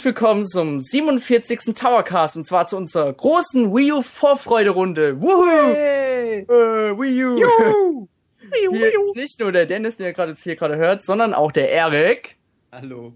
Herzlich 0.00 0.14
willkommen 0.16 0.46
zum 0.46 0.80
47. 0.80 1.74
Towercast 1.74 2.34
und 2.34 2.46
zwar 2.46 2.66
zu 2.66 2.78
unserer 2.78 3.12
großen 3.12 3.70
Wii 3.70 3.92
U 3.92 4.00
Vorfreude-Runde. 4.00 5.20
Woohoo! 5.20 5.74
Hey. 5.74 6.38
Äh, 6.38 6.98
Wii 6.98 7.24
U! 7.26 7.36
Juhu. 7.36 8.08
Hier 8.72 8.98
ist 8.98 9.14
nicht 9.14 9.38
nur 9.40 9.52
der 9.52 9.66
Dennis, 9.66 9.98
den 9.98 10.06
ihr 10.06 10.14
gerade 10.14 10.32
jetzt 10.32 10.42
hier 10.42 10.56
gerade 10.56 10.76
hört, 10.78 11.04
sondern 11.04 11.34
auch 11.34 11.52
der 11.52 11.70
Erik, 11.70 12.38
Hallo. 12.72 13.12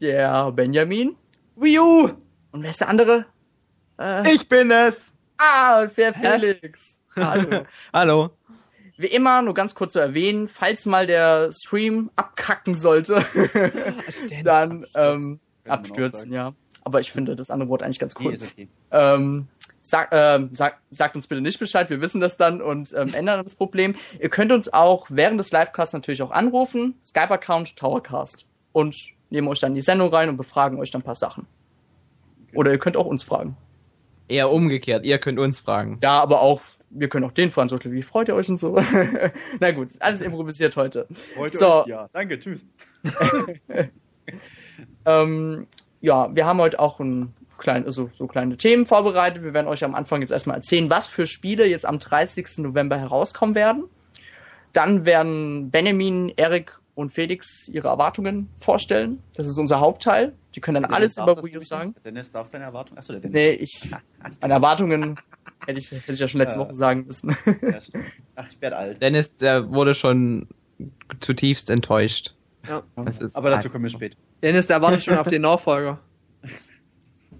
der 0.00 0.50
Benjamin 0.52 1.14
Wii 1.56 1.78
U. 1.78 2.08
und 2.52 2.62
wer 2.62 2.70
ist 2.70 2.80
der 2.80 2.88
andere? 2.88 3.26
Äh, 4.00 4.32
Ich 4.32 4.48
bin 4.48 4.70
es. 4.70 5.14
ah, 5.36 5.84
der 5.88 6.14
Felix. 6.14 7.00
Hallo. 7.16 7.66
Hallo. 7.92 8.30
Wie 8.96 9.08
immer, 9.08 9.42
nur 9.42 9.52
ganz 9.52 9.74
kurz 9.74 9.92
zu 9.92 9.98
erwähnen, 9.98 10.48
falls 10.48 10.86
mal 10.86 11.06
der 11.06 11.50
Stream 11.52 12.10
abkacken 12.16 12.74
sollte, 12.74 13.22
dann 14.42 14.86
ähm, 14.96 15.40
abstürzen, 15.70 16.32
ja. 16.32 16.54
Aber 16.84 17.00
ich 17.00 17.12
finde 17.12 17.36
das 17.36 17.50
andere 17.50 17.68
Wort 17.68 17.82
eigentlich 17.82 17.98
ganz 17.98 18.18
Nee, 18.18 18.26
cool. 18.26 18.34
ist 18.34 18.52
okay. 18.52 18.68
Ähm, 18.92 19.48
sag, 19.80 20.08
ähm, 20.12 20.50
sag, 20.52 20.78
sagt 20.90 21.16
uns 21.16 21.26
bitte 21.26 21.40
nicht 21.42 21.58
Bescheid, 21.58 21.90
wir 21.90 22.00
wissen 22.00 22.20
das 22.20 22.36
dann 22.36 22.62
und 22.62 22.94
ähm, 22.96 23.12
ändern 23.14 23.42
das 23.44 23.56
Problem. 23.56 23.94
Ihr 24.20 24.28
könnt 24.30 24.52
uns 24.52 24.72
auch 24.72 25.06
während 25.10 25.38
des 25.38 25.52
Livecasts 25.52 25.92
natürlich 25.92 26.22
auch 26.22 26.30
anrufen, 26.30 26.94
Skype-Account, 27.04 27.76
Towercast 27.76 28.46
und 28.72 28.96
nehmen 29.30 29.48
euch 29.48 29.60
dann 29.60 29.74
die 29.74 29.82
Sendung 29.82 30.12
rein 30.14 30.28
und 30.30 30.36
befragen 30.38 30.78
euch 30.78 30.90
dann 30.90 31.02
ein 31.02 31.04
paar 31.04 31.14
Sachen. 31.14 31.46
Oder 32.54 32.72
ihr 32.72 32.78
könnt 32.78 32.96
auch 32.96 33.06
uns 33.06 33.22
fragen. 33.22 33.56
Eher 34.26 34.50
umgekehrt, 34.50 35.04
ihr 35.04 35.18
könnt 35.18 35.38
uns 35.38 35.60
fragen. 35.60 35.98
Ja, 36.02 36.20
aber 36.20 36.40
auch, 36.40 36.62
wir 36.90 37.08
können 37.10 37.24
auch 37.26 37.32
den 37.32 37.50
fragen, 37.50 37.68
so 37.68 37.78
wie 37.82 38.02
freut 38.02 38.28
ihr 38.28 38.34
euch 38.34 38.48
und 38.48 38.58
so. 38.58 38.80
Na 39.60 39.72
gut, 39.72 39.88
ist 39.88 40.00
alles 40.02 40.22
improvisiert 40.22 40.76
heute. 40.76 41.06
Freut 41.34 41.52
So. 41.58 41.82
euch? 41.82 41.86
Ja. 41.88 42.08
Danke, 42.12 42.38
tschüss. 42.38 42.66
Ähm, 45.08 45.66
ja, 46.00 46.34
wir 46.34 46.46
haben 46.46 46.60
heute 46.60 46.78
auch 46.78 47.00
ein 47.00 47.32
klein, 47.56 47.84
also 47.84 48.10
so 48.14 48.26
kleine 48.26 48.56
Themen 48.56 48.86
vorbereitet. 48.86 49.42
Wir 49.42 49.54
werden 49.54 49.66
euch 49.66 49.82
am 49.84 49.94
Anfang 49.94 50.20
jetzt 50.20 50.30
erstmal 50.30 50.56
erzählen, 50.56 50.90
was 50.90 51.08
für 51.08 51.26
Spiele 51.26 51.66
jetzt 51.66 51.86
am 51.86 51.98
30. 51.98 52.58
November 52.58 52.98
herauskommen 52.98 53.54
werden. 53.54 53.84
Dann 54.72 55.06
werden 55.06 55.70
Benjamin, 55.70 56.32
Erik 56.36 56.78
und 56.94 57.10
Felix 57.10 57.68
ihre 57.68 57.88
Erwartungen 57.88 58.48
vorstellen. 58.60 59.22
Das 59.34 59.46
ist 59.48 59.56
unser 59.58 59.80
Hauptteil. 59.80 60.34
Die 60.54 60.60
können 60.60 60.82
dann 60.82 60.92
alles 60.92 61.16
über 61.16 61.42
Wii 61.42 61.56
U 61.58 61.60
sagen. 61.60 61.94
Der 61.94 62.12
Dennis 62.12 62.30
darf 62.30 62.48
seine 62.48 62.64
Erwartung. 62.64 62.98
Achso, 62.98 63.12
der 63.12 63.22
Dennis. 63.22 63.34
Nee, 63.34 63.50
ich, 63.52 63.90
meine 64.40 64.54
Erwartungen 64.54 65.14
hätte 65.66 65.78
ich, 65.78 65.90
hätte 65.90 66.12
ich 66.12 66.20
ja 66.20 66.28
schon 66.28 66.40
letzte 66.40 66.58
Ja. 66.60 66.66
Woche 66.66 66.74
sagen 66.74 67.06
müssen. 67.06 67.36
Ja, 67.62 67.80
stimmt. 67.80 68.04
Ach, 68.36 68.48
ich 68.50 68.60
werde 68.60 68.76
alt. 68.76 69.02
Dennis, 69.02 69.34
der 69.36 69.70
wurde 69.70 69.94
schon 69.94 70.48
zutiefst 71.20 71.70
enttäuscht. 71.70 72.34
Ja. 72.68 72.82
Das 72.96 73.20
ist 73.20 73.36
Aber 73.36 73.50
dazu 73.50 73.70
kommen 73.70 73.84
wir 73.84 73.90
später. 73.90 74.16
Dennis, 74.42 74.66
der 74.66 74.80
wartet 74.80 75.02
schon 75.02 75.18
auf 75.18 75.28
den 75.28 75.42
Nachfolger. 75.42 75.98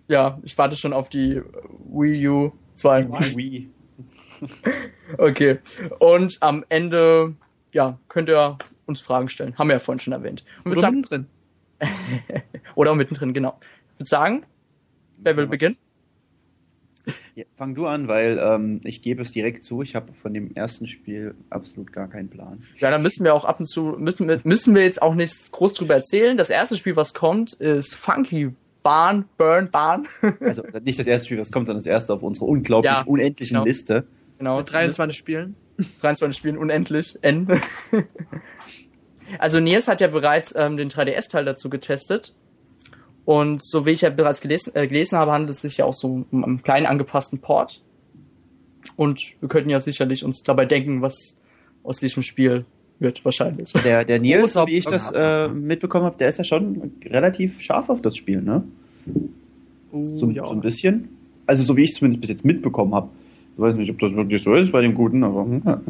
ja, 0.08 0.38
ich 0.42 0.56
warte 0.58 0.76
schon 0.76 0.92
auf 0.92 1.08
die 1.08 1.42
Wii 1.90 2.28
U 2.28 2.52
2. 2.74 3.08
Wii. 3.36 3.70
Okay. 5.16 5.58
Und 5.98 6.36
am 6.42 6.64
Ende, 6.68 7.34
ja, 7.72 7.98
könnt 8.08 8.28
ihr 8.28 8.58
uns 8.86 9.00
Fragen 9.00 9.28
stellen. 9.28 9.56
Haben 9.58 9.68
wir 9.68 9.74
ja 9.74 9.80
vorhin 9.80 9.98
schon 9.98 10.12
erwähnt. 10.12 10.44
Und 10.64 10.72
Oder 10.72 10.80
sagen, 10.80 11.00
mittendrin. 11.00 11.26
oder 12.74 12.92
auch 12.92 12.94
mittendrin, 12.94 13.32
genau. 13.32 13.58
Ich 13.94 14.00
würde 14.00 14.08
sagen, 14.08 14.46
wer 15.18 15.36
will 15.36 15.46
beginnen? 15.46 15.78
Ja, 17.38 17.44
fang 17.54 17.76
du 17.76 17.86
an, 17.86 18.08
weil 18.08 18.36
ähm, 18.42 18.80
ich 18.82 19.00
gebe 19.00 19.22
es 19.22 19.30
direkt 19.30 19.62
zu. 19.62 19.80
Ich 19.80 19.94
habe 19.94 20.12
von 20.12 20.34
dem 20.34 20.56
ersten 20.56 20.88
Spiel 20.88 21.36
absolut 21.50 21.92
gar 21.92 22.08
keinen 22.08 22.28
Plan. 22.28 22.64
Ja, 22.78 22.90
dann 22.90 23.00
müssen 23.00 23.22
wir 23.22 23.32
auch 23.32 23.44
ab 23.44 23.60
und 23.60 23.66
zu, 23.66 23.94
müssen 23.96 24.26
wir, 24.26 24.40
müssen 24.42 24.74
wir 24.74 24.82
jetzt 24.82 25.00
auch 25.00 25.14
nichts 25.14 25.52
groß 25.52 25.74
drüber 25.74 25.94
erzählen. 25.94 26.36
Das 26.36 26.50
erste 26.50 26.76
Spiel, 26.76 26.96
was 26.96 27.14
kommt, 27.14 27.52
ist 27.52 27.94
Funky 27.94 28.50
Barn, 28.82 29.26
Burn, 29.36 29.70
Barn. 29.70 30.08
Also 30.40 30.64
nicht 30.82 30.98
das 30.98 31.06
erste 31.06 31.26
Spiel, 31.26 31.38
was 31.38 31.52
kommt, 31.52 31.68
sondern 31.68 31.78
das 31.78 31.86
erste 31.86 32.12
auf 32.12 32.24
unserer 32.24 32.48
unglaublich 32.48 32.90
Ja, 32.90 33.04
unendlichen 33.06 33.54
genau. 33.54 33.66
Liste. 33.66 34.04
genau. 34.38 34.56
Mit 34.56 34.72
23 34.72 35.16
Spielen. 35.16 35.54
23 36.00 36.36
Spielen 36.36 36.58
unendlich. 36.58 37.20
N. 37.22 37.46
also 39.38 39.60
Nils 39.60 39.86
hat 39.86 40.00
ja 40.00 40.08
bereits 40.08 40.56
ähm, 40.56 40.76
den 40.76 40.88
3DS-Teil 40.90 41.44
dazu 41.44 41.70
getestet. 41.70 42.34
Und 43.28 43.62
so 43.62 43.84
wie 43.84 43.90
ich 43.90 44.00
ja 44.00 44.08
bereits 44.08 44.40
gelesen, 44.40 44.74
äh, 44.74 44.86
gelesen 44.88 45.18
habe, 45.18 45.32
handelt 45.32 45.50
es 45.50 45.60
sich 45.60 45.76
ja 45.76 45.84
auch 45.84 45.92
so 45.92 46.24
um 46.30 46.44
einen 46.44 46.62
kleinen 46.62 46.86
angepassten 46.86 47.40
Port. 47.40 47.82
Und 48.96 49.20
wir 49.40 49.50
könnten 49.50 49.68
ja 49.68 49.80
sicherlich 49.80 50.24
uns 50.24 50.42
dabei 50.44 50.64
denken, 50.64 51.02
was 51.02 51.36
aus 51.82 51.98
diesem 51.98 52.22
Spiel 52.22 52.64
wird, 53.00 53.22
wahrscheinlich. 53.26 53.70
Der, 53.84 54.06
der 54.06 54.18
Nils, 54.18 54.54
Großer 54.54 54.66
wie 54.66 54.78
ich 54.78 54.86
das 54.86 55.12
äh, 55.12 55.48
mitbekommen 55.48 56.06
habe, 56.06 56.16
der 56.16 56.30
ist 56.30 56.38
ja 56.38 56.44
schon 56.44 56.90
relativ 57.04 57.60
scharf 57.60 57.90
auf 57.90 58.00
das 58.00 58.16
Spiel, 58.16 58.40
ne? 58.40 58.64
So, 59.92 60.24
Uh, 60.26 60.30
ja. 60.30 60.44
so 60.44 60.50
ein 60.50 60.62
bisschen. 60.62 61.10
Also 61.46 61.64
so 61.64 61.76
wie 61.76 61.84
ich 61.84 61.90
es 61.90 61.96
zumindest 61.96 62.22
bis 62.22 62.30
jetzt 62.30 62.46
mitbekommen 62.46 62.94
habe. 62.94 63.10
Ich 63.52 63.60
weiß 63.60 63.74
nicht, 63.74 63.90
ob 63.90 63.98
das 63.98 64.14
wirklich 64.14 64.42
so 64.42 64.54
ist 64.54 64.72
bei 64.72 64.80
dem 64.80 64.94
Guten, 64.94 65.22
aber 65.22 65.44
hm, 65.44 65.62
ja. 65.66 65.80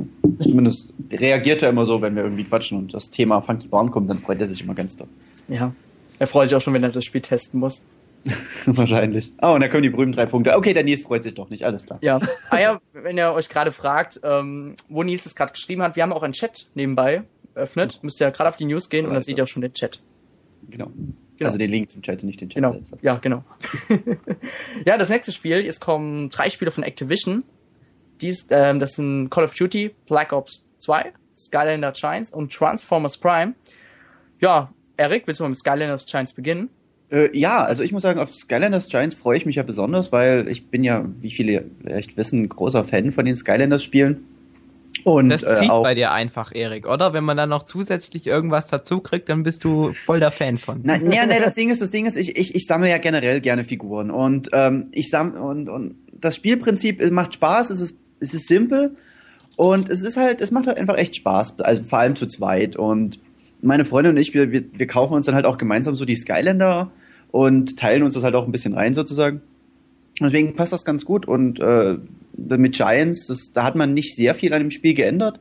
zumindest 0.43 0.93
reagiert 1.13 1.63
er 1.63 1.71
immer 1.71 1.87
so, 1.87 2.03
wenn 2.03 2.17
wir 2.17 2.25
irgendwie 2.25 2.45
quatschen 2.45 2.79
und 2.79 2.95
das 2.95 3.11
Thema 3.11 3.41
Funky 3.41 3.69
Barn 3.69 3.93
kommt, 3.93 4.11
dann 4.11 4.19
freut 4.19 4.41
er 4.41 4.49
sich 4.49 4.61
immer 4.61 4.75
ganz 4.75 4.97
doll. 4.97 5.07
Ja. 5.47 5.73
Er 6.19 6.27
freut 6.27 6.49
sich 6.49 6.57
auch 6.57 6.61
schon, 6.61 6.75
wenn 6.75 6.83
er 6.83 6.91
das 6.91 7.05
Spiel 7.05 7.21
testen 7.21 7.61
muss. 7.61 7.85
Wahrscheinlich. 8.67 9.33
Oh, 9.41 9.53
und 9.53 9.61
da 9.61 9.69
kommen 9.69 9.85
die 9.85 9.91
berühmten 9.91 10.15
drei 10.15 10.27
Punkte. 10.27 10.57
Okay, 10.57 10.75
der 10.75 10.85
Nils 10.85 11.03
freut 11.03 11.23
sich 11.23 11.35
doch 11.35 11.51
nicht, 11.51 11.65
alles 11.65 11.87
klar. 11.87 11.99
Ja. 12.03 12.19
Ah 12.51 12.59
ja, 12.59 12.81
wenn 12.93 13.17
ihr 13.17 13.33
euch 13.33 13.49
gerade 13.49 13.73
fragt, 13.73 14.21
ähm, 14.25 14.75
wo 14.89 15.03
Nils 15.03 15.27
es 15.27 15.35
gerade 15.35 15.53
geschrieben 15.53 15.83
hat, 15.83 15.97
wir 15.97 16.03
haben 16.03 16.13
auch 16.13 16.23
einen 16.23 16.33
Chat 16.33 16.69
nebenbei 16.75 17.23
eröffnet. 17.55 18.01
Müsst 18.03 18.21
ihr 18.21 18.31
gerade 18.31 18.49
auf 18.49 18.57
die 18.57 18.65
News 18.65 18.89
gehen 18.89 19.07
und 19.07 19.15
dann 19.15 19.23
seht 19.23 19.39
ihr 19.39 19.45
auch 19.45 19.49
schon 19.49 19.63
den 19.63 19.73
Chat. 19.73 20.01
Genau. 20.69 20.91
Also 21.41 21.57
den 21.59 21.71
Link 21.71 21.91
zum 21.91 22.03
Chat, 22.03 22.23
nicht 22.25 22.41
den 22.41 22.49
Chat 22.51 22.57
Genau. 22.57 22.73
selbst. 22.73 22.97
Ja, 23.03 23.15
genau. 23.17 23.45
ja, 24.85 24.99
das 24.99 25.09
nächste 25.09 25.31
Spiel, 25.31 25.65
jetzt 25.65 25.81
kommen 25.81 26.31
drei 26.31 26.49
Spiele 26.51 26.71
von 26.71 26.83
Activision. 26.83 27.45
Dies, 28.21 28.47
ähm, 28.51 28.81
das 28.81 28.95
sind 28.97 29.31
Call 29.31 29.45
of 29.45 29.55
Duty, 29.55 29.95
Black 30.07 30.33
Ops 30.33 30.65
2, 30.81 31.13
Skylander 31.37 31.93
Giants 31.93 32.33
und 32.33 32.53
Transformers 32.53 33.17
Prime. 33.17 33.55
Ja, 34.41 34.73
Erik, 34.99 35.23
willst 35.27 35.41
du 35.41 35.45
mal 35.45 35.51
mit 35.51 35.59
Skylanders 35.59 36.07
Giants 36.07 36.35
beginnen? 36.35 36.69
Äh, 37.11 37.37
ja, 37.37 37.65
also 37.65 37.83
ich 37.83 37.93
muss 37.93 38.03
sagen, 38.03 38.21
auf 38.21 38.35
Skylanders 38.35 38.89
Giants 38.89 39.15
freue 39.15 39.39
ich 39.39 39.47
mich 39.47 39.57
ja 39.57 39.63
besonders, 39.63 40.13
weil 40.13 40.49
ich 40.49 40.67
bin 40.67 40.85
ja, 40.85 41.05
wie 41.21 41.31
viele 41.31 41.65
vielleicht 41.81 42.17
wissen, 42.17 42.49
großer 42.49 42.85
Fan 42.85 43.13
von 43.13 43.25
den 43.25 43.37
Skylanders 43.37 43.83
Spielen. 43.83 44.25
Und 45.05 45.29
Das 45.29 45.45
äh, 45.45 45.55
zieht 45.57 45.71
auch, 45.71 45.85
bei 45.85 45.95
dir 45.95 46.11
einfach, 46.11 46.53
Erik, 46.53 46.87
oder? 46.87 47.15
Wenn 47.15 47.25
man 47.25 47.37
dann 47.37 47.49
noch 47.49 47.63
zusätzlich 47.63 48.27
irgendwas 48.27 48.67
dazu 48.67 49.01
kriegt, 49.01 49.29
dann 49.29 49.45
bist 49.45 49.63
du 49.63 49.93
voll 49.93 50.19
der 50.19 50.33
Fan 50.33 50.57
von. 50.57 50.81
Na, 50.83 50.99
nee, 50.99 51.19
nee, 51.27 51.41
das 51.41 51.55
Ding 51.55 51.71
ist, 51.71 51.81
das 51.81 51.91
Ding 51.91 52.05
ist, 52.05 52.17
ich, 52.17 52.37
ich, 52.37 52.55
ich 52.55 52.67
sammle 52.67 52.91
ja 52.91 52.99
generell 52.99 53.41
gerne 53.41 53.65
Figuren 53.65 54.11
und 54.11 54.51
ähm, 54.53 54.89
ich 54.91 55.09
sammle 55.09 55.41
und, 55.41 55.69
und 55.69 55.95
das 56.13 56.35
Spielprinzip 56.35 57.11
macht 57.13 57.35
Spaß, 57.35 57.71
es 57.71 57.81
ist, 57.81 57.99
es 58.19 58.35
ist 58.35 58.49
simpel 58.49 58.97
und 59.57 59.89
es 59.89 60.03
ist 60.03 60.17
halt, 60.17 60.41
es 60.41 60.51
macht 60.51 60.67
halt 60.67 60.79
einfach 60.79 60.99
echt 60.99 61.15
Spaß, 61.15 61.61
also 61.61 61.85
vor 61.85 62.01
allem 62.01 62.17
zu 62.17 62.27
zweit 62.27 62.75
und 62.75 63.21
meine 63.61 63.85
Freundin 63.85 64.15
und 64.15 64.21
ich, 64.21 64.35
wir, 64.35 64.53
wir, 64.53 64.65
wir 64.73 64.87
kaufen 64.87 65.15
uns 65.15 65.27
dann 65.27 65.35
halt 65.35 65.47
auch 65.47 65.59
gemeinsam 65.59 65.97
so 65.97 66.05
die 66.05 66.17
Skylander 66.17 66.91
und 67.31 67.79
teilen 67.79 68.03
uns 68.03 68.15
das 68.15 68.25
halt 68.25 68.35
auch 68.35 68.47
ein 68.47 68.53
bisschen 68.53 68.75
rein 68.75 68.95
sozusagen. 68.95 69.41
Deswegen 70.21 70.57
passt 70.57 70.73
das 70.73 70.85
ganz 70.85 71.05
gut 71.05 71.27
und 71.27 71.61
äh, 71.61 71.97
mit 72.37 72.75
Giants, 72.75 73.27
das, 73.27 73.53
da 73.53 73.65
hat 73.65 73.77
man 73.77 73.95
nicht 73.95 74.15
sehr 74.17 74.35
viel 74.35 74.53
an 74.53 74.61
dem 74.61 74.71
Spiel 74.71 74.95
geändert, 74.95 75.39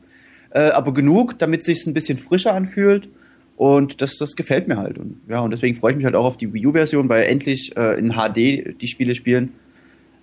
äh, 0.52 0.69
aber 0.69 0.94
genug, 0.94 1.40
damit 1.40 1.62
es 1.62 1.66
sich 1.66 1.86
ein 1.88 1.94
bisschen 1.94 2.18
frischer 2.18 2.54
anfühlt 2.54 3.10
und 3.56 4.02
das, 4.02 4.18
das 4.18 4.36
gefällt 4.36 4.68
mir 4.68 4.78
halt. 4.78 5.00
Und 5.00 5.22
ja, 5.28 5.40
und 5.40 5.52
deswegen 5.52 5.75
freue 5.75 5.92
ich 5.92 5.98
mich 5.98 6.06
halt 6.06 6.16
auch 6.16 6.25
auf 6.25 6.38
die 6.38 6.54
Wii 6.54 6.68
U-Version, 6.68 7.10
weil 7.10 7.24
endlich 7.24 7.75
äh, 7.75 7.98
in 7.98 8.14
HD 8.14 8.80
die 8.80 8.88
Spiele 8.88 9.16
spielen. 9.16 9.54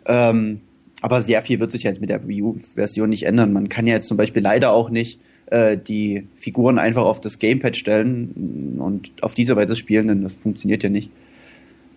Ähm, 0.07 0.61
aber 1.03 1.21
sehr 1.21 1.43
viel 1.43 1.59
wird 1.59 1.73
sich 1.73 1.83
jetzt 1.83 2.01
mit 2.01 2.11
der 2.11 2.27
Wii 2.29 2.43
U-Version 2.43 3.11
nicht 3.11 3.25
ändern. 3.25 3.53
Man 3.53 3.69
kann 3.69 3.87
ja 3.87 3.95
jetzt 3.95 4.07
zum 4.07 4.17
Beispiel 4.17 4.43
leider 4.43 4.71
auch 4.71 4.89
nicht 4.89 5.19
äh, 5.47 5.77
die 5.77 6.27
Figuren 6.37 6.79
einfach 6.79 7.05
auf 7.05 7.21
das 7.21 7.39
Gamepad 7.39 7.77
stellen 7.77 8.77
und 8.79 9.13
auf 9.23 9.35
diese 9.35 9.57
Weise 9.57 9.77
spielen, 9.77 10.09
denn 10.09 10.23
das 10.23 10.37
funktioniert 10.37 10.83
ja 10.83 10.89
nicht. 10.91 11.11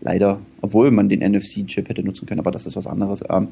Leider. 0.02 0.40
Obwohl 0.62 0.92
man 0.92 1.10
den 1.10 1.20
NFC-Chip 1.20 1.90
hätte 1.90 2.04
nutzen 2.04 2.28
können, 2.28 2.40
aber 2.40 2.52
das 2.52 2.66
ist 2.66 2.76
was 2.76 2.86
anderes. 2.88 3.24
Ähm, 3.30 3.48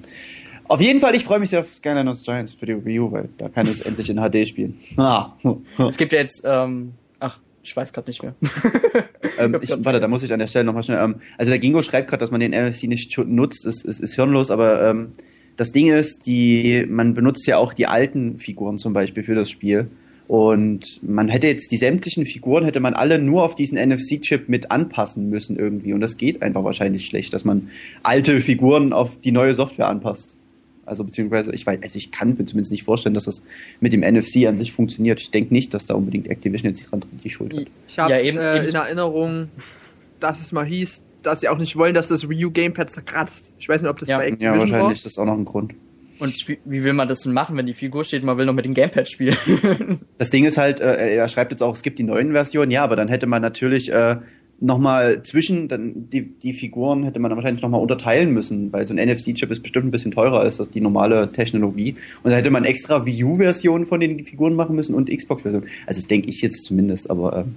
auf 0.68 0.82
jeden 0.82 1.00
Fall, 1.00 1.16
ich 1.16 1.24
freue 1.24 1.40
mich 1.40 1.52
sehr 1.52 1.60
auf 1.60 1.68
Skylanders 1.68 2.24
Giants 2.24 2.52
für 2.52 2.66
die 2.66 2.86
Wii 2.86 3.00
U, 3.00 3.12
weil 3.12 3.30
da 3.38 3.50
kann 3.50 3.68
ich 3.68 3.74
es 3.74 3.82
endlich 3.82 4.10
in 4.10 4.18
HD 4.18 4.48
spielen. 4.48 4.78
Ah. 4.98 5.34
Es 5.88 5.98
gibt 5.98 6.12
ja 6.12 6.20
jetzt, 6.20 6.44
ähm, 6.46 6.94
ach, 7.20 7.40
ich 7.64 7.76
weiß 7.76 7.94
gerade 7.94 8.10
nicht 8.10 8.22
mehr. 8.24 8.36
Ähm, 9.38 9.58
Ich 9.62 9.70
warte, 9.84 10.00
da 10.00 10.08
muss 10.08 10.24
ich 10.24 10.32
an 10.32 10.40
der 10.40 10.48
Stelle 10.48 10.64
nochmal 10.64 10.84
schnell. 10.84 11.04
Ähm, 11.04 11.16
also 11.38 11.50
der 11.52 11.60
Gingo 11.60 11.82
schreibt 11.82 12.10
gerade, 12.10 12.22
dass 12.22 12.32
man 12.32 12.40
den 12.40 12.52
NFC 12.52 12.84
nicht 12.84 13.18
nutzt, 13.18 13.66
ist, 13.66 13.84
ist, 13.84 14.00
ist 14.00 14.16
hirnlos, 14.16 14.50
aber 14.50 14.90
ähm, 14.90 15.10
das 15.58 15.72
Ding 15.72 15.92
ist, 15.92 16.26
die, 16.26 16.86
man 16.88 17.14
benutzt 17.14 17.48
ja 17.48 17.58
auch 17.58 17.74
die 17.74 17.88
alten 17.88 18.38
Figuren 18.40 18.78
zum 18.78 18.94
Beispiel 18.94 19.24
für 19.24 19.36
das 19.36 19.50
Spiel. 19.50 19.88
Und 20.28 21.02
man 21.04 21.30
hätte 21.30 21.46
jetzt 21.48 21.72
die 21.72 21.78
sämtlichen 21.78 22.26
Figuren, 22.26 22.66
hätte 22.66 22.80
man 22.80 22.96
alle 22.96 23.20
nur 23.20 23.44
auf 23.44 23.54
diesen 23.54 23.78
NFC-Chip 23.78 24.50
mit 24.50 24.72
anpassen 24.72 25.30
müssen 25.30 25.56
irgendwie. 25.58 25.94
Und 25.94 26.02
das 26.02 26.18
geht 26.18 26.42
einfach 26.42 26.64
wahrscheinlich 26.64 27.06
schlecht, 27.06 27.34
dass 27.34 27.46
man 27.46 27.70
alte 28.02 28.42
Figuren 28.42 28.92
auf 28.92 29.20
die 29.20 29.32
neue 29.32 29.54
Software 29.54 29.88
anpasst. 29.88 30.36
Also 30.88 31.04
beziehungsweise, 31.04 31.54
ich 31.54 31.66
weiß, 31.66 31.80
also 31.84 31.98
ich 31.98 32.12
kann 32.12 32.30
mir 32.30 32.46
zumindest 32.46 32.72
nicht 32.72 32.84
vorstellen, 32.84 33.14
dass 33.16 33.26
das 33.26 33.44
mit 33.82 33.94
dem 33.94 34.02
NFC 34.02 34.48
an 34.48 34.58
sich 34.58 34.72
funktioniert. 34.72 35.20
Ich 35.20 35.30
denke 35.32 35.54
nicht, 35.54 35.74
dass 35.76 35.86
da 35.86 35.94
unbedingt 35.94 36.28
Activision 36.28 36.70
jetzt 36.74 36.92
dran 36.92 37.02
die 37.24 37.30
Schuld 37.30 37.56
hat. 37.56 37.66
Ich 37.88 38.00
habe 38.00 38.12
Ja, 38.12 38.20
eben- 38.20 38.38
äh, 38.38 38.58
eben- 38.58 38.66
in 38.68 38.76
Erinnerung, 38.76 39.50
dass 40.20 40.42
es 40.42 40.52
mal 40.52 40.66
hieß, 40.66 41.04
dass 41.26 41.42
sie 41.42 41.50
auch 41.50 41.58
nicht 41.58 41.76
wollen, 41.76 41.94
dass 41.94 42.08
das 42.08 42.28
Wii 42.30 42.46
U 42.46 42.52
Gamepad 42.52 42.90
zerkratzt. 42.90 43.54
Ich 43.60 43.68
weiß 43.70 43.82
nicht, 43.82 43.90
ob 43.92 44.00
das 44.00 44.10
Ja. 44.10 44.18
bei 44.18 44.26
Ja, 44.28 44.30
Activision 44.34 44.60
wahrscheinlich 44.60 44.84
war. 44.86 44.92
ist 44.92 45.06
das 45.06 45.18
auch 45.18 45.26
noch 45.26 45.38
ein 45.38 45.46
Grund. 45.46 45.74
Und 46.20 46.48
wie, 46.48 46.84
will 46.84 46.94
man 46.94 47.08
das 47.10 47.22
denn 47.22 47.34
machen, 47.34 47.58
wenn 47.58 47.66
die 47.66 47.74
Figur 47.74 48.04
steht, 48.06 48.24
man 48.24 48.38
will 48.38 48.46
noch 48.46 48.54
mit 48.54 48.64
dem 48.66 48.74
Gamepad 48.74 49.10
spielen? 49.10 49.36
Das 50.18 50.30
Ding 50.30 50.46
ist 50.46 50.58
halt, 50.58 50.80
äh, 50.80 51.16
er 51.16 51.28
schreibt 51.28 51.52
jetzt 51.52 51.62
auch, 51.62 51.74
es 51.74 51.82
gibt 51.82 52.00
die 52.00 52.04
neuen 52.04 52.32
Versionen, 52.32 52.72
ja, 52.72 52.84
aber 52.86 52.96
dann 52.96 53.10
hätte 53.10 53.28
man 53.28 53.42
natürlich 53.42 53.92
äh, 53.92 54.16
nochmal 54.62 55.24
zwischen 55.24 55.68
dann 55.68 56.10
die, 56.10 56.22
die 56.40 56.54
Figuren 56.54 57.04
hätte 57.04 57.20
man 57.20 57.30
dann 57.30 57.36
wahrscheinlich 57.38 57.62
nochmal 57.62 57.82
unterteilen 57.82 58.32
müssen, 58.32 58.72
weil 58.72 58.86
so 58.86 58.94
ein 58.96 59.10
NFC-Chip 59.10 59.52
ist 59.52 59.62
bestimmt 59.62 59.88
ein 59.88 59.92
bisschen 59.92 60.12
teurer 60.12 60.40
als 60.40 60.56
das 60.56 60.70
die 60.70 60.80
normale 60.80 61.34
Technologie. 61.34 61.96
Und 62.24 62.32
dann 62.32 62.36
hätte 62.36 62.50
man 62.52 62.64
extra 62.64 63.06
Wii 63.06 63.24
U-Versionen 63.26 63.86
von 63.86 64.00
den 64.00 64.24
Figuren 64.24 64.54
machen 64.56 64.78
müssen 64.78 64.96
und 64.96 65.10
Xbox-Versionen. 65.10 65.68
Also 65.86 66.00
das 66.00 66.08
denke 66.08 66.30
ich 66.30 66.42
jetzt 66.42 66.64
zumindest, 66.64 67.10
aber 67.10 67.36
ähm, 67.40 67.56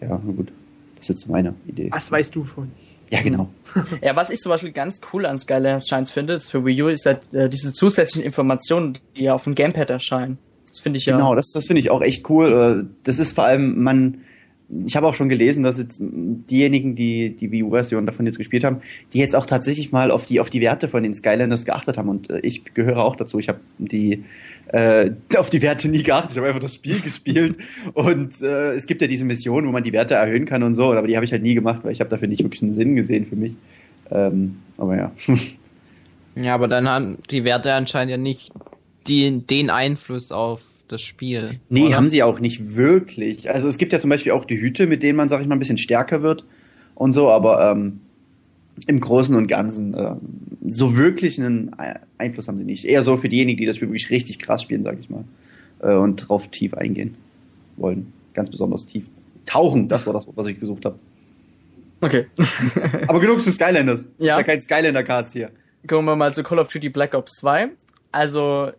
ja, 0.00 0.18
na 0.24 0.32
gut. 0.32 0.48
Das 0.96 1.10
ist 1.10 1.16
jetzt 1.20 1.28
meine 1.28 1.54
Idee. 1.66 1.88
Was 1.92 2.10
weißt 2.10 2.34
du 2.34 2.44
schon? 2.44 2.70
Ja, 3.10 3.22
genau. 3.22 3.48
Ja, 4.02 4.16
was 4.16 4.30
ich 4.30 4.40
zum 4.40 4.50
Beispiel 4.50 4.72
ganz 4.72 5.00
cool 5.12 5.26
an 5.26 5.38
Skylanders 5.38 5.86
Shines 5.88 6.10
finde, 6.10 6.34
ist 6.34 6.50
für 6.50 6.64
Wii 6.64 6.82
U, 6.82 6.88
ist 6.88 7.06
halt 7.06 7.32
äh, 7.32 7.48
diese 7.48 7.72
zusätzlichen 7.72 8.24
Informationen, 8.24 8.98
die 9.16 9.24
ja 9.24 9.34
auf 9.34 9.44
dem 9.44 9.54
Gamepad 9.54 9.90
erscheinen. 9.90 10.38
Das 10.68 10.80
finde 10.80 10.98
ich 10.98 11.06
ja. 11.06 11.16
Genau, 11.16 11.34
das, 11.34 11.50
das 11.52 11.66
finde 11.66 11.80
ich 11.80 11.90
auch 11.90 12.02
echt 12.02 12.28
cool. 12.30 12.84
Äh, 12.86 12.94
Das 13.02 13.18
ist 13.18 13.32
vor 13.34 13.44
allem, 13.44 13.82
man, 13.82 14.18
ich 14.86 14.94
habe 14.96 15.06
auch 15.08 15.14
schon 15.14 15.28
gelesen, 15.28 15.64
dass 15.64 15.78
jetzt 15.78 16.00
diejenigen, 16.00 16.94
die 16.94 17.36
die 17.36 17.50
Wii 17.50 17.64
U-Version 17.64 18.06
davon 18.06 18.26
jetzt 18.26 18.38
gespielt 18.38 18.62
haben, 18.62 18.80
die 19.12 19.18
jetzt 19.18 19.34
auch 19.34 19.46
tatsächlich 19.46 19.90
mal 19.90 20.12
auf 20.12 20.26
die 20.26 20.38
auf 20.38 20.48
die 20.50 20.60
Werte 20.60 20.86
von 20.86 21.02
den 21.02 21.12
Skylanders 21.12 21.64
geachtet 21.64 21.98
haben. 21.98 22.08
Und 22.08 22.30
äh, 22.30 22.38
ich 22.40 22.62
gehöre 22.74 23.04
auch 23.04 23.16
dazu. 23.16 23.40
Ich 23.40 23.48
habe 23.48 23.58
die 23.78 24.24
äh, 24.72 25.10
auf 25.36 25.50
die 25.50 25.62
Werte 25.62 25.88
nie 25.88 26.02
geachtet. 26.02 26.32
Ich 26.32 26.36
habe 26.38 26.46
einfach 26.46 26.60
das 26.60 26.74
Spiel 26.74 27.00
gespielt. 27.00 27.58
Und 27.94 28.40
äh, 28.42 28.74
es 28.74 28.86
gibt 28.86 29.02
ja 29.02 29.08
diese 29.08 29.24
Mission, 29.24 29.66
wo 29.66 29.70
man 29.70 29.82
die 29.82 29.92
Werte 29.92 30.14
erhöhen 30.14 30.46
kann 30.46 30.62
und 30.62 30.74
so. 30.74 30.92
Aber 30.92 31.06
die 31.06 31.16
habe 31.16 31.24
ich 31.24 31.32
halt 31.32 31.42
nie 31.42 31.54
gemacht, 31.54 31.80
weil 31.82 31.92
ich 31.92 32.00
habe 32.00 32.10
dafür 32.10 32.28
nicht 32.28 32.42
wirklich 32.42 32.62
einen 32.62 32.72
Sinn 32.72 32.96
gesehen 32.96 33.26
für 33.26 33.36
mich. 33.36 33.56
Ähm, 34.10 34.58
aber 34.76 34.96
ja. 34.96 35.12
Ja, 36.36 36.54
aber 36.54 36.68
dann 36.68 36.88
haben 36.88 37.18
die 37.30 37.44
Werte 37.44 37.72
anscheinend 37.74 38.12
ja 38.12 38.16
nicht 38.16 38.52
die, 39.06 39.40
den 39.40 39.68
Einfluss 39.68 40.30
auf 40.32 40.62
das 40.88 41.02
Spiel. 41.02 41.60
Nee, 41.68 41.86
oder? 41.86 41.96
haben 41.96 42.08
sie 42.08 42.22
auch 42.22 42.40
nicht 42.40 42.76
wirklich. 42.76 43.50
Also 43.50 43.68
es 43.68 43.78
gibt 43.78 43.92
ja 43.92 43.98
zum 43.98 44.10
Beispiel 44.10 44.32
auch 44.32 44.44
die 44.44 44.60
Hüte, 44.60 44.86
mit 44.86 45.02
denen 45.02 45.16
man, 45.16 45.28
sag 45.28 45.40
ich 45.40 45.46
mal, 45.46 45.56
ein 45.56 45.58
bisschen 45.58 45.78
stärker 45.78 46.22
wird 46.22 46.44
und 46.94 47.12
so, 47.12 47.30
aber 47.30 47.72
ähm, 47.72 48.00
im 48.86 49.00
Großen 49.00 49.34
und 49.34 49.46
Ganzen 49.46 49.94
ähm, 49.96 50.20
so 50.70 50.96
wirklich 50.96 51.40
einen 51.40 51.78
Ei- 51.78 52.00
Einfluss 52.18 52.48
haben 52.48 52.58
sie 52.58 52.64
nicht. 52.64 52.84
Eher 52.84 53.02
so 53.02 53.16
für 53.16 53.28
diejenigen, 53.28 53.58
die 53.58 53.66
das 53.66 53.76
Spiel 53.76 53.88
wirklich 53.88 54.10
richtig 54.10 54.38
krass 54.38 54.62
spielen, 54.62 54.82
sag 54.82 54.98
ich 54.98 55.10
mal, 55.10 55.24
äh, 55.80 55.94
und 55.94 56.16
drauf 56.16 56.48
tief 56.48 56.74
eingehen 56.74 57.14
wollen. 57.76 58.12
Ganz 58.34 58.50
besonders 58.50 58.86
tief. 58.86 59.06
Tauchen, 59.46 59.88
das 59.88 60.06
war 60.06 60.12
das, 60.14 60.26
was 60.34 60.46
ich 60.46 60.58
gesucht 60.60 60.84
habe. 60.84 60.98
Okay. 62.00 62.26
Aber 63.08 63.20
genug 63.20 63.40
zu 63.40 63.50
Skylanders. 63.52 64.06
Ja. 64.18 64.34
Ist 64.34 64.38
ja 64.38 64.42
kein 64.42 64.60
Skylander-Cast 64.60 65.32
hier. 65.32 65.50
Kommen 65.86 66.06
wir 66.06 66.16
mal 66.16 66.32
zu 66.32 66.42
Call 66.42 66.58
of 66.58 66.68
Duty 66.68 66.88
Black 66.90 67.14
Ops 67.14 67.36
2. 67.36 67.68
Also, 68.12 68.70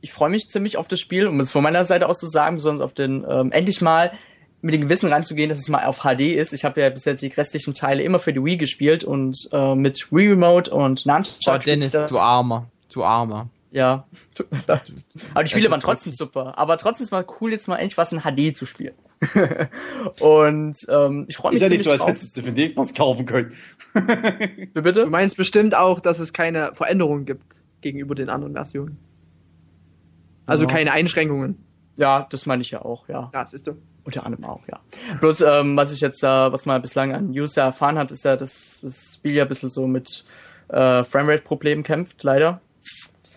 ich 0.00 0.12
freue 0.12 0.30
mich 0.30 0.48
ziemlich 0.48 0.76
auf 0.76 0.88
das 0.88 1.00
Spiel, 1.00 1.26
um 1.26 1.40
es 1.40 1.52
von 1.52 1.62
meiner 1.62 1.84
Seite 1.84 2.08
aus 2.08 2.18
zu 2.18 2.26
sagen, 2.26 2.56
besonders 2.56 2.82
auf 2.82 2.94
den, 2.94 3.24
ähm, 3.28 3.52
endlich 3.52 3.80
mal 3.80 4.12
mit 4.62 4.74
dem 4.74 4.82
Gewissen 4.82 5.10
ranzugehen, 5.12 5.48
dass 5.48 5.58
es 5.58 5.68
mal 5.68 5.84
auf 5.84 6.00
HD 6.00 6.20
ist. 6.36 6.52
Ich 6.52 6.64
habe 6.64 6.80
ja 6.80 6.90
bis 6.90 7.04
jetzt 7.06 7.22
die 7.22 7.28
restlichen 7.28 7.72
Teile 7.74 8.02
immer 8.02 8.18
für 8.18 8.32
die 8.32 8.44
Wii 8.44 8.56
gespielt 8.58 9.04
und 9.04 9.48
äh, 9.52 9.74
mit 9.74 10.12
Wii 10.12 10.28
Remote 10.30 10.70
und 10.70 11.04
Oh, 11.06 11.10
Nunchuck. 11.10 11.60
Dennis, 11.60 11.92
das- 11.92 12.10
du 12.10 12.18
Armer. 12.18 12.68
Du 12.92 13.04
Armer. 13.04 13.48
Ja, 13.72 14.04
tut 14.34 14.50
mir 14.50 14.64
leid. 14.66 14.82
Aber 15.32 15.44
die 15.44 15.50
Spiele 15.50 15.64
Das 15.66 15.70
waren 15.72 15.80
trotzdem 15.80 16.12
super. 16.12 16.58
Aber 16.58 16.76
trotzdem 16.76 17.04
ist 17.04 17.12
mal 17.12 17.24
cool, 17.40 17.52
jetzt 17.52 17.68
mal 17.68 17.76
endlich 17.76 17.96
was 17.96 18.10
in 18.12 18.20
HD 18.22 18.56
zu 18.56 18.66
spielen. 18.66 18.94
und 20.20 20.76
ähm, 20.88 21.26
ich 21.28 21.36
freue 21.36 21.52
mich 21.52 21.62
Ist 21.62 21.62
ja 21.62 21.68
nicht 21.68 21.82
ziemlich 21.84 21.84
so, 21.84 21.90
als 21.90 22.06
hättest 22.06 22.36
du 22.36 22.42
für 22.42 22.52
den 22.52 22.66
Xbox 22.66 22.92
kaufen 22.94 23.26
können. 23.26 23.54
Wie 23.94 24.80
Bitte? 24.80 25.04
Du 25.04 25.10
meinst 25.10 25.36
bestimmt 25.36 25.74
auch, 25.76 26.00
dass 26.00 26.18
es 26.18 26.32
keine 26.32 26.72
Veränderungen 26.74 27.26
gibt 27.26 27.62
gegenüber 27.80 28.14
den 28.16 28.28
anderen 28.28 28.54
Versionen. 28.54 28.98
Also 30.46 30.64
Ja. 30.64 30.70
keine 30.70 30.92
Einschränkungen. 30.92 31.64
Ja, 32.00 32.26
das 32.30 32.46
meine 32.46 32.62
ich 32.62 32.70
ja 32.70 32.82
auch, 32.82 33.06
ja. 33.08 33.30
Ja, 33.34 33.44
siehst 33.44 33.66
du. 33.66 33.76
Unter 34.04 34.24
anderem 34.24 34.46
auch, 34.46 34.62
ja. 34.66 34.80
Bloß, 35.20 35.42
ähm, 35.42 35.76
was 35.76 35.92
ich 35.92 36.00
jetzt, 36.00 36.24
äh, 36.24 36.26
was 36.26 36.64
man 36.64 36.80
bislang 36.80 37.12
an 37.12 37.30
News 37.30 37.56
ja 37.56 37.64
erfahren 37.64 37.98
hat, 37.98 38.10
ist 38.10 38.24
ja, 38.24 38.36
dass 38.36 38.80
das 38.80 39.16
Spiel 39.16 39.34
ja 39.34 39.42
ein 39.42 39.48
bisschen 39.48 39.68
so 39.68 39.86
mit 39.86 40.24
äh, 40.68 41.04
Framerate-Problemen 41.04 41.82
kämpft, 41.82 42.22
leider. 42.22 42.62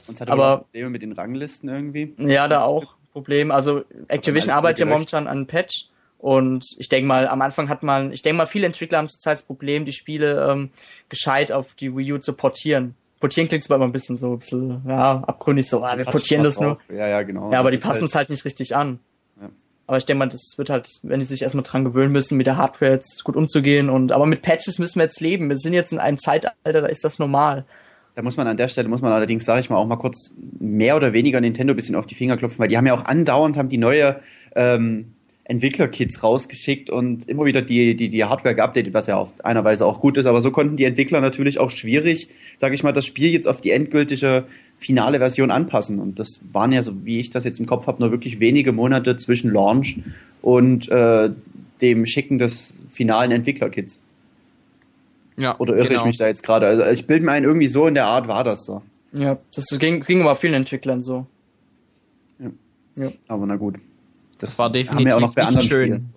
Und 0.08 0.22
hat 0.22 0.30
Aber- 0.30 0.60
Probleme 0.60 0.90
mit 0.92 1.02
den 1.02 1.12
Ranglisten 1.12 1.68
irgendwie. 1.68 2.16
Ja, 2.18 2.48
da 2.48 2.64
auch 2.64 2.96
Problem. 3.12 3.52
Also 3.52 3.84
Activision 4.08 4.52
arbeitet 4.54 4.80
ja 4.80 4.86
momentan 4.86 5.28
an 5.28 5.38
einem 5.40 5.48
Patch 5.48 5.90
und 6.18 6.66
ich 6.78 6.88
denke 6.88 7.06
mal, 7.08 7.28
am 7.28 7.42
Anfang 7.42 7.68
hat 7.68 7.84
man, 7.84 8.14
ich 8.14 8.22
denke 8.22 8.38
mal, 8.38 8.46
viele 8.46 8.66
Entwickler 8.66 8.98
haben 9.00 9.10
zurzeit 9.10 9.34
das 9.34 9.44
Problem, 9.44 9.84
die 9.84 9.92
Spiele 9.92 10.50
ähm, 10.50 10.72
gescheit 11.10 11.52
auf 11.52 11.76
die 11.76 11.96
Wii 11.96 12.14
U 12.14 12.18
zu 12.18 12.32
portieren. 12.34 12.96
Portieren 13.24 13.48
klingt 13.48 13.64
zwar 13.64 13.78
immer 13.78 13.86
ein 13.86 13.94
bisschen 13.94 14.18
so, 14.18 14.34
ein 14.34 14.40
bisschen, 14.40 14.82
ja, 14.86 15.24
abgründig 15.26 15.70
so, 15.70 15.82
ah, 15.82 15.98
wir 15.98 16.04
portieren 16.04 16.44
das 16.44 16.60
nur. 16.60 16.78
Ja, 16.90 17.08
ja, 17.08 17.22
genau. 17.22 17.54
Ja, 17.54 17.62
aber 17.62 17.72
die 17.72 17.78
Das 17.78 17.86
passen 17.86 18.02
halt- 18.02 18.10
es 18.10 18.16
halt 18.16 18.30
nicht 18.30 18.44
richtig 18.44 18.76
an. 18.76 19.00
Ja. 19.42 19.48
Aber 19.88 19.96
ich 19.96 20.06
denke 20.06 20.20
mal, 20.20 20.28
das 20.28 20.56
wird 20.58 20.70
halt, 20.70 20.90
wenn 21.04 21.22
die 21.22 21.26
sich 21.26 21.42
erstmal 21.42 21.64
dran 21.64 21.86
gewöhnen 21.86 22.12
müssen, 22.12 22.36
mit 22.36 22.48
der 22.48 22.58
Hardware 22.58 22.92
jetzt 22.92 23.24
gut 23.24 23.38
umzugehen 23.38 23.90
und 23.90 24.12
aber 24.12 24.26
mit 24.26 24.42
Patches 24.42 24.78
müssen 24.78 25.00
wir 25.00 25.06
jetzt 25.06 25.22
leben. 25.22 25.48
Wir 25.48 25.56
sind 25.56 25.72
jetzt 25.72 25.94
in 25.94 26.00
einem 26.00 26.18
Zeitalter, 26.18 26.54
da 26.66 26.86
ist 26.86 27.06
das 27.06 27.18
normal. 27.18 27.64
Da 28.16 28.22
muss 28.24 28.36
man 28.36 28.46
an 28.46 28.58
der 28.58 28.68
Stelle, 28.68 28.90
muss 28.90 29.02
man 29.02 29.14
allerdings, 29.14 29.46
sage 29.46 29.62
ich 29.62 29.70
mal, 29.70 29.78
auch 29.78 29.88
mal 29.88 29.96
kurz 29.96 30.36
mehr 30.60 30.98
oder 30.98 31.14
weniger 31.14 31.40
Nintendo 31.40 31.72
ein 31.72 31.78
bisschen 31.78 31.96
auf 31.96 32.06
die 32.06 32.16
Finger 32.16 32.36
klopfen, 32.36 32.60
weil 32.60 32.68
die 32.68 32.78
haben 32.78 32.86
ja 32.88 32.94
auch 32.94 33.06
andauernd, 33.06 33.56
haben 33.56 33.70
die 33.70 33.78
neue 33.78 34.20
ähm, 34.54 35.13
Entwickler-Kits 35.46 36.24
rausgeschickt 36.24 36.90
und 36.90 37.28
immer 37.28 37.44
wieder 37.44 37.62
die, 37.62 37.96
die, 37.96 38.08
die 38.08 38.24
Hardware 38.24 38.56
geupdatet, 38.56 38.94
was 38.94 39.08
ja 39.08 39.18
auf 39.18 39.34
einer 39.44 39.64
Weise 39.66 39.86
auch 39.86 40.00
gut 40.00 40.18
ist, 40.18 40.26
aber 40.26 40.40
so 40.40 40.52
konnten 40.52 40.78
die 40.78 40.86
Entwickler 40.86 41.20
natürlich 41.20 41.60
auch 41.60 41.70
schwierig, 41.70 42.30
sage 42.58 42.76
ich 42.76 42.84
mal, 42.84 42.94
das 42.94 43.06
Spiel 43.06 43.30
jetzt 43.30 43.48
auf 43.48 43.60
die 43.60 43.72
endgültige 43.72 44.46
finale 44.78 45.20
Version 45.20 45.52
anpassen. 45.52 46.00
Und 46.00 46.20
das 46.20 46.42
waren 46.54 46.72
ja, 46.72 46.82
so 46.82 47.06
wie 47.06 47.20
ich 47.20 47.30
das 47.30 47.44
jetzt 47.44 47.60
im 47.60 47.66
Kopf 47.66 47.88
habe, 47.88 48.02
nur 48.02 48.12
wirklich 48.12 48.40
wenige 48.40 48.72
Monate 48.72 49.18
zwischen 49.18 49.52
Launch 49.52 50.00
und 50.42 50.90
äh, 50.90 51.30
dem 51.82 52.06
Schicken 52.06 52.38
des 52.38 52.74
finalen 52.90 53.32
Entwickler-Kits. 53.32 54.02
Ja, 55.36 55.58
Oder 55.60 55.76
irre 55.76 55.88
genau. 55.90 56.02
ich 56.02 56.06
mich 56.06 56.18
da 56.18 56.28
jetzt 56.28 56.44
gerade? 56.44 56.68
Also 56.68 56.84
ich 56.86 57.06
bilde 57.06 57.26
mir 57.26 57.32
ein, 57.34 57.44
irgendwie 57.44 57.68
so 57.68 57.88
in 57.88 57.96
der 57.96 58.06
Art 58.06 58.28
war 58.28 58.46
das 58.46 58.66
so. 58.66 58.82
Ja, 59.12 59.38
das 59.54 59.66
ging, 59.78 60.00
ging 60.02 60.22
aber 60.22 60.36
vielen 60.36 60.54
Entwicklern 60.54 61.02
so. 61.02 61.26
Aber 63.28 63.46
na 63.46 63.56
gut. 63.56 63.76
Das 64.44 64.58
war 64.60 64.66
haben 64.66 64.74
wir 64.76 64.84
definitiv 64.84 65.14
auch 65.14 65.20
noch 65.20 65.36
bei 65.36 65.42
nicht 65.42 65.48
anderen 65.48 65.68
schön. 65.68 65.86
Spielen. 65.88 66.14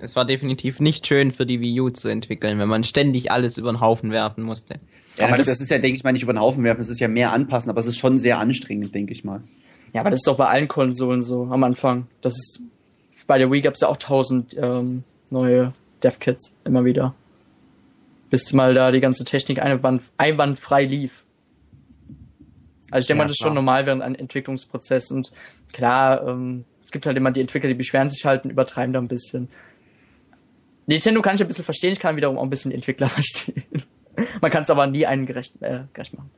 Es 0.00 0.14
war 0.14 0.24
definitiv 0.24 0.78
nicht 0.78 1.06
schön 1.08 1.32
für 1.32 1.44
die 1.44 1.60
Wii 1.60 1.80
U 1.80 1.90
zu 1.90 2.08
entwickeln, 2.08 2.58
wenn 2.58 2.68
man 2.68 2.84
ständig 2.84 3.32
alles 3.32 3.56
über 3.58 3.72
den 3.72 3.80
Haufen 3.80 4.12
werfen 4.12 4.44
musste. 4.44 4.78
Ja, 5.16 5.26
Aber 5.26 5.36
das, 5.36 5.46
das- 5.48 5.60
ist 5.60 5.70
ja, 5.70 5.78
denke 5.78 5.96
ich 5.96 6.04
mal, 6.04 6.12
nicht 6.12 6.22
über 6.22 6.32
den 6.32 6.40
Haufen 6.40 6.62
werfen, 6.62 6.80
es 6.80 6.88
ist 6.88 7.00
ja 7.00 7.08
mehr 7.08 7.32
anpassen, 7.32 7.68
aber 7.70 7.80
es 7.80 7.86
ist 7.86 7.98
schon 7.98 8.16
sehr 8.18 8.38
anstrengend, 8.38 8.94
denke 8.94 9.12
ich 9.12 9.24
mal. 9.24 9.42
Ja, 9.92 10.02
aber 10.02 10.10
das 10.10 10.20
ist 10.20 10.26
doch 10.28 10.36
bei 10.36 10.46
allen 10.46 10.68
Konsolen 10.68 11.22
so 11.24 11.44
am 11.50 11.64
Anfang. 11.64 12.06
Das 12.22 12.34
ist 12.36 12.62
bei 13.26 13.38
der 13.38 13.50
Wii 13.50 13.60
gab 13.62 13.74
es 13.74 13.80
ja 13.80 13.88
auch 13.88 13.96
tausend 13.96 14.56
ähm, 14.60 15.02
neue 15.30 15.72
Dev-Kits 16.04 16.54
immer 16.64 16.84
wieder. 16.84 17.14
Bis 18.30 18.52
mal 18.52 18.74
da 18.74 18.92
die 18.92 19.00
ganze 19.00 19.24
Technik 19.24 19.60
einwand, 19.60 20.02
einwandfrei 20.18 20.84
lief. 20.84 21.24
Also 22.90 23.00
ich 23.04 23.06
denke 23.08 23.18
Ja, 23.18 23.24
mal, 23.24 23.28
das 23.28 23.32
ist 23.32 23.42
schon 23.42 23.54
normal 23.54 23.86
während 23.86 24.02
einem 24.02 24.14
Entwicklungsprozess. 24.14 25.10
Und 25.10 25.32
klar, 25.72 26.26
ähm, 26.28 26.64
es 26.88 26.92
gibt 26.92 27.04
halt 27.04 27.18
immer 27.18 27.30
die 27.30 27.42
Entwickler, 27.42 27.68
die 27.68 27.74
beschweren 27.74 28.08
sich 28.08 28.24
halt 28.24 28.44
und 28.44 28.50
übertreiben 28.50 28.94
da 28.94 28.98
ein 28.98 29.08
bisschen. 29.08 29.50
Nintendo 30.86 31.20
kann 31.20 31.34
ich 31.34 31.42
ein 31.42 31.46
bisschen 31.46 31.66
verstehen, 31.66 31.92
ich 31.92 32.00
kann 32.00 32.16
wiederum 32.16 32.38
auch 32.38 32.42
ein 32.42 32.48
bisschen 32.48 32.70
die 32.70 32.76
Entwickler 32.76 33.08
verstehen. 33.10 33.62
Man 34.40 34.50
kann 34.50 34.62
es 34.62 34.70
aber 34.70 34.86
nie 34.86 35.04
einen 35.04 35.26
gerecht, 35.26 35.60
äh, 35.60 35.80
gerecht 35.92 36.14
machen. 36.16 36.30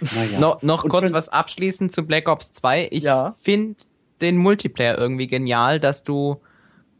Naja. 0.00 0.40
No, 0.40 0.58
noch 0.62 0.82
Und 0.82 0.90
kurz 0.90 1.12
was 1.12 1.28
abschließend 1.28 1.92
zu 1.92 2.04
Black 2.04 2.28
Ops 2.28 2.50
2. 2.50 2.88
Ich 2.90 3.04
Ja. 3.04 3.36
finde 3.40 3.76
den 4.20 4.36
Multiplayer 4.36 4.98
irgendwie 4.98 5.28
genial, 5.28 5.78
dass 5.78 6.02
du, 6.02 6.40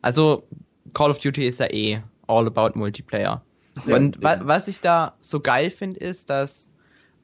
also 0.00 0.44
Call 0.94 1.10
of 1.10 1.18
Duty 1.18 1.44
ist 1.44 1.58
ja 1.58 1.66
eh 1.72 2.00
all 2.28 2.46
about 2.46 2.78
Multiplayer. 2.78 3.42
Ja, 3.84 3.96
Und 3.96 4.22
wa 4.22 4.34
ja. 4.34 4.46
was 4.46 4.68
ich 4.68 4.80
da 4.80 5.14
so 5.20 5.40
geil 5.40 5.70
finde, 5.70 5.98
ist, 5.98 6.30
dass 6.30 6.72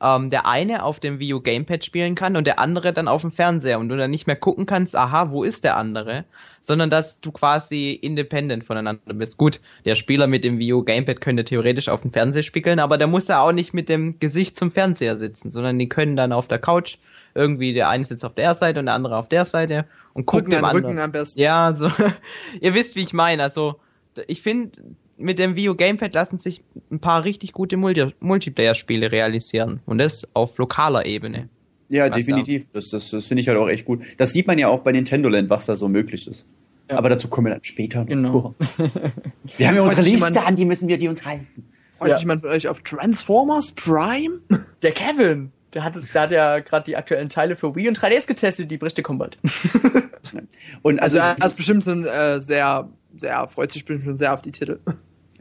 ähm, 0.02 0.30
der 0.30 0.46
eine 0.46 0.82
auf 0.82 1.00
dem 1.00 1.18
Wii 1.18 1.34
U 1.34 1.40
Gamepad 1.40 1.84
spielen 1.84 2.14
kann 2.14 2.36
und 2.36 2.46
der 2.46 2.58
andere 2.58 2.92
dann 2.92 3.08
auf 3.08 3.22
dem 3.22 3.32
Fernseher 3.32 3.78
und 3.78 3.88
du 3.88 3.96
dann 3.96 4.10
nicht 4.10 4.26
mehr 4.26 4.36
gucken 4.36 4.66
kannst, 4.66 4.96
aha, 4.96 5.30
wo 5.30 5.44
ist 5.44 5.64
der 5.64 5.76
andere, 5.76 6.24
sondern 6.60 6.90
dass 6.90 7.20
du 7.20 7.32
quasi 7.32 7.92
independent 7.92 8.64
voneinander 8.64 9.14
bist. 9.14 9.38
Gut, 9.38 9.60
der 9.84 9.94
Spieler 9.94 10.26
mit 10.26 10.44
dem 10.44 10.58
Wii 10.58 10.72
U 10.72 10.82
Gamepad 10.82 11.20
könnte 11.20 11.44
theoretisch 11.44 11.88
auf 11.88 12.02
dem 12.02 12.12
Fernseher 12.12 12.42
spiegeln, 12.42 12.78
aber 12.78 12.98
der 12.98 13.06
muss 13.06 13.28
ja 13.28 13.40
auch 13.40 13.52
nicht 13.52 13.74
mit 13.74 13.88
dem 13.88 14.18
Gesicht 14.18 14.56
zum 14.56 14.70
Fernseher 14.70 15.16
sitzen, 15.16 15.50
sondern 15.50 15.78
die 15.78 15.88
können 15.88 16.16
dann 16.16 16.32
auf 16.32 16.48
der 16.48 16.58
Couch 16.58 16.98
irgendwie, 17.34 17.74
der 17.74 17.88
eine 17.88 18.04
sitzt 18.04 18.24
auf 18.24 18.34
der 18.34 18.54
Seite 18.54 18.80
und 18.80 18.86
der 18.86 18.94
andere 18.94 19.16
auf 19.16 19.28
der 19.28 19.44
Seite 19.44 19.86
und 20.12 20.26
guckt 20.26 20.42
Rücken 20.42 20.50
dem 20.50 20.64
an 20.64 20.76
anderen. 20.76 20.84
Rücken 20.86 20.98
am 21.00 21.12
besten. 21.12 21.40
Ja, 21.40 21.72
so. 21.74 21.90
Ihr 22.60 22.74
wisst, 22.74 22.96
wie 22.96 23.02
ich 23.02 23.12
meine. 23.12 23.42
Also, 23.42 23.80
ich 24.28 24.42
finde, 24.42 24.80
mit 25.16 25.38
dem 25.38 25.56
Wii 25.56 25.68
U 25.70 25.74
Gamepad 25.74 26.12
lassen 26.14 26.38
sich 26.38 26.62
ein 26.90 26.98
paar 27.00 27.24
richtig 27.24 27.52
gute 27.52 27.76
Multi 27.76 28.12
Multiplayer-Spiele 28.20 29.12
realisieren. 29.12 29.80
Und 29.86 29.98
das 29.98 30.28
auf 30.34 30.58
lokaler 30.58 31.06
Ebene. 31.06 31.48
Ja, 31.88 32.10
Was 32.10 32.16
definitiv. 32.16 32.66
Das, 32.72 32.88
das, 32.90 33.10
das 33.10 33.26
finde 33.26 33.42
ich 33.42 33.48
halt 33.48 33.58
auch 33.58 33.68
echt 33.68 33.84
gut. 33.84 34.00
Das 34.18 34.30
sieht 34.32 34.46
man 34.46 34.58
ja 34.58 34.68
auch 34.68 34.80
bei 34.80 34.92
Nintendo 34.92 35.28
Land, 35.28 35.50
was 35.50 35.66
da 35.66 35.76
so 35.76 35.88
möglich 35.88 36.26
ist. 36.26 36.46
Ja. 36.90 36.98
Aber 36.98 37.08
dazu 37.08 37.28
kommen 37.28 37.46
wir 37.46 37.52
dann 37.52 37.64
später. 37.64 38.00
noch. 38.00 38.08
Genau. 38.08 38.54
Wir 39.56 39.68
haben 39.68 39.76
ja 39.76 39.82
unsere 39.82 40.02
Liste, 40.02 40.16
jemand- 40.16 40.36
an 40.46 40.56
die 40.56 40.64
müssen 40.64 40.88
wir 40.88 40.98
die 40.98 41.08
uns 41.08 41.24
halten. 41.24 41.64
Freut 41.98 42.08
Ja. 42.08 42.14
sich 42.16 42.22
jemand 42.24 42.42
von 42.42 42.50
euch 42.50 42.68
auf 42.68 42.80
Transformers 42.82 43.70
Prime? 43.72 44.40
Der 44.82 44.92
Kevin, 44.92 45.52
der 45.72 45.84
hat, 45.84 45.94
der 46.12 46.22
hat 46.22 46.30
ja 46.30 46.58
gerade 46.60 46.84
die 46.84 46.96
aktuellen 46.96 47.28
Teile 47.28 47.54
für 47.56 47.74
Wii 47.76 47.88
und 47.88 47.98
3DS 47.98 48.26
getestet, 48.26 48.70
die 48.70 48.76
berichte 48.78 49.02
kommen 49.02 49.18
bald. 49.20 49.38
Und 50.82 51.00
Also 51.00 51.18
also, 51.20 51.36
er 51.40 51.46
ist 51.46 51.56
bestimmt 51.56 51.86
ein, 51.86 52.06
äh, 52.06 52.40
sehr, 52.40 52.88
sehr, 53.18 53.46
freut 53.48 53.72
sich 53.72 53.84
bestimmt 53.84 54.04
schon 54.04 54.18
sehr 54.18 54.34
auf 54.34 54.42
die 54.42 54.52
Titel. 54.52 54.78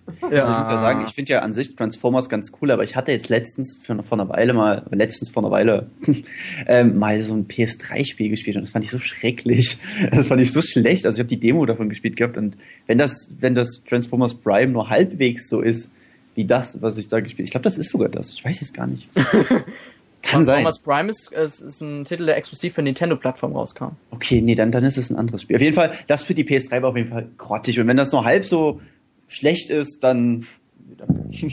Also 0.06 0.52
ich 0.52 0.60
muss 0.60 0.70
ja 0.70 0.78
sagen, 0.78 1.06
ich 1.08 1.14
finde 1.14 1.32
ja 1.32 1.40
an 1.40 1.54
sich 1.54 1.76
Transformers 1.76 2.28
ganz 2.28 2.52
cool, 2.62 2.72
aber 2.72 2.84
ich 2.84 2.96
hatte 2.96 3.14
jetzt 3.14 3.30
letztens 3.30 3.78
für, 3.82 4.04
vor 4.04 4.20
einer 4.20 4.28
Weile 4.28 4.54
mal, 4.54 4.86
letztens 4.92 5.30
vor 5.30 5.44
einer 5.44 5.52
Weile 5.52 5.88
ähm, 6.68 7.00
mal 7.00 7.22
so 7.22 7.34
ein 7.34 7.48
PS3-Spiel 7.48 8.30
gespielt 8.30 8.58
und 8.58 8.64
das 8.64 8.72
fand 8.72 8.84
ich 8.84 8.92
so 8.92 9.00
schrecklich. 9.00 9.78
Das 10.12 10.28
fand 10.28 10.42
ich 10.42 10.52
so 10.52 10.62
schlecht. 10.62 11.06
Also 11.06 11.18
ich 11.18 11.20
habe 11.20 11.30
die 11.30 11.40
Demo 11.40 11.66
davon 11.66 11.88
gespielt 11.88 12.18
gehabt 12.18 12.38
und 12.38 12.58
wenn 12.88 12.98
das, 12.98 13.34
wenn 13.40 13.56
das 13.56 13.82
Transformers 13.88 14.36
Prime 14.36 14.72
nur 14.72 14.90
halbwegs 14.90 15.48
so 15.48 15.62
ist 15.62 15.90
wie 16.36 16.46
das, 16.46 16.82
was 16.82 16.98
ich 16.98 17.08
da 17.08 17.20
gespielt, 17.20 17.48
ich 17.48 17.52
glaube, 17.52 17.64
das 17.64 17.78
ist 17.78 17.90
sogar 17.90 18.10
das. 18.10 18.32
Ich 18.32 18.44
weiß 18.44 18.62
es 18.62 18.74
gar 18.74 18.88
nicht. 18.88 19.08
Kann 20.24 20.44
sein. 20.44 20.64
Transformers 20.64 20.80
Prime 20.80 21.10
ist, 21.10 21.32
ist, 21.34 21.60
ist 21.62 21.82
ein 21.82 22.06
Titel, 22.06 22.26
der 22.26 22.38
exklusiv 22.38 22.74
für 22.74 22.82
Nintendo-Plattform 22.82 23.54
rauskam. 23.56 23.90
Okay, 24.10 24.42
nee, 24.42 24.56
dann, 24.56 24.72
dann 24.72 24.84
ist 24.84 24.98
es 24.98 25.10
ein 25.12 25.18
anderes 25.18 25.44
Spiel. 25.44 25.56
Auf 25.58 25.62
jeden 25.62 25.76
Fall, 25.76 25.94
das 26.08 26.24
für 26.24 26.34
die 26.34 26.44
PS3 26.46 26.82
war 26.82 26.90
auf 26.90 26.98
jeden 26.98 27.10
Fall 27.10 27.28
grottig. 27.38 27.80
Und 27.80 27.88
wenn 27.88 27.98
das 27.98 28.12
nur 28.12 28.24
halb 28.24 28.46
so 28.46 28.80
schlecht 29.28 29.70
ist, 29.70 30.04
dann. 30.04 30.48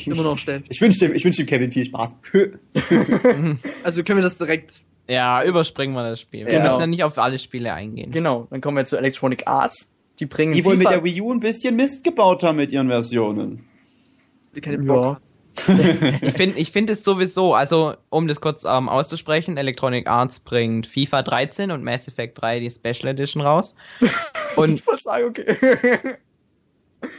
Immer 0.06 0.22
noch 0.22 0.38
schlecht. 0.38 0.66
Ich 0.68 0.80
wünsche 0.80 1.00
dem, 1.00 1.14
ich 1.14 1.24
wünsch 1.24 1.36
dem 1.36 1.46
Kevin 1.46 1.70
viel 1.72 1.84
Spaß. 1.86 2.16
Also 3.82 4.02
können 4.04 4.18
wir 4.18 4.22
das 4.22 4.38
direkt. 4.38 4.80
Ja, 5.08 5.42
überspringen 5.42 5.92
wir 5.94 6.08
das 6.08 6.20
Spiel. 6.20 6.46
Wir 6.46 6.52
Genau. 6.52 6.64
müssen 6.66 6.80
ja 6.80 6.86
nicht 6.86 7.04
auf 7.04 7.18
alle 7.18 7.38
Spiele 7.38 7.74
eingehen. 7.74 8.12
Genau, 8.12 8.46
dann 8.50 8.60
kommen 8.60 8.76
wir 8.76 8.86
zu 8.86 8.96
Electronic 8.96 9.46
Arts. 9.46 9.90
Die 10.20 10.26
bringen 10.26 10.52
Die 10.52 10.64
wohl 10.64 10.76
mit 10.76 10.88
der 10.88 11.02
Wii 11.02 11.20
U 11.22 11.32
ein 11.32 11.40
bisschen 11.40 11.74
Mist 11.74 12.04
gebaut 12.04 12.44
haben 12.44 12.56
mit 12.56 12.70
ihren 12.70 12.88
Versionen. 12.88 13.64
Die 14.54 14.60
keine 14.60 14.78
Bock 14.78 14.96
ja. 15.18 15.20
Ich 16.23 16.35
finde 16.35 16.59
ich 16.59 16.71
find 16.71 16.90
es 16.90 17.04
sowieso, 17.04 17.54
also 17.54 17.95
um 18.09 18.26
das 18.28 18.40
kurz 18.40 18.64
ähm, 18.64 18.88
auszusprechen, 18.88 19.57
Electronic 19.57 20.07
Arts 20.07 20.40
bringt 20.40 20.87
FIFA 20.87 21.23
13 21.23 21.71
und 21.71 21.85
Mass 21.85 22.09
Effect 22.09 22.40
3 22.40 22.61
die 22.61 22.71
Special 22.71 23.09
Edition 23.09 23.42
raus. 23.42 23.75
Und 24.57 24.75
Ich 24.75 24.87
wollte 24.87 25.02
sagen, 25.02 25.26
okay. 25.26 25.57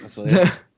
Was 0.04 0.18
war 0.18 0.26
das? 0.26 0.50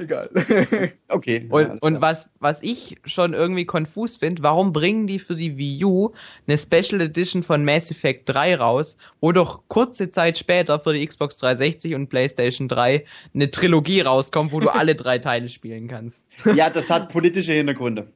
Egal. 0.00 0.30
Okay. 1.08 1.46
ja, 1.48 1.52
Und, 1.54 1.70
alles 1.70 1.82
und 1.82 2.00
was, 2.00 2.30
was 2.38 2.62
ich 2.62 2.96
schon 3.04 3.34
irgendwie 3.34 3.64
konfus 3.64 4.16
finde, 4.16 4.42
warum 4.42 4.72
bringen 4.72 5.06
die 5.06 5.18
für 5.18 5.34
die 5.34 5.58
Wii 5.58 5.84
U 5.84 6.10
eine 6.46 6.56
Special 6.56 7.00
Edition 7.00 7.42
von 7.42 7.64
Mass 7.64 7.90
Effect 7.90 8.28
3 8.28 8.56
raus, 8.56 8.96
wo 9.20 9.32
doch 9.32 9.62
kurze 9.68 10.10
Zeit 10.10 10.38
später 10.38 10.78
für 10.78 10.92
die 10.92 11.04
Xbox 11.04 11.36
360 11.38 11.94
und 11.94 12.08
PlayStation 12.08 12.68
3 12.68 13.04
eine 13.34 13.50
Trilogie 13.50 14.00
rauskommt, 14.00 14.52
wo 14.52 14.60
du 14.60 14.68
alle 14.70 14.94
drei 14.94 15.18
Teile 15.18 15.48
spielen 15.48 15.88
kannst. 15.88 16.28
ja, 16.54 16.70
das 16.70 16.88
hat 16.90 17.12
politische 17.12 17.52
Hintergründe. 17.52 18.12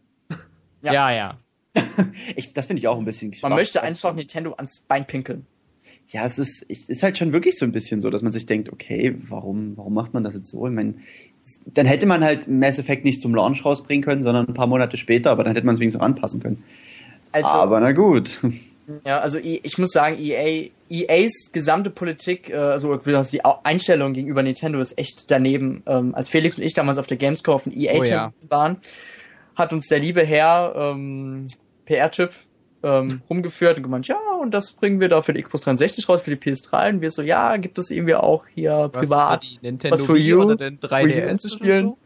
Ja. 0.83 0.93
Ja, 0.93 1.12
ja. 1.12 1.38
Ich, 2.37 2.53
das 2.53 2.67
finde 2.67 2.79
ich 2.79 2.88
auch 2.88 2.99
ein 2.99 3.05
bisschen 3.05 3.31
Man 3.31 3.38
schwach. 3.38 3.57
möchte 3.57 3.83
einfach 3.83 4.14
Nintendo 4.14 4.53
ans 4.55 4.85
Bein 4.87 5.07
pinkeln. 5.07 5.47
Ja, 6.09 6.26
es 6.26 6.38
ist, 6.38 6.64
es 6.69 6.88
ist 6.88 7.03
halt 7.03 7.19
schon 7.19 7.33
wirklich 7.33 7.59
so 7.59 7.64
ein 7.64 7.73
bisschen 7.73 8.00
so, 8.00 8.11
dass 8.11 8.23
man 8.23 8.33
sich 8.33 8.47
denkt, 8.47 8.73
okay, 8.73 9.17
warum, 9.29 9.76
warum 9.76 9.95
macht 9.95 10.12
man 10.14 10.23
das 10.23 10.35
jetzt 10.35 10.50
so? 10.50 10.67
Ich 10.67 10.73
meine, 10.73 10.95
dann 11.67 11.87
hätte 11.87 12.07
man 12.07 12.25
halt 12.25 12.49
Mass 12.49 12.79
Effect 12.79 13.05
nicht 13.05 13.21
zum 13.21 13.35
Launch 13.35 13.65
rausbringen 13.65 14.03
können, 14.05 14.23
sondern 14.23 14.47
ein 14.49 14.55
paar 14.55 14.67
Monate 14.67 14.97
später, 14.97 15.31
aber 15.31 15.45
dann 15.45 15.55
hätte 15.55 15.67
man 15.67 15.75
es 15.75 15.81
wenigstens 15.81 16.01
auch 16.01 16.07
anpassen 16.07 16.41
können. 16.41 16.65
Also, 17.33 17.49
aber 17.49 17.81
na 17.81 17.93
gut. 17.93 18.41
ja, 19.07 19.19
also 19.19 19.39
I- 19.39 19.61
ich 19.63 19.77
muss 19.79 19.91
sagen, 19.91 20.17
EA, 20.19 20.69
EAs 20.89 21.51
gesamte 21.53 21.91
Politik, 21.91 22.51
äh, 22.51 22.55
also 22.57 22.97
die 22.97 23.45
Au- 23.45 23.59
Einstellung 23.65 24.13
gegenüber 24.13 24.43
Nintendo 24.43 24.79
ist 24.81 24.97
echt 24.99 25.31
daneben. 25.31 25.83
Ähm, 25.87 26.15
als 26.15 26.29
Felix 26.29 26.57
und 26.59 26.65
ich 26.65 26.75
damals 26.75 26.99
auf 26.99 27.07
der 27.07 27.17
Gamescom 27.17 27.55
auf 27.55 27.65
dem 27.65 27.73
EA 27.77 27.99
Oh 28.01 28.05
ja. 28.05 28.33
waren, 28.49 28.77
hat 29.57 29.73
uns 29.73 29.89
der 29.89 29.99
liebe 29.99 30.25
Herr, 30.25 30.75
ähm, 30.77 31.49
PR-Typ, 31.87 32.31
ähm, 32.85 33.23
rumgeführt 33.29 33.79
und 33.79 33.83
gemeint, 33.83 34.07
ja, 34.07 34.19
und 34.41 34.53
das 34.53 34.73
bringen 34.73 35.00
wir 35.00 35.09
da 35.09 35.23
für 35.23 35.33
die 35.33 35.43
Xbox 35.43 35.64
360 35.64 36.09
raus, 36.09 36.21
für 36.21 36.37
die 36.37 36.37
PS3. 36.37 36.91
Und 36.91 37.00
wir 37.00 37.11
so, 37.11 37.23
ja, 37.23 37.57
gibt 37.57 37.79
es 37.79 37.91
irgendwie 37.91 38.14
auch 38.14 38.45
hier 38.55 38.91
privat. 38.93 39.41
Was 39.41 39.49
für 39.49 39.55
die 39.55 39.67
Nintendo 39.67 39.95
was 39.95 40.03
für 40.05 40.14
Wii 40.14 40.29
you, 40.29 40.43
oder 40.43 40.57
den 40.57 40.79
Wii 40.83 40.87
U 40.87 40.95
3DS 40.95 41.38
zu 41.38 41.49
spielen. 41.49 41.95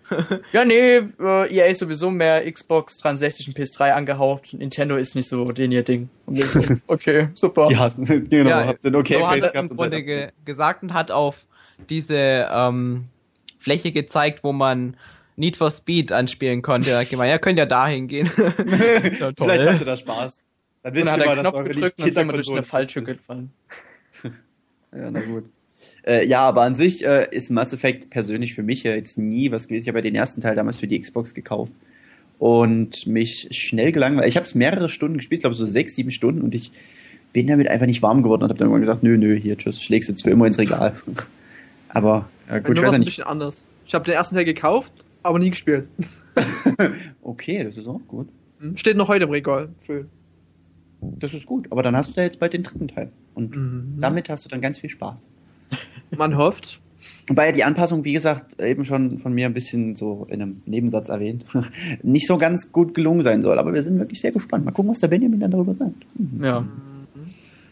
Ja, 0.55 0.65
nee, 0.65 1.03
äh, 1.21 1.55
EA 1.55 1.67
ist 1.67 1.81
sowieso 1.81 2.11
mehr 2.11 2.51
Xbox 2.51 2.97
360 2.97 3.49
und 3.49 3.59
PS3 3.59 3.93
angehaucht. 3.93 4.55
Nintendo 4.55 4.97
ist 4.97 5.15
nicht 5.15 5.29
so 5.29 5.45
den 5.53 5.71
ihr 5.71 5.83
Ding. 5.83 6.09
Und 6.25 6.39
wir 6.39 6.47
so, 6.47 6.63
okay, 6.87 7.29
super. 7.35 7.67
Die 7.69 7.77
hassen, 7.77 8.05
genau, 8.31 8.49
Ja, 8.49 8.65
habt 8.65 8.83
den 8.83 8.97
okay 8.97 9.19
so 9.19 9.29
hat 9.29 9.35
Face 9.35 9.45
er 9.45 9.53
gehabt 9.53 9.71
im 9.71 9.77
Grunde 9.77 10.03
ge 10.03 10.29
gesagt 10.47 10.83
und 10.83 10.95
hat 10.95 11.11
auf 11.11 11.45
diese 11.91 12.49
ähm, 12.51 13.05
Fläche 13.59 13.93
gezeigt, 13.93 14.45
wo 14.45 14.55
man 14.55 14.97
Need 15.37 15.59
for 15.59 15.71
Speed 15.71 16.11
anspielen 16.11 16.63
konnte. 16.63 16.89
Er 16.89 17.01
hat 17.01 17.11
gemeint, 17.11 17.31
ja, 17.31 17.37
könnt 17.37 17.59
ja 17.59 17.67
dahin 17.67 18.09
gehen. 18.09 18.29
Vielleicht 18.29 19.21
habt 19.21 19.81
ihr 19.81 19.85
da 19.85 19.95
Spaß. 19.95 20.43
Dann 20.89 20.95
Und 20.95 20.97
wisst 20.97 21.07
dann 21.07 21.13
hat 21.13 21.21
ihr 21.21 21.25
er 21.25 21.27
mal, 21.27 21.33
einen 21.33 21.45
dass 21.45 21.53
Knopf 21.53 21.69
gedrückt 21.69 21.99
und 21.99 22.07
dann 22.07 22.15
sind 22.15 22.27
wir 22.27 22.33
durch 22.33 22.51
eine 22.51 22.63
Falltür 22.63 23.03
gefallen. 23.03 23.51
Ja, 24.91 25.11
na 25.11 25.21
gut. 25.21 25.45
Äh, 26.07 26.27
ja, 26.27 26.41
aber 26.41 26.63
an 26.63 26.75
sich 26.75 27.05
äh, 27.05 27.29
ist 27.31 27.51
Mass 27.51 27.75
Effect 27.75 28.09
persönlich 28.09 28.55
für 28.55 28.63
mich 28.63 28.85
ja 28.85 28.95
jetzt 28.95 29.19
nie 29.19 29.53
was 29.53 29.69
gewesen. 29.69 29.83
Ich 29.83 29.89
habe 29.89 29.99
ja 29.99 30.03
den 30.03 30.15
ersten 30.15 30.41
Teil 30.41 30.57
damals 30.57 30.79
für 30.79 30.87
die 30.87 30.99
Xbox 30.99 31.35
gekauft 31.35 31.75
und 32.39 33.07
mich 33.07 33.49
schnell 33.51 33.93
gelangweilt. 33.93 34.29
Ich 34.29 34.37
habe 34.37 34.47
es 34.47 34.55
mehrere 34.55 34.89
Stunden 34.89 35.19
gespielt, 35.19 35.43
glaube 35.43 35.55
so 35.55 35.67
sechs, 35.67 35.95
sieben 35.95 36.11
Stunden 36.11 36.41
und 36.41 36.55
ich 36.55 36.73
bin 37.35 37.47
damit 37.49 37.69
einfach 37.69 37.85
nicht 37.85 38.01
warm 38.01 38.23
geworden 38.23 38.45
und 38.45 38.49
habe 38.49 38.59
dann 38.59 38.69
irgendwann 38.69 38.81
gesagt, 38.81 39.03
nö, 39.03 39.19
nö, 39.19 39.35
hier, 39.39 39.59
tschüss, 39.59 39.83
schlägst 39.83 40.09
jetzt 40.09 40.23
für 40.23 40.31
immer 40.31 40.47
ins 40.47 40.59
Regal. 40.59 40.95
aber 41.91 42.31
ja, 42.49 42.61
gut, 42.61 42.79
ich 42.79 42.83
weiß 42.83 42.91
ja 42.91 42.95
ein 42.95 43.01
nicht. 43.01 43.09
bisschen 43.11 43.25
anders. 43.25 43.67
Ich 43.85 43.95
habe 43.95 44.07
den 44.07 44.15
ersten 44.15 44.35
Teil 44.37 44.47
gekauft, 44.47 44.93
aber 45.23 45.39
nie 45.39 45.51
gespielt. 45.51 45.89
Okay, 47.23 47.65
das 47.65 47.77
ist 47.77 47.89
auch 47.89 48.01
gut. 48.07 48.29
Steht 48.75 48.97
noch 48.97 49.09
heute 49.09 49.25
im 49.25 49.31
Regal. 49.31 49.71
Schön. 49.85 50.09
Das 51.01 51.35
ist 51.35 51.47
gut. 51.47 51.71
Aber 51.71 51.83
dann 51.83 51.97
hast 51.97 52.17
du 52.17 52.21
ja 52.21 52.25
jetzt 52.27 52.39
bald 52.41 52.53
den 52.53 52.63
dritten 52.63 52.89
Teil. 52.89 53.11
Und 53.35 53.55
Mhm. 53.57 53.95
damit 54.01 54.29
hast 54.29 54.45
du 54.45 54.49
dann 54.49 54.61
ganz 54.61 54.79
viel 54.79 54.91
Spaß. 54.91 55.29
Man 56.17 56.37
hofft. 56.37 56.81
Wobei 57.29 57.47
ja 57.47 57.53
die 57.53 57.63
Anpassung, 57.63 58.05
wie 58.05 58.13
gesagt, 58.13 58.61
eben 58.61 58.85
schon 58.85 59.19
von 59.19 59.33
mir 59.33 59.47
ein 59.47 59.55
bisschen 59.55 59.95
so 59.95 60.27
in 60.29 60.43
einem 60.43 60.63
Nebensatz 60.67 61.09
erwähnt, 61.11 61.45
nicht 62.03 62.27
so 62.27 62.39
ganz 62.39 62.73
gut 62.73 62.93
gelungen 62.95 63.23
sein 63.23 63.41
soll. 63.41 63.59
Aber 63.61 63.73
wir 63.73 63.83
sind 63.85 63.99
wirklich 64.01 64.21
sehr 64.21 64.33
gespannt. 64.33 64.65
Mal 64.65 64.73
gucken, 64.73 64.91
was 64.91 64.99
der 64.99 65.07
Benjamin 65.09 65.39
dann 65.39 65.53
darüber 65.53 65.75
sagt. 65.75 65.95
Hm. 66.17 66.43
Ja. 66.45 66.67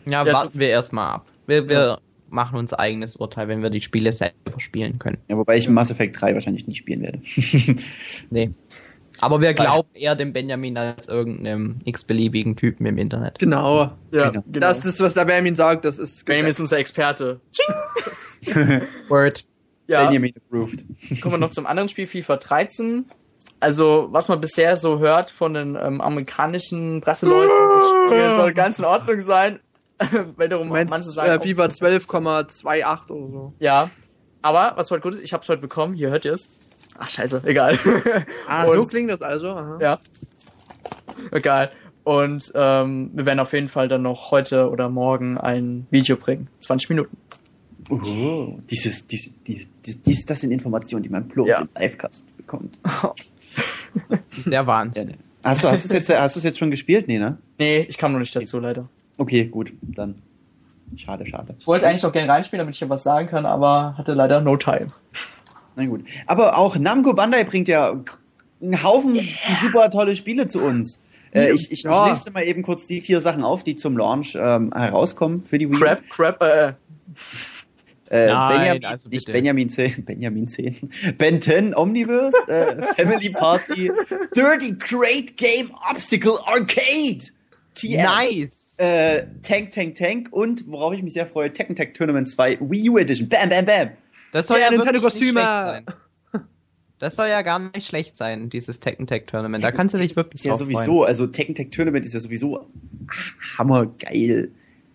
Ja, 0.04 0.24
Ja, 0.24 0.32
warten 0.32 0.52
so- 0.52 0.58
wir 0.60 0.68
erstmal 0.68 1.14
ab. 1.14 1.26
Wir, 1.48 1.68
wir 1.68 1.98
machen 2.30 2.56
unser 2.58 2.78
eigenes 2.78 3.16
Urteil, 3.16 3.48
wenn 3.48 3.62
wir 3.62 3.70
die 3.70 3.80
Spiele 3.80 4.12
selber 4.12 4.34
spielen 4.58 4.98
können. 5.00 5.18
Ja, 5.28 5.36
wobei 5.36 5.56
ich 5.56 5.68
Mass 5.68 5.90
Effect 5.90 6.20
3 6.20 6.34
wahrscheinlich 6.34 6.68
nicht 6.68 6.78
spielen 6.78 7.02
werde. 7.02 7.18
Nee. 8.30 8.50
Aber 9.20 9.40
wir 9.40 9.54
glauben 9.54 9.88
eher 9.94 10.14
dem 10.14 10.32
Benjamin 10.32 10.76
als 10.76 11.08
irgendeinem 11.08 11.78
x-beliebigen 11.84 12.56
Typen 12.56 12.84
im 12.86 12.98
Internet. 12.98 13.38
Genau. 13.38 13.92
Ja, 14.12 14.30
Genau. 14.30 14.44
genau. 14.46 14.60
Das 14.66 14.84
ist, 14.84 15.00
was 15.00 15.14
der 15.14 15.24
Benjamin 15.24 15.54
sagt, 15.56 15.84
das 15.84 15.98
ist. 15.98 16.24
Benjamin 16.26 16.50
ist 16.50 16.60
unser 16.60 16.78
Experte. 16.78 17.40
Word. 19.08 19.44
Ja, 19.88 20.04
Benjamin 20.04 20.34
approved. 20.36 20.84
kommen 21.22 21.34
wir 21.34 21.38
noch 21.38 21.50
zum 21.50 21.66
anderen 21.66 21.88
Spiel, 21.88 22.06
FIFA 22.06 22.36
13. 22.38 23.04
Also, 23.60 24.08
was 24.10 24.28
man 24.28 24.40
bisher 24.40 24.76
so 24.76 24.98
hört 24.98 25.30
von 25.30 25.54
den 25.54 25.76
ähm, 25.80 26.00
amerikanischen 26.00 27.00
Presseleuten, 27.00 27.48
das 27.48 27.88
Spiel 28.06 28.32
soll 28.34 28.52
ganz 28.52 28.78
in 28.80 28.84
Ordnung 28.84 29.20
sein. 29.20 29.60
Wiederum 30.36 30.66
Du 30.68 30.72
meinst, 30.74 30.90
manche 30.90 31.08
sagen, 31.10 31.30
äh, 31.30 31.36
auch, 31.38 31.42
FIFA 31.42 31.66
es 31.66 31.74
ist- 31.74 31.82
12,28 31.82 33.10
oder 33.12 33.30
so. 33.32 33.52
Ja. 33.60 33.88
Aber, 34.42 34.72
was 34.76 34.90
heute 34.90 35.00
gut 35.02 35.14
ist, 35.14 35.22
ich 35.22 35.32
hab's 35.32 35.48
heute 35.48 35.62
bekommen, 35.62 35.94
hier 35.94 36.10
hört 36.10 36.24
ihr 36.26 36.34
es. 36.34 36.58
Ach, 36.98 37.10
scheiße, 37.10 37.42
egal. 37.46 37.78
Ah, 38.48 38.64
Und- 38.64 38.74
so 38.76 38.86
klingt 38.86 39.10
das 39.10 39.22
also. 39.22 39.48
Aha. 39.48 39.78
Ja. 39.80 39.98
Egal. 41.30 41.70
Und 42.04 42.52
ähm, 42.54 43.10
wir 43.14 43.26
werden 43.26 43.40
auf 43.40 43.52
jeden 43.52 43.68
Fall 43.68 43.88
dann 43.88 44.02
noch 44.02 44.30
heute 44.30 44.70
oder 44.70 44.88
morgen 44.88 45.38
ein 45.38 45.86
Video 45.90 46.16
bringen. 46.16 46.48
20 46.60 46.88
Minuten. 46.90 47.16
Oh, 47.90 48.58
dieses, 48.70 49.06
dies, 49.06 49.32
dies, 49.46 49.68
dies, 49.84 50.26
das 50.26 50.40
sind 50.40 50.50
Informationen, 50.52 51.02
die 51.02 51.08
man 51.08 51.26
bloß 51.28 51.48
Ja. 51.48 51.60
im 51.60 51.68
Livecast 51.78 52.24
bekommt. 52.36 52.78
Der 54.46 54.52
Ja, 54.52 54.66
Wahnsinn. 54.66 55.08
ne. 55.08 55.14
Hast 55.44 55.62
du, 55.64 55.68
hast 55.68 55.84
du 55.84 55.88
es 55.88 55.92
jetzt, 55.94 56.10
hast 56.10 56.34
du 56.36 56.38
es 56.40 56.44
jetzt 56.44 56.58
schon 56.58 56.70
gespielt? 56.70 57.06
Nee, 57.08 57.18
ne? 57.18 57.38
Nee, 57.58 57.86
ich 57.88 57.96
kam 57.98 58.12
noch 58.12 58.18
nicht 58.18 58.34
dazu, 58.34 58.58
leider. 58.58 58.88
Okay, 59.18 59.44
gut, 59.46 59.72
dann. 59.82 60.16
Schade, 60.96 61.26
schade. 61.26 61.54
Ich 61.58 61.66
wollte 61.66 61.86
eigentlich 61.88 62.02
noch 62.02 62.12
gerne 62.12 62.28
reinspielen, 62.32 62.60
damit 62.60 62.74
ich 62.74 62.80
ja 62.80 62.88
was 62.88 63.02
sagen 63.04 63.28
kann, 63.28 63.46
aber 63.46 63.94
hatte 63.96 64.14
leider 64.14 64.40
no 64.40 64.56
time. 64.56 64.88
Na 65.76 65.84
gut. 65.86 66.04
Aber 66.26 66.58
auch 66.58 66.76
Namco 66.76 67.12
Bandai 67.14 67.44
bringt 67.44 67.68
ja 67.68 68.02
einen 68.62 68.82
Haufen 68.82 69.20
super 69.60 69.90
tolle 69.90 70.16
Spiele 70.16 70.46
zu 70.46 70.60
uns. 70.60 70.98
Äh, 71.34 71.52
ich, 71.52 71.70
ich, 71.70 71.82
Ja. 71.82 72.06
ich 72.06 72.12
liste 72.14 72.30
mal 72.30 72.44
eben 72.44 72.62
kurz 72.62 72.86
die 72.86 73.00
vier 73.02 73.20
Sachen 73.20 73.42
auf, 73.44 73.62
die 73.62 73.76
zum 73.76 73.96
Launch 73.96 74.36
ähm, 74.40 74.72
herauskommen 74.74 75.42
für 75.42 75.58
die 75.58 75.68
Wii. 75.68 75.76
U. 75.76 75.78
Crap, 75.78 76.08
crap, 76.10 76.42
äh, 76.42 76.72
Äh, 78.08 78.28
Nein, 78.28 78.58
Benjamin, 78.58 78.84
also 78.84 79.08
nicht. 79.08 79.26
Benjamin 79.26 79.68
10, 79.68 80.04
Benjamin 80.06 80.46
10. 80.46 80.90
Ben 81.18 81.40
10 81.40 81.74
Omniverse, 81.74 82.36
äh, 82.48 82.82
Family 82.94 83.30
Party, 83.30 83.90
Dirty 84.36 84.76
Great 84.78 85.36
Game 85.36 85.70
Obstacle 85.90 86.38
Arcade. 86.46 87.18
TM. 87.74 88.02
Nice! 88.02 88.76
äh, 88.78 89.24
Tank, 89.42 89.70
Tank, 89.72 89.96
Tank 89.96 90.28
und 90.30 90.70
worauf 90.70 90.92
ich 90.94 91.02
mich 91.02 91.14
sehr 91.14 91.26
freue, 91.26 91.52
Tekken 91.52 91.74
Tag 91.74 91.94
Tournament 91.94 92.28
2 92.28 92.58
Wii 92.60 92.90
U 92.90 92.98
Edition. 92.98 93.28
Bam, 93.28 93.48
bam, 93.48 93.64
bam. 93.64 93.88
Das 94.32 94.46
soll 94.46 94.58
Ja, 94.58 94.70
ja, 94.72 95.10
schlecht 95.10 95.34
sein. 95.34 95.86
Das 96.98 97.14
soll 97.16 97.28
ja 97.28 97.42
gar 97.42 97.58
nicht 97.58 97.86
schlecht 97.86 98.16
sein, 98.16 98.48
dieses 98.48 98.80
Tekken 98.80 99.06
Tag 99.06 99.26
Tournament. 99.26 99.62
Da 99.62 99.70
kannst 99.70 99.94
du 99.94 99.98
dich 99.98 100.16
wirklich 100.16 100.36
Ist 100.36 100.44
ja 100.46 100.54
sowieso, 100.54 101.04
also 101.04 101.26
Tekken 101.26 101.54
Tag 101.54 101.70
Tournament 101.70 102.06
ist 102.06 102.14
ja 102.14 102.20
sowieso 102.20 102.70
hammergeil. 103.58 104.50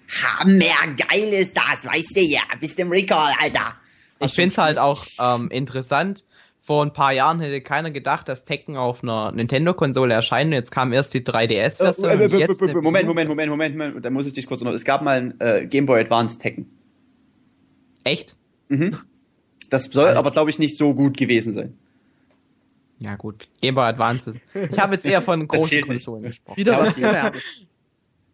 Hammergeil 0.10 1.34
ist 1.34 1.56
das, 1.56 1.86
weißt 1.86 2.16
du 2.16 2.22
ja. 2.22 2.42
Bist 2.60 2.80
im 2.80 2.90
Recall, 2.90 3.34
Alter. 3.40 3.76
freuen. 4.18 4.30
Ich 4.30 4.34
finde 4.34 4.50
es 4.50 4.58
halt 4.58 4.78
auch 4.78 5.06
ähm, 5.20 5.50
interessant. 5.50 6.26
Vor 6.64 6.86
ein 6.86 6.94
paar 6.94 7.12
Jahren 7.12 7.40
hätte 7.40 7.60
keiner 7.62 7.90
gedacht, 7.90 8.28
dass 8.28 8.44
Tekken 8.44 8.78
auf 8.78 9.04
einer 9.04 9.32
Nintendo-Konsole 9.32 10.14
erscheint. 10.14 10.54
Jetzt 10.54 10.72
kam 10.72 10.94
erst 10.94 11.14
die 11.14 11.22
3DS-Version. 11.22 12.22
Äh, 12.22 12.26
und 12.26 12.38
jetzt 12.38 12.62
eine 12.62 12.74
Moment, 12.82 13.08
Wii 13.08 13.12
U. 13.12 13.14
Moment, 13.14 13.30
Moment, 13.30 13.50
Moment, 13.50 13.78
Moment. 13.78 14.06
Da 14.06 14.10
muss 14.12 14.28
ich 14.28 14.34
dich 14.34 14.46
kurz 14.46 14.62
noch. 14.62 14.72
Es 14.72 14.86
gab 14.86 15.02
mal 15.02 15.18
ein 15.18 15.40
äh, 15.40 15.66
Game 15.66 15.88
Boy 15.88 16.02
Advance 16.02 16.38
Tekken. 16.38 16.70
Echt? 18.04 18.38
Mhm. 18.70 18.96
Das 19.72 19.86
soll 19.86 20.06
Alter. 20.10 20.20
aber, 20.20 20.30
glaube 20.30 20.52
ich, 20.52 20.60
nicht 20.60 20.78
so 20.78 20.94
gut 20.94 21.18
gewesen 21.18 21.54
sein. 21.54 21.74
Ja 23.02 23.16
gut, 23.16 23.48
Game 23.62 23.74
Boy 23.74 23.86
Advance. 23.86 24.30
ist- 24.32 24.40
Ich 24.72 24.78
habe 24.78 24.94
jetzt 24.94 25.06
eher 25.06 25.24
von 25.24 25.48
großen. 25.48 25.82
Konsolen 25.88 26.22
gesprochen. 26.24 26.58
Wieder 26.58 26.78
was 26.80 26.96
gelernt. 26.96 27.36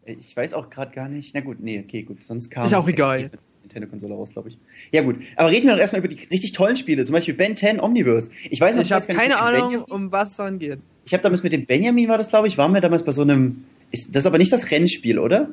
Ich 0.06 0.36
weiß 0.36 0.54
auch 0.54 0.70
gerade 0.70 0.92
gar 0.94 1.08
nicht. 1.10 1.34
Na 1.34 1.42
gut, 1.42 1.58
nee, 1.62 1.82
okay, 1.86 2.04
gut. 2.04 2.24
Sonst 2.24 2.50
kam. 2.50 2.66
Ist 2.66 2.74
auch 2.74 2.88
egal. 2.88 3.30
Nintendo-Konsole 3.64 4.14
raus, 4.14 4.32
glaube 4.32 4.50
ich. 4.50 4.58
Ja, 4.92 5.02
gut. 5.02 5.18
Aber 5.36 5.52
reden 5.52 5.68
wir 5.68 5.74
doch 5.74 5.80
erstmal 5.82 6.00
über 6.00 6.08
die 6.08 6.24
richtig 6.26 6.54
tollen 6.54 6.78
Spiele. 6.78 7.04
Zum 7.06 7.14
Beispiel 7.14 7.34
Ben 7.34 7.56
10 7.58 7.80
Omniverse. 7.82 8.32
Ich 8.50 8.60
weiß 8.62 8.76
noch 8.78 8.84
Ich 8.84 8.92
habe 8.94 9.06
keine 9.08 9.38
Ahnung, 9.40 9.70
Benjamin- 9.72 9.92
um 9.92 10.12
was 10.12 10.32
es 10.32 10.36
dann 10.38 10.60
geht. 10.60 10.80
Ich 11.06 11.14
habe 11.14 11.22
damals 11.24 11.44
mit 11.44 11.52
dem 11.54 11.66
Benjamin, 11.66 12.08
war 12.10 12.18
das, 12.18 12.30
glaube 12.30 12.48
ich, 12.48 12.58
waren 12.58 12.74
wir 12.74 12.82
damals 12.82 13.04
bei 13.04 13.12
so 13.12 13.22
einem. 13.22 13.66
Ist 13.92 14.16
das 14.16 14.24
ist 14.24 14.28
aber 14.28 14.38
nicht 14.38 14.52
das 14.52 14.72
Rennspiel, 14.72 15.20
oder? 15.20 15.50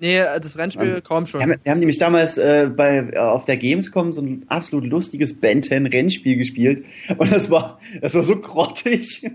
Nee, 0.00 0.18
das 0.18 0.58
Rennspiel 0.58 1.00
kaum 1.00 1.26
schon. 1.26 1.40
Wir 1.40 1.46
haben, 1.54 1.60
wir 1.62 1.72
haben 1.72 1.78
nämlich 1.78 1.98
damals 1.98 2.36
äh, 2.36 2.68
bei, 2.74 3.10
äh, 3.12 3.16
auf 3.16 3.44
der 3.44 3.56
Gamescom 3.56 4.12
so 4.12 4.22
ein 4.22 4.44
absolut 4.48 4.84
lustiges 4.86 5.40
Ben 5.40 5.62
10 5.62 5.86
Rennspiel 5.86 6.36
gespielt. 6.36 6.84
Und 7.16 7.32
das 7.32 7.50
war, 7.50 7.78
das 8.00 8.14
war 8.14 8.22
so 8.24 8.36
grottig. 8.36 9.22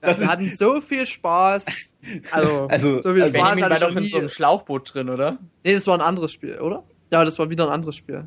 das 0.00 0.18
wir 0.18 0.24
ist, 0.24 0.28
hatten 0.28 0.52
so 0.56 0.80
viel 0.80 1.06
Spaß. 1.06 1.66
Also, 2.30 2.66
Also- 2.68 3.02
so 3.02 3.12
viel 3.14 3.22
also 3.22 3.38
Spaß 3.38 3.60
war 3.60 3.78
doch 3.78 3.96
in 3.96 4.08
so 4.08 4.18
einem 4.18 4.28
Schlauchboot 4.28 4.94
drin, 4.94 5.08
oder? 5.08 5.38
Nee, 5.64 5.74
das 5.74 5.86
war 5.86 5.94
ein 5.94 6.02
anderes 6.02 6.32
Spiel, 6.32 6.58
oder? 6.58 6.84
Ja, 7.10 7.24
das 7.24 7.38
war 7.38 7.50
wieder 7.50 7.66
ein 7.66 7.72
anderes 7.72 7.96
Spiel. 7.96 8.24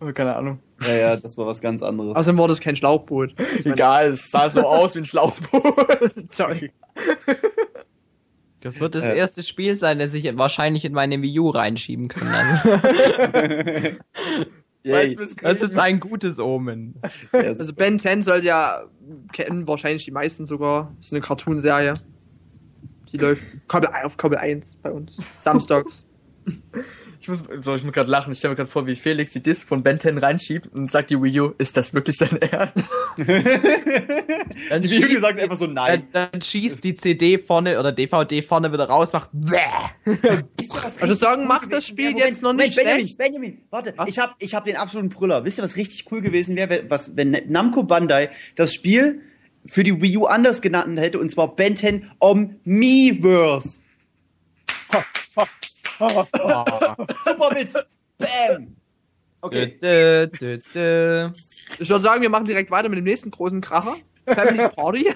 Oh, 0.00 0.12
keine 0.12 0.36
Ahnung. 0.36 0.58
ja, 0.82 0.94
ja, 0.94 1.16
das 1.16 1.38
war 1.38 1.46
was 1.46 1.62
ganz 1.62 1.82
anderes. 1.82 2.16
Außerdem 2.16 2.38
war 2.38 2.48
das 2.48 2.60
kein 2.60 2.76
Schlauchboot. 2.76 3.34
Egal, 3.64 4.08
es 4.08 4.30
sah 4.30 4.50
so 4.50 4.62
aus 4.62 4.94
wie 4.94 4.98
ein 5.00 5.04
Schlauchboot. 5.06 6.24
Sorry. 6.30 6.70
Das 8.66 8.80
wird 8.80 8.94
das 8.94 9.04
Äh. 9.04 9.16
erste 9.16 9.42
Spiel 9.42 9.76
sein, 9.76 9.98
das 9.98 10.12
ich 10.12 10.36
wahrscheinlich 10.36 10.84
in 10.84 10.92
meine 10.92 11.22
Wii 11.22 11.38
U 11.40 11.50
reinschieben 11.50 12.08
kann. 12.08 12.28
Dann. 12.62 13.96
Das 14.86 15.60
ist 15.60 15.78
ein 15.78 15.98
gutes 15.98 16.38
Omen. 16.38 16.94
Ja, 17.32 17.40
Also 17.40 17.74
Ben 17.74 17.98
10 17.98 18.22
sollte 18.22 18.46
ja, 18.46 18.84
kennen 19.32 19.66
wahrscheinlich 19.66 20.04
die 20.04 20.12
meisten 20.12 20.46
sogar, 20.46 20.92
das 20.98 21.08
ist 21.08 21.12
eine 21.12 21.22
Cartoon-Serie. 21.22 21.94
Die 23.12 23.18
läuft 23.18 23.42
Kabel, 23.66 23.90
auf 24.04 24.16
Kabel 24.16 24.38
1 24.38 24.76
bei 24.82 24.92
uns. 24.92 25.16
Samstags. 25.40 26.04
Ich 27.26 27.28
muss, 27.28 27.42
so, 27.64 27.74
ich 27.74 27.82
muss 27.82 27.92
gerade 27.92 28.08
lachen. 28.08 28.30
Ich 28.30 28.38
stelle 28.38 28.52
mir 28.52 28.56
gerade 28.56 28.70
vor, 28.70 28.86
wie 28.86 28.94
Felix 28.94 29.32
die 29.32 29.42
Disc 29.42 29.66
von 29.66 29.82
Ben 29.82 29.98
10 29.98 30.16
reinschiebt 30.18 30.72
und 30.72 30.92
sagt 30.92 31.10
die 31.10 31.20
Wii 31.20 31.40
U, 31.40 31.54
ist 31.58 31.76
das 31.76 31.92
wirklich 31.92 32.18
dein 32.18 32.40
Ernst? 32.40 32.84
Dann 33.16 34.80
Die 34.80 34.90
Video 34.90 35.08
schießt, 35.08 35.20
sagt 35.22 35.40
einfach 35.40 35.56
so 35.56 35.66
nein. 35.66 36.06
dann, 36.12 36.30
dann 36.30 36.40
schießt 36.40 36.84
die 36.84 36.94
CD 36.94 37.38
vorne 37.38 37.80
oder 37.80 37.90
DVD 37.90 38.42
vorne 38.42 38.72
wieder 38.72 38.84
raus, 38.84 39.12
macht 39.12 39.30
Bäh. 39.32 39.58
Also 41.00 41.14
sagen, 41.14 41.48
macht 41.48 41.72
das 41.72 41.84
Spiel 41.88 42.16
jetzt 42.16 42.42
noch 42.42 42.52
nicht 42.52 42.76
Benjamin, 42.76 43.00
schlecht? 43.00 43.18
Benjamin, 43.18 43.58
warte, 43.70 43.92
Was? 43.96 44.08
ich 44.08 44.20
hab, 44.20 44.36
ich 44.38 44.54
hab 44.54 44.64
den 44.64 44.76
absoluten 44.76 45.08
Brüller. 45.08 45.44
Wisst 45.44 45.58
ihr, 45.58 45.64
was 45.64 45.76
richtig 45.76 46.04
cool 46.12 46.20
gewesen 46.20 46.54
wäre, 46.54 46.84
was, 46.88 47.16
wenn 47.16 47.36
Namco 47.48 47.82
Bandai 47.82 48.30
das 48.54 48.72
Spiel 48.72 49.20
für 49.66 49.82
die 49.82 50.00
Wii 50.00 50.18
U 50.18 50.26
anders 50.26 50.62
genannt 50.62 50.96
hätte, 51.00 51.18
und 51.18 51.28
zwar 51.30 51.56
Ben 51.56 51.74
10 51.74 52.08
Omniverse. 52.20 53.80
Oh. 54.94 55.02
Super 55.98 57.50
Witz. 57.54 57.74
Bam. 58.18 58.76
Okay. 59.40 59.78
Dö, 59.80 60.26
dö, 60.26 60.58
dö. 60.74 61.30
Ich 61.78 61.88
würde 61.88 62.00
sagen, 62.00 62.22
wir 62.22 62.30
machen 62.30 62.46
direkt 62.46 62.70
weiter 62.70 62.88
mit 62.88 62.98
dem 62.98 63.04
nächsten 63.04 63.30
großen 63.30 63.60
Kracher. 63.60 63.96
Family 64.26 64.68
Party. 64.74 65.14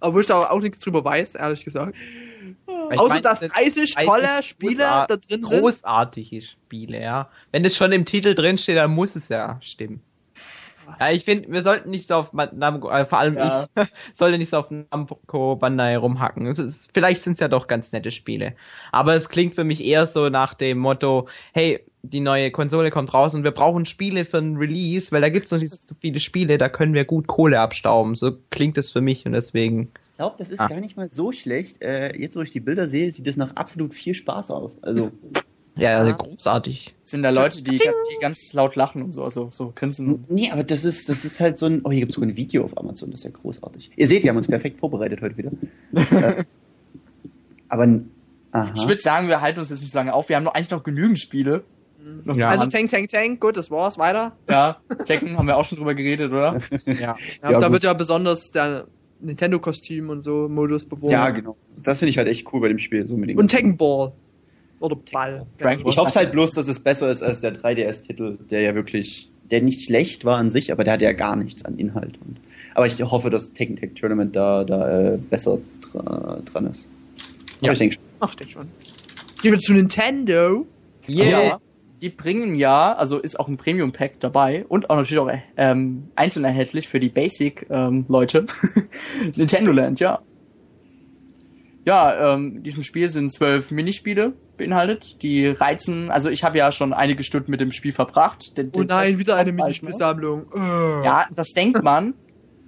Obwohl 0.00 0.20
ich 0.20 0.26
da 0.26 0.50
auch 0.50 0.60
nichts 0.60 0.80
drüber 0.80 1.04
weiß, 1.04 1.36
ehrlich 1.36 1.64
gesagt. 1.64 1.96
Ich 2.90 2.98
Außer 2.98 3.14
mein, 3.14 3.22
dass 3.22 3.40
das 3.40 3.50
30 3.50 3.94
sind 3.94 4.06
tolle 4.06 4.42
Spiele 4.42 4.78
da 4.78 5.06
drin 5.06 5.20
sind. 5.28 5.42
Großartige 5.42 6.42
Spiele, 6.42 7.00
ja. 7.00 7.30
Wenn 7.52 7.64
es 7.64 7.76
schon 7.76 7.92
im 7.92 8.04
Titel 8.04 8.34
drin 8.34 8.58
steht, 8.58 8.76
dann 8.76 8.90
muss 8.92 9.16
es 9.16 9.28
ja 9.28 9.58
stimmen. 9.60 10.02
Ja, 11.00 11.10
ich 11.10 11.24
finde, 11.24 11.50
wir 11.50 11.62
sollten 11.62 11.90
nicht 11.90 12.08
so 12.08 12.14
auf 12.16 12.32
Namco, 12.32 12.90
äh, 12.90 13.04
vor 13.06 13.18
allem 13.18 13.36
Ja. 13.36 13.66
ich, 13.76 13.86
sollte 14.12 14.38
nicht 14.38 14.50
so 14.50 14.58
auf 14.58 14.70
Namco 14.70 15.56
Bandai 15.56 15.96
rumhacken. 15.96 16.46
Ist, 16.46 16.90
vielleicht 16.94 17.22
sind 17.22 17.34
es 17.34 17.40
ja 17.40 17.48
doch 17.48 17.66
ganz 17.66 17.92
nette 17.92 18.10
Spiele. 18.10 18.54
Aber 18.92 19.14
es 19.14 19.28
klingt 19.28 19.54
für 19.54 19.64
mich 19.64 19.84
eher 19.84 20.06
so 20.06 20.28
nach 20.28 20.54
dem 20.54 20.78
Motto, 20.78 21.28
hey, 21.52 21.80
die 22.02 22.20
neue 22.20 22.52
Konsole 22.52 22.90
kommt 22.92 23.12
raus 23.14 23.34
und 23.34 23.42
wir 23.42 23.50
brauchen 23.50 23.84
Spiele 23.84 24.24
für 24.24 24.38
ein 24.38 24.56
Release, 24.56 25.10
weil 25.10 25.20
da 25.20 25.28
gibt 25.28 25.46
es 25.46 25.52
noch 25.52 25.58
nicht 25.58 25.72
so 25.72 25.94
viele 26.00 26.20
Spiele, 26.20 26.56
da 26.56 26.68
können 26.68 26.94
wir 26.94 27.04
gut 27.04 27.26
Kohle 27.26 27.58
abstauben. 27.58 28.14
So 28.14 28.30
klingt 28.50 28.78
es 28.78 28.92
für 28.92 29.00
mich 29.00 29.26
und 29.26 29.32
deswegen. 29.32 29.90
Ich 30.04 30.16
glaube, 30.16 30.36
das 30.38 30.50
ist 30.50 30.60
Ah. 30.60 30.68
gar 30.68 30.80
nicht 30.80 30.96
mal 30.96 31.10
so 31.10 31.32
schlecht. 31.32 31.82
Äh, 31.82 32.16
jetzt, 32.16 32.36
wo 32.36 32.42
ich 32.42 32.50
die 32.52 32.60
Bilder 32.60 32.86
sehe, 32.86 33.10
sieht 33.10 33.26
das 33.26 33.36
nach 33.36 33.56
absolut 33.56 33.92
viel 33.92 34.14
Spaß 34.14 34.52
aus. 34.52 34.80
Also, 34.84 35.10
Ja, 35.76 35.98
also 35.98 36.14
großartig. 36.14 36.94
sind 37.04 37.22
da 37.22 37.30
Leute, 37.30 37.62
die, 37.62 37.78
die 37.78 38.18
ganz 38.20 38.52
laut 38.54 38.76
lachen 38.76 39.02
und 39.02 39.12
so, 39.12 39.24
also 39.24 39.48
so 39.50 39.72
grinsen. 39.74 40.24
nee, 40.28 40.50
aber 40.50 40.64
das 40.64 40.84
ist, 40.84 41.08
das 41.08 41.24
ist 41.24 41.38
halt 41.38 41.58
so 41.58 41.66
ein. 41.66 41.82
Oh, 41.84 41.90
hier 41.90 42.00
gibt 42.00 42.10
es 42.10 42.14
sogar 42.14 42.30
ein 42.30 42.36
Video 42.36 42.64
auf 42.64 42.76
Amazon, 42.78 43.10
das 43.10 43.20
ist 43.20 43.24
ja 43.24 43.30
großartig. 43.30 43.90
Ihr 43.94 44.08
seht, 44.08 44.22
wir 44.22 44.30
haben 44.30 44.36
uns 44.36 44.48
perfekt 44.48 44.80
vorbereitet 44.80 45.20
heute 45.20 45.36
wieder. 45.36 45.50
äh, 45.94 46.44
aber, 47.68 48.00
aha. 48.52 48.72
Ich 48.74 48.88
würde 48.88 49.00
sagen, 49.00 49.28
wir 49.28 49.40
halten 49.40 49.60
uns 49.60 49.70
jetzt 49.70 49.82
nicht 49.82 49.92
so 49.92 49.98
lange 49.98 50.14
auf. 50.14 50.28
Wir 50.28 50.36
haben 50.36 50.44
noch 50.44 50.54
eigentlich 50.54 50.70
noch 50.70 50.82
genügend 50.82 51.18
Spiele. 51.18 51.64
Noch 52.24 52.36
Ja. 52.36 52.48
Also. 52.48 52.66
Tank, 52.66 52.90
Tank, 52.90 53.08
Tank, 53.08 53.40
gut, 53.40 53.56
das 53.56 53.70
war's, 53.70 53.98
weiter. 53.98 54.36
ja, 54.48 54.76
Tekken 55.04 55.36
haben 55.36 55.48
wir 55.48 55.56
auch 55.56 55.64
schon 55.64 55.76
drüber 55.78 55.94
geredet, 55.94 56.30
oder? 56.30 56.60
Ja. 56.84 56.94
Ja, 57.42 57.50
Ja, 57.50 57.60
da 57.60 57.72
wird 57.72 57.84
ja 57.84 57.92
besonders 57.92 58.50
der 58.50 58.86
Nintendo-Kostüm 59.20 60.10
und 60.10 60.22
so 60.22 60.48
Modus 60.48 60.84
beworben. 60.84 61.12
Ja, 61.12 61.30
genau. 61.30 61.56
Das 61.82 61.98
finde 61.98 62.10
ich 62.10 62.18
halt 62.18 62.28
echt 62.28 62.52
cool 62.52 62.60
bei 62.60 62.68
dem 62.68 62.78
Spiel. 62.78 63.06
So 63.06 63.14
unbedingt. 63.14 63.38
Und 63.38 63.48
Tekken 63.48 63.76
Ball. 63.76 64.12
Oder 64.80 64.96
Ball. 64.96 65.46
Ich 65.86 65.96
hoffe 65.96 66.18
halt 66.18 66.32
bloß, 66.32 66.52
dass 66.52 66.68
es 66.68 66.80
besser 66.80 67.10
ist 67.10 67.22
als 67.22 67.40
der 67.40 67.54
3DS-Titel, 67.54 68.38
der 68.50 68.60
ja 68.60 68.74
wirklich, 68.74 69.30
der 69.50 69.62
nicht 69.62 69.84
schlecht 69.84 70.24
war 70.24 70.36
an 70.36 70.50
sich, 70.50 70.70
aber 70.70 70.84
der 70.84 70.94
hatte 70.94 71.04
ja 71.04 71.12
gar 71.12 71.36
nichts 71.36 71.64
an 71.64 71.78
Inhalt. 71.78 72.18
Und, 72.26 72.38
aber 72.74 72.86
ich 72.86 73.00
hoffe, 73.02 73.30
dass 73.30 73.52
Tekken 73.52 73.76
Tag 73.76 73.94
Tournament 73.94 74.36
da, 74.36 74.64
da 74.64 75.14
äh, 75.14 75.18
besser 75.18 75.58
dra 75.80 76.40
dran 76.44 76.66
ist. 76.66 76.90
Ja. 77.60 77.68
Aber 77.68 77.72
ich 77.72 77.78
denke 77.78 77.94
schon. 77.94 78.04
Ach, 78.20 78.32
steht 78.32 78.50
schon. 78.50 78.68
Gehen 79.42 79.52
wir 79.52 79.58
zu 79.58 79.72
Nintendo. 79.72 80.66
Yeah. 81.08 81.60
Die 82.02 82.10
bringen 82.10 82.54
ja, 82.56 82.94
also 82.94 83.18
ist 83.18 83.40
auch 83.40 83.48
ein 83.48 83.56
Premium 83.56 83.92
Pack 83.92 84.20
dabei 84.20 84.66
und 84.68 84.90
auch 84.90 84.96
natürlich 84.96 85.18
auch 85.18 85.30
ähm, 85.56 86.08
einzeln 86.14 86.44
erhältlich 86.44 86.88
für 86.88 87.00
die 87.00 87.08
Basic 87.08 87.66
ähm, 87.70 88.04
Leute. 88.08 88.44
Nintendo 89.36 89.72
Land, 89.72 90.00
ja. 90.00 90.20
Ja, 91.86 92.34
ähm, 92.34 92.56
in 92.56 92.62
diesem 92.64 92.82
Spiel 92.82 93.08
sind 93.08 93.32
zwölf 93.32 93.70
Minispiele 93.70 94.32
beinhaltet. 94.56 95.22
Die 95.22 95.46
reizen, 95.46 96.10
also 96.10 96.28
ich 96.30 96.42
habe 96.42 96.58
ja 96.58 96.72
schon 96.72 96.92
einige 96.92 97.22
Stunden 97.22 97.50
mit 97.50 97.60
dem 97.60 97.70
Spiel 97.70 97.92
verbracht. 97.92 98.56
Den- 98.58 98.68
Oh 98.74 98.80
den 98.80 98.88
nein, 98.88 99.06
Test 99.06 99.18
wieder 99.20 99.36
eine 99.36 99.52
ne? 99.52 99.62
Minispielsammlung. 99.62 100.46
Äh. 100.52 101.04
Ja, 101.04 101.26
das 101.34 101.48
denkt 101.52 101.82
man. 101.84 102.14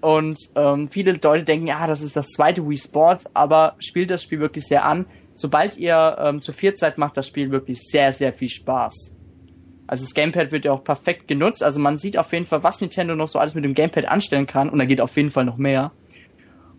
Und 0.00 0.38
ähm, 0.54 0.86
viele 0.86 1.18
Leute 1.20 1.42
denken, 1.44 1.66
ja, 1.66 1.84
das 1.88 2.02
ist 2.02 2.14
das 2.14 2.28
zweite 2.28 2.66
Wii 2.68 2.78
Sports, 2.78 3.24
aber 3.34 3.74
spielt 3.80 4.10
das 4.12 4.22
Spiel 4.22 4.38
wirklich 4.38 4.64
sehr 4.64 4.84
an. 4.84 5.06
Sobald 5.34 5.76
ihr 5.76 6.16
ähm, 6.20 6.38
zu 6.40 6.52
viert 6.52 6.78
seid, 6.78 6.98
macht 6.98 7.16
das 7.16 7.26
Spiel 7.26 7.50
wirklich 7.50 7.78
sehr, 7.82 8.12
sehr 8.12 8.32
viel 8.32 8.48
Spaß. 8.48 9.16
Also 9.88 10.04
das 10.04 10.14
Gamepad 10.14 10.52
wird 10.52 10.64
ja 10.66 10.72
auch 10.72 10.84
perfekt 10.84 11.26
genutzt. 11.26 11.64
Also 11.64 11.80
man 11.80 11.98
sieht 11.98 12.16
auf 12.16 12.32
jeden 12.32 12.46
Fall, 12.46 12.62
was 12.62 12.80
Nintendo 12.80 13.16
noch 13.16 13.26
so 13.26 13.40
alles 13.40 13.56
mit 13.56 13.64
dem 13.64 13.74
Gamepad 13.74 14.04
anstellen 14.06 14.46
kann. 14.46 14.68
Und 14.68 14.78
da 14.78 14.84
geht 14.84 15.00
auf 15.00 15.16
jeden 15.16 15.30
Fall 15.30 15.44
noch 15.44 15.56
mehr. 15.56 15.90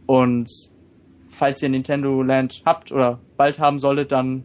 Und 0.05 0.49
falls 1.29 1.61
ihr 1.63 1.69
Nintendo 1.69 2.21
Land 2.21 2.63
habt 2.65 2.91
oder 2.91 3.19
bald 3.37 3.59
haben 3.59 3.79
solltet, 3.79 4.11
dann 4.11 4.43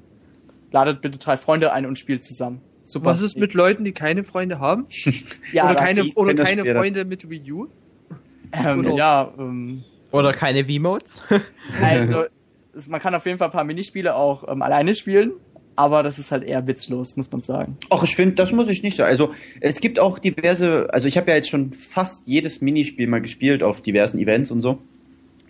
ladet 0.71 1.01
bitte 1.01 1.19
drei 1.19 1.37
Freunde 1.37 1.73
ein 1.73 1.87
und 1.87 1.99
spielt 1.99 2.25
zusammen. 2.25 2.61
Super. 2.83 3.07
Was 3.07 3.23
ist 3.23 3.39
mit 3.39 3.55
Leuten, 3.55 3.83
die 3.85 3.93
keine 3.93 4.25
Freunde 4.25 4.59
haben? 4.61 4.87
ja, 5.53 5.65
oder 5.65 5.75
keine, 5.75 6.05
oder 6.15 6.35
keine. 6.35 6.65
Freunde 6.67 7.05
mit 7.05 7.29
Wii 7.29 7.53
U? 7.53 7.69
ähm, 8.53 8.81
oder- 8.81 8.95
ja, 8.95 9.33
ähm, 9.39 9.83
Oder 10.13 10.33
keine 10.33 10.65
V-Modes? 10.67 11.23
Also, 11.83 12.25
es, 12.75 12.89
man 12.89 13.01
kann 13.01 13.15
auf 13.15 13.25
jeden 13.25 13.39
Fall 13.39 13.49
ein 13.49 13.53
paar 13.53 13.65
Minispiele 13.65 14.15
auch 14.15 14.47
ähm, 14.49 14.61
alleine 14.63 14.95
spielen, 14.95 15.33
aber 15.77 16.03
das 16.03 16.19
ist 16.19 16.31
halt 16.31 16.45
eher 16.45 16.67
witzlos, 16.67 17.17
muss 17.17 17.33
man 17.33 17.41
sagen. 17.41 17.79
Ach, 17.91 18.03
ich 18.05 18.15
finde, 18.15 18.35
das 18.35 18.53
muss 18.53 18.69
ich 18.69 18.83
nicht 18.83 18.97
sagen. 18.97 19.09
Also, 19.11 19.33
es 19.61 19.81
gibt 19.81 19.99
auch 19.99 20.19
diverse, 20.19 20.89
also 20.93 21.09
ich 21.09 21.17
habe 21.17 21.31
ja 21.31 21.37
jetzt 21.37 21.49
schon 21.49 21.73
fast 21.73 22.27
jedes 22.27 22.61
Minispiel 22.61 23.07
mal 23.07 23.23
gespielt 23.23 23.63
auf 23.63 23.81
diversen 23.81 24.19
Events 24.19 24.51
und 24.51 24.61
so. 24.61 24.79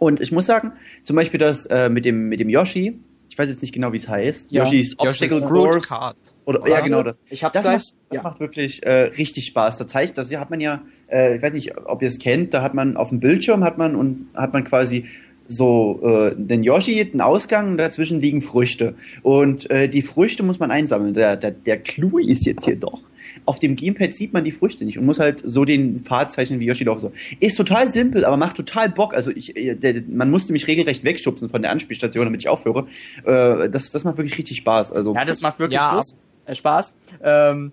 Und 0.05 0.21
ich 0.21 0.33
muss 0.33 0.47
sagen, 0.47 0.73
zum 1.03 1.17
Beispiel 1.17 1.39
das 1.41 1.67
äh, 1.67 1.89
mit 1.89 2.05
dem 2.05 2.29
mit 2.29 2.41
dem 2.41 2.49
Yoshi, 2.49 2.99
ich 3.29 3.39
weiß 3.39 3.49
jetzt 3.49 3.63
nicht 3.63 3.73
genau, 3.75 3.93
wie 3.93 3.97
es 3.97 4.09
heißt. 4.09 4.53
Ja. 4.53 4.63
Yoshi's 4.65 4.99
Obstacle 4.99 5.39
Yoshi's 5.41 5.49
Course. 5.51 5.89
Card. 5.89 6.17
Oder, 6.47 6.61
Oder? 6.61 6.71
ja, 6.71 6.81
genau 6.81 7.03
das. 7.03 7.19
Ich 7.31 7.43
hab's 7.43 7.55
Das, 7.55 7.63
gleich. 7.65 7.75
macht, 7.75 7.95
das 8.11 8.17
Ja. 8.17 8.23
macht 8.23 8.41
wirklich 8.41 8.83
äh, 8.85 9.05
richtig 9.05 9.47
Spaß. 9.47 9.79
Das 9.79 9.95
heißt, 9.95 10.17
das 10.19 10.35
hat 10.37 10.51
man 10.51 10.61
ja, 10.61 10.83
äh, 11.11 11.37
ich 11.37 11.43
weiß 11.43 11.53
nicht, 11.55 11.77
ob 11.87 12.03
ihr 12.03 12.09
es 12.09 12.19
kennt, 12.19 12.53
da 12.53 12.61
hat 12.63 12.75
man 12.75 12.97
auf 12.99 13.09
dem 13.09 13.21
Bildschirm 13.21 13.65
hat 13.65 13.79
man 13.79 13.97
und 13.97 14.27
hat 14.35 14.53
man 14.53 14.63
quasi 14.65 15.07
so 15.47 16.01
äh, 16.03 16.35
den 16.37 16.63
Yoshi, 16.63 17.03
den 17.11 17.21
Ausgang 17.23 17.71
und 17.71 17.79
dazwischen 17.79 18.21
liegen 18.21 18.43
Früchte. 18.43 18.95
Und 19.23 19.71
äh, 19.71 19.89
die 19.89 20.03
Früchte 20.03 20.43
muss 20.43 20.59
man 20.59 20.71
einsammeln. 20.71 21.15
Der, 21.15 21.37
der, 21.37 21.51
der 21.51 21.79
Clou 21.79 22.19
ist 22.19 22.45
jetzt 22.47 22.65
hier 22.67 22.77
doch. 22.77 23.01
Auf 23.47 23.59
dem 23.59 23.77
Gamepad 23.77 24.15
sieht 24.15 24.33
man 24.33 24.43
die 24.45 24.53
Früchte 24.53 24.85
nicht 24.85 24.99
und 24.99 25.05
muss 25.05 25.19
halt 25.21 25.41
so 25.45 25.65
den 25.65 26.01
Pfad 26.01 26.33
zeichnen 26.33 26.61
wie 26.61 26.67
Yoshi 26.67 26.85
doch 26.85 26.99
so. 26.99 27.13
Ist 27.41 27.57
total 27.57 27.89
simpel, 27.89 28.25
aber 28.25 28.37
macht 28.39 28.57
total 28.57 28.89
Bock. 28.89 29.13
Also 29.15 29.31
ich, 29.31 29.55
äh, 29.57 29.75
der, 29.75 30.03
man 30.09 30.31
musste 30.31 30.53
mich 30.53 30.67
regelrecht 30.67 31.05
wegschubsen 31.05 31.49
von 31.51 31.61
der 31.63 31.71
Anspielstation, 31.71 32.25
damit 32.25 32.41
ich 32.41 32.49
aufhöre. 32.49 32.87
Äh, 33.25 33.69
das, 33.69 33.91
das 33.91 34.05
macht 34.05 34.17
wirklich 34.17 34.39
richtig 34.39 34.57
Spaß. 34.59 34.93
Also 34.93 35.15
Ja, 35.15 35.25
das 35.25 35.41
macht 35.43 35.59
wirklich 35.59 35.79
Ja, 35.81 35.95
Lust, 35.95 36.17
äh, 36.47 36.55
Spaß. 36.55 36.97
Ähm, 37.23 37.73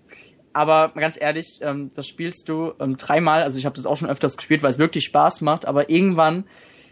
aber 0.52 0.92
ganz 0.94 1.18
ehrlich, 1.18 1.60
ähm, 1.62 1.90
das 1.94 2.06
spielst 2.06 2.48
du 2.48 2.72
ähm, 2.78 2.96
dreimal. 2.98 3.42
Also 3.42 3.58
ich 3.58 3.64
habe 3.64 3.74
das 3.74 3.86
auch 3.86 3.96
schon 3.96 4.08
öfters 4.10 4.36
gespielt, 4.36 4.62
weil 4.62 4.70
es 4.70 4.78
wirklich 4.78 5.04
Spaß 5.04 5.40
macht. 5.40 5.64
Aber 5.66 5.88
irgendwann 5.88 6.44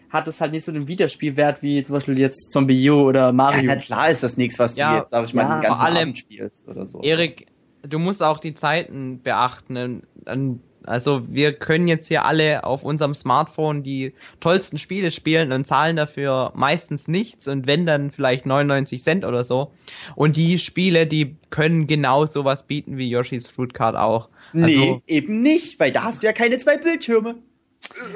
hat 0.09 0.27
es 0.27 0.41
halt 0.41 0.53
nicht 0.53 0.65
so 0.65 0.73
den 0.73 0.89
Wiederspielwert 0.89 1.63
wie 1.63 1.83
zum 1.83 1.93
Beispiel 1.95 2.19
jetzt 2.19 2.51
Zombie 2.51 2.89
U 2.91 3.03
oder 3.03 3.27
Ja, 3.27 3.33
Mario. 3.33 3.63
na 3.67 3.77
klar 3.77 4.11
ist 4.11 4.23
das 4.23 4.37
nichts, 4.37 4.59
was 4.59 4.75
Ja, 4.77 4.93
du 4.95 4.99
jetzt, 5.03 5.11
sag 5.11 5.25
ich 5.25 5.35
mal, 5.35 5.43
ja, 5.43 5.55
den 5.57 5.61
ganzen 5.63 5.77
vor 5.77 5.87
allem- 5.87 5.99
Abend 5.99 6.19
spielst 6.19 6.67
oder 6.67 6.89
so. 6.89 7.01
Erik, 7.03 7.47
du 7.83 7.99
musst 7.99 8.23
auch 8.23 8.39
die 8.39 8.55
Zeiten 8.55 9.23
beachten. 9.23 10.03
Also 10.85 11.23
wir 11.29 11.53
können 11.53 11.89
jetzt 11.89 12.09
hier 12.09 12.25
alle 12.25 12.65
auf 12.65 12.83
unserem 12.83 13.15
Smartphone 13.15 13.83
die 13.83 14.15
tollsten 14.41 14.79
Spiele 14.79 15.11
spielen 15.11 15.53
und 15.53 15.67
zahlen 15.67 15.97
dafür 15.97 16.53
meistens 16.55 17.07
nichts 17.07 17.47
und 17.49 17.67
wenn 17.67 17.85
dann 17.87 18.11
vielleicht 18.11 18.47
99 18.47 19.03
Cent 19.03 19.25
oder 19.25 19.45
so. 19.45 19.73
Und 20.17 20.37
die 20.37 20.59
Spiele, 20.59 21.07
die 21.07 21.37
können 21.51 21.87
genau 21.87 22.25
sowas 22.27 22.67
bieten 22.67 22.97
wie 22.97 23.11
Yoshi's 23.11 23.49
Fruit 23.49 23.75
Card 23.75 23.97
auch. 23.97 24.29
nee, 24.53 24.63
Also, 24.63 25.03
eben 25.07 25.43
nicht, 25.43 25.79
weil 25.79 25.93
da 25.93 26.05
hast 26.05 26.23
du 26.23 26.27
ja 26.27 26.33
keine 26.33 26.59
zwei 26.59 26.79
Bildschirme. 26.79 27.37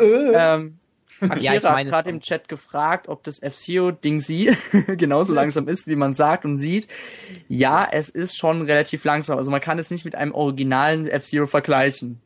Äh. 0.01 0.33
Ähm, 0.35 0.79
Akira 1.21 1.37
Ja, 1.41 1.55
ich 1.55 1.63
hat 1.65 1.73
meine- 1.73 1.91
gerade 1.91 2.11
im 2.11 2.21
Chat 2.21 2.49
gefragt, 2.49 3.09
ob 3.09 3.23
das 3.25 3.41
F-Zero-Ding 3.43 4.21
sie 4.21 4.51
genauso 4.97 5.33
langsam 5.33 5.69
ist, 5.69 5.87
wie 5.87 5.97
man 5.97 6.15
sagt 6.15 6.45
und 6.45 6.59
sieht. 6.59 6.89
Ja, 7.49 7.87
es 7.91 8.09
ist 8.09 8.37
schon 8.37 8.63
relativ 8.63 9.05
langsam. 9.05 9.39
Also 9.39 9.51
man 9.51 9.61
kann 9.61 9.79
es 9.79 9.91
nicht 9.91 10.05
mit 10.05 10.15
einem 10.15 10.33
originalen 10.33 11.07
F-Zero 11.07 11.47
vergleichen. 11.47 12.21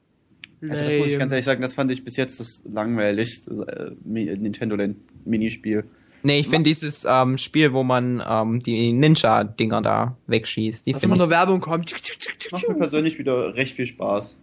Also 0.62 0.83
das 0.85 0.94
muss 0.94 1.09
ich 1.12 1.18
ganz 1.18 1.31
ehrlich 1.31 1.44
sagen, 1.44 1.62
das 1.62 1.74
fand 1.74 1.90
ich 1.92 2.03
bis 2.05 2.16
jetzt 2.16 2.40
das 2.40 2.64
langweiligste 2.72 3.51
äh, 3.53 4.09
Nintendo 4.09 4.74
Land 4.74 4.96
Minispiel. 5.24 5.85
nee, 6.24 6.40
ich 6.40 6.48
finde 6.48 6.64
dieses 6.68 7.07
ähm, 7.09 7.38
Spiel, 7.38 7.72
wo 7.72 7.85
man 7.85 8.20
ähm, 8.29 8.61
die 8.61 8.92
Ninja-Dinger 8.92 9.83
da 9.83 10.16
wegschießt, 10.27 10.85
die 10.87 10.94
Was 10.94 11.05
immer 11.05 11.14
nur 11.14 11.27
ich. 11.27 11.31
Werbung 11.31 11.61
kommt. 11.61 11.94
Macht 12.51 12.68
mir 12.68 12.74
persönlich 12.74 13.18
wieder 13.20 13.55
recht 13.55 13.74
viel 13.74 13.87
Spaß. 13.87 14.37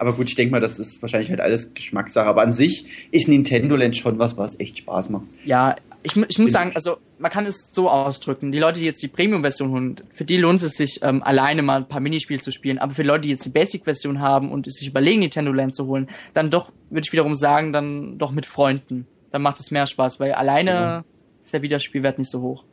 Aber 0.00 0.14
gut, 0.14 0.30
ich 0.30 0.34
denke 0.34 0.50
mal, 0.52 0.60
das 0.60 0.78
ist 0.78 1.02
wahrscheinlich 1.02 1.28
halt 1.28 1.40
alles 1.42 1.74
Geschmackssache. 1.74 2.26
Aber 2.26 2.40
an 2.40 2.54
sich 2.54 2.86
ist 3.10 3.28
Nintendo 3.28 3.76
Land 3.76 3.98
schon 3.98 4.18
was, 4.18 4.38
was 4.38 4.58
echt 4.58 4.78
Spaß 4.78 5.10
macht. 5.10 5.24
Ja, 5.44 5.76
ich, 6.02 6.16
ich 6.16 6.38
muss 6.38 6.52
sagen, 6.52 6.72
also 6.74 6.96
man 7.18 7.30
kann 7.30 7.44
es 7.44 7.74
so 7.74 7.90
ausdrücken. 7.90 8.50
Die 8.50 8.58
Leute, 8.58 8.80
die 8.80 8.86
jetzt 8.86 9.02
die 9.02 9.08
Premium-Version 9.08 9.70
holen, 9.70 9.96
für 10.10 10.24
die 10.24 10.38
lohnt 10.38 10.62
es 10.62 10.72
sich, 10.72 11.00
ähm, 11.02 11.22
alleine 11.22 11.60
mal 11.60 11.76
ein 11.82 11.86
paar 11.88 12.00
Minispiele 12.00 12.40
zu 12.40 12.50
spielen. 12.50 12.78
Aber 12.78 12.94
für 12.94 13.02
Leute, 13.02 13.22
die 13.24 13.28
jetzt 13.28 13.44
die 13.44 13.50
Basic-Version 13.50 14.20
haben 14.20 14.50
und 14.50 14.66
es 14.66 14.76
sich 14.76 14.88
überlegen, 14.88 15.20
Nintendo 15.20 15.52
Land 15.52 15.74
zu 15.76 15.86
holen, 15.86 16.08
dann 16.32 16.48
doch, 16.48 16.72
würde 16.88 17.04
ich 17.04 17.12
wiederum 17.12 17.36
sagen, 17.36 17.74
dann 17.74 18.16
doch 18.16 18.30
mit 18.30 18.46
Freunden. 18.46 19.06
Dann 19.32 19.42
macht 19.42 19.60
es 19.60 19.70
mehr 19.70 19.86
Spaß, 19.86 20.18
weil 20.18 20.32
alleine 20.32 21.04
ist 21.44 21.52
der 21.52 21.60
Wiederspielwert 21.60 22.16
nicht 22.18 22.30
so 22.30 22.40
hoch. 22.40 22.64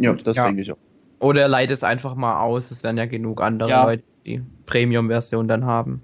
Ja, 0.00 0.12
das 0.14 0.36
Ja. 0.36 0.46
denke 0.46 0.62
ich 0.62 0.72
auch. 0.72 0.76
Oder 1.20 1.46
leite 1.46 1.72
es 1.72 1.84
einfach 1.84 2.16
mal 2.16 2.40
aus, 2.40 2.72
es 2.72 2.82
werden 2.82 2.96
ja 2.96 3.06
genug 3.06 3.40
andere 3.42 3.70
Ja. 3.70 3.84
Leute, 3.84 4.02
die 4.38 4.42
Premium-Version 4.66 5.48
dann 5.48 5.64
haben. 5.64 6.02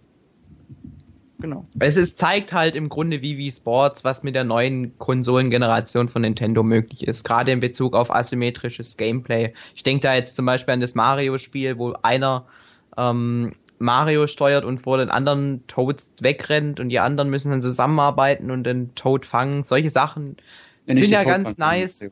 Genau. 1.39 1.65
Es 1.79 1.97
ist, 1.97 2.19
zeigt 2.19 2.53
halt 2.53 2.75
im 2.75 2.89
Grunde 2.89 3.21
wie 3.21 3.37
Wii 3.37 3.53
Sports, 3.53 4.05
was 4.05 4.23
mit 4.23 4.35
der 4.35 4.45
neuen 4.45 4.99
Konsolengeneration 4.99 6.09
von 6.09 6.23
Nintendo 6.23 6.63
möglich 6.63 7.07
ist, 7.07 7.25
gerade 7.25 7.53
in 7.53 7.61
Bezug 7.61 7.95
auf 7.95 8.11
asymmetrisches 8.11 8.97
Gameplay. 8.97 9.53
Ich 9.75 9.83
denke 9.83 10.01
da 10.03 10.15
jetzt 10.15 10.35
zum 10.35 10.47
Beispiel 10.47 10.75
an 10.75 10.81
das 10.81 10.95
Mario-Spiel, 10.95 11.79
wo 11.79 11.93
einer 12.03 12.47
ähm, 12.97 13.53
Mario 13.79 14.27
steuert 14.27 14.65
und 14.65 14.79
vor 14.79 14.97
den 14.97 15.11
anderen 15.11 15.67
Toads 15.67 16.17
wegrennt 16.23 16.81
und 16.81 16.89
die 16.89 17.01
anderen 17.01 17.29
müssen 17.29 17.51
dann 17.51 17.61
zusammenarbeiten 17.61 18.51
und 18.51 18.65
den 18.65 18.95
Toad 18.95 19.27
fangen. 19.27 19.65
Solche 19.65 19.91
Sachen 19.91 20.37
nicht 20.87 21.01
sind 21.01 21.11
ja 21.11 21.25
ganz 21.25 21.59
nice. 21.59 22.11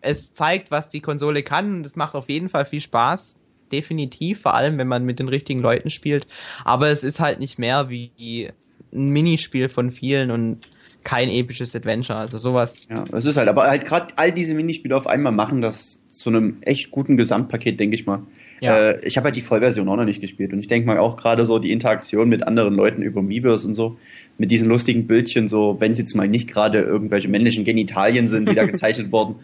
Es 0.00 0.34
zeigt, 0.34 0.72
was 0.72 0.88
die 0.88 1.00
Konsole 1.00 1.44
kann 1.44 1.76
und 1.76 1.86
es 1.86 1.94
macht 1.94 2.16
auf 2.16 2.28
jeden 2.28 2.48
Fall 2.48 2.64
viel 2.64 2.80
Spaß. 2.80 3.38
Definitiv, 3.72 4.42
vor 4.42 4.54
allem 4.54 4.78
wenn 4.78 4.88
man 4.88 5.04
mit 5.04 5.18
den 5.18 5.28
richtigen 5.28 5.60
Leuten 5.60 5.90
spielt. 5.90 6.26
Aber 6.64 6.88
es 6.88 7.04
ist 7.04 7.20
halt 7.20 7.40
nicht 7.40 7.58
mehr 7.58 7.88
wie 7.88 8.50
ein 8.92 9.10
Minispiel 9.10 9.68
von 9.68 9.90
vielen 9.90 10.30
und 10.30 10.58
kein 11.04 11.28
episches 11.28 11.74
Adventure. 11.74 12.18
Also 12.18 12.38
sowas. 12.38 12.86
Ja, 12.88 13.04
es 13.12 13.24
ist 13.24 13.36
halt, 13.36 13.48
aber 13.48 13.64
halt 13.64 13.84
gerade 13.84 14.14
all 14.16 14.32
diese 14.32 14.54
Minispiele 14.54 14.96
auf 14.96 15.06
einmal 15.06 15.32
machen 15.32 15.62
das 15.62 16.02
zu 16.08 16.30
einem 16.30 16.58
echt 16.60 16.90
guten 16.90 17.16
Gesamtpaket, 17.16 17.80
denke 17.80 17.94
ich 17.94 18.06
mal. 18.06 18.22
Ja. 18.60 18.90
Äh, 18.90 19.04
ich 19.04 19.16
habe 19.16 19.24
halt 19.26 19.36
die 19.36 19.40
Vollversion 19.40 19.88
auch 19.88 19.96
noch 19.96 20.04
nicht 20.04 20.20
gespielt 20.20 20.52
und 20.52 20.60
ich 20.60 20.68
denke 20.68 20.86
mal 20.86 20.98
auch 20.98 21.16
gerade 21.16 21.44
so 21.44 21.58
die 21.58 21.72
Interaktion 21.72 22.28
mit 22.28 22.46
anderen 22.46 22.74
Leuten 22.74 23.02
über 23.02 23.20
Miiverse 23.20 23.66
und 23.66 23.74
so, 23.74 23.96
mit 24.38 24.52
diesen 24.52 24.68
lustigen 24.68 25.08
Bildchen, 25.08 25.48
so 25.48 25.76
wenn 25.80 25.92
es 25.92 25.98
jetzt 25.98 26.14
mal 26.14 26.28
nicht 26.28 26.48
gerade 26.48 26.80
irgendwelche 26.80 27.28
männlichen 27.28 27.64
Genitalien 27.64 28.28
sind, 28.28 28.48
die 28.48 28.54
da 28.54 28.64
gezeichnet 28.64 29.10
wurden, 29.12 29.36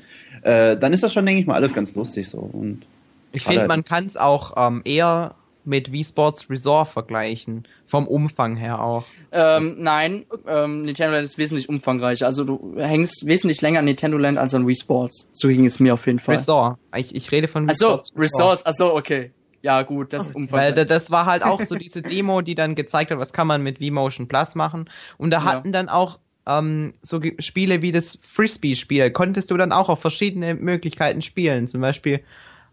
äh, 0.43 0.77
dann 0.77 0.93
ist 0.93 1.03
das 1.03 1.13
schon, 1.13 1.27
denke 1.27 1.41
ich 1.41 1.49
mal, 1.49 1.55
alles 1.55 1.75
ganz 1.75 1.97
lustig 1.97 2.29
so. 2.29 2.39
Und 2.39 2.87
Ich 3.33 3.45
finde, 3.45 3.67
man 3.67 3.85
kann 3.85 4.07
es 4.07 4.17
auch 4.17 4.53
ähm, 4.57 4.83
eher 4.85 5.35
mit 5.65 5.93
Wii 5.93 6.03
Sports 6.05 6.49
Resort 6.49 6.89
vergleichen. 6.89 7.69
Vom 7.87 8.07
Umfang 8.09 8.57
her 8.57 8.83
auch. 8.83 9.05
Ähm, 9.33 9.77
nein, 9.79 10.25
ähm, 10.47 10.81
Nintendo 10.81 11.13
Land 11.15 11.27
ist 11.27 11.37
wesentlich 11.37 11.69
umfangreicher. 11.69 12.25
Also 12.25 12.45
du 12.45 12.75
hängst 12.79 13.27
wesentlich 13.27 13.61
länger 13.61 13.81
an 13.81 13.85
Nintendo 13.85 14.17
Land 14.17 14.39
als 14.39 14.55
an 14.55 14.67
Wii 14.67 14.75
Sports. 14.77 15.29
So 15.35 15.49
ging 15.49 15.67
es 15.67 15.79
mir 15.79 15.93
auf 15.95 16.07
jeden 16.07 16.21
Fall. 16.21 16.37
Resort. 16.37 16.79
Ich, 16.97 17.15
ich 17.15 17.31
rede 17.33 17.49
von 17.49 17.65
Wii 17.65 17.73
Achso, 17.73 17.89
Sports 17.91 18.13
Resorts, 18.17 18.65
achso, 18.67 18.97
okay. 18.97 19.31
Ja, 19.61 19.83
gut, 19.83 20.13
das 20.15 20.27
ist 20.27 20.35
Weil 20.37 20.43
umfangreich. 20.43 20.75
da- 20.75 20.85
das 20.85 21.11
war 21.11 21.27
halt 21.27 21.43
auch 21.43 21.61
so 21.61 21.75
diese 21.75 22.01
Demo, 22.01 22.41
die 22.41 22.55
dann 22.55 22.75
gezeigt 22.75 23.11
hat, 23.11 23.19
was 23.19 23.33
kann 23.35 23.47
man 23.49 23.63
mit 23.63 23.79
V-Motion 23.79 24.27
Plus 24.29 24.55
machen. 24.55 24.89
Und 25.19 25.31
da 25.33 25.39
Ja. 25.39 25.45
hatten 25.45 25.73
dann 25.73 25.89
auch 25.91 26.19
ähm, 26.47 26.95
so 27.03 27.21
Spiele 27.41 27.83
wie 27.83 27.93
das 27.93 28.19
Frisbee-Spiel, 28.23 29.11
konntest 29.11 29.51
du 29.51 29.57
dann 29.59 29.73
auch 29.73 29.91
auf 29.91 30.01
verschiedene 30.01 30.55
Möglichkeiten 30.55 31.21
spielen. 31.21 31.69
Zum 31.69 31.83
Beispiel 31.83 32.21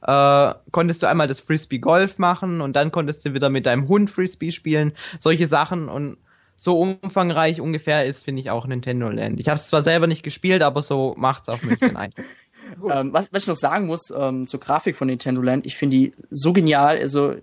äh, 0.07 0.53
konntest 0.71 1.01
du 1.03 1.07
einmal 1.07 1.27
das 1.27 1.39
Frisbee-Golf 1.39 2.17
machen 2.17 2.61
und 2.61 2.75
dann 2.75 2.91
konntest 2.91 3.25
du 3.25 3.33
wieder 3.33 3.49
mit 3.49 3.65
deinem 3.65 3.87
Hund 3.87 4.09
Frisbee 4.09 4.51
spielen. 4.51 4.93
Solche 5.19 5.47
Sachen 5.47 5.89
und 5.89 6.17
so 6.57 6.79
umfangreich 6.79 7.59
ungefähr 7.59 8.05
ist, 8.05 8.23
finde 8.23 8.41
ich, 8.41 8.49
auch 8.49 8.65
Nintendo 8.67 9.09
Land. 9.09 9.39
Ich 9.39 9.49
habe 9.49 9.57
es 9.57 9.67
zwar 9.67 9.81
selber 9.81 10.07
nicht 10.07 10.23
gespielt, 10.23 10.61
aber 10.61 10.81
so 10.81 11.15
macht's 11.17 11.49
auf 11.49 11.63
mich 11.63 11.79
den 11.79 11.95
Eindruck. 11.95 12.25
Ähm, 12.91 13.13
was, 13.13 13.31
was 13.31 13.43
ich 13.43 13.47
noch 13.47 13.55
sagen 13.55 13.85
muss 13.85 14.11
ähm, 14.13 14.47
zur 14.47 14.59
Grafik 14.59 14.95
von 14.95 15.07
Nintendo 15.07 15.39
Land, 15.39 15.67
ich 15.67 15.77
finde 15.77 15.97
die 15.97 16.13
so 16.31 16.51
genial. 16.51 16.97
Also, 16.97 17.35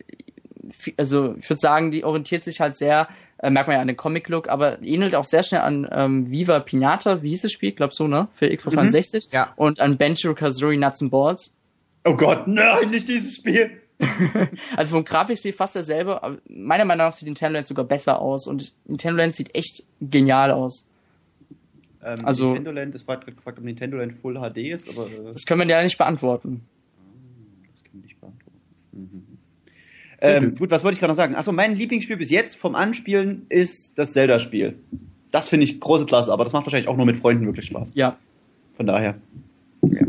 also 0.96 1.37
ich 1.38 1.48
würde 1.48 1.61
sagen, 1.61 1.92
die 1.92 2.03
orientiert 2.03 2.42
sich 2.42 2.61
halt 2.61 2.77
sehr, 2.77 3.09
äh, 3.38 3.48
merkt 3.48 3.68
man 3.68 3.77
ja 3.77 3.81
an 3.81 3.87
den 3.87 3.96
Comic-Look, 3.96 4.48
aber 4.48 4.83
ähnelt 4.83 5.14
auch 5.14 5.25
sehr 5.25 5.44
schnell 5.44 5.61
an 5.61 5.88
ähm, 5.92 6.31
Viva 6.31 6.59
Pinata, 6.59 7.22
wie 7.22 7.31
hieß 7.31 7.42
das 7.42 7.53
Spiel? 7.53 7.70
Ich 7.70 7.77
glaube 7.77 7.94
so, 7.94 8.09
ne? 8.09 8.29
Für 8.35 8.48
Xbox 8.48 8.75
360. 8.75 9.29
Ja. 9.33 9.53
Und 9.55 9.79
an 9.79 9.96
Banjo 9.96 10.35
Kazooie 10.35 10.77
Nuts 10.77 11.03
and 11.03 11.12
Balls. 11.12 11.55
Oh 12.05 12.15
Gott, 12.17 12.47
nein, 12.49 12.91
nicht 12.91 13.09
dieses 13.09 13.37
Spiel! 13.37 13.71
Also 14.77 14.97
vom 14.97 15.05
Grafikstil 15.05 15.53
fast 15.53 15.77
derselbe, 15.77 16.21
aber 16.23 16.38
meiner 16.49 16.85
Meinung 16.85 17.07
nach 17.07 17.12
sieht 17.12 17.27
Nintendo 17.27 17.55
Land 17.55 17.67
sogar 17.67 17.85
besser 17.85 18.21
aus 18.21 18.49
und 18.49 18.75
Nintendo 18.87 19.19
Land 19.19 19.37
sieht 19.37 19.55
echt 19.55 19.85
genial 20.01 20.51
aus. 20.51 20.87
Ähm, 22.05 22.25
Also- 22.25 22.47
Nintendo 22.49 22.73
Land, 22.73 22.95
es 22.97 23.07
war 23.07 23.19
gerade 23.19 23.33
gefragt, 23.33 23.59
ob 23.59 23.65
Nintendo 23.65 23.99
Land 23.99 24.15
Full 24.21 24.35
HD 24.35 24.73
ist, 24.73 24.88
aber 24.88 25.07
äh, 25.07 25.33
Das 25.33 25.45
können 25.47 25.61
wir 25.61 25.69
ja 25.69 25.83
nicht 25.85 25.99
beantworten. 25.99 26.62
Das 27.75 27.85
kann 27.85 27.93
man 27.95 28.03
nicht 28.03 28.21
beantworten. 28.21 28.59
Mhm. 28.93 29.38
Ähm, 30.21 30.55
gut, 30.57 30.71
was 30.73 30.83
wollte 30.83 30.95
ich 30.95 30.99
gerade 31.01 31.12
noch 31.12 31.17
sagen? 31.17 31.37
Achso, 31.37 31.53
mein 31.53 31.77
Lieblingsspiel 31.77 32.17
bis 32.17 32.31
jetzt 32.31 32.57
vom 32.57 32.75
Anspielen 32.75 33.47
ist 33.51 33.97
das 33.99 34.12
Zelda-Spiel. 34.15 34.79
Das 35.31 35.49
finde 35.49 35.65
ich 35.65 35.79
große 35.79 36.07
Klasse, 36.07 36.33
aber 36.33 36.43
das 36.43 36.53
macht 36.53 36.67
wahrscheinlich 36.67 36.88
auch 36.88 36.97
nur 36.97 37.07
mit 37.07 37.17
Freunden 37.17 37.47
wirklich 37.47 37.67
Spaß. 37.67 37.93
Ja, 37.95 38.19
Von 38.77 38.87
daher. 38.87 39.15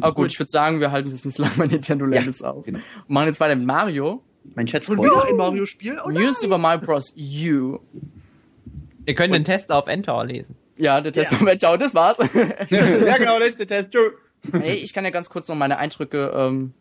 Aber 0.02 0.14
gut, 0.14 0.32
ich 0.32 0.40
würde 0.40 0.50
sagen, 0.50 0.80
wir 0.80 0.92
halten 0.92 1.08
es 1.08 1.24
jetzt 1.24 1.38
lange 1.40 1.54
bei 1.58 1.68
Nintendo 1.68 2.06
Land 2.06 2.26
Ja, 2.26 2.32
jetzt 2.32 2.44
auf. 2.44 2.66
genau. 2.66 2.80
Und 3.08 3.14
machen 3.14 3.28
jetzt 3.28 3.40
weiter 3.40 3.56
mit 3.56 3.66
Mario. 3.66 4.22
Mein 4.56 4.66
Chat 4.66 4.88
Und 4.90 5.02
wieder 5.02 5.26
ein 5.26 5.38
Mario-Spiel? 5.38 6.00
Oh 6.06 6.10
New 6.10 6.32
Super 6.32 6.58
Mario 6.58 6.86
Bros. 6.86 7.16
U. 7.18 7.80
Ihr 9.06 9.16
könnt 9.16 9.34
den 9.34 9.44
Test 9.44 9.72
auf 9.72 9.88
Enter 9.88 10.24
lesen. 10.26 10.56
Ja, 10.78 11.02
der 11.02 11.12
Test 11.12 11.34
Moment, 11.40 11.62
ciao, 11.62 11.78
das 11.78 11.94
war's. 11.94 12.18
ja, 12.70 13.18
genau, 13.18 13.38
letzte 13.38 13.66
Test. 13.66 13.92
Tschö. 13.92 14.12
hey, 14.52 14.76
ich 14.76 14.94
kann 14.94 15.06
ja 15.06 15.12
ganz 15.12 15.30
kurz 15.30 15.48
noch 15.48 15.56
meine 15.56 15.78
Eindrücke 15.78 16.32
ähm, 16.36 16.74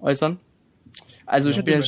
äußern. 0.00 0.38
Also 1.26 1.50
ich 1.50 1.62
bin, 1.64 1.82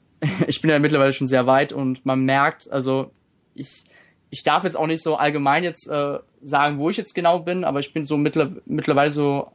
ich 0.46 0.60
bin 0.60 0.70
ja 0.70 0.78
mittlerweile 0.78 1.12
schon 1.12 1.28
sehr 1.28 1.46
weit 1.46 1.72
und 1.72 2.04
man 2.06 2.24
merkt, 2.24 2.70
also 2.70 3.10
ich, 3.54 3.84
ich 4.30 4.42
darf 4.42 4.64
jetzt 4.64 4.76
auch 4.76 4.86
nicht 4.86 5.02
so 5.02 5.16
allgemein 5.16 5.64
jetzt 5.64 5.88
äh, 5.88 6.18
sagen, 6.42 6.78
wo 6.78 6.90
ich 6.90 6.96
jetzt 6.96 7.14
genau 7.14 7.40
bin, 7.40 7.64
aber 7.64 7.80
ich 7.80 7.92
bin 7.92 8.04
so 8.04 8.16
mittler, 8.16 8.52
mittlerweile 8.66 9.10
so 9.10 9.50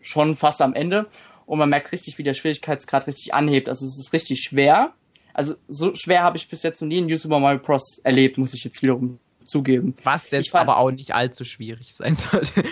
schon 0.00 0.36
fast 0.36 0.60
am 0.62 0.74
Ende 0.74 1.06
und 1.46 1.58
man 1.58 1.68
merkt 1.70 1.92
richtig, 1.92 2.18
wie 2.18 2.22
der 2.22 2.34
Schwierigkeitsgrad 2.34 3.06
richtig 3.06 3.34
anhebt. 3.34 3.68
Also 3.68 3.86
es 3.86 3.98
ist 3.98 4.12
richtig 4.12 4.40
schwer. 4.42 4.92
Also 5.34 5.54
so 5.68 5.94
schwer 5.94 6.22
habe 6.22 6.36
ich 6.36 6.48
bis 6.48 6.62
jetzt 6.62 6.80
noch 6.82 6.88
nie 6.88 6.98
in 6.98 7.06
New 7.06 7.16
Super 7.16 7.38
Mario 7.38 7.58
Bros. 7.58 7.98
erlebt, 8.04 8.38
muss 8.38 8.54
ich 8.54 8.64
jetzt 8.64 8.82
wiederum 8.82 9.18
zugeben. 9.44 9.94
Was 10.04 10.30
jetzt 10.30 10.50
fand- 10.50 10.62
aber 10.68 10.78
auch 10.78 10.90
nicht 10.90 11.14
allzu 11.14 11.44
schwierig 11.44 11.94
sein 11.94 12.14
sollte. 12.14 12.64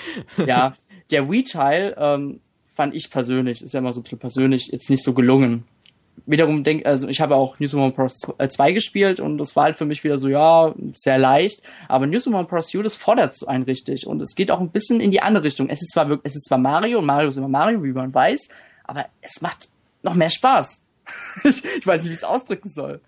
Ja, 0.46 0.76
der 1.10 1.30
Wii-Teil 1.30 1.94
ähm, 1.98 2.40
fand 2.74 2.94
ich 2.94 3.10
persönlich, 3.10 3.62
ist 3.62 3.74
ja 3.74 3.80
immer 3.80 3.92
so 3.92 4.00
ein 4.00 4.02
bisschen 4.04 4.18
persönlich, 4.18 4.68
jetzt 4.68 4.88
nicht 4.90 5.02
so 5.02 5.12
gelungen. 5.14 5.64
Wiederum 6.30 6.62
denk, 6.64 6.86
also 6.86 7.08
ich 7.08 7.20
habe 7.20 7.34
auch 7.34 7.58
New 7.58 7.66
Super 7.66 7.82
Mario 7.82 7.96
Bros. 7.96 8.18
2 8.18 8.72
gespielt 8.72 9.20
und 9.20 9.38
das 9.38 9.56
war 9.56 9.64
halt 9.64 9.76
für 9.76 9.84
mich 9.84 10.04
wieder 10.04 10.18
so, 10.18 10.28
ja, 10.28 10.74
sehr 10.94 11.18
leicht. 11.18 11.62
Aber 11.88 12.06
New 12.06 12.18
Super 12.18 12.36
Mario 12.36 12.48
Bros. 12.48 12.74
U, 12.74 12.82
das 12.82 12.96
fordert 12.96 13.34
so 13.36 13.46
einen 13.46 13.64
richtig 13.64 14.06
und 14.06 14.20
es 14.20 14.34
geht 14.34 14.50
auch 14.50 14.60
ein 14.60 14.70
bisschen 14.70 15.00
in 15.00 15.10
die 15.10 15.20
andere 15.20 15.44
Richtung. 15.44 15.68
Es 15.68 15.82
ist 15.82 15.92
zwar 15.92 16.08
wirklich, 16.08 16.26
es 16.26 16.36
ist 16.36 16.44
zwar 16.46 16.58
Mario 16.58 16.98
und 16.98 17.06
Mario 17.06 17.28
ist 17.28 17.36
immer 17.36 17.48
Mario, 17.48 17.82
wie 17.82 17.92
man 17.92 18.14
weiß, 18.14 18.48
aber 18.84 19.06
es 19.20 19.40
macht 19.40 19.68
noch 20.02 20.14
mehr 20.14 20.30
Spaß. 20.30 20.84
ich, 21.44 21.64
ich 21.78 21.86
weiß 21.86 22.02
nicht, 22.02 22.10
wie 22.10 22.14
ich 22.14 22.18
es 22.18 22.24
ausdrücken 22.24 22.68
soll. 22.68 23.00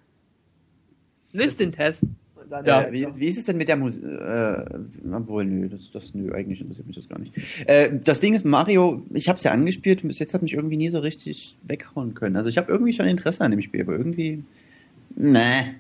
Lies 1.33 1.57
den 1.57 1.73
Test. 1.73 2.05
Dann, 2.53 2.65
Ja. 2.67 2.93
Wie, 2.93 3.07
wie 3.17 3.27
ist 3.27 3.39
es 3.39 3.47
denn 3.47 3.57
mit 3.57 3.69
der 3.69 3.77
Musik? 3.77 4.05
Äh, 4.05 4.65
obwohl, 5.13 5.45
nö, 5.45 5.69
das, 5.69 5.91
das, 5.93 6.15
nö, 6.15 6.33
eigentlich 6.33 6.61
interessiert 6.61 6.87
mich 6.87 6.97
das 6.97 7.09
gar 7.09 7.19
nicht. 7.19 7.33
Äh, 7.67 7.91
das 8.05 8.21
Ding 8.21 8.35
ist, 8.35 8.45
Mario, 8.45 9.03
ich 9.13 9.29
habe 9.29 9.39
es 9.39 9.45
ja 9.45 9.51
angespielt 9.53 10.03
und 10.05 10.09
bis 10.09 10.19
jetzt 10.19 10.35
hat 10.35 10.43
mich 10.43 10.53
irgendwie 10.55 10.77
nie 10.77 10.89
so 10.91 10.99
richtig 11.01 11.57
weghauen 11.65 12.15
können. 12.15 12.37
Also 12.37 12.49
ich 12.49 12.59
habe 12.59 12.71
irgendwie 12.71 12.93
schon 12.93 13.07
Interesse 13.07 13.43
an 13.43 13.51
dem 13.51 13.61
Spiel, 13.63 13.81
aber 13.83 13.93
irgendwie, 13.97 14.45
nee, 15.17 15.75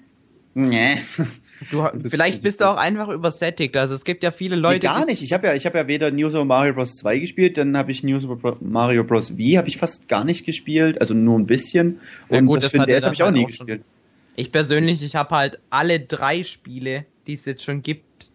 nee. 0.55 0.97
Du, 1.71 1.81
Das- 1.81 2.11
vielleicht 2.11 2.43
bist 2.43 2.61
du 2.61 2.65
auch 2.65 2.77
einfach 2.77 3.09
übersättigt. 3.09 3.77
Also 3.77 3.95
es 3.95 4.05
gibt 4.05 4.25
ja 4.25 4.33
viele 4.33 4.57
Nee, 4.57 4.63
Leute, 4.63 4.81
gar 4.81 4.99
die- 5.05 5.13
nicht. 5.13 5.23
Ich 5.23 5.33
habe 5.33 5.47
ja, 5.47 5.55
ich 5.55 5.65
habe 5.65 5.79
ja 5.79 5.87
weder 5.87 6.11
New 6.11 6.29
Super 6.29 6.45
Mario 6.45 6.75
Bros. 6.75 6.97
2 6.97 7.21
gespielt, 7.21 7.57
dann 7.57 7.77
habe 7.77 7.93
ich 7.93 8.03
New 8.03 8.19
Super 8.19 8.57
Mario 8.61 9.05
Bros. 9.05 9.37
Wii 9.37 9.53
habe 9.55 9.69
ich 9.69 9.77
fast 9.77 10.09
gar 10.09 10.25
nicht 10.25 10.45
gespielt, 10.45 11.01
also 11.01 11.15
nur 11.15 11.39
ein 11.39 11.47
bisschen. 11.47 12.01
Ja, 12.29 12.39
Und 12.39 12.47
gut, 12.47 12.65
das 12.65 12.73
das 12.73 12.81
er 12.81 12.87
DS 12.87 13.05
habe 13.05 13.15
ich 13.15 13.23
auch 13.23 13.27
halt 13.27 13.37
nie 13.37 13.45
auch 13.45 13.51
schon. 13.51 13.81
Ich 14.37 14.51
persönlich, 14.51 15.03
ich 15.03 15.16
habe 15.16 15.35
halt 15.35 15.59
alle 15.71 16.01
drei 16.01 16.45
Spiele, 16.45 17.05
die 17.27 17.35
es 17.35 17.45
jetzt 17.45 17.64
schon 17.64 17.83
gibt, 17.83 18.33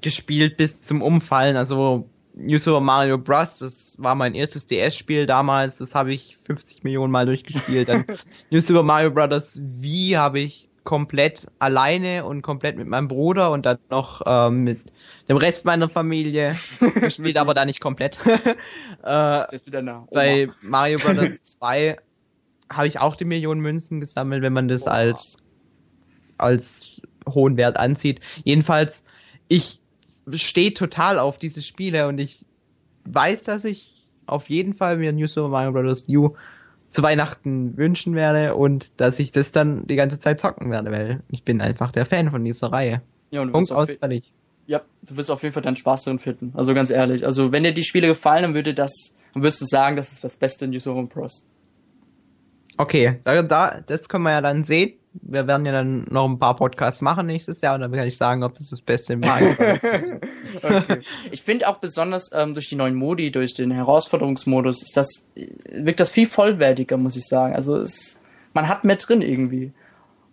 gespielt 0.00 0.56
bis 0.56 0.82
zum 0.82 1.02
Umfallen. 1.02 1.56
Also 1.56 2.08
New 2.34 2.58
Super 2.58 2.80
Mario 2.80 3.18
Bros. 3.18 3.58
Das 3.58 3.96
war 3.98 4.14
mein 4.14 4.34
erstes 4.34 4.66
DS-Spiel 4.66 5.26
damals. 5.26 5.78
Das 5.78 5.94
habe 5.94 6.12
ich 6.12 6.36
50 6.44 6.84
Millionen 6.84 7.12
Mal 7.12 7.26
durchgespielt. 7.26 7.88
Dann 7.88 8.04
New 8.50 8.60
Super 8.60 8.82
Mario 8.82 9.10
Bros. 9.10 9.58
Wii 9.60 10.12
habe 10.12 10.40
ich 10.40 10.68
komplett 10.84 11.46
alleine 11.58 12.24
und 12.24 12.42
komplett 12.42 12.76
mit 12.76 12.88
meinem 12.88 13.06
Bruder 13.08 13.52
und 13.52 13.66
dann 13.66 13.78
noch 13.90 14.22
ähm, 14.26 14.64
mit 14.64 14.80
dem 15.28 15.36
Rest 15.36 15.64
meiner 15.64 15.88
Familie 15.88 16.56
gespielt, 17.00 17.38
aber 17.38 17.54
da 17.54 17.64
nicht 17.64 17.80
komplett. 17.80 18.18
äh, 19.04 19.44
bei 20.10 20.48
Mario 20.62 20.98
Bros. 20.98 21.42
2 21.42 21.96
habe 22.72 22.86
ich 22.86 22.98
auch 22.98 23.16
die 23.16 23.24
Millionen 23.24 23.60
Münzen 23.60 24.00
gesammelt, 24.00 24.42
wenn 24.42 24.52
man 24.52 24.68
das 24.68 24.86
Oha. 24.86 24.92
als, 24.92 25.38
als 26.38 27.02
hohen 27.28 27.56
Wert 27.56 27.76
ansieht. 27.78 28.20
Jedenfalls, 28.44 29.02
ich 29.48 29.80
stehe 30.32 30.74
total 30.74 31.18
auf 31.18 31.38
diese 31.38 31.62
Spiele 31.62 32.08
und 32.08 32.18
ich 32.18 32.44
weiß, 33.04 33.44
dass 33.44 33.64
ich 33.64 34.06
auf 34.26 34.48
jeden 34.48 34.74
Fall 34.74 34.96
mir 34.98 35.12
New 35.12 35.26
Super 35.26 35.48
Mario 35.48 35.72
Bros. 35.72 36.08
U 36.08 36.34
zu 36.86 37.02
Weihnachten 37.02 37.76
wünschen 37.76 38.14
werde 38.14 38.54
und 38.54 39.00
dass 39.00 39.18
ich 39.18 39.32
das 39.32 39.50
dann 39.50 39.86
die 39.86 39.96
ganze 39.96 40.18
Zeit 40.18 40.40
zocken 40.40 40.70
werde, 40.70 40.92
weil 40.92 41.22
ich 41.30 41.42
bin 41.42 41.60
einfach 41.60 41.90
der 41.90 42.04
Fan 42.04 42.30
von 42.30 42.44
dieser 42.44 42.70
Reihe. 42.70 43.00
ja, 43.30 43.40
und 43.40 43.48
du 43.48 43.52
Punkt 43.52 43.70
wirst 43.70 43.72
auf, 43.72 43.88
aus, 43.88 43.94
fertig. 43.94 44.32
ja, 44.66 44.82
du 45.02 45.16
wirst 45.16 45.30
auf 45.30 45.42
jeden 45.42 45.54
Fall 45.54 45.62
deinen 45.62 45.76
Spaß 45.76 46.04
drin 46.04 46.18
finden. 46.18 46.52
Also 46.54 46.74
ganz 46.74 46.90
ehrlich. 46.90 47.24
Also 47.24 47.50
wenn 47.50 47.62
dir 47.62 47.72
die 47.72 47.84
Spiele 47.84 48.08
gefallen, 48.08 48.42
dann 48.42 48.54
würde 48.54 48.74
das, 48.74 49.16
dann 49.32 49.42
würdest 49.42 49.62
du 49.62 49.66
sagen, 49.66 49.96
das 49.96 50.12
ist 50.12 50.22
das 50.22 50.36
beste 50.36 50.68
New 50.68 50.78
Super 50.78 51.02
Bros. 51.04 51.46
Okay, 52.76 53.20
da, 53.24 53.42
da, 53.42 53.80
das 53.86 54.08
können 54.08 54.24
wir 54.24 54.30
ja 54.30 54.40
dann 54.40 54.64
sehen. 54.64 54.94
Wir 55.14 55.46
werden 55.46 55.66
ja 55.66 55.72
dann 55.72 56.06
noch 56.10 56.26
ein 56.26 56.38
paar 56.38 56.56
Podcasts 56.56 57.02
machen 57.02 57.26
nächstes 57.26 57.60
Jahr 57.60 57.74
und 57.74 57.82
dann 57.82 57.92
kann 57.92 58.08
ich 58.08 58.16
sagen, 58.16 58.42
ob 58.42 58.54
das 58.54 58.70
das 58.70 58.80
Beste 58.80 59.12
im 59.12 59.20
Bros. 59.20 59.58
ist. 59.58 59.84
Okay. 60.62 61.00
Ich 61.30 61.42
finde 61.42 61.66
auch 61.66 61.78
besonders 61.78 62.30
ähm, 62.32 62.52
durch 62.52 62.68
die 62.68 62.76
neuen 62.76 62.94
Modi, 62.94 63.32
durch 63.32 63.54
den 63.54 63.70
Herausforderungsmodus, 63.70 64.82
ist 64.82 64.96
das, 64.96 65.24
äh, 65.34 65.48
wirkt 65.72 65.98
das 65.98 66.10
viel 66.10 66.26
vollwertiger, 66.26 66.98
muss 66.98 67.16
ich 67.16 67.26
sagen. 67.26 67.54
Also 67.54 67.76
es, 67.78 68.20
man 68.52 68.68
hat 68.68 68.84
mehr 68.84 68.96
drin 68.96 69.22
irgendwie. 69.22 69.72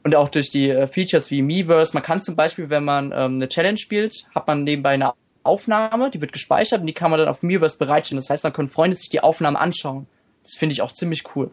Und 0.04 0.16
auch 0.16 0.30
durch 0.30 0.50
die 0.50 0.70
äh, 0.70 0.88
Features 0.88 1.32
wie 1.32 1.42
Miiverse. 1.42 1.94
Man 1.94 2.04
kann 2.04 2.22
zum 2.22 2.36
Beispiel, 2.36 2.70
wenn 2.70 2.84
man 2.84 3.12
ähm, 3.14 3.36
eine 3.36 3.48
Challenge 3.48 3.78
spielt, 3.78 4.26
hat 4.36 4.46
man 4.46 4.66
nebenbei 4.66 4.92
eine 4.92 5.14
Aufnahme, 5.44 6.12
die 6.12 6.22
wird 6.22 6.34
gespeichert 6.34 6.82
und 6.82 6.88
die 6.88 6.94
kann 6.94 7.10
man 7.10 7.20
dann 7.20 7.30
auf 7.30 7.42
Miiverse 7.42 7.78
bereitstellen. 7.78 8.20
Das 8.20 8.30
heißt, 8.30 8.44
dann 8.44 8.54
können 8.54 8.70
Freunde 8.70 8.96
sich 8.96 9.10
die 9.10 9.22
Aufnahme 9.22 9.58
anschauen. 9.58 10.06
Das 10.44 10.56
finde 10.58 10.74
ich 10.74 10.82
auch 10.82 10.92
ziemlich 10.92 11.24
cool. 11.36 11.50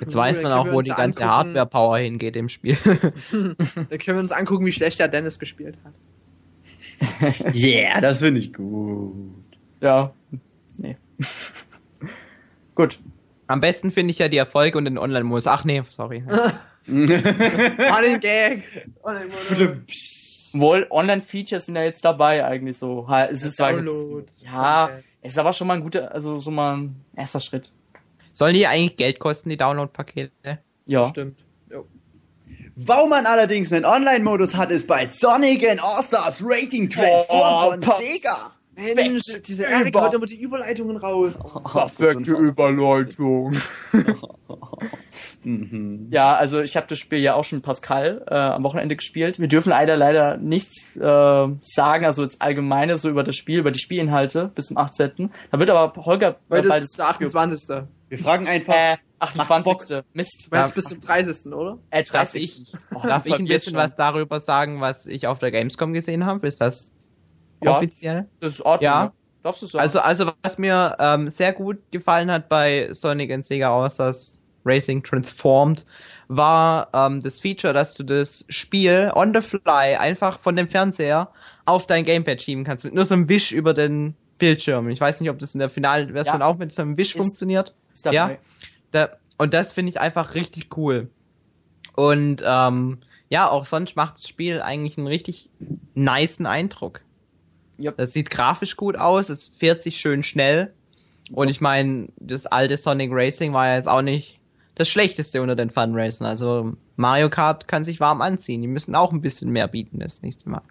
Jetzt 0.00 0.16
weiß 0.16 0.42
man 0.42 0.52
auch, 0.52 0.72
wo 0.72 0.80
die 0.80 0.90
ganze 0.90 1.24
Hardware-Power 1.26 1.98
hingeht 1.98 2.36
im 2.36 2.48
Spiel. 2.48 2.76
Dann 3.30 3.56
können 3.88 4.16
wir 4.16 4.18
uns 4.20 4.32
angucken, 4.32 4.64
wie 4.66 4.72
schlecht 4.72 4.98
der 4.98 5.08
Dennis 5.08 5.38
gespielt 5.38 5.78
hat. 5.84 5.92
Yeah, 7.54 8.00
das 8.00 8.20
finde 8.20 8.40
ich 8.40 8.52
gut. 8.54 9.34
Ja. 9.80 10.12
Nee. 10.76 10.96
Gut. 12.74 12.98
Am 13.48 13.60
besten 13.60 13.90
finde 13.92 14.12
ich 14.12 14.18
ja 14.18 14.28
die 14.28 14.36
Erfolge 14.36 14.78
und 14.78 14.84
den 14.84 14.98
Online-Modus. 14.98 15.46
Ach 15.46 15.64
nee, 15.64 15.82
sorry. 15.90 16.22
Running 16.88 18.20
Gag. 18.20 18.62
Wohl, 20.54 20.86
Online-Features 20.90 21.66
sind 21.66 21.76
ja 21.76 21.82
jetzt 21.82 22.04
dabei 22.04 22.44
eigentlich 22.44 22.78
so. 22.78 23.06
Es 23.28 23.42
ist 23.42 23.56
zwar 23.56 23.76
jetzt, 23.78 24.34
ja, 24.38 24.84
Okay. 24.84 25.02
es 25.22 25.32
ist 25.32 25.38
aber 25.38 25.52
schon 25.52 25.66
mal 25.66 25.74
ein 25.74 25.82
guter, 25.82 26.12
also 26.12 26.40
so 26.40 26.50
mal 26.50 26.76
ein 26.76 27.04
erster 27.16 27.40
Schritt. 27.40 27.72
Sollen 28.32 28.54
die 28.54 28.66
eigentlich 28.66 28.96
Geld 28.96 29.18
kosten, 29.18 29.50
die 29.50 29.56
Download-Pakete? 29.56 30.58
Ja. 30.86 31.08
Stimmt. 31.08 31.38
Jo. 31.70 31.86
Warum 32.76 33.10
man 33.10 33.26
allerdings 33.26 33.72
einen 33.72 33.84
Online-Modus 33.84 34.54
hat, 34.56 34.70
ist 34.70 34.86
bei 34.86 35.04
Sonic 35.06 35.68
and 35.68 35.82
All-Stars 35.82 36.42
Racing 36.44 36.88
Transform 36.88 37.66
Oh, 37.66 37.70
von 37.72 37.80
pass- 37.80 37.98
Sega. 37.98 38.52
Mensch, 38.74 39.22
diese 39.46 39.64
Erik 39.64 39.94
haut 39.94 40.14
immer 40.14 40.24
die 40.24 40.40
Überleitungen 40.40 40.96
raus. 40.96 41.34
Perfekte 41.70 42.32
Überleitung. 42.32 43.54
Mhm. 45.44 46.08
Ja, 46.10 46.34
also 46.36 46.60
ich 46.60 46.76
habe 46.76 46.86
das 46.88 46.98
Spiel 46.98 47.18
ja 47.18 47.34
auch 47.34 47.44
schon 47.44 47.58
mit 47.58 47.64
Pascal 47.64 48.24
äh, 48.28 48.34
am 48.34 48.62
Wochenende 48.64 48.96
gespielt. 48.96 49.38
Wir 49.40 49.48
dürfen 49.48 49.70
leider 49.70 49.96
leider 49.96 50.36
nichts 50.36 50.96
äh, 50.96 51.00
sagen, 51.00 52.04
also 52.04 52.22
jetzt 52.22 52.40
allgemeine 52.40 52.98
so 52.98 53.08
über 53.08 53.22
das 53.24 53.36
Spiel, 53.36 53.58
über 53.58 53.70
die 53.70 53.80
Spielinhalte 53.80 54.50
bis 54.54 54.66
zum 54.68 54.78
18. 54.78 55.30
Da 55.50 55.58
wird 55.58 55.70
aber 55.70 55.92
Holger 56.04 56.36
Weil 56.48 56.62
bald 56.62 56.82
das 56.84 56.90
ist 56.90 56.98
der 56.98 57.08
28. 57.08 57.82
Wir 58.12 58.18
fragen 58.18 58.46
einfach, 58.46 58.74
Äh, 58.74 58.98
Macht's 59.20 59.38
28. 59.50 60.02
Mist. 60.12 60.48
Du 60.50 60.54
meinst 60.56 60.70
Ja. 60.70 60.74
bis 60.74 60.84
zum 60.84 61.00
30. 61.00 61.54
oder? 61.54 61.78
Äh, 61.88 62.02
Darf 62.02 62.10
30. 62.30 62.42
ich, 62.42 62.72
Oh, 62.94 63.00
darf 63.06 63.24
ich 63.24 63.32
ein 63.32 63.46
bisschen 63.46 63.74
was 63.74 63.96
darüber 63.96 64.38
sagen, 64.38 64.82
was 64.82 65.06
ich 65.06 65.26
auf 65.26 65.38
der 65.38 65.50
Gamescom 65.50 65.94
gesehen 65.94 66.26
habe? 66.26 66.46
Ist 66.46 66.60
das 66.60 66.92
Ja. 67.62 67.78
offiziell? 67.78 68.28
Das 68.40 68.52
ist 68.52 68.60
Ordnung. 68.60 68.84
Ja. 68.84 69.04
ne? 69.04 69.12
Darfst 69.42 69.62
du 69.62 69.66
sagen? 69.66 69.80
Also, 69.82 70.00
also 70.00 70.30
was 70.42 70.58
mir 70.58 70.94
ähm, 71.00 71.28
sehr 71.28 71.54
gut 71.54 71.78
gefallen 71.90 72.30
hat 72.30 72.50
bei 72.50 72.88
Sonic 72.92 73.32
and 73.32 73.46
Sega 73.46 73.74
All-Stars 73.74 74.38
Racing 74.66 75.02
Transformed, 75.02 75.86
war 76.28 76.88
ähm, 76.92 77.18
das 77.20 77.40
Feature, 77.40 77.72
dass 77.72 77.94
du 77.94 78.02
das 78.04 78.44
Spiel 78.50 79.10
on 79.14 79.32
the 79.34 79.40
fly 79.40 79.96
einfach 79.98 80.38
von 80.40 80.54
dem 80.54 80.68
Fernseher 80.68 81.30
auf 81.64 81.86
dein 81.86 82.04
Gamepad 82.04 82.42
schieben 82.42 82.64
kannst, 82.64 82.84
mit 82.84 82.92
nur 82.92 83.06
so 83.06 83.14
einem 83.14 83.30
Wisch 83.30 83.52
über 83.52 83.72
den 83.72 84.14
Bildschirm. 84.42 84.88
Ich 84.88 85.00
weiß 85.00 85.20
nicht, 85.20 85.30
ob 85.30 85.38
das 85.38 85.54
in 85.54 85.60
der 85.60 85.70
finalen 85.70 86.12
Version 86.12 86.40
Ja. 86.40 86.46
auch 86.46 86.58
mit 86.58 86.72
so 86.72 86.82
einem 86.82 86.96
Wisch 86.96 87.14
Ist- 87.14 87.20
funktioniert. 87.22 87.74
ist 87.92 88.04
dabei. 88.06 88.14
ja. 88.16 88.36
Da, 88.90 89.08
und 89.38 89.54
das 89.54 89.70
finde 89.72 89.90
ich 89.90 90.00
einfach 90.00 90.34
richtig 90.34 90.76
cool. 90.76 91.08
Und 91.94 92.42
ähm, 92.44 92.98
ja, 93.28 93.48
auch 93.48 93.64
sonst 93.64 93.94
macht 93.96 94.16
das 94.16 94.26
Spiel 94.28 94.60
eigentlich 94.60 94.98
einen 94.98 95.06
richtig 95.06 95.48
nicen 95.94 96.46
Eindruck. 96.46 97.02
Yep. 97.78 97.96
Das 97.98 98.12
sieht 98.12 98.30
grafisch 98.30 98.76
gut 98.76 98.96
aus, 98.98 99.28
es 99.28 99.46
fährt 99.56 99.82
sich 99.82 99.98
schön 99.98 100.22
schnell. 100.22 100.72
Und 101.32 101.48
ich 101.48 101.60
meine, 101.60 102.08
das 102.18 102.46
alte 102.46 102.76
Sonic 102.76 103.10
Racing 103.12 103.52
war 103.52 103.68
ja 103.68 103.76
jetzt 103.76 103.88
auch 103.88 104.02
nicht 104.02 104.40
das 104.74 104.88
schlechteste 104.88 105.40
unter 105.42 105.54
den 105.56 105.70
Fun 105.70 105.94
Racern. 105.94 106.26
Also 106.26 106.72
Mario 106.96 107.30
Kart 107.30 107.68
kann 107.68 107.84
sich 107.84 108.00
warm 108.00 108.20
anziehen. 108.20 108.60
Die 108.62 108.68
müssen 108.68 108.94
auch 108.94 109.12
ein 109.12 109.20
bisschen 109.20 109.50
mehr 109.50 109.68
bieten 109.68 110.00
das 110.00 110.22
nächste 110.22 110.48
Mal. 110.48 110.62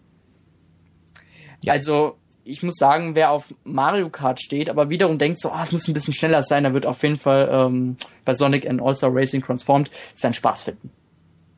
Also, 1.67 2.17
ich 2.43 2.63
muss 2.63 2.75
sagen, 2.75 3.15
wer 3.15 3.31
auf 3.31 3.53
Mario 3.63 4.09
Kart 4.09 4.41
steht, 4.41 4.69
aber 4.69 4.89
wiederum 4.89 5.17
denkt 5.17 5.39
so, 5.39 5.49
ah, 5.51 5.61
es 5.61 5.71
muss 5.71 5.87
ein 5.87 5.93
bisschen 5.93 6.13
schneller 6.13 6.43
sein, 6.43 6.63
der 6.63 6.73
wird 6.73 6.85
auf 6.85 7.01
jeden 7.03 7.17
Fall 7.17 7.49
ähm, 7.51 7.95
bei 8.25 8.33
Sonic 8.33 8.67
and 8.69 8.81
All-Star 8.81 9.11
Racing 9.13 9.41
Transformed 9.41 9.89
seinen 10.15 10.33
Spaß 10.33 10.63
finden. 10.63 10.89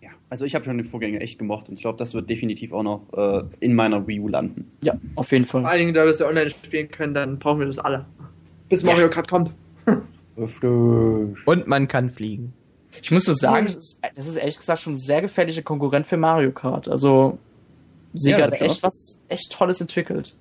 ja, 0.01 0.09
also 0.29 0.45
ich 0.45 0.55
habe 0.55 0.65
schon 0.65 0.77
den 0.77 0.85
Vorgänger 0.85 1.21
echt 1.21 1.39
gemocht 1.39 1.69
und 1.69 1.75
ich 1.75 1.81
glaube, 1.81 1.97
das 1.97 2.13
wird 2.13 2.29
definitiv 2.29 2.73
auch 2.73 2.83
noch 2.83 3.01
äh, 3.13 3.43
in 3.59 3.73
meiner 3.75 4.05
Wii 4.07 4.19
U 4.19 4.27
landen. 4.27 4.71
Ja, 4.81 4.95
auf 5.15 5.31
jeden 5.31 5.45
Vor 5.45 5.61
Fall. 5.61 5.69
allen 5.69 5.79
Dingen, 5.79 5.93
da 5.93 6.03
wir 6.03 6.09
es 6.11 6.19
ja 6.19 6.27
online 6.27 6.49
spielen 6.49 6.89
können, 6.89 7.13
dann 7.13 7.39
brauchen 7.39 7.59
wir 7.59 7.67
das 7.67 7.79
alle. 7.79 8.05
Bis 8.69 8.83
Mario 8.83 9.09
Kart 9.09 9.27
kommt. 9.29 9.51
Und 10.35 11.67
man 11.67 11.87
kann 11.87 12.09
fliegen. 12.09 12.53
Ich 13.01 13.11
muss 13.11 13.25
so 13.25 13.33
sagen, 13.33 13.65
das 13.67 13.75
ist, 13.75 14.01
das 14.15 14.27
ist 14.27 14.35
ehrlich 14.37 14.57
gesagt 14.57 14.79
schon 14.79 14.93
ein 14.93 14.97
sehr 14.97 15.21
gefährlicher 15.21 15.61
Konkurrent 15.61 16.07
für 16.07 16.17
Mario 16.17 16.51
Kart. 16.51 16.87
Also, 16.87 17.37
Sega 18.13 18.39
Ja, 18.39 18.45
hat 18.47 18.61
echt 18.61 18.83
was 18.83 19.21
echt 19.27 19.51
Tolles 19.51 19.81
entwickelt. 19.81 20.35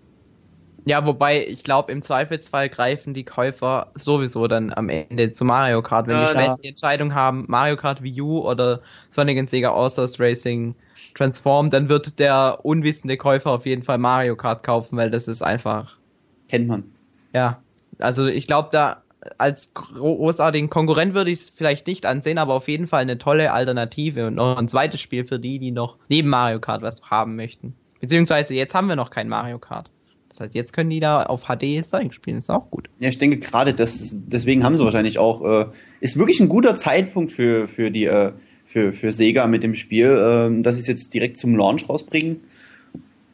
Ja, 0.84 1.06
wobei 1.06 1.46
ich 1.46 1.62
glaube, 1.62 1.92
im 1.92 2.02
Zweifelsfall 2.02 2.68
greifen 2.68 3.14
die 3.14 3.24
Käufer 3.24 3.92
sowieso 3.94 4.48
dann 4.48 4.72
am 4.72 4.88
Ende 4.88 5.32
zu 5.32 5.44
Mario 5.44 5.80
Kart. 5.82 6.08
Wenn 6.08 6.16
Ja, 6.16 6.32
die 6.34 6.40
ja. 6.40 6.54
die 6.54 6.68
Entscheidung 6.68 7.14
haben, 7.14 7.44
Mario 7.48 7.76
Kart 7.76 8.02
Wii 8.02 8.20
U 8.20 8.38
oder 8.40 8.80
Sonic 9.10 9.38
and 9.38 9.48
Sega 9.48 9.72
All-Stars 9.72 10.18
Racing 10.18 10.74
Transform, 11.14 11.70
dann 11.70 11.88
wird 11.88 12.18
der 12.18 12.58
unwissende 12.64 13.16
Käufer 13.16 13.50
auf 13.50 13.66
jeden 13.66 13.82
Fall 13.82 13.98
Mario 13.98 14.34
Kart 14.34 14.62
kaufen, 14.64 14.96
weil 14.96 15.10
das 15.10 15.28
ist 15.28 15.42
einfach, 15.42 15.98
Kennt 16.48 16.68
man. 16.68 16.84
ja. 17.34 17.62
Also 17.98 18.26
ich 18.26 18.46
glaube, 18.46 18.70
da 18.72 19.02
als 19.38 19.72
großartigen 19.74 20.68
Konkurrent 20.70 21.14
würde 21.14 21.30
ich 21.30 21.40
es 21.40 21.50
vielleicht 21.50 21.86
nicht 21.86 22.06
ansehen, 22.06 22.38
aber 22.38 22.54
auf 22.54 22.66
jeden 22.66 22.88
Fall 22.88 23.02
eine 23.02 23.18
tolle 23.18 23.52
Alternative 23.52 24.26
und 24.26 24.34
noch 24.34 24.56
ein 24.56 24.66
zweites 24.66 25.00
Spiel 25.00 25.24
für 25.24 25.38
die, 25.38 25.58
die 25.60 25.70
noch 25.70 25.98
neben 26.08 26.28
Mario 26.28 26.58
Kart 26.58 26.82
was 26.82 27.02
haben 27.02 27.36
möchten. 27.36 27.76
Beziehungsweise 28.00 28.54
jetzt 28.54 28.74
haben 28.74 28.88
wir 28.88 28.96
noch 28.96 29.10
kein 29.10 29.28
Mario 29.28 29.60
Kart. 29.60 29.90
Das 30.32 30.40
heißt, 30.40 30.54
jetzt 30.54 30.72
können 30.72 30.88
die 30.88 30.98
da 30.98 31.24
auf 31.24 31.44
HD 31.44 31.84
Sonic 31.84 32.14
spielen, 32.14 32.38
ist 32.38 32.48
auch 32.48 32.70
gut. 32.70 32.88
Ja, 32.98 33.10
ich 33.10 33.18
denke 33.18 33.36
gerade, 33.36 33.74
das, 33.74 34.14
deswegen 34.14 34.64
haben 34.64 34.76
sie 34.76 34.84
wahrscheinlich 34.84 35.18
auch, 35.18 35.44
äh, 35.44 35.66
ist 36.00 36.18
wirklich 36.18 36.40
ein 36.40 36.48
guter 36.48 36.74
Zeitpunkt 36.74 37.32
für, 37.32 37.68
für 37.68 37.90
die, 37.90 38.06
äh, 38.06 38.32
für, 38.64 38.92
für 38.92 39.12
Sega 39.12 39.46
mit 39.46 39.62
dem 39.62 39.74
Spiel, 39.74 40.06
äh, 40.06 40.62
dass 40.62 40.76
sie 40.76 40.80
es 40.80 40.86
jetzt 40.86 41.12
direkt 41.12 41.36
zum 41.36 41.54
Launch 41.54 41.86
rausbringen. 41.86 42.40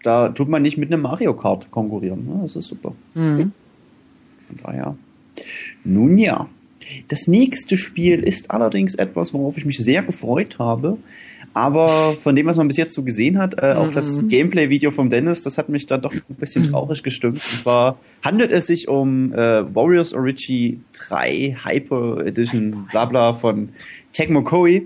Da 0.03 0.31
tut 0.31 0.49
man 0.49 0.61
nicht 0.63 0.77
mit 0.77 0.93
einem 0.93 1.03
Mario 1.03 1.35
Kart 1.35 1.71
konkurrieren. 1.71 2.29
Ja, 2.29 2.43
das 2.43 2.57
ist 2.57 2.67
super. 2.67 2.93
Mhm. 3.15 3.53
Von 4.49 4.57
daher. 4.65 4.97
Nun 5.85 6.19
ja. 6.19 6.49
Das 7.07 7.29
nächste 7.29 7.77
Spiel 7.77 8.25
ist 8.25 8.51
allerdings 8.51 8.97
etwas, 8.97 9.33
worauf 9.33 9.57
ich 9.57 9.65
mich 9.65 9.79
sehr 9.79 10.03
gefreut 10.03 10.59
habe. 10.59 10.99
Aber 11.55 12.15
von 12.15 12.37
dem, 12.37 12.47
was 12.47 12.57
man 12.57 12.69
bis 12.69 12.77
jetzt 12.77 12.95
so 12.95 13.03
gesehen 13.03 13.39
hat, 13.39 13.61
äh, 13.63 13.73
auch 13.75 13.91
das 13.91 14.21
Mhm. 14.21 14.29
Gameplay-Video 14.29 14.91
vom 14.91 15.11
Dennis, 15.11 15.43
das 15.43 15.59
hat 15.59 15.69
mich 15.69 15.87
dann 15.87 16.03
doch 16.03 16.13
ein 16.13 16.23
bisschen 16.37 16.69
traurig 16.71 17.03
gestimmt. 17.03 17.41
Und 17.51 17.59
zwar 17.59 17.99
handelt 18.23 18.53
es 18.53 18.67
sich 18.67 18.89
um 18.89 19.33
äh, 19.33 19.75
Warriors 19.75 20.13
Origi 20.15 20.81
3 20.93 21.57
Hyper 21.65 22.25
Edition, 22.27 22.87
bla 22.91 23.07
bla 23.07 23.33
von 23.35 23.71
Tecmo 24.13 24.43
Koei. 24.43 24.83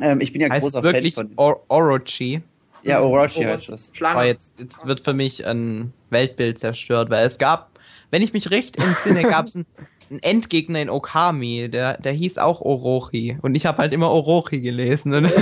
Ähm, 0.00 0.20
ich 0.20 0.32
bin 0.32 0.40
ja 0.40 0.48
Heißt 0.50 0.66
es 0.66 0.72
großer 0.72 0.82
wirklich 0.84 1.14
Fan 1.14 1.28
von. 1.28 1.34
Or 1.36 1.62
Orochi? 1.68 2.40
Ja, 2.84 3.00
Orochi 3.02 3.44
Oh, 3.44 3.48
heißt 3.48 3.68
das. 3.68 3.92
Aber 4.00 4.24
jetzt, 4.26 4.58
jetzt 4.60 4.86
wird 4.86 5.00
für 5.00 5.12
mich 5.14 5.46
ein 5.46 5.92
Weltbild 6.10 6.58
zerstört, 6.58 7.10
weil 7.10 7.26
es 7.26 7.38
gab, 7.38 7.78
wenn 8.10 8.22
ich 8.22 8.32
mich 8.32 8.50
recht 8.50 8.76
entsinne, 8.78 9.22
gab 9.22 9.46
es 9.46 9.56
einen, 9.56 9.66
einen 10.12 10.22
Endgegner 10.22 10.80
in 10.80 10.90
Okami, 10.90 11.68
der, 11.68 11.96
der 11.98 12.12
hieß 12.12 12.38
auch 12.38 12.60
Orochi. 12.60 13.38
Und 13.42 13.54
ich 13.54 13.66
habe 13.66 13.78
halt 13.78 13.92
immer 13.94 14.10
Orochi 14.10 14.60
gelesen. 14.60 15.14
Und 15.14 15.32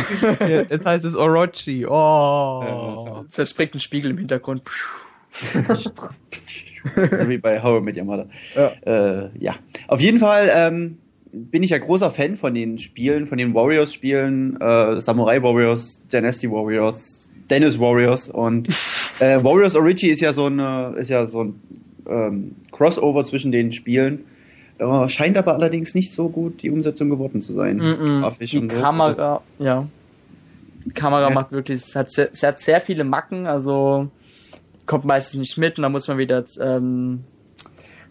jetzt 0.48 0.87
heißt 0.87 1.04
es 1.04 1.16
Orochi. 1.16 1.87
Oh. 1.87 3.24
Zerspringt 3.28 3.74
ein 3.74 3.80
Spiegel 3.80 4.12
im 4.12 4.18
Hintergrund. 4.18 4.62
so 5.42 7.28
wie 7.28 7.38
bei 7.38 7.62
How 7.62 7.80
I 7.80 7.85
Met 7.85 7.96
Your 7.96 8.04
Mother. 8.04 8.28
Äh, 8.56 9.38
ja, 9.38 9.56
auf 9.88 10.00
jeden 10.00 10.18
Fall 10.18 10.50
ähm, 10.54 10.98
bin 11.33 11.62
ich 11.62 11.70
ja 11.70 11.78
großer 11.78 12.11
Fan 12.11 12.37
von 12.37 12.54
den 12.54 12.78
Spielen, 12.78 13.26
von 13.26 13.38
den 13.38 13.52
Warriors-Spielen, 13.54 14.61
äh, 14.61 15.00
Samurai 15.00 15.42
Warriors, 15.42 16.02
Dynasty 16.12 16.50
Warriors, 16.50 17.28
Dennis 17.50 17.78
Warriors 17.78 18.28
und 18.30 18.68
äh, 19.18 19.42
Warriors 19.42 19.74
Origi 19.74 20.09
ist 20.09 20.20
ja 20.20 20.33
so 20.33 20.46
eine, 20.46 20.94
ist 20.96 21.11
ja 21.11 21.26
so 21.26 21.44
ein 21.44 21.61
ähm, 22.09 22.56
Crossover 22.70 23.24
zwischen 23.24 23.52
den 23.52 23.72
Spielen. 23.72 24.24
Äh, 24.80 25.08
scheint 25.08 25.36
aber 25.36 25.54
allerdings 25.54 25.94
nicht 25.94 26.10
so 26.10 26.28
gut 26.30 26.62
die 26.62 26.70
Umsetzung 26.70 27.10
geworden 27.10 27.40
zu 27.42 27.52
sein. 27.52 27.76
Mhm. 27.76 28.20
Grafisch 28.22 28.50
Die 28.52 28.58
und 28.58 28.68
so. 28.68 28.74
Also, 28.76 28.82
Kamera, 28.82 29.42
ja. 29.58 29.86
Die 30.86 30.90
Kamera 30.92 31.28
Ja. 31.28 31.34
macht 31.34 31.52
wirklich, 31.52 31.82
es 31.86 31.94
hat, 31.94 32.10
sehr, 32.10 32.30
es 32.32 32.42
hat 32.42 32.60
sehr 32.60 32.80
viele 32.80 33.04
Macken, 33.04 33.46
also 33.46 34.08
kommt 34.86 35.04
meistens 35.04 35.38
nicht 35.38 35.58
mit 35.58 35.76
und 35.78 35.82
dann 35.82 35.92
muss 35.92 36.08
man 36.08 36.16
wieder, 36.18 36.44
ähm, 36.60 37.24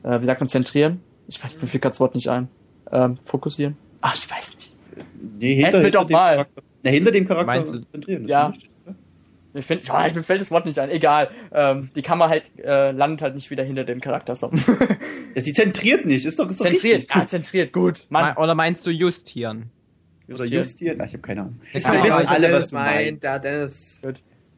äh, 0.03 0.21
wie 0.21 0.25
sagt 0.27 0.39
man, 0.41 0.47
zentrieren. 0.49 0.99
Ich 1.27 1.43
weiß, 1.43 1.60
mir 1.62 1.67
fällt 1.67 1.82
grad 1.84 1.93
das 1.93 1.99
Wort 1.99 2.13
nicht 2.15 2.27
ein. 2.29 2.47
Ähm, 2.91 3.17
fokussieren. 3.23 3.75
Ach, 4.01 4.15
ich 4.15 4.29
weiß 4.29 4.55
nicht. 4.55 4.75
nee, 5.39 5.55
hinter, 5.55 5.77
mir 5.79 5.84
hinter 5.86 5.99
doch 6.01 6.08
dem 6.08 6.13
mal. 6.13 6.36
Charakter, 6.36 6.62
na, 6.84 6.89
hinter 6.91 7.12
dem 7.12 7.27
Charakter 7.27 7.45
Meinst 7.47 7.73
du- 7.73 7.79
zentrieren. 7.82 8.23
das 8.23 8.32
Ja. 8.32 8.49
ist 8.49 8.77
oder? 8.86 8.95
Mir, 9.60 9.63
find, 9.63 9.89
oh, 9.91 10.13
mir 10.15 10.24
fällt 10.24 10.39
das 10.39 10.52
Wort 10.52 10.65
nicht 10.65 10.80
ein. 10.80 10.89
Egal. 10.89 11.30
Ähm, 11.52 11.89
die 11.95 12.02
Kamera 12.02 12.30
halt 12.30 12.52
äh, 12.63 12.91
landet 12.91 13.22
halt 13.22 13.36
nicht 13.36 13.50
wieder 13.52 13.63
hinter 13.63 13.84
dem 13.84 14.00
Charakter. 14.02 14.36
So. 14.36 14.52
Ja, 15.36 15.41
sie 15.41 15.54
zentriert 15.54 16.06
nicht, 16.08 16.26
ist 16.26 16.39
doch, 16.39 16.50
ist 16.50 16.60
doch 16.60 16.65
zentriert. 16.65 16.98
richtig. 17.00 17.15
Ah, 17.15 17.28
zentriert. 17.28 17.72
Gut. 17.72 18.08
Mann. 18.10 18.34
Me- 18.34 18.41
Oder 18.41 18.56
meinst 18.56 18.84
du 18.86 18.89
justieren? 18.89 19.69
Oder 20.28 20.38
Justieren. 20.39 20.63
justieren? 20.63 20.98
Ach, 21.02 21.06
ich 21.06 21.13
habe 21.13 21.22
keine 21.22 21.41
Ahnung. 21.41 21.60
Ich 21.74 21.84
Wir 21.86 21.93
Ja, 21.93 22.04
wissen 22.04 22.17
weiß, 22.17 22.28
alle, 22.30 22.54
was 22.54 22.69
du 22.69 22.76
meint. 22.76 22.95
meinst. 23.22 23.24
Der 23.24 23.39
Dennis 23.39 24.00
Gut. 24.04 24.15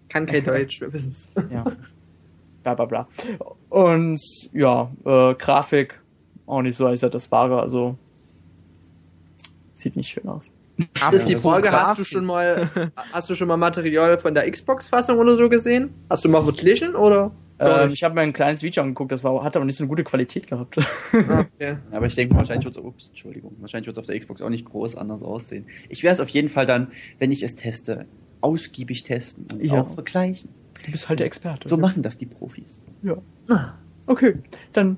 kann 0.08 0.26
kein 0.26 0.44
Deutsch, 0.44 0.80
wir 0.80 0.94
wissen 0.94 1.10
es. 1.12 1.30
Ja. 1.52 1.66
Bla 2.64 2.74
bla 2.76 2.86
bla. 2.86 3.08
Und 3.70 4.22
ja, 4.54 4.92
äh, 5.04 5.34
Grafik 5.36 6.00
auch 6.46 6.62
nicht 6.62 6.78
so, 6.78 6.88
als 6.88 7.02
hätte 7.02 7.12
das 7.12 7.30
wahre, 7.32 7.60
also 7.62 7.98
sieht 9.74 9.96
nicht 9.96 10.10
schön 10.10 10.28
aus. 10.30 10.52
Das 10.78 11.14
ist 11.16 11.28
die 11.28 11.34
das 11.34 11.42
ist 11.44 11.48
Frage, 11.50 11.70
Grafik. 11.70 11.88
hast 11.88 12.00
du 12.00 12.04
schon 12.04 12.26
mal, 12.26 12.70
hast 13.12 13.30
du 13.30 13.36
schon 13.36 13.48
mal 13.48 13.58
Material 13.58 14.18
von 14.18 14.34
der 14.34 14.50
Xbox-Fassung 14.50 15.18
oder 15.20 15.36
so 15.36 15.50
gesehen? 15.50 15.94
Hast 16.10 16.26
du 16.26 16.30
mal 16.30 16.42
verglichen 16.42 16.96
oder? 16.96 17.32
Ähm, 17.60 17.92
ich 17.92 18.04
habe 18.04 18.16
mir 18.16 18.22
ein 18.22 18.34
kleines 18.34 18.64
Video 18.64 18.82
angeguckt, 18.82 19.12
das 19.12 19.24
war, 19.24 19.44
hat 19.44 19.56
aber 19.56 19.66
nicht 19.66 19.76
so 19.76 19.84
eine 19.84 19.90
gute 19.90 20.04
Qualität 20.04 20.48
gehabt. 20.48 20.78
Ah, 21.14 21.46
okay. 21.56 21.78
Aber 21.92 22.08
ich 22.08 22.16
denke, 22.16 22.36
wahrscheinlich 22.36 22.66
wird 22.66 22.76
es, 22.76 22.84
ups, 22.84 23.08
Entschuldigung, 23.10 23.56
wahrscheinlich 23.60 23.86
wird 23.86 23.96
es 23.98 24.00
auf 24.00 24.08
der 24.08 24.18
Xbox 24.18 24.42
auch 24.42 24.50
nicht 24.50 24.66
groß 24.66 24.96
anders 24.96 25.22
aussehen. 25.22 25.68
Ich 25.90 26.02
werde 26.02 26.16
es 26.16 26.20
auf 26.22 26.30
jeden 26.30 26.50
Fall 26.50 26.66
dann, 26.66 26.88
wenn 27.20 27.32
ich 27.32 27.44
es 27.44 27.56
teste, 27.56 28.06
ausgiebig 28.42 29.04
testen 29.04 29.46
und 29.54 29.64
Ja. 29.64 29.82
auch 29.82 29.90
vergleichen. 29.94 30.50
Du 30.84 30.90
bist 30.92 31.08
halt 31.10 31.20
der 31.20 31.28
Experte. 31.28 31.70
So 31.70 31.78
machen 31.78 32.02
das 32.02 32.18
die 32.18 32.26
Profis. 32.26 32.82
Ja. 33.04 33.18
Okay, 34.08 34.40
dann 34.74 34.98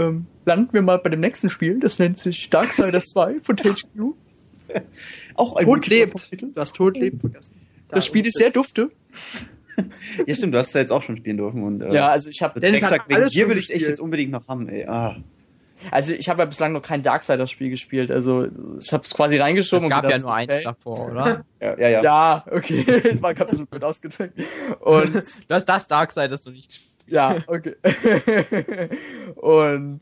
ähm, 0.00 0.26
landen 0.44 0.72
wir 0.72 0.82
mal 0.82 0.98
bei 0.98 1.10
dem 1.10 1.20
nächsten 1.20 1.48
Spiel. 1.48 1.78
Das 1.78 2.00
nennt 2.00 2.18
sich 2.18 2.50
Darksiders 2.50 3.06
2 3.10 3.38
von 3.42 3.56
THQ. 3.56 4.14
Auch 5.34 5.56
ein 5.56 5.64
Tod 5.64 5.86
lebt. 5.86 6.30
Du 6.40 6.52
hast 6.56 6.74
Tod 6.76 6.96
lebt 6.96 7.20
vergessen. 7.20 7.54
Das 7.88 8.06
Spiel 8.06 8.26
ist 8.26 8.38
sehr 8.38 8.50
dufte. 8.50 8.90
Ja, 10.26 10.34
stimmt, 10.34 10.52
du 10.52 10.58
hast 10.58 10.68
es 10.68 10.74
ja 10.74 10.80
jetzt 10.82 10.90
auch 10.92 11.00
schon 11.00 11.16
spielen 11.16 11.38
dürfen. 11.38 11.62
Und, 11.62 11.80
äh, 11.80 11.94
Ja, 11.94 12.08
also 12.08 12.28
ich 12.28 12.42
habe 12.42 12.60
Dennis 12.60 12.82
hat 12.82 12.90
Drecksack, 12.90 13.08
wegen 13.08 13.20
alles 13.20 13.32
dir 13.32 13.40
schon 13.40 13.50
will 13.50 13.56
ich 13.56 13.64
es 13.64 13.70
echt 13.70 13.78
gespielt. 13.78 13.88
jetzt 13.92 14.00
unbedingt 14.00 14.30
noch 14.30 14.46
haben, 14.46 14.68
ey. 14.68 14.84
Ah. 14.86 15.16
also 15.90 16.12
ich 16.12 16.28
habe 16.28 16.42
ja 16.42 16.44
bislang 16.44 16.74
noch 16.74 16.82
kein 16.82 17.02
Darksiders-Spiel 17.02 17.70
gespielt. 17.70 18.10
Also 18.10 18.48
ich 18.78 18.92
habe 18.92 19.02
es 19.02 19.14
quasi 19.14 19.36
Es 19.36 19.42
reingeschoben. 19.42 19.88
gab 19.88 20.04
und 20.04 20.10
ja 20.10 20.18
nur 20.18 20.34
eins 20.34 20.62
davor, 20.62 21.08
oder? 21.10 21.46
Ja, 21.58 21.78
ja. 21.78 21.88
ja. 21.88 22.02
Ja, 22.02 22.44
okay. 22.50 22.84
Ich 23.14 23.22
war 23.22 23.32
gerade 23.32 23.48
ein 23.48 23.50
bisschen 23.52 23.66
blöd 23.66 23.82
ausgedrückt. 23.82 24.38
Und 24.80 25.14
Du 25.48 25.54
hast 25.54 25.64
das 25.66 25.88
Darkseid, 25.88 26.30
das 26.30 26.42
du 26.42 26.50
nicht 26.50 26.68
gespielt 26.68 26.92
ja, 27.06 27.36
okay. 27.46 27.74
Und 29.36 30.00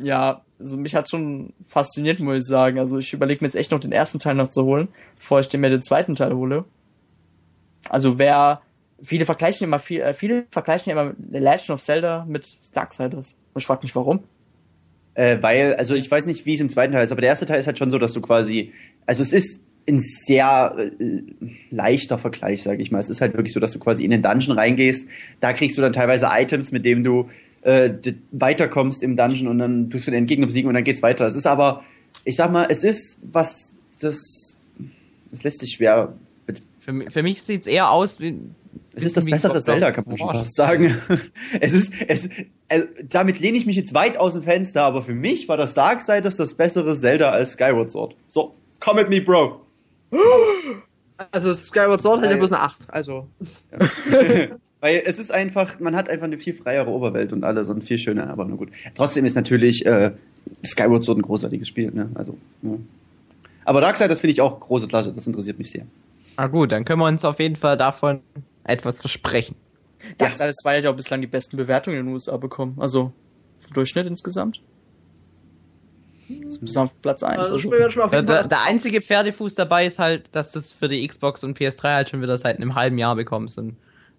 ja, 0.00 0.44
also 0.58 0.76
mich 0.76 0.94
hat 0.94 1.08
schon 1.08 1.52
fasziniert, 1.64 2.20
muss 2.20 2.42
ich 2.42 2.48
sagen. 2.48 2.78
Also 2.78 2.98
ich 2.98 3.12
überlege 3.12 3.42
mir 3.42 3.48
jetzt 3.48 3.56
echt 3.56 3.70
noch 3.70 3.80
den 3.80 3.92
ersten 3.92 4.18
Teil 4.18 4.34
noch 4.34 4.50
zu 4.50 4.64
holen, 4.64 4.88
bevor 5.16 5.40
ich 5.40 5.52
mir 5.52 5.70
den 5.70 5.82
zweiten 5.82 6.14
Teil 6.14 6.34
hole. 6.34 6.64
Also 7.88 8.18
wer 8.18 8.62
viele 9.02 9.24
vergleichen 9.24 9.66
immer 9.66 9.78
viel, 9.78 10.00
äh, 10.00 10.14
viele 10.14 10.46
vergleichen 10.50 10.90
immer 10.90 11.14
The 11.16 11.38
Legend 11.38 11.70
of 11.70 11.82
Zelda 11.82 12.24
mit 12.28 12.56
Darksiders. 12.74 13.38
Und 13.54 13.60
ich 13.60 13.66
frage 13.66 13.82
mich 13.82 13.94
warum. 13.94 14.20
Äh, 15.14 15.38
weil, 15.40 15.74
also 15.74 15.94
ich 15.94 16.10
weiß 16.10 16.26
nicht, 16.26 16.46
wie 16.46 16.54
es 16.54 16.60
im 16.60 16.70
zweiten 16.70 16.92
Teil 16.92 17.04
ist, 17.04 17.12
aber 17.12 17.20
der 17.20 17.30
erste 17.30 17.46
Teil 17.46 17.60
ist 17.60 17.66
halt 17.66 17.78
schon 17.78 17.90
so, 17.90 17.98
dass 17.98 18.12
du 18.12 18.20
quasi, 18.20 18.72
also 19.06 19.22
es 19.22 19.32
ist 19.32 19.62
ein 19.88 19.98
sehr 19.98 20.76
äh, 20.76 21.22
leichter 21.70 22.18
Vergleich, 22.18 22.62
sage 22.62 22.82
ich 22.82 22.90
mal. 22.90 23.00
Es 23.00 23.08
ist 23.08 23.20
halt 23.20 23.34
wirklich 23.34 23.52
so, 23.52 23.60
dass 23.60 23.72
du 23.72 23.78
quasi 23.78 24.04
in 24.04 24.10
den 24.10 24.22
Dungeon 24.22 24.56
reingehst, 24.56 25.08
da 25.40 25.52
kriegst 25.52 25.78
du 25.78 25.82
dann 25.82 25.92
teilweise 25.92 26.28
Items, 26.30 26.72
mit 26.72 26.84
denen 26.84 27.04
du 27.04 27.28
äh, 27.68 28.14
weiterkommst 28.32 29.02
im 29.02 29.14
Dungeon 29.16 29.48
und 29.48 29.58
dann 29.58 29.90
tust 29.90 30.06
du 30.06 30.10
den 30.10 30.24
Gegner 30.24 30.46
besiegen 30.46 30.68
und 30.68 30.74
dann 30.74 30.84
geht's 30.84 31.02
weiter. 31.02 31.26
Es 31.26 31.36
ist 31.36 31.46
aber, 31.46 31.84
ich 32.24 32.34
sag 32.36 32.50
mal, 32.50 32.66
es 32.70 32.82
ist 32.82 33.20
was, 33.30 33.74
das, 34.00 34.58
das 35.30 35.42
lässt 35.44 35.60
sich 35.60 35.72
schwer. 35.72 36.14
Für, 36.80 36.92
mi- 36.92 37.10
für 37.10 37.22
mich 37.22 37.42
sieht's 37.42 37.66
eher 37.66 37.90
aus 37.90 38.20
wie. 38.20 38.38
Es 38.94 39.04
ist 39.04 39.16
das 39.16 39.26
bessere 39.26 39.60
Zelda, 39.60 39.92
kann 39.92 40.04
man 40.08 40.16
schon 40.16 40.28
fast 40.28 40.56
sagen. 40.56 40.96
es 41.60 41.72
ist, 41.72 41.92
es, 42.08 42.30
also, 42.68 42.86
damit 43.08 43.38
lehne 43.38 43.58
ich 43.58 43.66
mich 43.66 43.76
jetzt 43.76 43.92
weit 43.94 44.16
aus 44.16 44.32
dem 44.32 44.42
Fenster, 44.42 44.84
aber 44.84 45.02
für 45.02 45.14
mich 45.14 45.46
war 45.48 45.56
das 45.58 45.74
Darksiders 45.74 46.36
das 46.36 46.54
bessere 46.54 46.96
Zelda 46.96 47.30
als 47.30 47.52
Skyward 47.52 47.90
Sword. 47.90 48.16
So, 48.28 48.54
come 48.80 49.02
at 49.02 49.10
me, 49.10 49.20
Bro. 49.20 49.60
Also 51.32 51.52
Skyward 51.52 52.00
Sword 52.00 52.22
hat 52.22 52.30
ja 52.30 52.36
bloß 52.36 52.52
eine 52.52 52.62
8. 52.62 52.90
Also. 52.90 53.26
Weil 54.80 55.02
es 55.04 55.18
ist 55.18 55.32
einfach, 55.32 55.80
man 55.80 55.96
hat 55.96 56.08
einfach 56.08 56.26
eine 56.26 56.38
viel 56.38 56.54
freiere 56.54 56.88
Oberwelt 56.88 57.32
und 57.32 57.42
alles 57.44 57.68
und 57.68 57.82
viel 57.82 57.98
schöner, 57.98 58.30
aber 58.30 58.44
nur 58.44 58.58
gut. 58.58 58.68
Trotzdem 58.94 59.24
ist 59.24 59.34
natürlich 59.34 59.84
äh, 59.84 60.12
Skyward 60.64 61.04
Sword 61.04 61.18
ein 61.18 61.22
großartiges 61.22 61.66
Spiel, 61.66 61.90
ne? 61.90 62.08
Also, 62.14 62.36
ja. 62.62 62.70
Aber 63.64 63.80
Darksiders 63.80 64.20
finde 64.20 64.32
ich 64.32 64.40
auch 64.40 64.58
große 64.60 64.86
Klasse, 64.88 65.12
das 65.12 65.26
interessiert 65.26 65.58
mich 65.58 65.70
sehr. 65.70 65.84
Na 66.36 66.46
gut, 66.46 66.70
dann 66.72 66.84
können 66.84 67.00
wir 67.00 67.06
uns 67.06 67.24
auf 67.24 67.40
jeden 67.40 67.56
Fall 67.56 67.76
davon 67.76 68.20
etwas 68.64 69.00
versprechen. 69.00 69.56
Darksiders 70.16 70.56
2 70.62 70.76
hat 70.78 70.84
ja 70.84 70.90
auch 70.90 70.96
bislang 70.96 71.20
die 71.20 71.26
besten 71.26 71.56
Bewertungen 71.56 71.98
in 71.98 72.06
den 72.06 72.12
USA 72.12 72.36
bekommen. 72.36 72.76
Also 72.78 73.12
vom 73.58 73.72
Durchschnitt 73.74 74.06
insgesamt. 74.06 74.60
Das 76.28 76.52
ist 76.52 76.58
bis 76.60 76.76
auf 76.76 76.92
Platz 77.02 77.22
1. 77.22 77.38
Also, 77.38 77.54
Also, 77.54 77.68
auf 78.02 78.10
Der, 78.10 78.20
jeden 78.20 78.26
der, 78.26 78.36
Fall- 78.40 78.48
der 78.48 78.62
einzige 78.62 79.00
Pferdefuß 79.00 79.54
dabei 79.54 79.86
ist 79.86 79.98
halt, 79.98 80.28
dass 80.36 80.52
du 80.52 80.58
es 80.58 80.70
für 80.70 80.86
die 80.86 81.06
Xbox 81.06 81.42
und 81.42 81.58
PS3 81.58 81.94
halt 81.94 82.10
schon 82.10 82.20
wieder 82.22 82.36
seit 82.38 82.56
einem 82.58 82.74
halben 82.74 82.98
Jahr 82.98 83.16
bekommst. 83.16 83.58
Und 83.58 83.76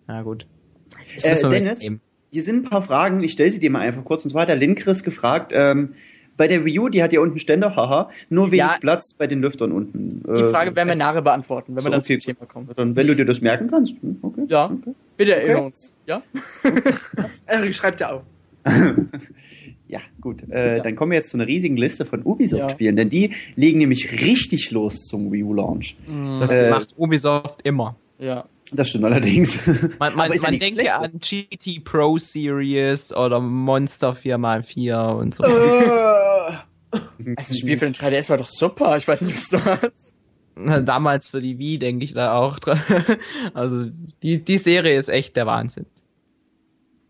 na 0.09 0.21
gut. 0.23 0.45
Äh, 1.21 1.35
so 1.35 1.49
Dennis? 1.49 1.79
Hier 2.31 2.43
sind 2.43 2.65
ein 2.65 2.69
paar 2.69 2.81
Fragen, 2.81 3.23
ich 3.23 3.31
stelle 3.31 3.49
sie 3.49 3.59
dir 3.59 3.69
mal 3.71 3.79
einfach 3.81 4.03
kurz. 4.03 4.23
Und 4.25 4.31
zwar 4.31 4.41
hat 4.43 4.49
der 4.49 4.55
Linkris 4.57 5.03
gefragt, 5.03 5.51
ähm, 5.55 5.93
bei 6.37 6.47
der 6.47 6.63
Wii 6.63 6.79
U, 6.79 6.87
die 6.89 7.03
hat 7.03 7.11
ja 7.11 7.19
unten 7.19 7.37
Ständer, 7.39 7.75
haha, 7.75 8.09
nur 8.29 8.47
wenig 8.51 8.59
Ja. 8.59 8.77
Platz 8.79 9.13
bei 9.13 9.27
den 9.27 9.41
Lüftern 9.41 9.71
unten. 9.73 10.23
Die 10.23 10.43
Frage 10.43 10.75
werden 10.75 10.87
wir 10.87 10.95
nachher 10.95 11.21
beantworten, 11.21 11.75
wenn 11.75 11.81
so, 11.81 11.87
wir 11.87 11.91
dann 11.91 11.99
okay. 12.01 12.17
zum 12.17 12.33
Thema 12.35 12.45
kommen. 12.45 12.69
Dann, 12.75 12.95
wenn 12.95 13.07
du 13.07 13.15
dir 13.15 13.25
das 13.25 13.41
merken 13.41 13.67
kannst. 13.67 13.93
hm, 14.01 14.19
Okay. 14.21 14.45
Ja, 14.47 14.65
Okay. 14.65 14.93
bitte 15.17 15.35
erinnere 15.35 15.63
uns. 15.63 15.93
Ja? 16.05 16.21
Erik 17.45 17.73
schreibt 17.75 17.99
ja 18.01 18.11
auf. 18.11 18.21
Ja, 19.87 20.01
gut. 20.21 20.43
Äh, 20.51 20.77
Ja. 20.77 20.83
Dann 20.83 20.95
kommen 20.95 21.11
wir 21.13 21.17
jetzt 21.17 21.31
zu 21.31 21.37
einer 21.37 21.47
riesigen 21.47 21.75
Liste 21.75 22.05
von 22.05 22.19
Ja. 22.19 22.25
Ubisoft-Spielen, 22.27 22.95
denn 22.95 23.09
die 23.09 23.31
legen 23.55 23.79
nämlich 23.79 24.21
richtig 24.23 24.69
los 24.69 25.05
zum 25.07 25.31
Wii 25.31 25.43
U-Launch. 25.43 25.95
Das 26.39 26.51
Äh, 26.51 26.69
macht 26.69 26.93
Ubisoft 26.97 27.61
immer. 27.63 27.95
Ja. 28.19 28.45
Das 28.71 28.89
stimmt 28.89 29.05
allerdings. 29.05 29.59
Man, 29.97 30.15
man, 30.15 30.31
ja 30.31 30.41
man 30.41 30.59
denke 30.59 30.81
Schlechtes. 30.81 30.93
an 30.93 31.19
GT 31.19 31.83
Pro 31.83 32.17
Series 32.17 33.13
oder 33.13 33.39
Monster 33.39 34.13
4x4 34.13 35.15
und 35.15 35.35
so. 35.35 35.43
Also 36.91 37.53
das 37.53 37.59
Spiel 37.59 37.77
für 37.77 37.85
den 37.85 37.93
3DS 37.93 38.29
war 38.29 38.37
doch 38.37 38.47
super. 38.47 38.97
Ich 38.97 39.07
weiß 39.07 39.21
nicht, 39.21 39.37
was 39.37 39.49
du 39.49 39.63
hast. 39.63 40.87
Damals 40.87 41.27
für 41.27 41.39
die 41.39 41.59
Wii 41.59 41.77
denke 41.77 42.03
ich 42.03 42.13
da 42.13 42.33
auch 42.33 42.57
dran. 42.57 42.81
Also 43.53 43.85
die, 44.23 44.43
die 44.43 44.57
Serie 44.57 44.97
ist 44.97 45.09
echt 45.09 45.35
der 45.35 45.45
Wahnsinn. 45.45 45.85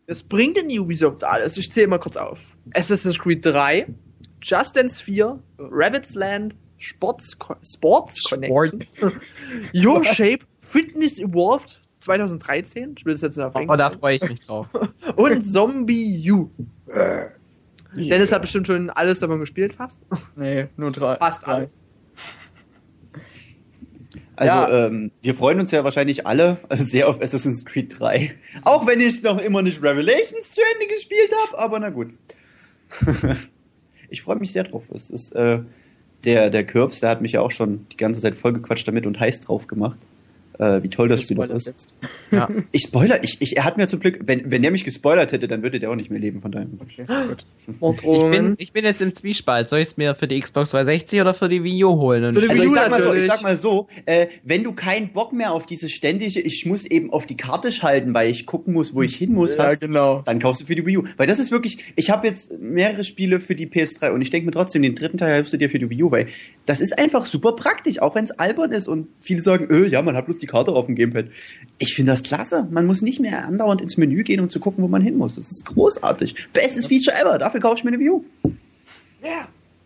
Das 0.07 0.23
bringt 0.23 0.57
denn 0.57 0.67
Ubisoft 0.67 1.23
alles. 1.23 1.55
Ich 1.55 1.71
zähle 1.71 1.87
mal 1.87 1.99
kurz 1.99 2.17
auf. 2.17 2.39
Assassin's 2.73 3.17
Creed 3.19 3.45
3, 3.45 3.87
Just 4.41 4.75
Dance 4.75 5.01
4, 5.01 5.41
Rabbit's 5.59 6.13
Land, 6.15 6.55
Sports, 6.77 7.37
Sports 7.63 8.23
Connection, 8.23 8.81
Your 9.73 10.03
Shape, 10.03 10.45
Fitness 10.69 11.19
Evolved 11.19 11.81
2013. 12.01 12.95
Ich 12.97 13.05
will 13.05 13.13
das 13.13 13.21
jetzt 13.21 13.39
auf 13.39 13.53
Oh, 13.55 13.75
da 13.75 13.89
freue 13.89 14.15
ich 14.17 14.21
mich 14.29 14.45
drauf. 14.45 14.67
Und 15.15 15.41
Zombie 15.43 16.31
U. 16.31 16.49
Dennis 17.95 18.31
hat 18.31 18.41
bestimmt 18.41 18.67
schon 18.67 18.89
alles 18.91 19.19
davon 19.19 19.39
gespielt, 19.39 19.73
fast. 19.73 19.99
Nee, 20.35 20.67
nur 20.77 20.91
drei. 20.91 21.15
Fast 21.17 21.45
drei. 21.45 21.53
alles. 21.53 21.77
Also, 24.35 24.53
Ja. 24.53 24.85
ähm, 24.87 25.11
wir 25.21 25.33
freuen 25.35 25.59
uns 25.59 25.71
ja 25.71 25.83
wahrscheinlich 25.83 26.25
alle 26.25 26.57
sehr 26.71 27.09
auf 27.09 27.21
Assassin's 27.21 27.65
Creed 27.65 27.99
3. 27.99 28.35
Auch 28.63 28.85
wenn 28.87 28.99
ich 29.01 29.21
noch 29.23 29.39
immer 29.41 29.61
nicht 29.61 29.81
Revelations 29.83 30.51
zu 30.51 30.61
Ende 30.75 30.93
gespielt 30.93 31.31
habe, 31.47 31.59
aber 31.59 31.79
na 31.79 31.89
gut. 31.89 32.13
ich 34.09 34.21
freue 34.21 34.37
mich 34.37 34.51
sehr 34.53 34.63
drauf. 34.63 34.85
Es 34.93 35.09
ist, 35.09 35.35
äh, 35.35 35.59
der, 36.23 36.49
der 36.51 36.65
Kürbs, 36.65 36.99
der 37.01 37.09
hat 37.09 37.21
mich 37.21 37.33
ja 37.33 37.41
auch 37.41 37.51
schon 37.51 37.87
die 37.91 37.97
ganze 37.97 38.21
Zeit 38.21 38.35
vollgequatscht 38.35 38.87
damit 38.87 39.05
und 39.05 39.19
heiß 39.19 39.41
drauf 39.41 39.67
gemacht. 39.67 39.97
Äh, 40.59 40.83
wie 40.83 40.89
toll 40.89 41.07
das 41.07 41.21
Spiel 41.21 41.37
doch 41.37 41.49
ist. 41.49 41.67
jetzt. 41.67 41.95
Ja. 42.31 42.47
Ich 42.71 42.83
spoiler, 42.83 43.23
ich, 43.23 43.37
ich, 43.39 43.55
er 43.55 43.63
hat 43.63 43.77
mir 43.77 43.87
zum 43.87 44.01
Glück, 44.01 44.19
wenn, 44.25 44.51
wenn 44.51 44.61
der 44.61 44.71
mich 44.71 44.83
gespoilert 44.83 45.31
hätte, 45.31 45.47
dann 45.47 45.63
würde 45.63 45.79
der 45.79 45.89
auch 45.89 45.95
nicht 45.95 46.11
mehr 46.11 46.19
leben, 46.19 46.41
von 46.41 46.51
daher. 46.51 46.67
Okay, 46.79 47.05
gut. 47.05 47.45
Ich 48.03 48.21
bin, 48.31 48.55
ich 48.57 48.71
bin 48.73 48.83
jetzt 48.83 49.01
im 49.01 49.13
Zwiespalt. 49.13 49.69
Soll 49.69 49.79
ich 49.79 49.87
es 49.89 49.97
mir 49.97 50.15
für 50.15 50.27
die 50.27 50.39
Xbox 50.39 50.71
360 50.71 51.21
oder 51.21 51.33
für 51.33 51.47
die 51.47 51.63
Wii 51.63 51.85
U 51.85 51.97
holen? 51.97 52.33
Für 52.33 52.41
die 52.41 52.49
Also 52.49 52.61
Wii 52.61 52.65
ich 52.67 52.71
U 52.71 52.75
sag 52.75 52.89
mal 52.91 53.01
so, 53.01 53.13
ich 53.13 53.25
sag 53.25 53.41
mal 53.41 53.55
so, 53.57 53.87
äh, 54.05 54.27
wenn 54.43 54.63
du 54.63 54.73
keinen 54.73 55.13
Bock 55.13 55.31
mehr 55.31 55.53
auf 55.53 55.65
dieses 55.65 55.91
ständige, 55.91 56.41
ich 56.41 56.65
muss 56.65 56.85
eben 56.85 57.11
auf 57.13 57.25
die 57.25 57.37
Karte 57.37 57.71
schalten, 57.71 58.13
weil 58.13 58.29
ich 58.29 58.45
gucken 58.45 58.73
muss, 58.73 58.93
wo 58.93 59.01
ich 59.01 59.15
hin 59.15 59.33
muss, 59.33 59.55
Ja, 59.55 59.65
hast, 59.65 59.79
genau. 59.79 60.21
dann 60.25 60.39
kaufst 60.39 60.61
du 60.61 60.65
für 60.65 60.75
die 60.75 60.85
Wii 60.85 60.97
U. 60.97 61.03
Weil 61.15 61.27
das 61.27 61.39
ist 61.39 61.51
wirklich, 61.51 61.77
ich 61.95 62.09
habe 62.09 62.27
jetzt 62.27 62.59
mehrere 62.59 63.03
Spiele 63.05 63.39
für 63.39 63.55
die 63.55 63.67
PS3 63.67 64.11
und 64.11 64.21
ich 64.21 64.29
denke 64.29 64.45
mir 64.45 64.51
trotzdem, 64.51 64.81
den 64.81 64.95
dritten 64.95 65.17
Teil 65.17 65.35
hilfst 65.35 65.53
du 65.53 65.57
dir 65.57 65.69
für 65.69 65.79
die 65.79 65.89
Wii 65.89 66.03
U, 66.03 66.11
weil 66.11 66.27
das 66.65 66.81
ist 66.81 66.99
einfach 66.99 67.25
super 67.25 67.53
praktisch, 67.53 68.01
auch 68.01 68.13
wenn 68.15 68.25
es 68.25 68.31
albern 68.31 68.71
ist 68.73 68.87
und 68.89 69.07
viele 69.21 69.41
sagen, 69.41 69.69
äh, 69.73 69.87
ja, 69.87 70.01
man 70.01 70.15
hat 70.15 70.25
bloß 70.25 70.37
die 70.39 70.48
Karte 70.49 70.71
auf 70.71 70.85
dem 70.87 70.95
Gamepad. 70.95 71.27
Ich 71.77 71.93
finde 71.93 72.11
das 72.11 72.23
klasse. 72.23 72.67
Man 72.69 72.85
muss 72.85 73.01
nicht 73.01 73.19
mehr 73.19 73.45
andauernd 73.45 73.81
ins 73.81 73.97
Menü 73.97 74.23
gehen, 74.23 74.39
um 74.39 74.49
zu 74.49 74.59
gucken, 74.59 74.83
wo 74.83 74.87
man 74.87 75.01
hin 75.01 75.17
muss. 75.17 75.35
Das 75.35 75.51
ist 75.51 75.65
großartig. 75.65 76.35
Bestes 76.53 76.87
Feature 76.87 77.17
ever. 77.17 77.37
Dafür 77.37 77.59
kaufe 77.59 77.75
ich 77.77 77.83
mir 77.83 77.91
eine 77.91 77.99
Wii 77.99 78.09
U. 78.09 78.25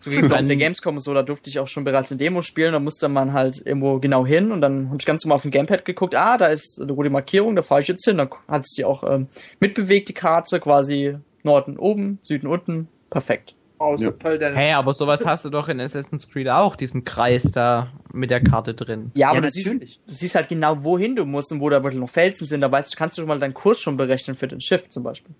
So 0.03 0.09
ging 0.09 0.19
es 0.19 0.29
auf 0.29 0.45
der 0.45 0.55
Gamescom 0.57 0.95
und 0.95 0.99
so, 0.99 1.13
da 1.13 1.23
durfte 1.23 1.49
ich 1.49 1.59
auch 1.59 1.67
schon 1.69 1.85
bereits 1.85 2.11
eine 2.11 2.17
Demo 2.17 2.41
spielen, 2.41 2.73
da 2.73 2.79
musste 2.81 3.07
man 3.07 3.31
halt 3.31 3.65
irgendwo 3.65 3.99
genau 3.99 4.25
hin 4.25 4.51
und 4.51 4.59
dann 4.59 4.87
habe 4.87 4.97
ich 4.99 5.05
ganz 5.05 5.23
normal 5.23 5.37
auf 5.37 5.43
dem 5.43 5.51
Gamepad 5.51 5.85
geguckt, 5.85 6.13
ah, 6.13 6.37
da 6.37 6.47
ist 6.47 6.81
eine 6.81 6.91
rote 6.91 7.09
Markierung, 7.09 7.55
da 7.55 7.61
fahre 7.61 7.79
ich 7.79 7.87
jetzt 7.87 8.03
hin. 8.03 8.17
Dann 8.17 8.29
hat 8.49 8.65
es 8.65 8.71
die 8.71 8.83
auch 8.83 9.09
ähm, 9.09 9.27
mitbewegt, 9.61 10.09
die 10.09 10.13
Karte, 10.13 10.59
quasi 10.59 11.15
Norden 11.43 11.77
oben, 11.77 12.19
Süden 12.23 12.47
unten, 12.47 12.89
perfekt. 13.09 13.55
Oh, 13.85 13.97
so 13.97 14.03
Ja. 14.05 14.11
toll, 14.11 14.39
Dennis. 14.39 14.57
Hey, 14.57 14.71
aber 14.73 14.93
sowas 14.93 15.25
hast 15.25 15.43
du 15.45 15.49
doch 15.49 15.67
in 15.67 15.79
Assassin's 15.81 16.29
Creed 16.29 16.47
auch, 16.49 16.75
diesen 16.75 17.03
Kreis 17.03 17.51
da 17.51 17.91
mit 18.13 18.29
der 18.29 18.41
Karte 18.41 18.73
drin. 18.73 19.11
Ja, 19.15 19.27
aber 19.29 19.37
Ja, 19.37 19.41
du, 19.41 19.51
siehst, 19.51 19.67
du 20.07 20.13
siehst 20.13 20.35
halt 20.35 20.47
genau, 20.49 20.83
wohin 20.83 21.15
du 21.15 21.25
musst 21.25 21.51
und 21.51 21.59
wo 21.59 21.69
da 21.69 21.83
wirklich 21.83 21.99
noch 21.99 22.09
Felsen 22.09 22.47
sind, 22.47 22.61
da 22.61 22.71
weißt 22.71 22.93
du, 22.93 22.97
kannst 22.97 23.17
du 23.17 23.21
schon 23.21 23.27
mal 23.27 23.39
deinen 23.39 23.53
Kurs 23.53 23.79
schon 23.81 23.97
berechnen 23.97 24.35
für 24.35 24.47
den 24.47 24.61
Schiff 24.61 24.87
zum 24.89 25.03
Beispiel. 25.03 25.35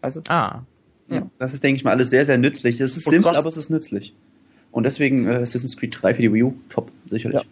Also, 0.00 0.22
Ah. 0.28 0.60
Das 1.38 1.54
ist, 1.54 1.64
denke 1.64 1.78
ich 1.78 1.84
mal, 1.84 1.92
alles 1.92 2.10
sehr, 2.10 2.26
sehr 2.26 2.36
nützlich. 2.36 2.80
Es 2.82 2.96
ist 2.96 3.06
Und 3.06 3.10
simpel, 3.12 3.32
krass. 3.32 3.38
aber 3.38 3.48
es 3.48 3.56
ist 3.56 3.70
nützlich. 3.70 4.14
Und 4.70 4.84
deswegen 4.84 5.26
äh, 5.26 5.36
Assassin's 5.36 5.76
Creed 5.76 5.96
3 6.02 6.12
für 6.14 6.20
die 6.22 6.32
Wii 6.32 6.42
U, 6.42 6.54
top, 6.68 6.92
sicherlich. 7.06 7.40
Ja. 7.40 7.46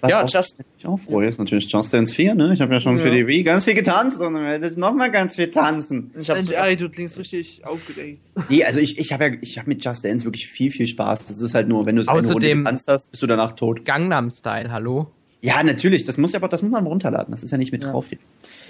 Was 0.00 0.10
Ja, 0.10 0.22
auch, 0.24 0.28
Just- 0.32 0.60
ich 0.78 0.86
auch 0.86 0.98
freue, 1.00 1.26
ist 1.26 1.38
natürlich 1.38 1.70
Just 1.70 1.92
Dance 1.92 2.14
4, 2.14 2.34
ne? 2.34 2.52
Ich 2.54 2.60
habe 2.60 2.72
ja 2.72 2.78
schon 2.80 2.96
Ja. 2.98 3.02
für 3.02 3.10
die 3.10 3.26
Wii 3.26 3.42
ganz 3.42 3.64
viel 3.64 3.74
getanzt 3.74 4.20
und 4.20 4.34
dann 4.34 4.44
werde 4.44 4.68
ich 4.68 4.76
noch 4.76 4.94
mal 4.94 5.10
ganz 5.10 5.36
viel 5.36 5.50
tanzen. 5.50 6.12
ich 6.18 6.30
hab's 6.30 6.50
Erik, 6.50 6.78
du 6.78 6.88
klingst 6.88 7.18
richtig 7.18 7.64
aufgeregt. 7.64 8.22
Nee, 8.48 8.64
also 8.64 8.78
ich, 8.80 8.98
ich 8.98 9.12
habe 9.12 9.24
ja, 9.26 9.30
ich 9.40 9.58
habe 9.58 9.68
mit 9.68 9.84
Just 9.84 10.04
Dance 10.04 10.24
wirklich 10.24 10.46
viel, 10.46 10.70
viel 10.70 10.86
Spaß. 10.86 11.26
Das 11.26 11.40
ist 11.40 11.54
halt 11.54 11.68
nur, 11.68 11.84
wenn 11.86 11.96
du 11.96 12.02
es 12.02 12.08
eine 12.08 12.18
Runde 12.20 12.28
Außerdem- 12.34 12.58
getanzt 12.58 12.86
hast, 12.88 13.10
bist 13.10 13.22
du 13.22 13.26
danach 13.26 13.52
tot. 13.52 13.84
Gangnam 13.84 14.30
Style, 14.30 14.70
hallo? 14.70 15.10
Ja, 15.40 15.62
natürlich, 15.62 16.04
das 16.04 16.18
muss 16.18 16.32
ja, 16.32 16.38
aber 16.38 16.48
das 16.48 16.62
muss 16.62 16.70
man 16.70 16.86
runterladen. 16.86 17.30
Das 17.30 17.42
ist 17.42 17.50
ja 17.50 17.58
nicht 17.58 17.72
mit 17.72 17.84
Ja. 17.84 17.92
drauf. 17.92 18.06
ja, 18.10 18.16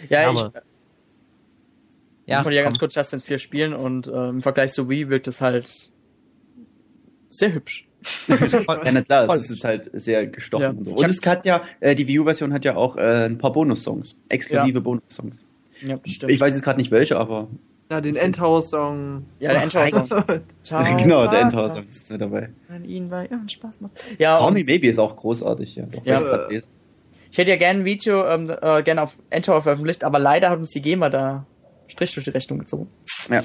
Ja, 0.08 0.32
ich, 0.32 0.38
aber- 0.38 0.52
ich 2.26 2.34
wollte 2.44 2.52
ja 2.56 2.62
ganz 2.62 2.78
kurz 2.78 2.94
Just 2.94 3.12
Dance 3.12 3.24
4 3.26 3.38
spielen 3.38 3.72
und 3.72 4.06
ähm, 4.08 4.28
im 4.36 4.42
Vergleich 4.42 4.72
zu 4.72 4.88
Wii 4.90 5.08
wirkt 5.08 5.26
es 5.28 5.40
halt 5.40 5.90
sehr 7.30 7.52
hübsch. 7.54 7.87
Ja, 8.28 8.92
na 8.92 9.02
klar, 9.02 9.24
es 9.30 9.50
ist 9.50 9.64
halt 9.64 9.90
sehr 9.94 10.26
gestochen 10.26 10.62
Ja. 10.62 10.70
und 10.70 10.84
so. 10.84 10.92
Und 10.92 11.06
es 11.06 11.20
hat 11.26 11.44
ja, 11.46 11.62
äh, 11.80 11.94
die 11.94 12.06
Wii 12.06 12.20
U-Version 12.20 12.52
hat 12.52 12.64
ja 12.64 12.76
auch 12.76 12.96
äh, 12.96 13.26
ein 13.26 13.38
paar 13.38 13.52
Bonus-Songs. 13.52 14.16
Exklusive 14.28 14.80
Bonus-Songs. 14.80 15.46
Ja, 15.82 15.96
bestimmt. 15.96 16.32
Ich 16.32 16.40
weiß 16.40 16.54
jetzt 16.54 16.62
gerade 16.64 16.78
nicht 16.78 16.90
welche, 16.90 17.16
aber 17.16 17.48
Ja, 17.90 18.00
den 18.00 18.16
Endhouse-Song. 18.16 19.24
ja, 19.40 19.52
der 19.52 19.62
Endhouse-Song. 19.62 20.06
genau, 20.98 21.26
der 21.28 21.40
Endhouse 21.40 21.76
ist 21.88 22.10
mit 22.12 22.20
dabei. 22.20 22.50
An 22.68 22.84
ihn 22.84 23.10
war 23.10 23.28
ja 23.30 23.38
Spaß 23.46 23.80
macht. 23.80 23.92
Ja, 24.18 24.38
Call 24.38 24.52
Me 24.52 24.62
Maybe 24.64 24.86
ist 24.88 24.98
auch 24.98 25.16
großartig, 25.16 25.76
ja. 25.76 25.84
Doch, 25.86 26.04
Ja. 26.06 26.20
ja. 26.20 26.48
lese. 26.48 26.68
ich 27.30 27.38
hätte 27.38 27.50
ja 27.50 27.56
gerne 27.56 27.80
ein 27.80 27.84
Video 27.84 28.26
ähm, 28.26 28.48
äh, 28.50 28.82
gerne 28.82 29.02
auf 29.02 29.18
Endtower 29.30 29.62
veröffentlicht, 29.62 30.04
aber 30.04 30.18
leider 30.18 30.50
hat 30.50 30.58
uns 30.58 30.70
die 30.70 30.82
GEMA 30.82 31.08
da 31.10 31.46
Strich 31.88 32.12
durch 32.14 32.24
die 32.24 32.30
Rechnung 32.30 32.58
gezogen. 32.58 32.86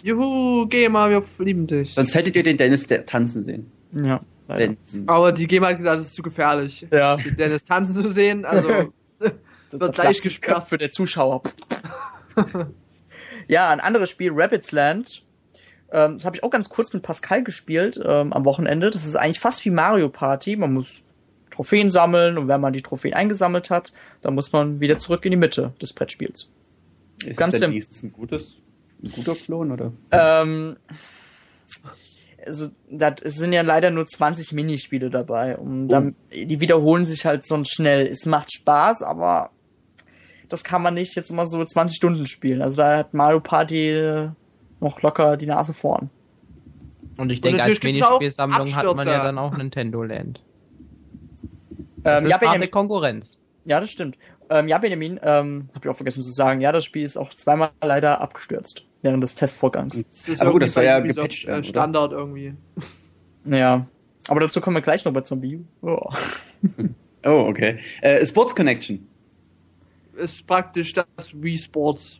Juhu, 0.03 0.65
geh 0.67 0.89
mal, 0.89 1.09
wir 1.09 1.23
lieben 1.39 1.65
dich. 1.67 1.93
Sonst 1.93 2.13
hättet 2.13 2.35
ihr 2.35 2.43
den 2.43 2.57
Dennis 2.57 2.87
der 2.87 3.05
tanzen 3.05 3.41
sehen. 3.43 3.71
Ja, 3.93 4.21
leider. 4.47 4.75
Aber 5.07 5.31
die 5.31 5.47
GEMA 5.47 5.67
hat 5.67 5.77
gesagt, 5.77 5.97
das 5.97 6.07
ist 6.07 6.15
zu 6.15 6.23
gefährlich. 6.23 6.87
Ja, 6.91 7.15
Den 7.15 7.35
Dennis 7.35 7.63
tanzen 7.63 8.01
zu 8.01 8.09
sehen, 8.09 8.45
also 8.45 8.93
das 9.19 9.79
wird 9.79 9.93
gleich 9.93 10.21
gesperrt. 10.21 10.67
für 10.67 10.77
der 10.77 10.91
Zuschauer. 10.91 11.43
ja, 13.47 13.69
ein 13.69 13.79
anderes 13.79 14.09
Spiel, 14.09 14.31
Rabbit's 14.33 14.71
Land. 14.71 15.23
Ähm, 15.91 16.15
das 16.15 16.25
habe 16.25 16.35
ich 16.35 16.43
auch 16.43 16.49
ganz 16.49 16.69
kurz 16.69 16.93
mit 16.93 17.03
Pascal 17.03 17.43
gespielt 17.43 17.99
ähm, 18.03 18.33
am 18.33 18.45
Wochenende. 18.45 18.89
Das 18.89 19.05
ist 19.05 19.15
eigentlich 19.15 19.39
fast 19.39 19.63
wie 19.65 19.69
Mario 19.69 20.09
Party. 20.09 20.55
Man 20.55 20.73
muss 20.73 21.03
Trophäen 21.51 21.89
sammeln 21.91 22.37
und 22.37 22.47
wenn 22.47 22.59
man 22.59 22.73
die 22.73 22.81
Trophäen 22.81 23.13
eingesammelt 23.13 23.69
hat, 23.69 23.93
dann 24.21 24.33
muss 24.33 24.51
man 24.51 24.79
wieder 24.79 24.97
zurück 24.97 25.23
in 25.25 25.31
die 25.31 25.37
Mitte 25.37 25.73
des 25.81 25.93
Brettspiels. 25.93 26.49
Ist 27.23 27.37
Ganz 27.37 27.51
das 27.51 27.61
denn 27.61 27.73
ist 27.73 27.91
das 27.91 28.03
ein 28.03 28.11
gutes, 28.11 28.55
ein 29.03 29.11
guter 29.11 29.35
Klon, 29.35 29.71
oder? 29.71 29.93
Ähm, 30.11 30.77
also, 32.45 32.69
da 32.89 33.15
sind 33.23 33.53
ja 33.53 33.61
leider 33.61 33.91
nur 33.91 34.07
20 34.07 34.53
Minispiele 34.53 35.09
dabei. 35.09 35.57
Und 35.57 35.87
dann, 35.87 36.15
die 36.31 36.59
wiederholen 36.61 37.05
sich 37.05 37.25
halt 37.25 37.45
so 37.45 37.61
schnell. 37.65 38.07
Es 38.07 38.25
macht 38.25 38.53
Spaß, 38.53 39.03
aber 39.03 39.51
das 40.49 40.63
kann 40.63 40.81
man 40.81 40.93
nicht 40.93 41.15
jetzt 41.15 41.31
immer 41.31 41.45
so 41.45 41.63
20 41.63 41.95
Stunden 41.95 42.25
spielen. 42.27 42.61
Also 42.61 42.77
da 42.77 42.97
hat 42.97 43.13
Mario 43.13 43.39
Party 43.39 43.89
äh, 43.89 44.29
noch 44.79 45.01
locker 45.01 45.37
die 45.37 45.45
Nase 45.47 45.73
vorn. 45.73 46.09
Und 47.17 47.31
ich 47.31 47.41
denke, 47.41 47.63
als 47.63 47.79
gibt's 47.79 48.01
auch 48.01 48.19
Minispielsammlung 48.19 48.75
hat 48.75 48.95
man 48.95 49.07
ja 49.07 49.23
dann 49.23 49.37
auch 49.37 49.55
Nintendo 49.55 50.03
Land. 50.03 50.43
Ähm, 51.71 52.03
Das 52.03 52.23
ja, 52.23 52.27
ist 52.27 52.33
harte 52.33 52.45
Benjamin, 52.45 52.71
Konkurrenz. 52.71 53.43
ja, 53.65 53.79
das 53.79 53.89
stimmt. 53.91 54.17
Ähm, 54.53 54.67
ja, 54.67 54.77
Benjamin, 54.77 55.19
ähm, 55.23 55.69
hab 55.73 55.83
ich 55.83 55.89
auch 55.89 55.95
vergessen 55.95 56.21
zu 56.21 56.31
sagen, 56.31 56.61
ja, 56.61 56.71
das 56.71 56.85
Spiel 56.85 57.01
ist 57.01 57.17
auch 57.17 57.29
zweimal 57.33 57.71
leider 57.81 58.21
abgestürzt 58.21 58.85
während 59.01 59.23
des 59.23 59.33
Testvorgangs. 59.33 59.95
das 60.05 60.29
ist 60.29 60.41
Aber 60.41 60.51
gut, 60.51 60.61
das 60.61 60.75
war 60.75 60.83
ja 60.83 60.99
gepatcht 60.99 61.45
äh, 61.45 61.47
werden, 61.47 61.59
oder? 61.61 61.69
Standard 61.69 62.11
irgendwie. 62.11 62.53
Naja. 63.43 63.87
Aber 64.27 64.39
dazu 64.41 64.61
kommen 64.61 64.75
wir 64.77 64.81
gleich 64.81 65.03
noch 65.05 65.11
bei 65.11 65.21
Zombie. 65.21 65.59
Oh. 65.81 65.99
Oh, 67.25 67.45
okay. 67.47 67.79
Äh, 68.01 68.25
Sports 68.25 68.53
Connection 68.53 69.07
Ist 70.17 70.45
praktisch 70.45 70.91
das 70.91 71.05
Wii 71.33 71.57
Sports 71.57 72.19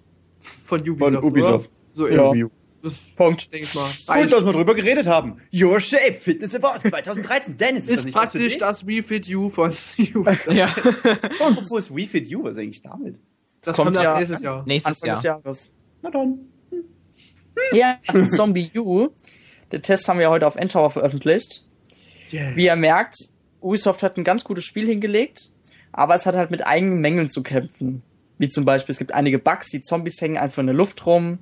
von 0.66 0.80
Ubisoft. 0.80 1.14
von 1.16 1.24
Ubisoft. 1.26 1.70
Oder? 1.70 1.94
So 1.94 2.08
Ja. 2.08 2.14
irgendwie. 2.34 2.46
Das 2.84 3.00
Punkt. 3.16 3.52
denke 3.54 3.66
ich 3.66 3.74
mal. 3.74 3.90
Gut, 4.22 4.34
dass 4.34 4.46
wir 4.46 4.52
drüber 4.52 4.76
geredet 4.76 5.08
haben. 5.08 5.38
Your 5.54 5.80
Shape 5.80 6.14
Fitness 6.14 6.54
Award 6.54 6.82
2013. 6.82 7.56
Dennis, 7.58 7.86
ist, 7.86 7.92
das 7.92 7.98
ist 8.00 8.06
nicht 8.06 8.16
was 8.16 8.32
für 8.34 8.38
praktisch 8.40 8.58
das 8.58 8.86
Wii 8.86 9.02
Fit 9.04 9.34
U 9.34 9.50
von 9.50 9.72
Ubisoft. 10.16 10.52
Ja. 10.52 10.66
Und 11.40 11.70
wo 11.72 11.78
ist 11.78 11.96
We 11.96 12.06
Fit 12.06 12.28
You? 12.30 12.44
Was 12.44 12.52
ist 12.58 12.60
eigentlich 12.60 12.82
damit? 12.82 13.16
Das 13.62 13.76
kommt 13.78 13.96
kommt 13.96 13.98
erst 13.98 14.06
ja- 14.06 14.18
nächstes 14.20 14.42
Jahr. 14.42 14.64
Nächstes 14.68 15.02
Anfang 15.04 15.16
des 15.16 15.24
Jahr. 15.24 15.42
Jahres. 15.46 15.74
Na 16.02 16.12
dann. 16.12 16.40
Ja, 17.72 18.00
Zombie 18.36 18.70
U. 18.76 19.10
Den 19.72 19.82
Test 19.82 20.08
haben 20.08 20.20
wir 20.20 20.30
heute 20.30 20.46
auf 20.46 20.56
Endtower 20.58 20.90
veröffentlicht. 20.92 21.66
Yeah. 22.34 22.56
Wie 22.56 22.66
ihr 22.66 22.76
merkt, 22.76 23.16
Ubisoft 23.62 24.04
hat 24.04 24.18
ein 24.18 24.24
ganz 24.24 24.44
gutes 24.44 24.66
Spiel 24.66 24.88
hingelegt, 24.88 25.52
aber 25.92 26.16
es 26.16 26.26
hat 26.26 26.36
halt 26.36 26.52
mit 26.52 26.66
einigen 26.66 27.00
Mängeln 27.00 27.30
zu 27.30 27.44
kämpfen. 27.44 28.04
Wie 28.38 28.50
zum 28.50 28.66
Beispiel, 28.66 28.92
es 28.92 29.00
gibt 29.00 29.14
einige 29.14 29.40
Bugs, 29.40 29.70
die 29.70 29.82
Zombies 29.82 30.20
hängen 30.20 30.38
einfach 30.38 30.60
in 30.60 30.66
der 30.68 30.76
Luft 30.76 31.06
rum. 31.06 31.40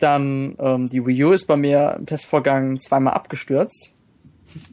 Dann 0.00 0.56
ähm, 0.58 0.86
die 0.86 1.04
Wii 1.06 1.24
U 1.24 1.32
ist 1.32 1.46
bei 1.46 1.56
mir 1.56 1.96
im 1.98 2.06
Testvorgang 2.06 2.80
zweimal 2.80 3.14
abgestürzt. 3.14 3.94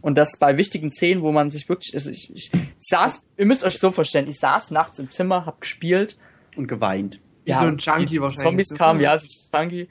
Und 0.01 0.17
das 0.17 0.39
bei 0.39 0.57
wichtigen 0.57 0.91
Szenen, 0.91 1.21
wo 1.21 1.31
man 1.31 1.51
sich 1.51 1.69
wirklich. 1.69 1.93
Also 1.93 2.09
ich, 2.09 2.33
ich 2.33 2.51
saß, 2.79 3.27
ihr 3.37 3.45
müsst 3.45 3.63
euch 3.63 3.77
so 3.77 3.91
vorstellen, 3.91 4.27
ich 4.27 4.39
saß 4.39 4.71
nachts 4.71 4.99
im 4.99 5.11
Zimmer, 5.11 5.45
hab 5.45 5.61
gespielt. 5.61 6.17
Und 6.55 6.67
geweint. 6.67 7.19
Wie 7.45 7.53
so 7.53 7.59
ein 7.59 7.77
Junkie 7.77 8.05
die 8.07 8.21
wahrscheinlich. 8.21 8.43
Zombies 8.43 8.69
kamen, 8.73 8.99
ja, 8.99 9.17
so 9.17 9.27
ein 9.51 9.69
Junkie. 9.69 9.89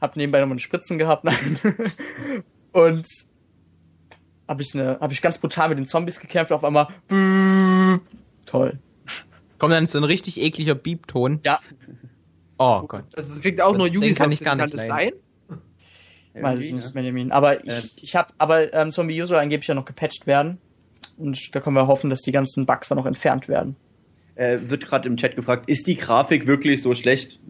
Hab 0.00 0.16
nebenbei 0.16 0.40
nochmal 0.40 0.54
eine 0.54 0.60
Spritzen 0.60 0.98
gehabt, 0.98 1.24
nein. 1.24 1.58
Und 2.72 3.06
hab 4.46 4.60
ich, 4.60 4.74
eine, 4.74 4.98
hab 5.00 5.10
ich 5.10 5.20
ganz 5.22 5.38
brutal 5.38 5.70
mit 5.70 5.78
den 5.78 5.86
Zombies 5.86 6.20
gekämpft, 6.20 6.52
auf 6.52 6.64
einmal. 6.64 6.88
Toll. 8.46 8.78
Kommt 9.58 9.72
dann 9.72 9.86
so 9.86 9.98
ein 9.98 10.04
richtig 10.04 10.40
ekliger 10.40 10.74
Beep-Ton. 10.74 11.40
Ja, 11.44 11.60
Oh 12.58 12.82
Gott. 12.86 13.04
Also 13.16 13.30
das 13.30 13.40
kriegt 13.40 13.60
auch 13.60 13.76
nur 13.76 13.86
Ubisoft. 13.88 14.16
kann 14.20 14.32
ich 14.32 14.40
gar 14.40 14.56
kann 14.56 14.64
nicht 14.64 14.74
das 14.74 14.86
leiden. 14.86 15.18
sein? 15.48 16.42
weiß 16.42 16.60
ich 16.60 16.72
nicht, 16.72 16.86
ne? 16.88 16.92
Benjamin. 16.92 17.32
Aber 17.32 17.64
ich, 17.64 17.72
Ähm. 17.72 17.90
ich 18.02 18.14
hab, 18.16 18.34
aber 18.38 18.72
ähm, 18.74 18.92
Zombie 18.92 19.20
U 19.22 19.26
soll 19.26 19.38
angeblich 19.38 19.68
ja 19.68 19.74
noch 19.74 19.84
gepatcht 19.86 20.26
werden. 20.26 20.58
Und 21.16 21.54
da 21.54 21.60
können 21.60 21.76
wir 21.76 21.86
hoffen, 21.86 22.10
dass 22.10 22.20
die 22.20 22.32
ganzen 22.32 22.66
Bugs 22.66 22.88
dann 22.88 22.98
noch 22.98 23.06
entfernt 23.06 23.48
werden. 23.48 23.76
Äh, 24.34 24.58
wird 24.68 24.84
gerade 24.84 25.08
im 25.08 25.16
Chat 25.16 25.34
gefragt, 25.34 25.68
ist 25.68 25.86
die 25.86 25.96
Grafik 25.96 26.46
wirklich 26.46 26.82
so 26.82 26.92
schlecht? 26.92 27.40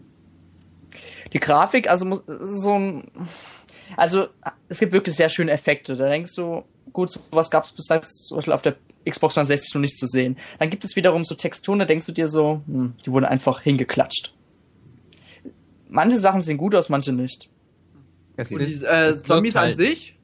Die 1.33 1.39
Grafik, 1.39 1.89
also 1.89 2.05
muss, 2.05 2.23
so 2.25 2.73
ein, 2.79 3.11
also 3.97 4.27
es 4.69 4.79
gibt 4.79 4.93
wirklich 4.93 5.15
sehr 5.15 5.27
schöne 5.27 5.51
Effekte. 5.51 5.97
Da 5.97 6.07
denkst 6.07 6.33
du, 6.35 6.63
gut, 6.93 7.11
sowas 7.11 7.51
gab 7.51 7.65
es 7.65 7.73
bis 7.73 7.89
jetzt 7.89 8.27
zum 8.27 8.37
Beispiel 8.37 8.53
auf 8.53 8.61
der 8.61 8.77
Xbox 9.07 9.33
360 9.35 9.73
noch 9.75 9.81
nicht 9.81 9.97
zu 9.97 10.07
sehen. 10.07 10.37
Dann 10.59 10.69
gibt 10.69 10.85
es 10.85 10.95
wiederum 10.95 11.25
so 11.25 11.35
Texturen, 11.35 11.79
da 11.79 11.85
denkst 11.85 12.05
du 12.05 12.13
dir 12.13 12.27
so, 12.27 12.61
hm, 12.67 12.93
die 13.05 13.11
wurden 13.11 13.25
einfach 13.25 13.61
hingeklatscht. 13.61 14.33
Manche 15.89 16.17
Sachen 16.17 16.41
sehen 16.41 16.57
gut 16.57 16.75
aus, 16.75 16.89
manche 16.89 17.13
nicht. 17.13 17.49
Es 18.35 18.51
Und 18.51 18.61
ist- 18.61 18.83
die 18.83 18.87
äh, 18.87 19.13
Zombies 19.13 19.55
an 19.55 19.63
halt- 19.65 19.75
sich? 19.75 20.17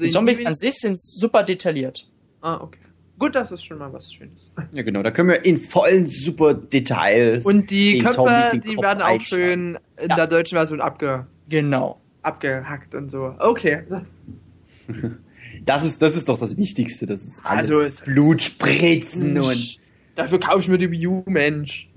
Die 0.00 0.08
Zombies 0.08 0.44
an 0.44 0.54
sich 0.56 0.74
sind 0.74 1.00
super 1.00 1.42
detailliert. 1.42 2.08
Ah, 2.40 2.60
okay. 2.60 2.78
Gut, 3.18 3.34
das 3.34 3.50
ist 3.50 3.64
schon 3.64 3.78
mal 3.78 3.92
was 3.92 4.12
Schönes. 4.12 4.52
Ja, 4.72 4.82
genau, 4.82 5.02
da 5.02 5.10
können 5.10 5.30
wir 5.30 5.44
in 5.44 5.56
vollen 5.56 6.06
super 6.06 6.52
Details. 6.54 7.44
Und 7.46 7.70
die 7.70 7.94
den 7.94 8.02
Köpfe, 8.04 8.60
die 8.62 8.74
Kopf 8.74 8.82
werden 8.84 9.02
auch 9.02 9.20
schön 9.20 9.78
in 9.96 10.10
Ja. 10.10 10.16
der 10.16 10.26
deutschen 10.26 10.56
Version 10.56 10.80
abge, 10.80 11.26
Genau. 11.48 12.00
abgehackt 12.22 12.94
und 12.94 13.10
so. 13.10 13.34
Okay. 13.38 13.82
Das 15.64 15.84
ist, 15.84 16.02
das 16.02 16.14
ist 16.16 16.28
doch 16.28 16.38
das 16.38 16.56
Wichtigste. 16.56 17.06
Das 17.06 17.22
ist 17.24 17.40
alles 17.44 17.70
Also, 17.70 17.80
es- 17.86 18.00
Blut 18.02 18.42
spritzen 18.42 19.40
und. 19.40 19.78
Dafür 20.14 20.38
kaufe 20.38 20.60
ich 20.60 20.68
mir 20.68 20.78
die 20.78 20.90
Wii 20.90 21.06
U, 21.08 21.22
Mensch. 21.26 21.88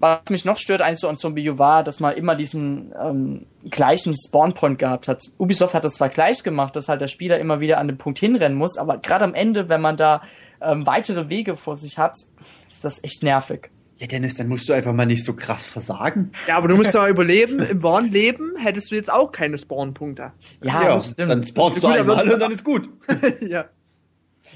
Was 0.00 0.20
mich 0.30 0.44
noch 0.44 0.56
stört 0.56 0.80
eigentlich 0.80 1.00
so 1.00 1.08
an 1.08 1.16
Zombie 1.16 1.50
U 1.50 1.58
war, 1.58 1.82
dass 1.82 1.98
man 1.98 2.14
immer 2.16 2.36
diesen 2.36 2.94
ähm, 3.00 3.46
gleichen 3.68 4.14
Spawnpoint 4.14 4.78
gehabt 4.78 5.08
hat. 5.08 5.22
Ubisoft 5.38 5.74
hat 5.74 5.84
das 5.84 5.94
zwar 5.94 6.08
gleich 6.08 6.42
gemacht, 6.42 6.76
dass 6.76 6.88
halt 6.88 7.00
der 7.00 7.08
Spieler 7.08 7.38
immer 7.38 7.60
wieder 7.60 7.78
an 7.78 7.88
den 7.88 7.98
Punkt 7.98 8.18
hinrennen 8.18 8.56
muss, 8.56 8.78
aber 8.78 8.98
gerade 8.98 9.24
am 9.24 9.34
Ende, 9.34 9.68
wenn 9.68 9.80
man 9.80 9.96
da 9.96 10.22
ähm, 10.60 10.86
weitere 10.86 11.28
Wege 11.28 11.56
vor 11.56 11.76
sich 11.76 11.98
hat, 11.98 12.16
ist 12.68 12.84
das 12.84 13.02
echt 13.02 13.22
nervig. 13.22 13.70
Ja, 13.98 14.06
Dennis, 14.06 14.36
dann 14.36 14.46
musst 14.46 14.68
du 14.68 14.72
einfach 14.72 14.92
mal 14.92 15.06
nicht 15.06 15.24
so 15.24 15.34
krass 15.34 15.64
versagen. 15.64 16.30
Ja, 16.46 16.56
aber 16.56 16.68
du 16.68 16.76
musst 16.76 16.94
doch 16.94 17.00
mal 17.00 17.10
überleben. 17.10 17.58
Im 17.58 17.82
wahren 17.82 18.12
Leben 18.12 18.54
hättest 18.56 18.92
du 18.92 18.94
jetzt 18.94 19.12
auch 19.12 19.32
keine 19.32 19.58
Spawn-Punkte. 19.58 20.30
Ja, 20.62 20.84
das 20.84 21.10
stimmt. 21.10 21.30
dann 21.30 21.42
spawnst 21.42 21.82
du 21.82 21.88
Gut, 21.88 21.96
einmal 21.96 22.30
und 22.30 22.40
dann 22.40 22.52
ist 22.52 22.62
gut. 22.62 22.88
ja. 23.40 23.64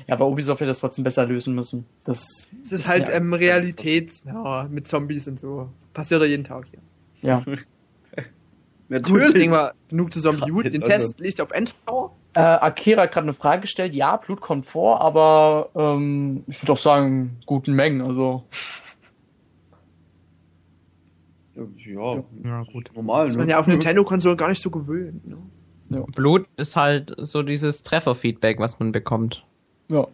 Ja, 0.06 0.14
aber 0.14 0.28
Ubisoft 0.28 0.60
hätte 0.60 0.68
das 0.68 0.80
trotzdem 0.80 1.04
besser 1.04 1.26
lösen 1.26 1.54
müssen. 1.54 1.86
Das 2.04 2.50
Es 2.62 2.72
ist 2.72 2.88
halt 2.88 3.08
ja- 3.08 3.14
ähm, 3.14 3.34
Realität 3.34 4.12
ja, 4.26 4.66
mit 4.70 4.86
Zombies 4.88 5.28
und 5.28 5.38
so. 5.38 5.68
Passiert 5.92 6.20
ja 6.22 6.26
jeden 6.26 6.44
Tag 6.44 6.66
hier. 6.70 6.80
Ja. 7.20 7.40
Gut, 7.40 7.66
Natürlich. 8.88 9.32
denken 9.34 9.52
wir, 9.52 9.74
genug 9.88 10.12
zu 10.12 10.20
Zombie 10.20 10.50
U. 10.50 10.62
Den 10.62 10.82
Also- 10.82 10.86
Test 10.92 11.20
liest 11.20 11.40
auf 11.40 11.50
Endtower. 11.52 12.12
Äh, 12.34 12.40
Akira 12.40 13.02
hat 13.02 13.12
gerade 13.12 13.24
eine 13.26 13.34
Frage 13.34 13.62
gestellt. 13.62 13.94
Ja, 13.94 14.16
Blut 14.16 14.40
kommt 14.40 14.64
vor, 14.64 15.00
aber 15.02 15.68
ähm, 15.74 16.44
ich 16.46 16.62
würde 16.62 16.72
auch 16.72 16.78
sagen, 16.78 17.36
guten 17.44 17.74
Mengen. 17.74 18.00
Also 18.00 18.44
Ja, 21.54 22.22
Ja, 22.44 22.62
gut. 22.72 22.90
normal. 22.94 23.26
Ist 23.26 23.34
Ne? 23.34 23.40
man 23.40 23.48
ja 23.50 23.60
auf 23.60 23.66
Nintendo-Konsolen 23.66 24.36
gar 24.38 24.48
nicht 24.48 24.62
so 24.62 24.70
gewöhnt. 24.70 25.26
Ne? 25.28 25.36
Blut 26.14 26.46
ist 26.56 26.76
halt 26.76 27.14
so 27.18 27.42
dieses 27.42 27.82
Trefferfeedback, 27.82 28.58
was 28.58 28.78
man 28.80 28.92
bekommt. 28.92 29.44
Ja. 29.92 30.06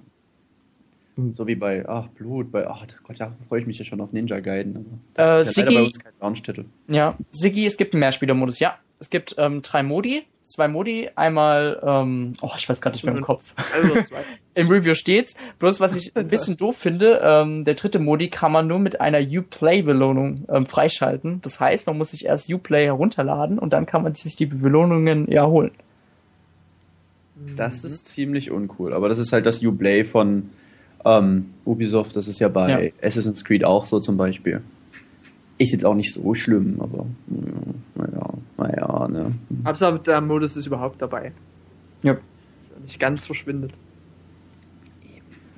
So 1.35 1.47
wie 1.49 1.57
bei, 1.57 1.85
ach, 1.89 2.07
Blut, 2.09 2.53
bei, 2.53 2.68
ach 2.68 2.87
Gott, 3.03 3.18
da 3.18 3.33
freue 3.49 3.61
ich 3.61 3.66
mich 3.66 3.79
ja 3.79 3.85
schon 3.85 4.01
auf 4.01 4.12
Ninja 4.12 4.39
Gaiden. 4.39 5.01
Aber 5.16 5.39
Äh, 5.39 5.39
das 5.41 5.49
ist 5.51 5.57
ja 5.57 5.64
leider 5.64 5.70
Sigi- 5.76 5.81
bei 5.81 5.87
uns 5.87 5.99
kein 5.99 6.12
Launch-Titel. 6.20 6.64
Ja, 6.87 7.16
Siggi, 7.33 7.66
es 7.66 7.76
gibt 7.76 7.93
einen 7.95 8.01
Mehrspielermodus, 8.01 8.61
ja. 8.61 8.79
Es 9.01 9.11
gibt 9.11 9.35
ähm, 9.37 9.61
drei 9.62 9.83
Modi, 9.83 10.22
zwei 10.45 10.68
Modi, 10.68 11.11
einmal, 11.16 11.81
ähm, 11.85 12.35
oh, 12.41 12.51
ich 12.57 12.68
weiß 12.68 12.81
gerade 12.81 12.95
nicht 12.95 13.05
mehr 13.05 13.16
im 13.16 13.22
Kopf. 13.22 13.53
Also 13.74 13.95
zwei. 14.03 14.18
Im 14.55 14.68
Review 14.68 14.95
steht's. 14.95 15.37
Bloß 15.61 15.79
was 15.81 15.95
ich 15.97 16.16
ein 16.16 16.26
bisschen 16.29 16.57
doof 16.57 16.76
finde, 16.76 17.20
ähm, 17.22 17.64
der 17.64 17.74
dritte 17.74 17.99
Modi 18.01 18.29
kann 18.29 18.51
man 18.53 18.66
nur 18.68 18.79
mit 18.81 19.01
einer 19.01 19.18
Uplay-Belohnung 19.20 20.47
ähm, 20.49 20.66
freischalten. 20.66 21.41
Das 21.43 21.59
heißt, 21.61 21.87
man 21.89 21.97
muss 21.99 22.11
sich 22.11 22.24
erst 22.26 22.53
Uplay 22.53 22.85
herunterladen 22.85 23.59
und 23.59 23.72
dann 23.72 23.87
kann 23.87 24.03
man 24.05 24.14
sich 24.16 24.35
die 24.37 24.47
Belohnungen 24.47 25.29
ja 25.31 25.47
holen. 25.47 25.72
Das 27.57 27.84
ist 27.84 28.07
ziemlich 28.09 28.51
uncool. 28.51 28.93
Aber 28.93 29.09
das 29.09 29.18
ist 29.18 29.32
halt 29.32 29.47
das 29.47 29.62
Uplay 29.64 30.05
von 30.05 30.51
ähm, 31.05 31.51
Ubisoft. 31.64 32.16
Das 32.16 32.28
ist 32.28 32.39
ja 32.41 32.49
bei 32.49 32.86
Ja. 32.86 32.91
Assassin's 33.07 33.45
Creed 33.45 33.64
auch 33.64 33.84
so 33.86 34.01
zum 34.01 34.16
Beispiel. 34.16 34.61
Ist 35.59 35.72
jetzt 35.72 35.84
auch 35.84 35.95
nicht 35.95 36.12
so 36.14 36.34
schlimm, 36.34 36.76
aber 36.80 37.07
ja, 37.28 38.05
naja, 38.07 38.30
naja, 38.57 39.09
ne. 39.09 39.32
Hauptsache 39.64 39.99
der 39.99 40.20
Modus 40.20 40.57
ist 40.57 40.66
überhaupt 40.66 41.03
dabei. 41.03 41.32
Ja. 42.03 42.12
Er 42.12 42.20
Nicht 42.82 43.01
ganz 43.01 43.26
verschwindet. 43.26 43.72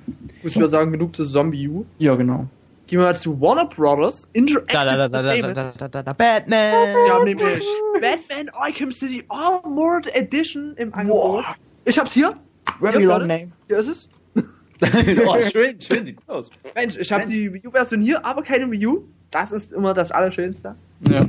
Gut, 0.05 0.15
ich 0.43 0.55
würde 0.55 0.69
sagen, 0.69 0.91
genug 0.91 1.15
zu 1.15 1.23
Zombie 1.23 1.67
U. 1.67 1.85
Ja, 1.99 2.15
genau. 2.15 2.47
Gehen 2.87 2.99
wir 2.99 3.05
mal 3.05 3.15
zu 3.15 3.39
Warner 3.39 3.65
Brothers 3.65 4.27
Interactive 4.33 4.73
Da, 4.73 4.85
da, 4.85 4.97
da, 4.97 5.07
da, 5.07 5.21
da, 5.21 5.33
Entertainment. 5.35 5.57
da, 5.57 5.87
da, 5.87 5.87
da, 5.87 6.03
da, 6.03 6.13
Batman! 6.13 6.73
Wir 7.05 7.13
haben 7.13 7.25
nämlich 7.25 7.63
Batman 7.93 8.49
Arkham 8.53 8.91
City 8.91 9.23
Armored 9.29 10.07
Edition 10.15 10.73
im 10.77 10.93
Angebot. 10.93 11.45
Ich 11.85 11.97
hab's 11.97 12.13
hier. 12.13 12.37
Very 12.79 12.97
Hier, 12.97 13.07
long 13.07 13.27
name. 13.27 13.51
Hier 13.67 13.77
ist 13.77 13.87
es. 13.87 14.09
oh, 15.25 15.41
schön, 15.51 15.81
schön 15.81 16.05
sieht 16.05 16.19
aus. 16.27 16.49
Mensch, 16.75 16.97
ich 16.97 17.11
habe 17.11 17.25
die 17.25 17.51
Wii 17.53 17.67
U-Version 17.67 18.01
hier, 18.01 18.23
aber 18.25 18.43
keine 18.43 18.69
Wii 18.69 18.87
U. 18.87 19.03
Das 19.31 19.51
ist 19.51 19.71
immer 19.71 19.93
das 19.93 20.11
Allerschönste. 20.11 20.75
Ja. 21.07 21.25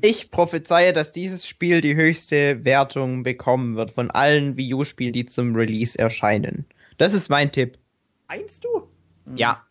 Ich 0.00 0.30
prophezeie, 0.30 0.92
dass 0.92 1.12
dieses 1.12 1.46
Spiel 1.46 1.80
die 1.80 1.94
höchste 1.94 2.64
Wertung 2.64 3.22
bekommen 3.22 3.76
wird 3.76 3.90
von 3.90 4.10
allen 4.10 4.56
Wii 4.56 4.74
U-Spielen, 4.74 5.12
die 5.12 5.26
zum 5.26 5.54
Release 5.54 5.98
erscheinen. 5.98 6.64
Das 6.98 7.12
ist 7.12 7.28
mein 7.28 7.52
Tipp. 7.52 7.78
Meinst 8.28 8.64
du? 8.64 8.88
Ja. 9.34 9.62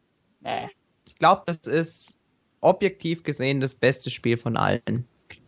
Ich 1.08 1.16
glaube, 1.16 1.44
das 1.48 1.58
ist 1.58 2.14
objektiv 2.62 3.24
gesehen 3.24 3.60
das 3.60 3.76
beste 3.76 4.10
Spiel 4.10 4.38
von 4.38 4.58
allen. 4.58 5.08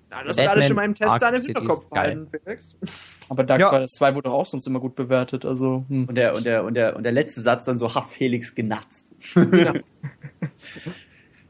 Na, 0.09 0.23
das 0.23 0.37
Batman 0.37 0.73
meinem 0.73 0.95
Test 0.95 1.21
dann 1.21 1.33
Arkham 1.33 1.35
im 1.35 1.41
City 1.41 1.53
Hinterkopf 1.53 1.83
ist 1.83 1.91
geil. 1.91 2.15
behalten, 2.15 2.39
Felix. 2.45 2.75
Aber 3.29 3.43
Dark 3.43 3.59
Ja. 3.59 3.69
Souls 3.69 3.91
2 3.93 4.15
wurde 4.15 4.31
auch 4.31 4.45
sonst 4.45 4.65
immer 4.67 4.79
gut 4.79 4.95
bewertet. 4.95 5.43
Also, 5.43 5.83
hm. 5.89 6.05
Und 6.05 6.15
der, 6.15 6.35
und 6.35 6.45
der, 6.45 6.63
und 6.63 6.73
der, 6.75 6.95
und 6.95 7.03
der 7.03 7.11
letzte 7.11 7.41
Satz 7.41 7.65
dann 7.65 7.77
so, 7.77 7.93
ha, 7.93 8.01
Felix 8.01 8.55
genatzt. 8.55 9.13
Genau. 9.33 9.73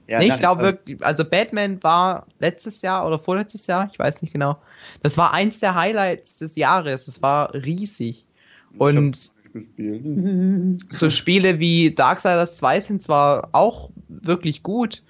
Ja, 0.10 0.20
nee, 0.20 0.30
ich 0.30 0.38
glaube 0.38 0.62
äh, 0.62 0.66
wirklich, 0.66 1.06
also 1.06 1.26
Batman 1.26 1.84
war 1.84 2.28
letztes 2.40 2.82
Jahr 2.82 3.06
oder 3.06 3.20
vorletztes 3.20 3.68
Jahr, 3.68 3.90
ich 3.92 4.00
weiß 4.00 4.22
nicht 4.22 4.32
genau. 4.32 4.58
Das 5.04 5.18
war 5.18 5.34
eins 5.34 5.60
der 5.60 5.76
Highlights 5.76 6.38
des 6.38 6.56
Jahres. 6.56 7.08
Das 7.08 7.22
war 7.22 7.54
riesig. 7.54 8.26
Und 8.78 9.32
so 10.90 11.10
Spiele 11.10 11.60
wie 11.60 11.92
Darksiders 11.94 12.56
2 12.58 12.80
sind 12.80 13.02
zwar 13.02 13.50
auch 13.52 13.90
wirklich 14.08 14.64
gut, 14.64 15.04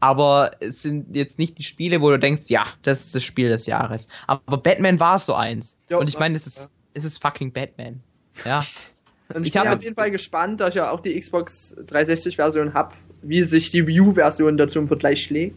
aber 0.00 0.52
es 0.60 0.82
sind 0.82 1.14
jetzt 1.14 1.38
nicht 1.38 1.58
die 1.58 1.62
Spiele, 1.62 2.00
wo 2.00 2.10
du 2.10 2.18
denkst, 2.18 2.44
ja, 2.48 2.66
das 2.82 3.06
ist 3.06 3.14
das 3.14 3.22
Spiel 3.22 3.50
des 3.50 3.66
Jahres. 3.66 4.08
Aber 4.26 4.56
Batman 4.56 4.98
war 4.98 5.18
so 5.18 5.34
eins. 5.34 5.76
Ja, 5.88 5.98
Und 5.98 6.08
ich 6.08 6.18
meine, 6.18 6.36
es 6.36 6.44
ja. 6.44 6.62
ist, 6.62 6.70
es 6.94 7.04
ist 7.04 7.18
fucking 7.22 7.52
Batman. 7.52 8.00
Ja. 8.44 8.64
Und 9.34 9.46
ich, 9.46 9.52
bin 9.52 9.62
auf 9.62 9.82
jeden 9.82 9.94
Fall 9.94 10.10
gespannt, 10.10 10.60
da 10.60 10.68
ich 10.68 10.74
ja 10.74 10.90
auch 10.90 11.00
die 11.00 11.16
Xbox 11.16 11.76
360-Version 11.86 12.74
habe, 12.74 12.96
wie 13.22 13.42
sich 13.42 13.70
die 13.70 13.86
Wii 13.86 14.00
U-Version 14.00 14.56
dazu 14.56 14.80
im 14.80 14.88
Vergleich 14.88 15.22
schlägt. 15.22 15.54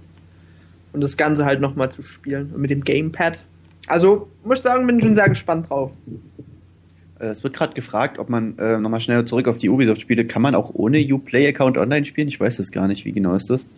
Und 0.91 1.01
das 1.01 1.17
Ganze 1.17 1.45
halt 1.45 1.59
nochmal 1.59 1.91
zu 1.91 2.03
spielen. 2.03 2.51
Und 2.53 2.61
mit 2.61 2.69
dem 2.69 2.83
Gamepad. 2.83 3.43
Also, 3.87 4.29
muss 4.43 4.59
ich 4.59 4.63
sagen, 4.63 4.85
bin 4.85 5.01
schon 5.01 5.15
sehr 5.15 5.27
gespannt 5.27 5.69
drauf. 5.69 5.91
Äh, 7.17 7.27
Es 7.27 7.43
wird 7.43 7.55
gerade 7.55 7.73
gefragt, 7.73 8.19
ob 8.19 8.29
man 8.29 8.59
äh, 8.59 8.77
nochmal 8.77 9.01
schnell 9.01 9.25
zurück 9.25 9.47
auf 9.47 9.57
die 9.57 9.69
Ubisoft-Spiele, 9.69 10.25
kann 10.25 10.43
man 10.43 10.53
auch 10.53 10.71
ohne 10.75 10.99
Uplay-Account 10.99 11.79
online 11.79 12.05
spielen? 12.05 12.27
Ich 12.27 12.39
weiß 12.39 12.57
das 12.57 12.71
gar 12.71 12.87
nicht, 12.87 13.05
wie 13.05 13.11
genau 13.11 13.33
ist 13.33 13.49
das? 13.49 13.69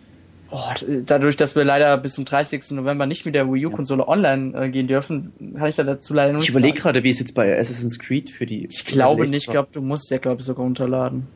Oh, 0.50 0.60
dadurch, 1.06 1.36
dass 1.36 1.56
wir 1.56 1.64
leider 1.64 1.96
bis 1.98 2.12
zum 2.14 2.24
30. 2.24 2.70
November 2.72 3.06
nicht 3.06 3.26
mit 3.26 3.34
der 3.34 3.52
Wii 3.52 3.66
U-Konsole 3.66 4.06
online 4.06 4.56
äh, 4.66 4.68
gehen 4.70 4.86
dürfen, 4.86 5.32
kann 5.58 5.68
ich 5.68 5.74
da 5.76 5.82
dazu 5.82 6.14
leider 6.14 6.32
noch 6.32 6.40
Ich 6.42 6.48
überlege 6.50 6.78
gerade, 6.78 7.02
wie 7.02 7.10
es 7.10 7.18
jetzt 7.18 7.34
bei 7.34 7.58
Assassin's 7.58 7.98
Creed 7.98 8.30
für 8.30 8.46
die. 8.46 8.66
Ich 8.70 8.84
glaube 8.84 9.24
nicht, 9.24 9.34
ich 9.34 9.46
glaube, 9.50 9.68
du 9.72 9.80
musst 9.80 10.10
ja, 10.10 10.18
glaube 10.18 10.40
ich, 10.40 10.46
sogar 10.46 10.64
runterladen. 10.64 11.26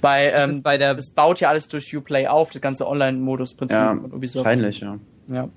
Bei, 0.00 0.32
ähm, 0.32 0.50
ist 0.50 0.62
bei 0.62 0.76
der- 0.78 0.94
das 0.94 1.10
baut 1.10 1.40
ja 1.40 1.48
alles 1.50 1.66
durch 1.68 1.94
Uplay 1.94 2.26
auf, 2.28 2.50
das 2.52 2.62
ganze 2.62 2.86
Online-Modus-Prinzip 2.86 3.76
Ja, 3.76 3.96
von 3.96 4.12
Ubisoft. 4.12 4.44
wahrscheinlich, 4.44 4.80
ja. 4.80 4.98
Ja. 5.30 5.48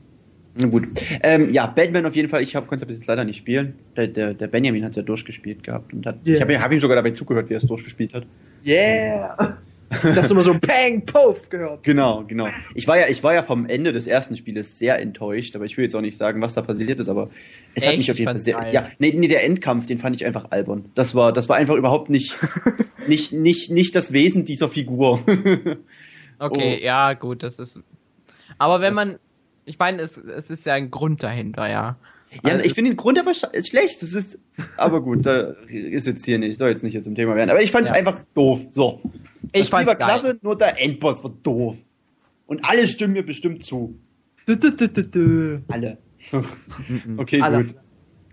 Na 0.55 0.67
gut. 0.67 0.87
Ähm, 1.23 1.51
ja, 1.51 1.65
Batman 1.67 2.05
auf 2.05 2.15
jeden 2.15 2.29
Fall. 2.29 2.41
Ich 2.43 2.53
konnte 2.53 2.75
es 2.75 2.85
bis 2.85 2.97
jetzt 2.97 3.07
leider 3.07 3.23
nicht 3.23 3.37
spielen. 3.37 3.73
Der, 3.95 4.07
der, 4.07 4.33
der 4.33 4.47
Benjamin 4.47 4.83
hat 4.83 4.91
es 4.91 4.97
ja 4.97 5.01
durchgespielt 5.03 5.63
gehabt 5.63 5.93
und 5.93 6.05
hat. 6.05 6.17
Yeah. 6.25 6.35
Ich 6.35 6.41
habe 6.41 6.59
hab 6.59 6.71
ihm 6.71 6.79
sogar 6.79 6.95
dabei 6.95 7.11
zugehört, 7.11 7.49
wie 7.49 7.53
er 7.53 7.57
es 7.57 7.65
durchgespielt 7.65 8.13
hat. 8.13 8.23
Yeah! 8.65 9.57
Dass 10.15 10.27
du 10.27 10.33
immer 10.33 10.43
so 10.43 10.53
Pang, 10.59 11.05
Puff 11.05 11.49
gehört. 11.49 11.83
Genau, 11.83 12.23
genau. 12.25 12.47
Ich 12.73 12.87
war 12.87 12.97
ja, 12.97 13.07
ich 13.09 13.23
war 13.23 13.33
ja 13.33 13.43
vom 13.43 13.65
Ende 13.67 13.91
des 13.91 14.07
ersten 14.07 14.35
Spieles 14.35 14.79
sehr 14.79 14.99
enttäuscht, 14.99 15.55
aber 15.55 15.65
ich 15.65 15.77
will 15.77 15.83
jetzt 15.83 15.95
auch 15.95 16.01
nicht 16.01 16.17
sagen, 16.17 16.41
was 16.41 16.55
da 16.55 16.61
passiert 16.63 16.99
ist, 16.99 17.09
aber 17.09 17.29
es 17.75 17.83
hat 17.85 17.91
Echt? 17.91 17.99
mich 17.99 18.11
auf 18.11 18.17
jeden 18.17 18.29
Fall 18.31 18.39
sehr. 18.39 18.55
geil. 18.57 18.73
Ja, 18.73 18.87
nee, 18.99 19.13
nee, 19.15 19.27
der 19.27 19.43
Endkampf, 19.43 19.85
den 19.85 19.99
fand 19.99 20.15
ich 20.15 20.25
einfach 20.25 20.51
albern. 20.51 20.85
Das 20.95 21.13
war, 21.15 21.31
das 21.31 21.47
war 21.49 21.57
einfach 21.57 21.75
überhaupt 21.75 22.09
nicht, 22.09 22.35
nicht, 23.07 23.33
nicht, 23.33 23.69
nicht 23.71 23.95
das 23.95 24.11
Wesen 24.13 24.45
dieser 24.45 24.69
Figur. 24.69 25.21
Okay, 26.39 26.79
Oh. 26.81 26.83
ja, 26.85 27.13
gut, 27.13 27.43
das 27.43 27.59
ist. 27.59 27.79
Aber 28.57 28.81
wenn 28.81 28.95
Das- 28.95 29.05
man. 29.05 29.19
Ich 29.65 29.79
meine, 29.79 30.01
es, 30.01 30.17
es 30.17 30.49
ist 30.49 30.65
ja 30.65 30.73
ein 30.73 30.91
Grund 30.91 31.23
dahinter, 31.23 31.69
ja. 31.69 31.95
Ja, 32.43 32.51
Also 32.51 32.63
ich 32.65 32.73
finde 32.73 32.89
den 32.91 32.97
Grund 32.97 33.17
aber 33.17 33.33
sch 33.33 33.45
schlecht. 33.65 34.01
Das 34.01 34.13
ist, 34.13 34.39
aber 34.75 34.99
gut, 35.01 35.25
da 35.25 35.53
ist 35.69 36.05
jetzt 36.07 36.25
hier 36.25 36.37
nicht, 36.39 36.57
soll 36.57 36.69
jetzt 36.71 36.83
nicht 36.83 36.91
hier 36.93 37.03
zum 37.03 37.15
Thema 37.15 37.35
werden. 37.35 37.49
Aber 37.51 37.61
ich 37.61 37.71
fand 37.71 37.85
es 37.85 37.91
Ja. 37.91 37.97
einfach 37.97 38.21
doof. 38.33 38.59
So. 38.71 38.99
Ich 39.53 39.67
Spiel 39.67 39.85
war 39.85 39.95
geil. 39.95 39.95
klasse, 39.97 40.39
nur 40.41 40.57
der 40.57 40.81
Endboss 40.81 41.23
war 41.23 41.31
doof. 41.43 41.77
Und 42.45 42.67
alle 42.69 42.87
stimmen 42.87 43.13
mir 43.13 43.25
bestimmt 43.25 43.63
zu. 43.63 43.97
Du, 44.45 44.55
du, 44.55 44.71
du, 44.71 44.89
du, 44.89 45.03
du. 45.03 45.63
Alle. 45.69 45.97
okay, 47.17 47.41
Alle. 47.41 47.63
gut. 47.63 47.75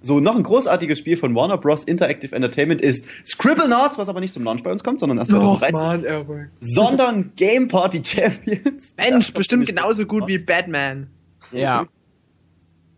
So, 0.03 0.19
noch 0.19 0.35
ein 0.35 0.43
großartiges 0.43 0.99
Spiel 0.99 1.19
von 1.19 1.35
Warner 1.35 1.59
Bros. 1.59 1.85
Interactive 1.85 2.35
Entertainment 2.35 2.81
ist 2.81 3.07
Scribblenauts, 3.25 3.99
was 3.99 4.09
aber 4.09 4.21
nicht 4.21 4.33
zum 4.33 4.45
Launch 4.45 4.63
bei 4.63 4.73
uns 4.73 4.83
kommt, 4.83 5.01
sondern 5.01 5.19
erst 5.19 5.31
Doch, 5.31 5.59
2013. 5.59 5.73
Mann, 5.73 6.05
Errol. 6.05 6.51
sondern 6.61 7.33
Game 7.37 7.69
Party 7.69 8.03
Champions. 8.03 8.95
Mensch, 8.97 9.33
bestimmt 9.35 9.67
genauso 9.67 10.07
gut 10.07 10.27
wie 10.27 10.39
Batman. 10.39 11.09
Ja. 11.53 11.87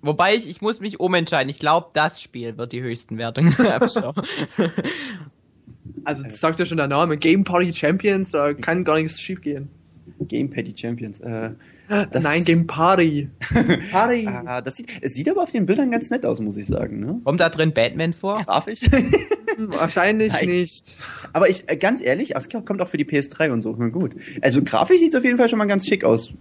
Wobei 0.01 0.35
ich, 0.37 0.49
ich 0.49 0.61
muss 0.61 0.81
mich 0.81 1.01
umentscheiden. 1.01 1.49
Ich 1.49 1.59
glaube, 1.59 1.91
das 1.93 2.23
Spiel 2.23 2.57
wird 2.57 2.73
die 2.73 2.83
höchsten 2.83 3.19
Wertungen 3.19 3.53
Store. 3.89 4.15
Also, 6.05 6.23
das 6.23 6.41
sagt 6.41 6.59
ja 6.59 6.65
schon 6.65 6.79
der 6.79 6.89
Name. 6.89 7.17
Game 7.17 7.45
Party 7.45 7.73
Champions, 7.73 8.31
da 8.31 8.55
kann 8.55 8.85
gar 8.85 8.97
nichts 9.01 9.21
schief 9.21 9.41
gehen. 9.41 9.69
Game 10.29 10.51
Party 10.51 10.75
Champions. 10.77 11.21
Äh, 11.21 11.51
Das- 12.11 12.25
Nein, 12.25 12.45
Game 12.45 12.67
Party. 12.67 13.29
Party. 13.91 14.27
ah, 14.27 14.61
das 14.63 14.77
sieht, 14.77 14.89
es 15.03 15.13
sieht 15.15 15.29
aber 15.29 15.43
auf 15.43 15.51
den 15.51 15.67
Bildern 15.67 15.91
ganz 15.91 16.09
nett 16.11 16.25
aus, 16.25 16.41
muss 16.41 16.57
ich 16.57 16.67
sagen. 16.67 17.01
Ne? 17.01 17.21
Kommt 17.25 17.41
da 17.41 17.49
drin 17.51 17.73
Batman 17.73 18.15
vor? 18.15 18.41
Grafisch. 18.47 18.81
Hm, 18.91 19.13
Wahrscheinlich 19.75 20.33
Nein. 20.33 20.49
nicht. 20.49 20.97
Aber 21.35 21.51
ich, 21.51 21.65
äh, 21.69 21.77
ganz 21.77 22.01
ehrlich, 22.03 22.35
es 22.35 22.49
kommt 22.49 22.81
auch 22.81 22.89
für 22.89 22.97
die 22.97 23.05
PS3 23.05 23.51
und 23.51 23.61
so. 23.63 23.77
Na 23.79 23.89
gut. 23.89 24.13
Also 24.41 24.63
grafisch 24.63 25.01
sieht 25.01 25.11
es 25.11 25.17
auf 25.17 25.25
jeden 25.25 25.37
Fall 25.37 25.49
schon 25.51 25.59
mal 25.59 25.67
ganz 25.67 25.87
schick 25.87 26.05
aus. 26.05 26.33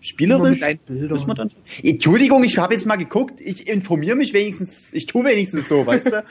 Spielerisch. 0.00 0.60
Muss 0.88 1.26
man 1.26 1.36
dann 1.36 1.50
schon. 1.50 1.60
Entschuldigung, 1.82 2.42
ich 2.44 2.58
habe 2.58 2.74
jetzt 2.74 2.86
mal 2.86 2.96
geguckt. 2.96 3.40
Ich 3.40 3.68
informiere 3.68 4.16
mich 4.16 4.32
wenigstens. 4.34 4.92
Ich 4.92 5.06
tue 5.06 5.24
wenigstens 5.24 5.68
so, 5.68 5.86
weißt 5.86 6.06
du? 6.12 6.24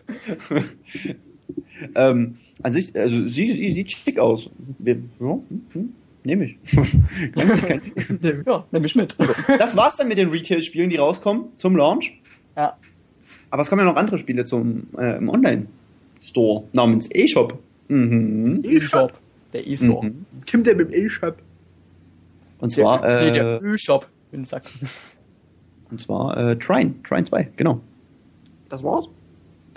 Ähm, 1.95 2.35
an 2.63 2.71
sich, 2.71 2.95
also 2.95 3.27
sie, 3.27 3.51
sie 3.51 3.71
sieht 3.71 3.91
schick 3.91 4.19
aus. 4.19 4.49
Wir, 4.77 4.95
ja, 4.95 4.99
hm, 5.19 5.61
hm, 5.71 5.93
nehme 6.23 6.45
ich. 6.45 6.57
Ja, 8.45 8.65
nehme 8.71 8.85
ich 8.85 8.95
mit. 8.95 9.15
das 9.57 9.75
war's 9.75 9.97
dann 9.97 10.07
mit 10.07 10.17
den 10.17 10.29
Retail-Spielen, 10.29 10.89
die 10.89 10.97
rauskommen 10.97 11.45
zum 11.57 11.75
Launch. 11.75 12.19
Ja. 12.55 12.77
Aber 13.51 13.61
es 13.61 13.69
kommen 13.69 13.79
ja 13.79 13.85
noch 13.85 13.95
andere 13.95 14.17
Spiele 14.17 14.45
zum 14.45 14.87
äh, 14.97 15.17
im 15.17 15.29
Online-Store 15.29 16.65
namens 16.73 17.09
eShop. 17.11 17.57
Mhm. 17.87 18.61
E-Shop. 18.63 19.13
Der 19.53 19.65
E-Store. 19.65 20.05
Mhm. 20.05 20.25
Kommt 20.49 20.67
der 20.67 20.75
mit 20.75 20.91
dem 20.91 21.05
E-Shop? 21.05 21.37
Und 22.59 22.69
zwar, 22.69 23.01
der, 23.01 23.21
nee, 23.21 23.27
äh, 23.29 23.31
der 23.33 23.61
E-Shop. 23.61 24.07
Du 24.31 24.45
sagst. 24.45 24.85
und 25.89 25.99
zwar 25.99 26.37
äh, 26.37 26.55
Trine, 26.57 26.93
Trine 27.03 27.23
2, 27.23 27.49
genau. 27.55 27.81
Das 28.69 28.83
war's? 28.83 29.07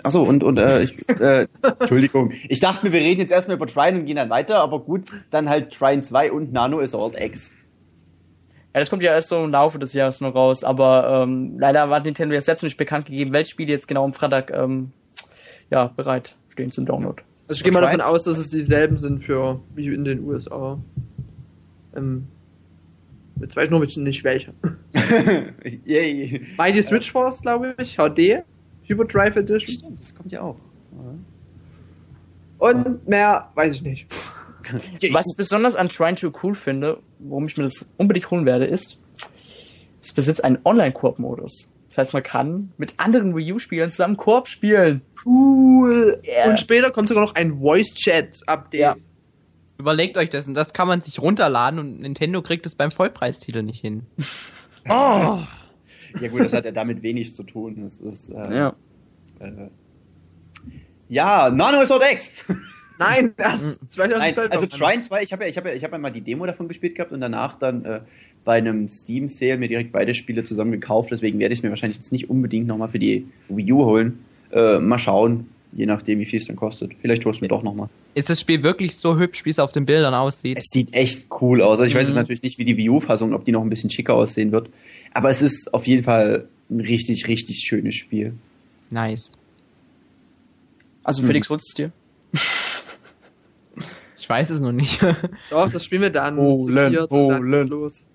Achso, 0.03 0.23
und, 0.23 0.43
und 0.43 0.57
äh, 0.57 0.83
ich, 0.83 1.09
äh, 1.09 1.47
Entschuldigung. 1.79 2.33
Ich 2.49 2.59
dachte 2.59 2.85
mir, 2.85 2.91
wir 2.91 2.99
reden 2.99 3.21
jetzt 3.21 3.31
erstmal 3.31 3.55
über 3.57 3.67
Trine 3.67 3.99
und 3.99 4.05
gehen 4.05 4.17
dann 4.17 4.29
weiter, 4.29 4.59
aber 4.59 4.79
gut, 4.79 5.11
dann 5.29 5.49
halt 5.49 5.73
Trine 5.73 6.01
2 6.01 6.31
und 6.31 6.51
Nano 6.51 6.81
Assault 6.81 7.19
X. 7.19 7.53
Ja, 8.73 8.79
das 8.79 8.89
kommt 8.89 9.03
ja 9.03 9.13
erst 9.13 9.29
so 9.29 9.43
im 9.43 9.51
Laufe 9.51 9.79
des 9.79 9.93
Jahres 9.93 10.19
noch 10.19 10.35
raus, 10.35 10.63
aber 10.63 11.23
ähm, 11.23 11.57
leider 11.57 11.89
hat 11.89 12.05
Nintendo 12.05 12.33
ja 12.33 12.41
selbst 12.41 12.63
nicht 12.63 12.75
bekannt 12.75 13.05
gegeben, 13.05 13.31
welche 13.31 13.51
Spiele 13.51 13.71
jetzt 13.71 13.87
genau 13.87 14.03
am 14.03 14.13
Freitag 14.13 14.51
ähm, 14.51 14.91
ja, 15.69 15.87
bereit 15.87 16.35
stehen 16.49 16.71
zum 16.71 16.85
Download. 16.85 17.21
Also 17.47 17.59
ich 17.59 17.63
gehe 17.63 17.71
mal 17.71 17.81
davon 17.81 18.01
aus, 18.01 18.23
dass 18.23 18.37
es 18.37 18.49
dieselben 18.49 18.97
sind 18.97 19.19
für 19.19 19.59
wie 19.75 19.87
in 19.87 20.03
den 20.03 20.23
USA. 20.23 20.79
Ähm, 21.95 22.27
jetzt 23.39 23.55
weiß 23.55 23.65
ich 23.65 23.71
noch 23.71 24.03
nicht 24.03 24.23
welche. 24.23 24.53
Yay. 25.85 26.41
Beide 26.57 26.81
Switch 26.81 27.11
Force, 27.11 27.41
glaube 27.41 27.75
ich, 27.77 27.97
HD, 27.97 28.43
Hyperdrive 28.87 29.35
Edition 29.37 29.73
Stimmt, 29.73 29.99
das 29.99 30.15
kommt 30.15 30.31
ja 30.31 30.41
auch. 30.41 30.57
und 32.59 33.07
mehr 33.07 33.49
weiß 33.55 33.75
ich 33.75 33.81
nicht. 33.81 34.07
Was 35.11 35.25
ich 35.31 35.37
besonders 35.37 35.75
an 35.75 35.89
Trine 35.89 36.15
2 36.15 36.31
cool 36.43 36.55
finde, 36.55 36.99
warum 37.19 37.45
ich 37.47 37.57
mir 37.57 37.63
das 37.63 37.91
unbedingt 37.97 38.31
holen 38.31 38.45
werde, 38.45 38.65
ist, 38.65 38.97
es 40.01 40.13
besitzt 40.13 40.43
einen 40.43 40.59
Online-Koop-Modus. 40.63 41.69
Das 41.89 41.97
heißt, 41.97 42.13
man 42.13 42.23
kann 42.23 42.71
mit 42.77 42.95
anderen 42.97 43.35
Wii 43.35 43.53
U-Spielern 43.53 43.91
zusammen 43.91 44.17
Koop 44.17 44.47
spielen. 44.47 45.01
Cool. 45.25 46.19
Yeah. 46.25 46.49
Und 46.49 46.59
später 46.59 46.89
kommt 46.91 47.07
sogar 47.07 47.23
noch 47.23 47.35
ein 47.35 47.59
Voice 47.59 47.93
Chat 47.93 48.41
Update. 48.47 48.81
Ja. 48.81 48.95
Überlegt 49.77 50.17
euch 50.17 50.29
das 50.29 50.47
und 50.47 50.53
das 50.55 50.73
kann 50.73 50.87
man 50.87 51.01
sich 51.01 51.21
runterladen 51.21 51.79
und 51.79 51.99
Nintendo 51.99 52.41
kriegt 52.41 52.65
es 52.65 52.75
beim 52.75 52.89
Vollpreistitel 52.91 53.63
nicht 53.63 53.81
hin. 53.81 54.05
Oh. 54.89 55.39
Ja 56.19 56.27
gut, 56.29 56.41
das 56.41 56.53
hat 56.53 56.65
ja 56.65 56.71
damit 56.71 57.03
wenig 57.03 57.35
zu 57.35 57.43
tun. 57.43 57.83
Das 57.83 57.99
ist, 57.99 58.29
äh, 58.29 58.55
Ja. 58.55 58.75
Äh, 59.39 59.69
ja, 61.09 61.49
Nano 61.49 61.79
Assault 61.79 62.03
X. 62.11 62.31
Nein, 62.99 63.33
erst 63.37 63.63
Nein, 63.63 63.75
2012. 63.89 64.51
also 64.51 64.65
noch. 64.65 64.71
Trine 64.71 65.01
2, 65.01 65.23
ich 65.23 65.33
habe 65.33 65.43
ja, 65.43 65.49
ich 65.49 65.57
habe 65.57 65.69
ja, 65.69 65.75
ich 65.75 65.83
habe 65.83 65.93
ja 65.93 65.97
mal 65.97 66.11
die 66.11 66.21
Demo 66.21 66.45
davon 66.45 66.67
gespielt 66.67 66.95
gehabt 66.95 67.11
und 67.11 67.21
danach 67.21 67.57
dann 67.57 67.85
äh, 67.85 67.99
bei 68.45 68.53
einem 68.57 68.87
Steam 68.87 69.27
Sale 69.27 69.57
mir 69.57 69.67
direkt 69.67 69.91
beide 69.91 70.13
Spiele 70.13 70.43
zusammen 70.43 70.71
gekauft. 70.71 71.11
Deswegen 71.11 71.39
werde 71.39 71.53
ich 71.53 71.59
es 71.59 71.63
mir 71.63 71.69
wahrscheinlich 71.69 71.97
jetzt 71.97 72.11
nicht 72.11 72.29
unbedingt 72.29 72.67
nochmal 72.67 72.89
für 72.89 72.99
die 72.99 73.27
Wii 73.49 73.73
U 73.73 73.85
holen. 73.85 74.23
Äh, 74.51 74.79
mal 74.79 74.99
schauen, 74.99 75.47
je 75.75 75.85
nachdem 75.85 76.19
wie 76.19 76.25
viel 76.25 76.39
es 76.39 76.45
dann 76.47 76.55
kostet. 76.55 76.91
Vielleicht 77.01 77.25
holst 77.25 77.39
du 77.41 77.45
mir 77.45 77.49
doch 77.49 77.63
nochmal. 77.63 77.89
Ist 78.13 78.29
das 78.29 78.39
Spiel 78.39 78.61
wirklich 78.63 78.95
so 78.97 79.17
hübsch, 79.17 79.43
wie 79.45 79.49
es 79.49 79.59
auf 79.59 79.71
den 79.71 79.85
Bildern 79.85 80.13
aussieht? 80.13 80.57
Es 80.57 80.65
sieht 80.71 80.93
echt 80.95 81.27
cool 81.41 81.61
aus. 81.61 81.79
Also 81.79 81.83
ich 81.85 81.95
weiß 81.95 82.03
Mhm. 82.03 82.09
jetzt 82.09 82.15
natürlich 82.15 82.43
nicht, 82.43 82.57
wie 82.59 82.63
die 82.65 82.77
Wii 82.77 82.89
U-Fassung, 82.89 83.33
ob 83.33 83.43
die 83.45 83.51
noch 83.51 83.61
ein 83.63 83.69
bisschen 83.69 83.89
schicker 83.89 84.13
aussehen 84.13 84.51
wird. 84.51 84.69
Aber 85.13 85.29
es 85.29 85.41
ist 85.41 85.73
auf 85.73 85.87
jeden 85.87 86.03
Fall 86.03 86.47
ein 86.69 86.79
richtig, 86.81 87.27
richtig 87.27 87.63
schönes 87.65 87.95
Spiel. 87.95 88.33
Nice. 88.89 89.39
Also 91.03 91.21
Hm. 91.21 91.27
Felix, 91.27 91.49
holst 91.49 91.67
du 91.77 91.83
es 91.83 91.91
dir? 91.91 91.91
Ich 94.17 94.29
weiß 94.29 94.51
es 94.51 94.61
noch 94.61 94.71
nicht. 94.71 95.01
Doch, 95.49 95.69
das 95.69 95.83
spielen 95.83 96.01
wir 96.01 96.09
dann. 96.09 96.37
Holen, 96.37 96.93
dann 96.93 97.09
holen. 97.11 97.67
los. 97.67 98.05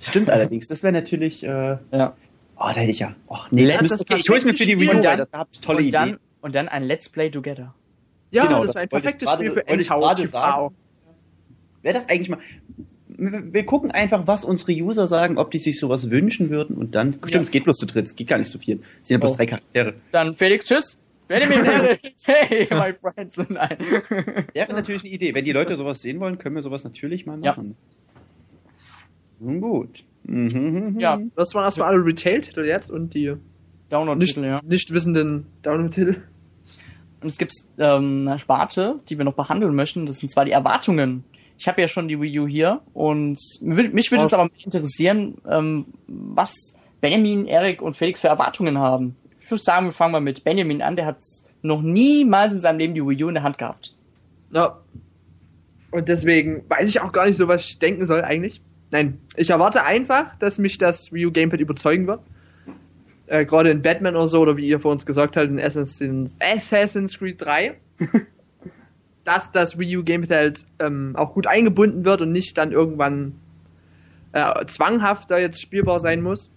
Stimmt 0.00 0.28
allerdings. 0.28 0.66
Das 0.66 0.82
wäre 0.82 0.92
natürlich. 0.92 1.44
Äh, 1.44 1.76
Ja. 1.92 2.16
oh, 2.56 2.64
da 2.64 2.72
hätte 2.72 2.90
ich 2.90 2.98
ja. 2.98 3.14
Och, 3.28 3.52
nee, 3.52 3.66
Letztes 3.66 3.84
ich, 3.84 3.90
müsste, 3.92 4.04
okay, 4.12 4.20
ich 4.24 4.28
hol's 4.28 4.44
mir 4.44 4.54
für 4.54 4.64
die 4.64 4.80
Wii 4.80 4.88
U, 4.88 5.00
dann- 5.00 5.18
das, 5.18 5.30
da 5.30 5.38
habe 5.38 5.50
ich 5.52 5.60
tolle 5.60 5.78
und 5.78 5.84
Ideen. 5.84 6.18
Und 6.42 6.54
dann 6.54 6.68
ein 6.68 6.84
Let's 6.84 7.08
Play 7.08 7.30
Together. 7.30 7.74
Ja, 8.30 8.44
Genau, 8.44 8.58
das 8.62 8.68
das 8.68 8.74
war 8.76 8.82
ein 8.82 8.88
perfektes 8.88 9.30
Spiel 9.30 9.50
für 9.50 9.56
wollte 9.56 9.70
ich 9.70 9.72
Endtower 9.80 10.00
gerade 10.08 10.22
TV. 10.22 10.30
sagen. 10.32 10.74
Wäre 11.82 11.98
doch 12.00 12.08
eigentlich 12.08 12.28
mal. 12.28 12.38
Wir 13.08 13.64
gucken 13.66 13.90
einfach, 13.90 14.26
was 14.26 14.44
unsere 14.44 14.72
User 14.72 15.06
sagen, 15.06 15.36
ob 15.38 15.50
die 15.50 15.58
sich 15.58 15.78
sowas 15.78 16.10
wünschen 16.10 16.48
würden 16.50 16.76
und 16.76 16.94
dann. 16.94 17.18
Stimmt, 17.24 17.44
es 17.44 17.50
geht 17.50 17.64
bloß 17.64 17.76
zu 17.78 17.86
dritt, 17.86 18.06
es 18.06 18.16
geht 18.16 18.26
gar 18.28 18.38
nicht 18.38 18.50
zu 18.50 18.58
viert. 18.58 18.82
Es 19.02 19.08
sind 19.08 19.14
ja 19.16 19.18
bloß 19.18 19.32
Oh. 19.32 19.36
drei 19.36 19.46
Charaktere. 19.46 19.94
Dann 20.10 20.34
Felix, 20.34 20.66
tschüss. 20.66 20.98
Benjamin, 21.28 21.64
hey, 22.24 22.66
my 22.70 22.94
friends. 23.00 23.36
Nein. 23.48 23.76
Wäre 24.54 24.72
natürlich 24.72 25.02
eine 25.04 25.12
Idee. 25.12 25.34
Wenn 25.34 25.44
die 25.44 25.52
Leute 25.52 25.76
sowas 25.76 26.00
sehen 26.02 26.20
wollen, 26.20 26.38
können 26.38 26.54
wir 26.54 26.62
sowas 26.62 26.84
natürlich 26.84 27.26
mal 27.26 27.38
Ja. 27.44 27.52
machen. 27.52 27.76
Nun 29.40 29.60
gut. 29.60 30.04
Mhm, 30.24 30.96
Ja, 30.98 31.20
Das 31.36 31.54
waren 31.54 31.64
erstmal 31.64 31.88
alle 31.94 32.04
Retail-Titel 32.04 32.64
jetzt 32.64 32.90
und 32.90 33.12
die 33.14 33.28
nicht, 33.30 33.40
Download-Titel, 33.90 34.44
ja. 34.44 34.60
nicht 34.64 34.90
wissenden 34.92 35.46
Download-Titel. 35.62 36.16
Und 37.22 37.28
es 37.28 37.38
gibt 37.38 37.52
ähm, 37.78 38.26
eine 38.26 38.38
Sparte, 38.38 39.00
die 39.08 39.18
wir 39.18 39.24
noch 39.24 39.34
behandeln 39.34 39.74
möchten. 39.74 40.06
Das 40.06 40.18
sind 40.18 40.30
zwar 40.30 40.44
die 40.44 40.52
Erwartungen. 40.52 41.24
Ich 41.58 41.68
habe 41.68 41.80
ja 41.80 41.88
schon 41.88 42.08
die 42.08 42.20
Wii 42.20 42.40
U 42.40 42.46
hier 42.46 42.80
und 42.92 43.38
mich 43.60 44.10
würde 44.10 44.24
jetzt 44.24 44.34
aber 44.34 44.50
interessieren, 44.64 45.36
ähm, 45.48 45.86
was 46.08 46.76
Benjamin, 47.00 47.46
Erik 47.46 47.82
und 47.82 47.94
Felix 47.94 48.20
für 48.20 48.28
Erwartungen 48.28 48.78
haben. 48.78 49.16
Ich 49.38 49.50
würde 49.50 49.62
sagen, 49.62 49.86
wir 49.86 49.92
fangen 49.92 50.12
mal 50.12 50.20
mit 50.20 50.44
Benjamin 50.44 50.82
an. 50.82 50.96
Der 50.96 51.06
hat 51.06 51.18
noch 51.62 51.82
niemals 51.82 52.54
in 52.54 52.60
seinem 52.60 52.78
Leben 52.78 52.94
die 52.94 53.06
Wii 53.06 53.24
U 53.24 53.28
in 53.28 53.34
der 53.34 53.42
Hand 53.44 53.58
gehabt. 53.58 53.94
Ja. 54.50 54.78
Und 55.90 56.08
deswegen 56.08 56.64
weiß 56.68 56.88
ich 56.88 57.00
auch 57.00 57.12
gar 57.12 57.26
nicht 57.26 57.36
so, 57.36 57.48
was 57.48 57.64
ich 57.64 57.78
denken 57.78 58.06
soll 58.06 58.22
eigentlich. 58.22 58.60
Nein, 58.90 59.20
ich 59.36 59.50
erwarte 59.50 59.84
einfach, 59.84 60.34
dass 60.36 60.58
mich 60.58 60.78
das 60.78 61.12
Wii 61.12 61.26
U 61.26 61.32
Gamepad 61.32 61.60
überzeugen 61.60 62.06
wird. 62.06 62.20
Äh, 63.32 63.46
Gerade 63.46 63.70
in 63.70 63.80
Batman 63.80 64.14
oder 64.14 64.28
so, 64.28 64.40
oder 64.40 64.58
wie 64.58 64.68
ihr 64.68 64.78
vor 64.78 64.92
uns 64.92 65.06
gesagt 65.06 65.38
habt, 65.38 65.48
in 65.48 65.58
Assassin's, 65.58 66.36
Assassin's 66.38 67.18
Creed 67.18 67.40
3. 67.40 67.78
dass 69.24 69.50
das 69.50 69.78
Wii 69.78 69.96
U 69.96 70.04
Gamepad 70.04 70.30
halt 70.30 70.66
ähm, 70.80 71.14
auch 71.16 71.32
gut 71.32 71.46
eingebunden 71.46 72.04
wird 72.04 72.20
und 72.20 72.30
nicht 72.30 72.58
dann 72.58 72.72
irgendwann 72.72 73.36
äh, 74.32 74.66
zwanghafter 74.66 75.38
jetzt 75.38 75.62
spielbar 75.62 75.98
sein 75.98 76.20
muss. 76.20 76.50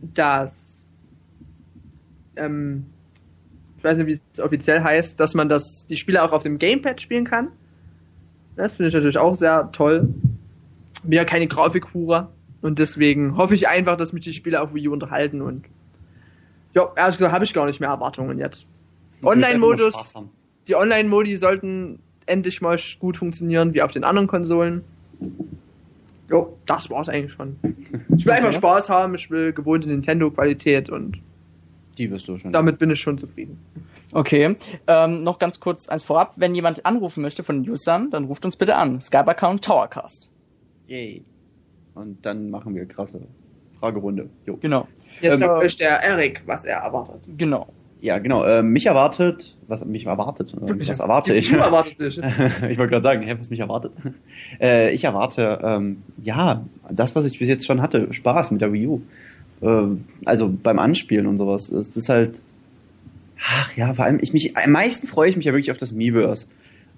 Dass 0.00 0.84
ähm, 2.34 2.86
ich 3.78 3.84
weiß 3.84 3.98
nicht, 3.98 4.06
wie 4.08 4.20
es 4.32 4.40
offiziell 4.40 4.82
heißt, 4.82 5.20
dass 5.20 5.34
man 5.34 5.48
das, 5.48 5.86
die 5.86 5.96
Spiele 5.96 6.24
auch 6.24 6.32
auf 6.32 6.42
dem 6.42 6.58
Gamepad 6.58 7.02
spielen 7.02 7.24
kann. 7.24 7.52
Das 8.56 8.76
finde 8.76 8.88
ich 8.88 8.94
natürlich 8.94 9.18
auch 9.18 9.36
sehr 9.36 9.70
toll. 9.70 10.12
Bin 11.04 11.12
ja 11.12 11.24
keine 11.24 11.46
Grafikhure 11.46 12.30
und 12.62 12.80
deswegen 12.80 13.36
hoffe 13.36 13.54
ich 13.54 13.68
einfach, 13.68 13.96
dass 13.96 14.12
mich 14.12 14.24
die 14.24 14.32
Spiele 14.32 14.60
auf 14.60 14.74
Wii 14.74 14.88
U 14.88 14.92
unterhalten 14.92 15.40
und 15.40 15.66
ja, 16.74 16.92
ehrlich 16.96 17.16
gesagt 17.16 17.32
habe 17.32 17.44
ich 17.44 17.54
gar 17.54 17.66
nicht 17.66 17.80
mehr 17.80 17.90
Erwartungen 17.90 18.38
jetzt. 18.38 18.66
Online-Modus, 19.22 20.14
die 20.68 20.74
Online-Modi 20.74 21.36
sollten 21.36 22.00
endlich 22.26 22.60
mal 22.60 22.78
gut 22.98 23.16
funktionieren, 23.16 23.74
wie 23.74 23.82
auf 23.82 23.90
den 23.90 24.04
anderen 24.04 24.26
Konsolen. 24.26 24.82
Jo, 26.28 26.56
das 26.66 26.90
war's 26.90 27.08
eigentlich 27.08 27.32
schon. 27.32 27.56
Ich 27.62 27.70
will 27.92 28.04
Okay. 28.22 28.30
einfach 28.32 28.52
Spaß 28.52 28.88
haben, 28.88 29.14
ich 29.14 29.30
will 29.30 29.52
gewohnte 29.52 29.88
Nintendo-Qualität 29.88 30.90
und 30.90 31.20
Die 31.98 32.10
wirst 32.10 32.26
du 32.28 32.38
schon. 32.38 32.50
damit 32.52 32.78
bin 32.78 32.90
ich 32.90 33.00
schon 33.00 33.18
zufrieden. 33.18 33.58
Okay, 34.12 34.56
ähm, 34.86 35.22
noch 35.22 35.38
ganz 35.38 35.60
kurz 35.60 35.88
eins 35.88 36.02
vorab. 36.02 36.34
Wenn 36.36 36.54
jemand 36.54 36.86
anrufen 36.86 37.20
möchte 37.22 37.42
von 37.44 37.62
den 37.62 37.70
Usern, 37.70 38.10
dann 38.10 38.24
ruft 38.24 38.44
uns 38.44 38.56
bitte 38.56 38.76
an. 38.76 39.00
Skype-Account 39.00 39.64
Towercast. 39.64 40.30
Yay. 40.86 41.24
Und 41.94 42.24
dann 42.24 42.50
machen 42.50 42.74
wir 42.74 42.86
krasse 42.86 43.20
Fragerunde. 43.78 44.28
Jo. 44.46 44.56
Genau, 44.58 44.86
Jetzt 45.20 45.34
Ähm, 45.34 45.38
sagt 45.38 45.62
euch 45.62 45.76
der 45.76 46.00
Erik, 46.02 46.42
was 46.46 46.64
er 46.64 46.78
erwartet. 46.78 47.16
genau. 47.36 47.68
Ja, 48.00 48.18
genau. 48.18 48.44
Äh, 48.44 48.62
mich 48.62 48.84
erwartet, 48.84 49.56
was 49.66 49.82
mich 49.86 50.04
erwartet, 50.04 50.52
äh, 50.52 50.88
was 50.88 51.00
erwarte 51.00 51.34
ich? 51.34 51.48
Du 51.52 51.56
erwartet 51.56 51.98
dich. 51.98 52.18
ich 52.68 52.78
wollte 52.78 52.90
gerade 52.90 53.02
sagen, 53.02 53.22
hä, 53.22 53.34
was 53.38 53.48
mich 53.48 53.60
erwartet? 53.60 53.94
Äh, 54.60 54.92
ich 54.92 55.04
erwarte, 55.04 55.58
ähm, 55.62 56.02
ja, 56.18 56.66
das, 56.90 57.16
was 57.16 57.24
ich 57.24 57.38
bis 57.38 57.48
jetzt 57.48 57.64
schon 57.66 57.80
hatte, 57.80 58.12
Spaß 58.12 58.50
mit 58.50 58.60
der 58.60 58.74
Wii 58.74 58.86
U. 58.88 59.00
Äh, 59.62 59.96
also 60.26 60.52
beim 60.62 60.78
Anspielen 60.78 61.26
und 61.26 61.38
sowas. 61.38 61.70
Es 61.70 61.96
ist 61.96 62.10
halt, 62.10 62.42
ach 63.42 63.74
ja, 63.74 63.94
vor 63.94 64.04
allem, 64.04 64.18
ich 64.20 64.34
mich, 64.34 64.54
am 64.54 64.72
meisten 64.72 65.06
freue 65.06 65.30
ich 65.30 65.36
mich 65.38 65.46
ja 65.46 65.52
wirklich 65.52 65.70
auf 65.70 65.78
das 65.78 65.92
Miiverse. 65.92 66.48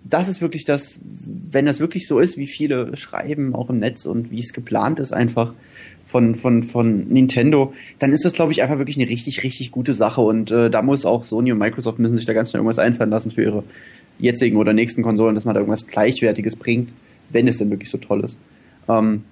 Das 0.09 0.29
ist 0.29 0.41
wirklich 0.41 0.65
das, 0.65 1.01
wenn 1.03 1.67
das 1.67 1.81
wirklich 1.81 2.07
so 2.07 2.21
ist, 2.21 2.37
wie 2.37 2.47
viele 2.47 2.97
schreiben, 2.97 3.55
auch 3.55 3.71
im 3.71 3.79
Netz 3.79 4.07
und 4.07 4.31
wie 4.31 4.41
es 4.41 4.53
geplant 4.53 5.01
ist, 5.01 5.13
einfach 5.13 5.55
von, 6.05 6.35
von, 6.37 6.63
von 6.63 7.09
Nintendo, 7.09 7.73
dann 7.99 8.13
ist 8.13 8.25
das, 8.25 8.33
glaube 8.33 8.53
ich, 8.53 8.63
einfach 8.63 8.79
wirklich 8.79 8.97
eine 8.97 9.09
richtig, 9.09 9.43
richtig 9.43 9.73
gute 9.73 9.93
Sache. 9.93 10.21
Und 10.21 10.51
äh, 10.51 10.71
da 10.71 10.83
muss 10.83 11.05
auch 11.05 11.25
Sony 11.25 11.51
und 11.51 11.59
Microsoft 11.59 11.99
müssen 11.99 12.17
sich 12.17 12.27
da 12.27 12.33
ganz 12.33 12.51
schnell 12.51 12.61
irgendwas 12.61 12.79
einfallen 12.79 13.11
lassen 13.11 13.33
für 13.33 13.43
ihre 13.43 13.65
jetzigen 14.19 14.57
oder 14.57 14.73
nächsten 14.73 15.03
Konsolen, 15.03 15.35
dass 15.35 15.45
man 15.45 15.55
da 15.55 15.61
irgendwas 15.61 15.87
Gleichwertiges 15.87 16.57
bringt, 16.57 16.95
wenn 17.31 17.49
es 17.49 17.59
denn 17.59 17.71
wirklich 17.71 17.91
so 17.91 17.99
toll 17.99 18.25
ist. 18.25 18.39
Ähm, 18.89 19.25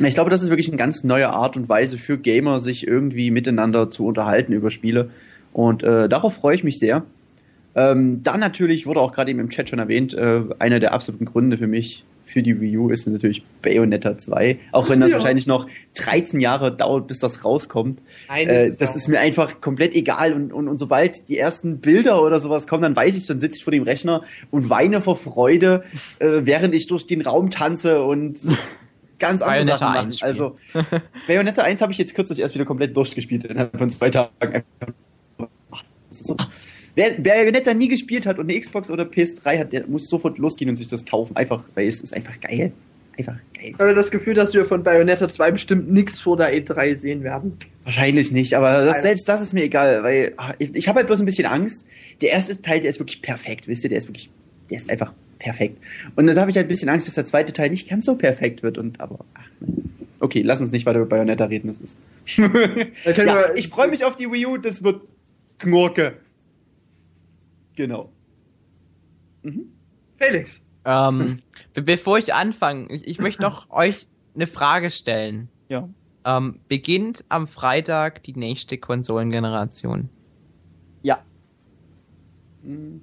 ich 0.00 0.14
glaube, 0.14 0.30
das 0.30 0.42
ist 0.42 0.50
wirklich 0.50 0.68
eine 0.68 0.76
ganz 0.76 1.04
neue 1.04 1.30
Art 1.30 1.56
und 1.56 1.68
Weise 1.68 1.96
für 1.96 2.18
Gamer, 2.18 2.60
sich 2.60 2.86
irgendwie 2.86 3.30
miteinander 3.30 3.90
zu 3.90 4.06
unterhalten 4.06 4.52
über 4.52 4.70
Spiele. 4.70 5.10
Und 5.52 5.82
äh, 5.82 6.08
darauf 6.08 6.34
freue 6.34 6.54
ich 6.54 6.64
mich 6.64 6.78
sehr. 6.78 7.04
Ähm, 7.76 8.22
dann 8.22 8.40
natürlich, 8.40 8.86
wurde 8.86 9.00
auch 9.00 9.12
gerade 9.12 9.30
eben 9.30 9.38
im 9.38 9.50
Chat 9.50 9.68
schon 9.68 9.78
erwähnt, 9.78 10.14
äh, 10.14 10.42
einer 10.58 10.80
der 10.80 10.92
absoluten 10.94 11.26
Gründe 11.26 11.58
für 11.58 11.66
mich 11.68 12.04
für 12.24 12.42
die 12.42 12.60
Wii 12.60 12.76
U 12.78 12.90
ist 12.90 13.06
natürlich 13.06 13.44
Bayonetta 13.62 14.18
2. 14.18 14.58
Auch 14.72 14.88
wenn 14.88 14.98
das 14.98 15.10
Ja. 15.12 15.16
wahrscheinlich 15.18 15.46
noch 15.46 15.68
13 15.94 16.40
Jahre 16.40 16.74
dauert, 16.76 17.06
bis 17.06 17.20
das 17.20 17.44
rauskommt. 17.44 18.02
Nein, 18.28 18.48
Äh, 18.48 18.66
ist 18.68 18.80
das 18.80 18.96
ist 18.96 19.06
mir 19.06 19.20
einfach 19.20 19.60
komplett 19.60 19.94
egal. 19.94 20.32
Und, 20.32 20.52
und, 20.52 20.66
und 20.66 20.80
sobald 20.80 21.28
die 21.28 21.38
ersten 21.38 21.78
Bilder 21.78 22.20
oder 22.22 22.40
sowas 22.40 22.66
kommen, 22.66 22.82
dann 22.82 22.96
weiß 22.96 23.16
ich, 23.16 23.26
dann 23.26 23.38
sitze 23.38 23.58
ich 23.58 23.64
vor 23.64 23.70
dem 23.70 23.84
Rechner 23.84 24.22
und 24.50 24.68
weine 24.70 25.00
vor 25.00 25.16
Freude, 25.16 25.84
äh, 26.18 26.40
während 26.42 26.74
ich 26.74 26.88
durch 26.88 27.06
den 27.06 27.20
Raum 27.20 27.50
tanze 27.50 28.02
und 28.02 28.40
ganz 29.20 29.40
andere 29.40 29.64
Bayonetta 29.64 29.78
Sachen 29.78 29.94
mache. 29.94 29.98
1 30.06 30.16
spielen. 30.16 30.28
Also 30.28 30.56
Bayonetta 31.28 31.62
1 31.62 31.80
habe 31.80 31.92
ich 31.92 31.98
jetzt 31.98 32.14
kürzlich 32.14 32.40
erst 32.40 32.54
wieder 32.56 32.64
komplett 32.64 32.96
durchgespielt 32.96 33.44
innerhalb 33.44 33.78
von 33.78 33.88
zwei 33.88 34.10
Tagen. 34.10 34.64
Das 36.08 36.20
ist 36.20 36.26
so. 36.26 36.36
Wer 36.96 37.12
Bayonetta 37.20 37.74
nie 37.74 37.88
gespielt 37.88 38.26
hat 38.26 38.38
und 38.38 38.50
eine 38.50 38.58
Xbox 38.58 38.90
oder 38.90 39.04
PS3 39.04 39.58
hat, 39.58 39.72
der 39.72 39.86
muss 39.86 40.08
sofort 40.08 40.38
losgehen 40.38 40.70
und 40.70 40.76
sich 40.76 40.88
das 40.88 41.04
kaufen. 41.04 41.36
Einfach, 41.36 41.68
weil 41.74 41.86
es 41.86 42.00
ist 42.00 42.14
einfach 42.14 42.40
geil. 42.40 42.72
Einfach 43.18 43.36
geil. 43.54 43.72
Ich 43.74 43.78
habe 43.78 43.94
das 43.94 44.10
Gefühl, 44.10 44.32
dass 44.32 44.54
wir 44.54 44.64
von 44.64 44.82
Bayonetta 44.82 45.28
2 45.28 45.50
bestimmt 45.50 45.92
nichts 45.92 46.20
vor 46.20 46.38
der 46.38 46.54
E3 46.54 46.96
sehen 46.96 47.22
werden. 47.22 47.58
Wahrscheinlich 47.84 48.32
nicht, 48.32 48.54
aber 48.54 48.86
das, 48.86 49.02
selbst 49.02 49.28
das 49.28 49.42
ist 49.42 49.52
mir 49.52 49.64
egal, 49.64 50.02
weil 50.02 50.32
ah, 50.38 50.54
ich, 50.58 50.74
ich 50.74 50.88
habe 50.88 50.96
halt 50.96 51.06
bloß 51.06 51.20
ein 51.20 51.26
bisschen 51.26 51.46
Angst. 51.46 51.86
Der 52.22 52.30
erste 52.30 52.60
Teil, 52.62 52.80
der 52.80 52.88
ist 52.88 52.98
wirklich 52.98 53.20
perfekt, 53.20 53.68
wisst 53.68 53.84
ihr, 53.84 53.90
der 53.90 53.98
ist 53.98 54.08
wirklich, 54.08 54.30
der 54.70 54.78
ist 54.78 54.90
einfach 54.90 55.12
perfekt. 55.38 55.76
Und 56.14 56.28
jetzt 56.28 56.38
habe 56.38 56.50
ich 56.50 56.56
halt 56.56 56.66
ein 56.66 56.68
bisschen 56.68 56.88
Angst, 56.88 57.06
dass 57.06 57.14
der 57.14 57.26
zweite 57.26 57.52
Teil 57.52 57.68
nicht 57.68 57.90
ganz 57.90 58.06
so 58.06 58.16
perfekt 58.16 58.62
wird 58.62 58.78
und 58.78 59.00
aber 59.00 59.18
ach, 59.34 59.48
okay, 60.20 60.40
lass 60.40 60.62
uns 60.62 60.72
nicht 60.72 60.86
weiter 60.86 60.98
über 60.98 61.08
Bayonetta 61.08 61.44
reden, 61.44 61.68
das 61.68 61.82
ist. 61.82 61.98
Ja, 63.16 63.54
ich 63.54 63.68
freue 63.68 63.88
mich 63.88 64.04
auf 64.04 64.16
die 64.16 64.32
Wii 64.32 64.46
U, 64.46 64.56
das 64.56 64.82
wird 64.82 65.02
Knurke. 65.58 66.14
Genau. 67.76 68.10
Felix. 70.18 70.62
Ähm, 70.84 71.40
be 71.74 71.82
bevor 71.82 72.18
ich 72.18 72.34
anfange, 72.34 72.88
ich, 72.92 73.06
ich 73.06 73.20
möchte 73.20 73.42
noch 73.42 73.70
euch 73.70 74.08
eine 74.34 74.46
Frage 74.46 74.90
stellen. 74.90 75.48
Ja. 75.68 75.88
Ähm, 76.24 76.58
beginnt 76.68 77.24
am 77.28 77.46
Freitag 77.46 78.22
die 78.24 78.32
nächste 78.32 78.78
Konsolengeneration. 78.78 80.08
Ja. 81.02 81.22
Mhm. 82.62 83.00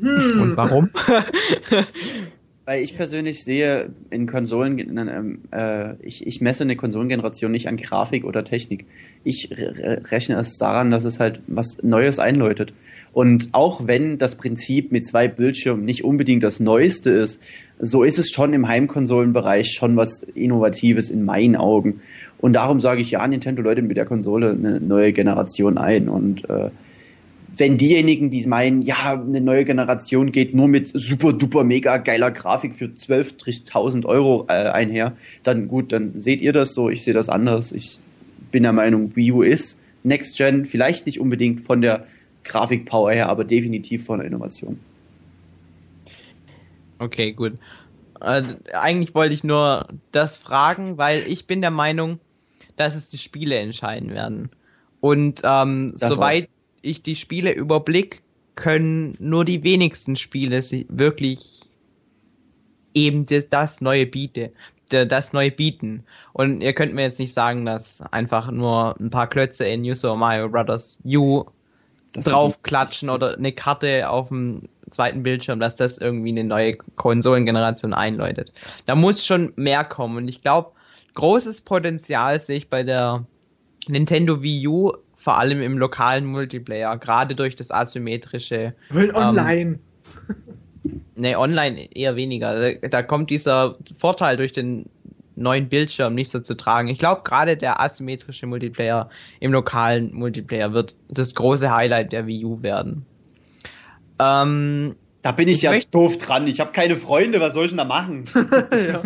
Und 0.00 0.56
warum? 0.56 0.90
Weil 2.66 2.82
ich 2.82 2.96
persönlich 2.96 3.44
sehe 3.44 3.92
in 4.10 4.26
Konsolen, 4.26 4.78
ähm, 4.78 5.42
äh, 5.52 5.94
ich, 6.02 6.26
ich 6.26 6.40
messe 6.40 6.64
eine 6.64 6.76
Konsolengeneration 6.76 7.52
nicht 7.52 7.68
an 7.68 7.76
Grafik 7.76 8.24
oder 8.24 8.44
Technik. 8.44 8.86
Ich 9.22 9.50
re 9.50 9.72
re- 9.78 10.02
rechne 10.10 10.36
es 10.36 10.56
daran, 10.58 10.90
dass 10.90 11.04
es 11.04 11.20
halt 11.20 11.40
was 11.46 11.82
Neues 11.82 12.18
einläutet. 12.18 12.72
Und 13.14 13.50
auch 13.52 13.86
wenn 13.86 14.18
das 14.18 14.34
Prinzip 14.34 14.90
mit 14.90 15.06
zwei 15.06 15.28
Bildschirmen 15.28 15.84
nicht 15.84 16.02
unbedingt 16.02 16.42
das 16.42 16.58
Neueste 16.58 17.10
ist, 17.10 17.40
so 17.78 18.02
ist 18.02 18.18
es 18.18 18.30
schon 18.30 18.52
im 18.52 18.66
Heimkonsolenbereich 18.66 19.70
schon 19.72 19.96
was 19.96 20.24
Innovatives 20.34 21.10
in 21.10 21.24
meinen 21.24 21.54
Augen. 21.54 22.00
Und 22.38 22.54
darum 22.54 22.80
sage 22.80 23.00
ich 23.00 23.12
ja, 23.12 23.26
Nintendo 23.26 23.62
läutet 23.62 23.86
mit 23.86 23.96
der 23.96 24.04
Konsole 24.04 24.50
eine 24.50 24.80
neue 24.80 25.12
Generation 25.12 25.78
ein. 25.78 26.08
Und 26.08 26.50
äh, 26.50 26.70
wenn 27.56 27.78
diejenigen, 27.78 28.30
die 28.30 28.44
meinen, 28.48 28.82
ja, 28.82 29.12
eine 29.12 29.40
neue 29.40 29.64
Generation 29.64 30.32
geht 30.32 30.52
nur 30.52 30.66
mit 30.66 30.90
super 30.92 31.32
duper 31.32 31.62
mega 31.62 31.98
geiler 31.98 32.32
Grafik 32.32 32.74
für 32.74 32.86
12.000 32.86 34.06
Euro 34.06 34.46
äh, 34.48 34.54
einher, 34.54 35.12
dann 35.44 35.68
gut, 35.68 35.92
dann 35.92 36.18
seht 36.18 36.40
ihr 36.40 36.52
das 36.52 36.74
so, 36.74 36.90
ich 36.90 37.04
sehe 37.04 37.14
das 37.14 37.28
anders. 37.28 37.70
Ich 37.70 38.00
bin 38.50 38.64
der 38.64 38.72
Meinung, 38.72 39.14
Wii 39.14 39.32
U 39.32 39.42
ist 39.42 39.78
Next 40.02 40.36
Gen, 40.36 40.66
vielleicht 40.66 41.06
nicht 41.06 41.20
unbedingt 41.20 41.60
von 41.60 41.80
der 41.80 42.06
Grafikpower 42.44 43.12
her, 43.12 43.28
aber 43.28 43.44
definitiv 43.44 44.04
von 44.04 44.18
der 44.18 44.28
Innovation. 44.28 44.78
Okay, 46.98 47.32
gut. 47.32 47.58
Äh, 48.20 48.42
eigentlich 48.72 49.14
wollte 49.14 49.34
ich 49.34 49.44
nur 49.44 49.88
das 50.12 50.38
fragen, 50.38 50.96
weil 50.98 51.26
ich 51.26 51.46
bin 51.46 51.60
der 51.60 51.70
Meinung, 51.70 52.20
dass 52.76 52.94
es 52.94 53.10
die 53.10 53.18
Spiele 53.18 53.56
entscheiden 53.56 54.10
werden. 54.10 54.50
Und 55.00 55.40
ähm, 55.44 55.92
soweit 55.96 56.48
ich 56.82 57.02
die 57.02 57.16
Spiele 57.16 57.52
überblick, 57.52 58.22
können 58.54 59.16
nur 59.18 59.44
die 59.44 59.62
wenigsten 59.64 60.16
Spiele 60.16 60.62
sich 60.62 60.86
wirklich 60.88 61.62
eben 62.94 63.26
das, 63.50 63.80
neue 63.80 64.06
biete, 64.06 64.52
d- 64.92 65.06
das 65.06 65.32
neue 65.32 65.50
bieten. 65.50 66.04
Und 66.32 66.60
ihr 66.60 66.72
könnt 66.72 66.94
mir 66.94 67.02
jetzt 67.02 67.18
nicht 67.18 67.34
sagen, 67.34 67.66
dass 67.66 68.00
einfach 68.12 68.50
nur 68.50 68.96
ein 69.00 69.10
paar 69.10 69.28
Klötze 69.28 69.66
in 69.66 69.82
New 69.82 69.94
Super 69.94 70.16
Mario 70.16 70.48
Bros. 70.48 71.00
U 71.04 71.44
draufklatschen 72.14 73.10
oder 73.10 73.36
eine 73.36 73.52
Karte 73.52 74.08
auf 74.08 74.28
dem 74.28 74.62
zweiten 74.90 75.22
Bildschirm, 75.22 75.60
dass 75.60 75.74
das 75.74 75.98
irgendwie 75.98 76.30
eine 76.30 76.44
neue 76.44 76.76
Konsolengeneration 76.96 77.92
einläutet. 77.92 78.52
Da 78.86 78.94
muss 78.94 79.26
schon 79.26 79.52
mehr 79.56 79.84
kommen 79.84 80.16
und 80.16 80.28
ich 80.28 80.42
glaube, 80.42 80.70
großes 81.14 81.62
Potenzial 81.62 82.38
sehe 82.40 82.58
ich 82.58 82.70
bei 82.70 82.82
der 82.82 83.24
Nintendo 83.88 84.42
Wii 84.42 84.68
U, 84.68 84.92
vor 85.16 85.38
allem 85.38 85.62
im 85.62 85.78
lokalen 85.78 86.26
Multiplayer, 86.26 86.96
gerade 86.98 87.34
durch 87.34 87.56
das 87.56 87.70
asymmetrische, 87.70 88.74
Wir 88.90 88.96
wollen 88.96 89.16
online. 89.16 89.78
ne, 91.16 91.38
online 91.38 91.94
eher 91.94 92.16
weniger. 92.16 92.72
Da, 92.72 92.88
da 92.88 93.02
kommt 93.02 93.30
dieser 93.30 93.76
Vorteil 93.98 94.36
durch 94.36 94.52
den 94.52 94.86
neuen 95.36 95.68
Bildschirm 95.68 96.14
nicht 96.14 96.30
so 96.30 96.40
zu 96.40 96.54
tragen. 96.56 96.88
Ich 96.88 96.98
glaube, 96.98 97.22
gerade 97.24 97.56
der 97.56 97.80
asymmetrische 97.80 98.46
Multiplayer 98.46 99.08
im 99.40 99.52
lokalen 99.52 100.12
Multiplayer 100.14 100.72
wird 100.72 100.96
das 101.08 101.34
große 101.34 101.74
Highlight 101.74 102.12
der 102.12 102.26
Wii 102.26 102.44
U 102.44 102.62
werden. 102.62 103.04
Ähm, 104.18 104.94
Da 105.22 105.32
bin 105.32 105.48
ich, 105.48 105.56
Ich 105.56 105.62
ja 105.62 105.78
doof 105.90 106.18
dran. 106.18 106.46
Ich 106.46 106.60
habe 106.60 106.72
keine 106.72 106.96
Freunde, 106.96 107.40
was 107.40 107.54
soll 107.54 107.64
ich 107.64 107.70
denn 107.70 107.78
da 107.78 107.84
machen? 107.84 108.24
ja. 108.34 109.02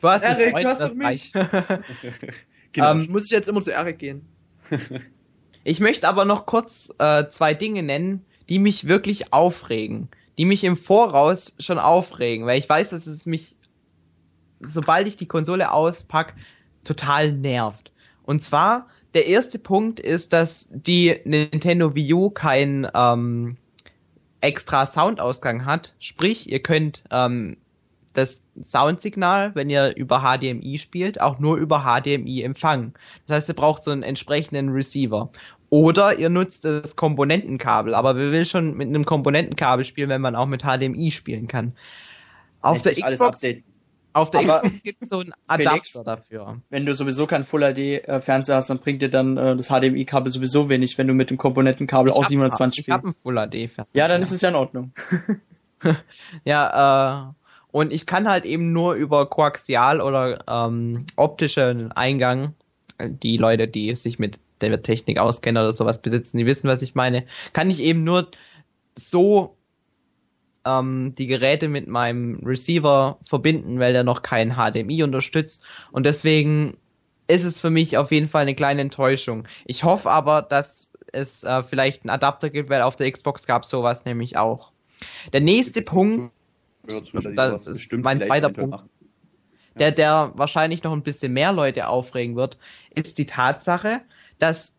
Du 0.00 0.08
hast 0.08 0.24
einen 0.24 0.40
Erik, 0.40 0.52
Freund, 0.52 0.66
hast 0.66 0.80
das 0.80 0.98
reicht. 1.00 1.32
Genau. 2.72 2.92
Ähm, 2.92 3.08
Muss 3.10 3.24
ich 3.24 3.32
jetzt 3.32 3.48
immer 3.48 3.60
zu 3.60 3.72
Erik 3.72 3.98
gehen? 3.98 4.22
Ich 5.62 5.78
möchte 5.78 6.08
aber 6.08 6.24
noch 6.24 6.46
kurz 6.46 6.90
äh, 6.98 7.28
zwei 7.28 7.52
Dinge 7.52 7.82
nennen, 7.82 8.24
die 8.48 8.58
mich 8.58 8.88
wirklich 8.88 9.34
aufregen. 9.34 10.08
Die 10.38 10.46
mich 10.46 10.64
im 10.64 10.74
Voraus 10.74 11.54
schon 11.58 11.78
aufregen, 11.78 12.46
weil 12.46 12.58
ich 12.58 12.66
weiß, 12.66 12.90
dass 12.90 13.06
es 13.06 13.26
mich, 13.26 13.56
sobald 14.60 15.08
ich 15.08 15.16
die 15.16 15.26
Konsole 15.26 15.72
auspack, 15.72 16.34
total 16.84 17.32
nervt. 17.32 17.92
Und 18.24 18.42
zwar, 18.42 18.86
der 19.14 19.26
erste 19.26 19.58
Punkt 19.58 20.00
ist, 20.00 20.32
dass 20.32 20.68
die 20.70 21.18
Nintendo 21.24 21.94
Wii 21.94 22.14
U 22.14 22.30
kein 22.30 22.86
ähm, 22.94 23.56
extra 24.40 24.86
Soundausgang 24.86 25.64
hat. 25.64 25.94
Sprich, 25.98 26.50
ihr 26.50 26.62
könnt 26.62 27.04
ähm, 27.10 27.56
das 28.14 28.44
Soundsignal, 28.60 29.54
wenn 29.54 29.70
ihr 29.70 29.96
über 29.96 30.20
HDMI 30.20 30.78
spielt, 30.78 31.20
auch 31.20 31.38
nur 31.38 31.56
über 31.56 31.84
HDMI 31.84 32.42
empfangen. 32.42 32.94
Das 33.26 33.36
heißt, 33.36 33.48
ihr 33.50 33.54
braucht 33.54 33.82
so 33.82 33.90
einen 33.90 34.02
entsprechenden 34.02 34.70
Receiver. 34.70 35.30
Oder 35.70 36.18
ihr 36.18 36.30
nutzt 36.30 36.64
das 36.64 36.96
Komponentenkabel, 36.96 37.94
aber 37.94 38.16
wer 38.16 38.32
will 38.32 38.44
schon 38.44 38.76
mit 38.76 38.88
einem 38.88 39.04
Komponentenkabel 39.04 39.84
spielen, 39.84 40.08
wenn 40.08 40.20
man 40.20 40.34
auch 40.34 40.46
mit 40.46 40.62
HDMI 40.62 41.12
spielen 41.12 41.46
kann? 41.46 41.72
Auf 42.60 42.84
Lässt 42.84 42.98
der 42.98 43.04
alles 43.04 43.20
Xbox, 43.20 43.44
updaten. 43.44 43.69
Auf 44.12 44.30
der 44.30 44.40
Aber- 44.40 44.58
Xbox 44.60 44.82
gibt 44.82 45.02
es 45.02 45.08
so 45.10 45.20
einen 45.20 45.32
Adapter 45.46 46.02
dafür. 46.04 46.58
Wenn 46.68 46.84
du 46.86 46.94
sowieso 46.94 47.26
kein 47.26 47.44
Full-HD-Fernseher 47.44 48.56
hast, 48.56 48.70
dann 48.70 48.78
bringt 48.78 49.02
dir 49.02 49.08
dann 49.10 49.36
äh, 49.36 49.56
das 49.56 49.68
HDMI-Kabel 49.68 50.30
sowieso 50.32 50.68
wenig, 50.68 50.98
wenn 50.98 51.06
du 51.06 51.14
mit 51.14 51.30
dem 51.30 51.36
Komponentenkabel 51.38 52.12
aus 52.12 52.24
hab- 52.24 52.28
720 52.28 52.86
Ich 52.88 52.92
habe 52.92 53.02
spielst. 53.08 53.26
einen 53.26 53.50
Full 53.50 53.68
HD. 53.68 53.86
Ja, 53.94 54.08
dann 54.08 54.22
ist 54.22 54.32
es 54.32 54.40
ja 54.40 54.48
in 54.48 54.54
Ordnung. 54.56 54.92
Ja, 56.44 57.30
äh, 57.30 57.32
und 57.72 57.92
ich 57.92 58.04
kann 58.06 58.28
halt 58.28 58.44
eben 58.44 58.72
nur 58.72 58.94
über 58.94 59.26
Koaxial 59.26 60.00
oder 60.00 60.44
ähm, 60.48 61.06
optischen 61.16 61.92
Eingang, 61.92 62.54
äh, 62.98 63.08
die 63.10 63.36
Leute, 63.36 63.66
die 63.68 63.94
sich 63.96 64.18
mit 64.18 64.38
der 64.60 64.82
Technik 64.82 65.18
auskennen 65.18 65.62
oder 65.62 65.72
sowas 65.72 66.02
besitzen, 66.02 66.36
die 66.38 66.46
wissen, 66.46 66.68
was 66.68 66.82
ich 66.82 66.94
meine, 66.94 67.24
kann 67.54 67.70
ich 67.70 67.80
eben 67.80 68.04
nur 68.04 68.28
so 68.98 69.56
ähm, 70.64 71.12
die 71.16 71.26
Geräte 71.26 71.68
mit 71.68 71.88
meinem 71.88 72.40
Receiver 72.44 73.18
verbinden, 73.24 73.78
weil 73.78 73.92
der 73.92 74.04
noch 74.04 74.22
kein 74.22 74.56
HDMI 74.56 75.02
unterstützt. 75.02 75.64
Und 75.92 76.04
deswegen 76.04 76.76
ist 77.28 77.44
es 77.44 77.60
für 77.60 77.70
mich 77.70 77.96
auf 77.96 78.10
jeden 78.10 78.28
Fall 78.28 78.42
eine 78.42 78.54
kleine 78.54 78.80
Enttäuschung. 78.80 79.46
Ich 79.64 79.84
hoffe 79.84 80.10
aber, 80.10 80.42
dass 80.42 80.92
es 81.12 81.44
äh, 81.44 81.62
vielleicht 81.62 82.02
einen 82.02 82.10
Adapter 82.10 82.50
gibt, 82.50 82.70
weil 82.70 82.82
auf 82.82 82.96
der 82.96 83.10
Xbox 83.10 83.46
gab 83.46 83.62
es 83.62 83.70
sowas 83.70 84.04
nämlich 84.04 84.36
auch. 84.36 84.72
Der 85.32 85.40
nächste 85.40 85.82
Punkt 85.82 86.32
das 86.82 87.66
ist 87.66 87.92
mein 87.92 88.22
zweiter 88.22 88.48
Punkt. 88.48 88.82
der, 89.78 89.92
der 89.92 90.32
wahrscheinlich 90.34 90.82
noch 90.82 90.92
ein 90.92 91.02
bisschen 91.02 91.32
mehr 91.32 91.52
Leute 91.52 91.88
aufregen 91.88 92.36
wird, 92.36 92.58
ist 92.94 93.18
die 93.18 93.26
Tatsache, 93.26 94.00
dass 94.38 94.76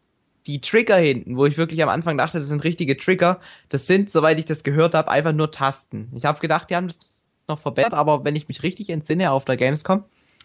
die 0.47 0.61
Trigger 0.61 0.97
hinten, 0.97 1.37
wo 1.37 1.45
ich 1.45 1.57
wirklich 1.57 1.83
am 1.83 1.89
Anfang 1.89 2.17
dachte, 2.17 2.37
das 2.39 2.47
sind 2.47 2.63
richtige 2.63 2.97
Trigger, 2.97 3.39
das 3.69 3.87
sind, 3.87 4.09
soweit 4.09 4.39
ich 4.39 4.45
das 4.45 4.63
gehört 4.63 4.95
habe, 4.95 5.11
einfach 5.11 5.33
nur 5.33 5.51
Tasten. 5.51 6.11
Ich 6.15 6.25
habe 6.25 6.39
gedacht, 6.39 6.69
die 6.69 6.75
haben 6.75 6.87
das 6.87 6.99
noch 7.47 7.59
verbessert, 7.59 7.93
aber 7.93 8.23
wenn 8.23 8.35
ich 8.35 8.47
mich 8.47 8.63
richtig 8.63 8.89
entsinne 8.89 9.31
auf 9.31 9.45
der 9.45 9.57
Gamescom, 9.57 10.03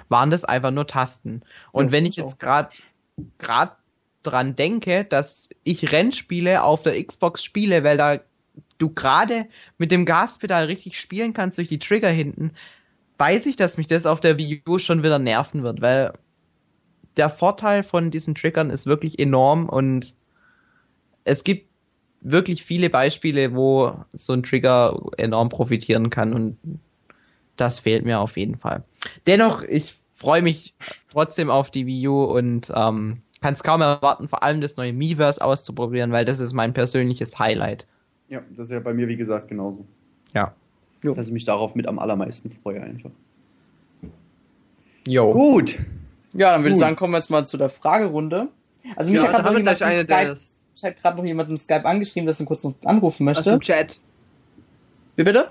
waren 0.09 0.30
das 0.30 0.44
einfach 0.44 0.70
nur 0.70 0.86
Tasten. 0.86 1.42
Und 1.72 1.86
Ja, 1.86 1.92
wenn 1.92 2.07
ich 2.07 2.16
ich 2.16 2.16
jetzt 2.16 2.38
gerade 2.40 2.70
gerade 3.38 3.72
dran 4.22 4.57
denke, 4.57 5.05
dass 5.05 5.51
ich 5.64 5.92
Rennspiele 5.92 6.62
auf 6.62 6.82
der 6.82 7.03
Xbox 7.03 7.44
spiele, 7.44 7.84
weil 7.84 7.97
da 7.97 8.20
du 8.78 8.90
gerade 8.90 9.47
mit 9.78 9.90
dem 9.90 10.05
Gaspedal 10.05 10.64
richtig 10.66 11.01
spielen 11.01 11.32
kannst 11.32 11.59
durch 11.59 11.68
die 11.68 11.78
Trigger 11.78 12.11
hinten, 12.11 12.53
weiß 13.18 13.47
ich, 13.47 13.57
dass 13.57 13.76
mich 13.76 13.86
das 13.86 14.07
auf 14.07 14.20
der 14.20 14.38
Wii 14.38 14.62
U 14.68 14.78
schon 14.78 15.03
wieder 15.03 15.18
nerven 15.18 15.62
wird, 15.62 15.80
weil 15.80 16.12
der 17.17 17.31
Vorteil 17.31 17.83
von 17.83 18.11
diesen 18.11 18.35
Triggern 18.35 18.71
ist 18.71 18.87
wirklich 18.87 19.19
enorm 19.19 19.69
und 19.69 20.14
es 21.25 21.45
gibt 21.45 21.69
wirklich 22.21 22.64
viele 22.64 22.91
Beispiele, 22.91 23.55
wo 23.55 23.95
so 24.12 24.33
ein 24.33 24.43
Trigger 24.43 25.01
enorm 25.17 25.49
profitieren 25.49 26.11
kann 26.11 26.33
und 26.33 26.59
das 27.57 27.81
fehlt 27.81 28.05
mir 28.05 28.21
auf 28.21 28.37
jeden 28.37 28.57
Fall. 28.57 28.85
Dennoch, 29.27 29.62
ich 29.62 29.95
freue 30.14 30.43
mich 30.43 30.75
trotzdem 31.11 31.51
auf 31.51 31.71
die 31.71 31.87
Wii 31.87 32.09
U 32.09 32.25
und 32.25 32.73
ähm, 32.75 33.23
kann 33.41 33.55
es 33.55 33.62
kaum 33.62 33.81
erwarten, 33.81 34.29
vor 34.29 34.43
allem 34.43 34.61
das 34.61 34.77
neue 34.77 34.93
Miiverse 34.93 35.43
auszuprobieren, 35.43 36.12
weil 36.12 36.25
das 36.25 36.41
ist 36.41 36.53
mein 36.53 36.73
persönliches 36.73 37.39
Highlight. 37.39 37.87
Ja, 38.29 38.43
das 38.57 38.67
ist 38.67 38.73
ja 38.73 38.81
bei 38.81 38.93
mir, 38.93 39.09
wie 39.09 39.17
gesagt, 39.17 39.49
genauso. 39.49 39.85
Ja. 40.35 40.55
Dass 41.03 41.29
ich 41.29 41.33
mich 41.33 41.45
darauf 41.45 41.75
mit 41.75 41.87
am 41.87 41.99
allermeisten 41.99 42.51
freue 42.51 42.83
einfach. 42.83 43.11
Jo. 45.07 45.33
Gut. 45.33 45.79
Ja, 46.37 46.53
dann 46.53 46.61
würde 46.61 46.68
ich 46.70 46.74
Gut. 46.74 46.80
sagen, 46.80 46.97
kommen 46.97 47.12
wir 47.12 47.18
jetzt 47.18 47.30
mal 47.30 47.47
zu 47.47 47.57
der 47.57 47.68
Fragerunde. 47.68 48.49
Also 48.95 49.11
mich 49.11 49.20
Ja, 49.20 49.28
hat 49.28 49.43
gerade 49.43 49.62
noch 49.62 50.37
Skype, 50.76 51.16
noch 51.16 51.24
jemand 51.24 51.51
in 51.51 51.59
Skype 51.59 51.84
angeschrieben, 51.84 52.26
dass 52.26 52.39
er 52.41 52.47
kurz 52.47 52.62
noch 52.64 52.74
anrufen 52.84 53.28
aus 53.28 53.37
möchte. 53.37 53.51
dem 53.51 53.61
Chat. 53.61 53.99
Wie 55.16 55.24
bitte? 55.24 55.51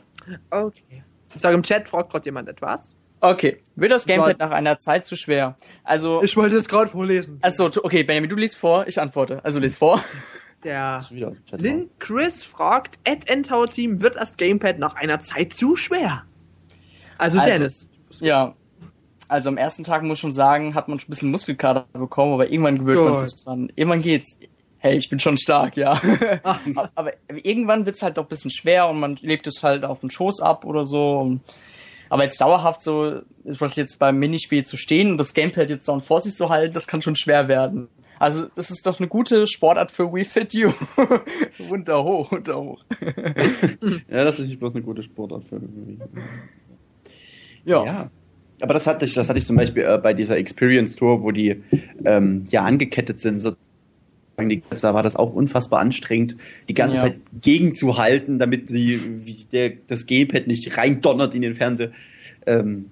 Okay. 0.49 1.03
Ich 1.33 1.41
sage 1.41 1.55
im 1.55 1.63
Chat, 1.63 1.89
fragt 1.89 2.11
gerade 2.11 2.25
jemand 2.25 2.47
etwas. 2.47 2.95
Okay. 3.19 3.61
Wird 3.75 3.91
das 3.91 4.05
Gamepad 4.05 4.37
nach 4.39 4.51
einer 4.51 4.77
Zeit 4.77 5.03
zu 5.05 5.15
schwer? 5.15 5.55
Also, 5.83 6.21
Ich 6.21 6.35
wollte 6.37 6.55
es 6.57 6.67
gerade 6.69 6.89
vorlesen. 6.89 7.39
also 7.41 7.65
okay, 7.83 8.03
Benjamin, 8.03 8.29
du 8.29 8.35
liest 8.35 8.55
vor, 8.57 8.87
ich 8.87 8.99
antworte. 9.01 9.43
Also 9.43 9.59
lies 9.59 9.75
vor. 9.77 10.01
Der 10.63 10.97
Ist 10.97 11.11
wieder 11.11 11.27
aus 11.29 11.35
dem 11.37 11.45
Chat 11.45 11.61
Lin 11.61 11.89
Chris 11.99 12.43
fragt, 12.43 12.97
Ed 13.03 13.27
Endtower 13.29 13.67
Team, 13.67 14.01
wird 14.01 14.15
das 14.15 14.37
Gamepad 14.37 14.79
nach 14.79 14.95
einer 14.95 15.19
Zeit 15.19 15.53
zu 15.53 15.75
schwer? 15.75 16.23
Also, 17.17 17.39
Also- 17.39 17.51
Dennis. 17.51 17.89
Ja. 18.19 18.55
Also 19.35 19.49
am 19.49 19.57
ersten 19.57 19.83
Tag 19.83 20.01
muss 20.01 20.19
ich 20.19 20.21
schon 20.21 20.31
sagen, 20.31 20.75
hat 20.75 20.87
man 20.87 20.97
schon 20.97 21.07
ein 21.07 21.09
bisschen 21.09 21.29
Muskelkater 21.29 21.87
bekommen, 21.91 22.31
aber 22.31 22.49
irgendwann 22.49 22.79
gewöhnt 22.79 23.03
man 23.03 23.17
Gut. 23.17 23.29
sich 23.29 23.43
dran. 23.43 23.69
Irgendwann 23.75 24.01
geht's. 24.01 24.39
Hey, 24.77 24.95
ich 24.97 25.09
bin 25.09 25.19
schon 25.19 25.37
stark, 25.37 25.75
ja. 25.75 25.99
aber 26.95 27.11
irgendwann 27.27 27.85
wird's 27.85 28.01
halt 28.01 28.15
doch 28.17 28.23
ein 28.23 28.29
bisschen 28.29 28.49
schwer 28.49 28.87
und 28.87 28.97
man 28.97 29.17
legt 29.17 29.45
es 29.45 29.61
halt 29.61 29.83
auf 29.83 29.99
den 29.99 30.09
Schoß 30.09 30.39
ab 30.39 30.63
oder 30.63 30.85
so. 30.85 31.37
Aber 32.07 32.23
jetzt 32.23 32.39
dauerhaft 32.39 32.81
so, 32.81 33.23
ist 33.43 33.59
jetzt 33.75 33.99
beim 33.99 34.19
Minispiel 34.19 34.65
zu 34.65 34.77
stehen 34.77 35.11
und 35.11 35.17
das 35.17 35.33
Gamepad 35.33 35.69
jetzt 35.69 35.89
dann 35.89 36.01
vor 36.01 36.21
sich 36.21 36.33
zu 36.37 36.47
halten, 36.47 36.73
das 36.73 36.87
kann 36.87 37.01
schon 37.01 37.17
schwer 37.17 37.49
werden. 37.49 37.89
Also, 38.17 38.45
das 38.55 38.71
ist 38.71 38.85
doch 38.85 38.99
eine 38.99 39.09
gute 39.09 39.47
Sportart 39.47 39.91
für 39.91 40.13
We 40.13 40.23
Fit 40.23 40.53
You. 40.53 40.71
runter 41.69 42.01
hoch, 42.01 42.31
runter 42.31 42.55
hoch. 42.57 42.85
Ja, 44.07 44.23
das 44.23 44.39
ist 44.39 44.47
nicht 44.47 44.59
bloß 44.59 44.75
eine 44.75 44.85
gute 44.85 45.03
Sportart 45.03 45.43
für 45.43 45.55
irgendwie. 45.55 45.99
Ja. 47.65 47.83
Ja. 47.83 48.11
Aber 48.61 48.73
das 48.73 48.87
hatte 48.87 49.05
ich, 49.05 49.13
das 49.13 49.29
hatte 49.29 49.39
ich 49.39 49.45
zum 49.45 49.55
Beispiel 49.55 49.83
äh, 49.83 49.97
bei 49.97 50.13
dieser 50.13 50.37
Experience 50.37 50.95
Tour, 50.95 51.23
wo 51.23 51.31
die 51.31 51.61
ähm, 52.05 52.45
ja 52.49 52.61
angekettet 52.61 53.19
sind. 53.19 53.39
So, 53.39 53.55
die, 54.39 54.61
da 54.81 54.93
war 54.93 55.03
das 55.03 55.15
auch 55.15 55.33
unfassbar 55.33 55.79
anstrengend, 55.79 56.37
die 56.69 56.73
ganze 56.73 56.97
Ja. 56.97 57.03
Zeit 57.03 57.17
gegenzuhalten, 57.41 58.39
damit 58.39 58.69
die, 58.69 58.99
der, 59.51 59.73
das 59.87 60.05
Gamepad 60.05 60.47
nicht 60.47 60.77
reindonnert 60.77 61.35
in 61.35 61.41
den 61.41 61.53
Fernseher. 61.53 61.91
Ähm, 62.45 62.91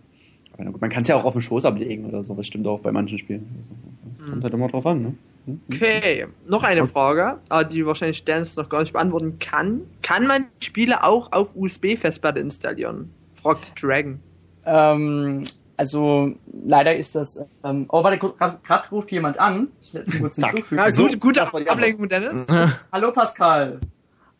man 0.57 0.89
kann 0.89 1.01
es 1.01 1.07
ja 1.07 1.15
auch 1.15 1.25
auf 1.25 1.33
den 1.33 1.41
Schoß 1.41 1.65
ablegen 1.65 2.05
oder 2.05 2.23
so. 2.23 2.35
Das 2.35 2.45
stimmt 2.45 2.67
auch 2.67 2.79
bei 2.79 2.91
manchen 2.91 3.17
Spielen. 3.17 3.47
Also, 3.57 3.73
das 4.11 4.25
kommt 4.25 4.43
halt 4.43 4.53
immer 4.53 4.67
drauf 4.67 4.85
an. 4.85 5.01
Ne? 5.01 5.13
Hm? 5.45 5.61
Okay, 5.73 6.27
noch 6.47 6.63
eine 6.63 6.85
Frage, 6.85 7.39
äh, 7.49 7.65
die 7.65 7.85
wahrscheinlich 7.85 8.23
Dennis 8.23 8.55
noch 8.55 8.69
gar 8.69 8.81
nicht 8.81 8.93
beantworten 8.93 9.39
kann. 9.39 9.81
Kann 10.01 10.27
man 10.27 10.45
Spiele 10.61 11.03
auch 11.03 11.31
auf 11.31 11.55
USB-Festplatte 11.55 12.39
installieren? 12.39 13.09
Fragt 13.41 13.81
Dragon. 13.81 14.19
Ähm, 14.65 15.43
also 15.77 16.33
leider 16.65 16.95
ist 16.95 17.15
das. 17.15 17.45
Ähm, 17.63 17.85
oh, 17.89 18.03
warte, 18.03 18.17
gerade 18.19 18.89
ruft 18.91 19.11
jemand 19.11 19.39
an. 19.39 19.69
Ich 19.81 19.93
werde 19.93 20.11
kurz 20.19 20.35
hinzufügen. 20.37 20.81
Ja, 20.81 20.91
So, 20.91 21.03
gut, 21.07 21.19
gute 21.19 21.39
das 21.41 21.53
war 21.53 21.61
die 21.61 21.69
Ablenkung, 21.69 22.07
Dennis. 22.07 22.45
Hallo 22.91 23.11
Pascal. 23.11 23.79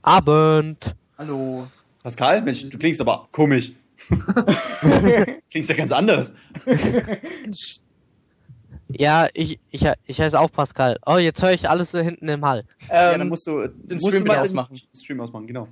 Abend. 0.01 0.95
Hallo. 1.17 1.67
Pascal, 2.03 2.41
Mensch, 2.41 2.69
du 2.69 2.77
klingst 2.77 2.99
aber 3.01 3.27
komisch. 3.31 3.71
klingst 5.49 5.69
ja 5.69 5.75
ganz 5.75 5.91
anders. 5.91 6.33
Ja, 8.89 9.27
ich, 9.33 9.59
ich, 9.71 9.87
ich 10.05 10.21
heiße 10.21 10.39
auch 10.39 10.51
Pascal. 10.51 10.99
Oh, 11.05 11.17
jetzt 11.17 11.41
höre 11.41 11.51
ich 11.51 11.67
alles 11.69 11.91
so 11.91 11.99
hinten 11.99 12.27
im 12.27 12.45
Hall. 12.45 12.65
ja, 12.89 13.11
dann 13.13 13.21
Ähm, 13.21 13.29
musst 13.29 13.47
du 13.47 13.67
den 13.67 13.95
musst 13.95 14.07
Stream 14.07 14.19
du 14.23 14.27
mal 14.27 14.33
wieder 14.33 14.33
den 14.35 14.43
ausmachen. 14.43 14.77
Stream 14.95 15.19
ausmachen, 15.21 15.47
genau. 15.47 15.67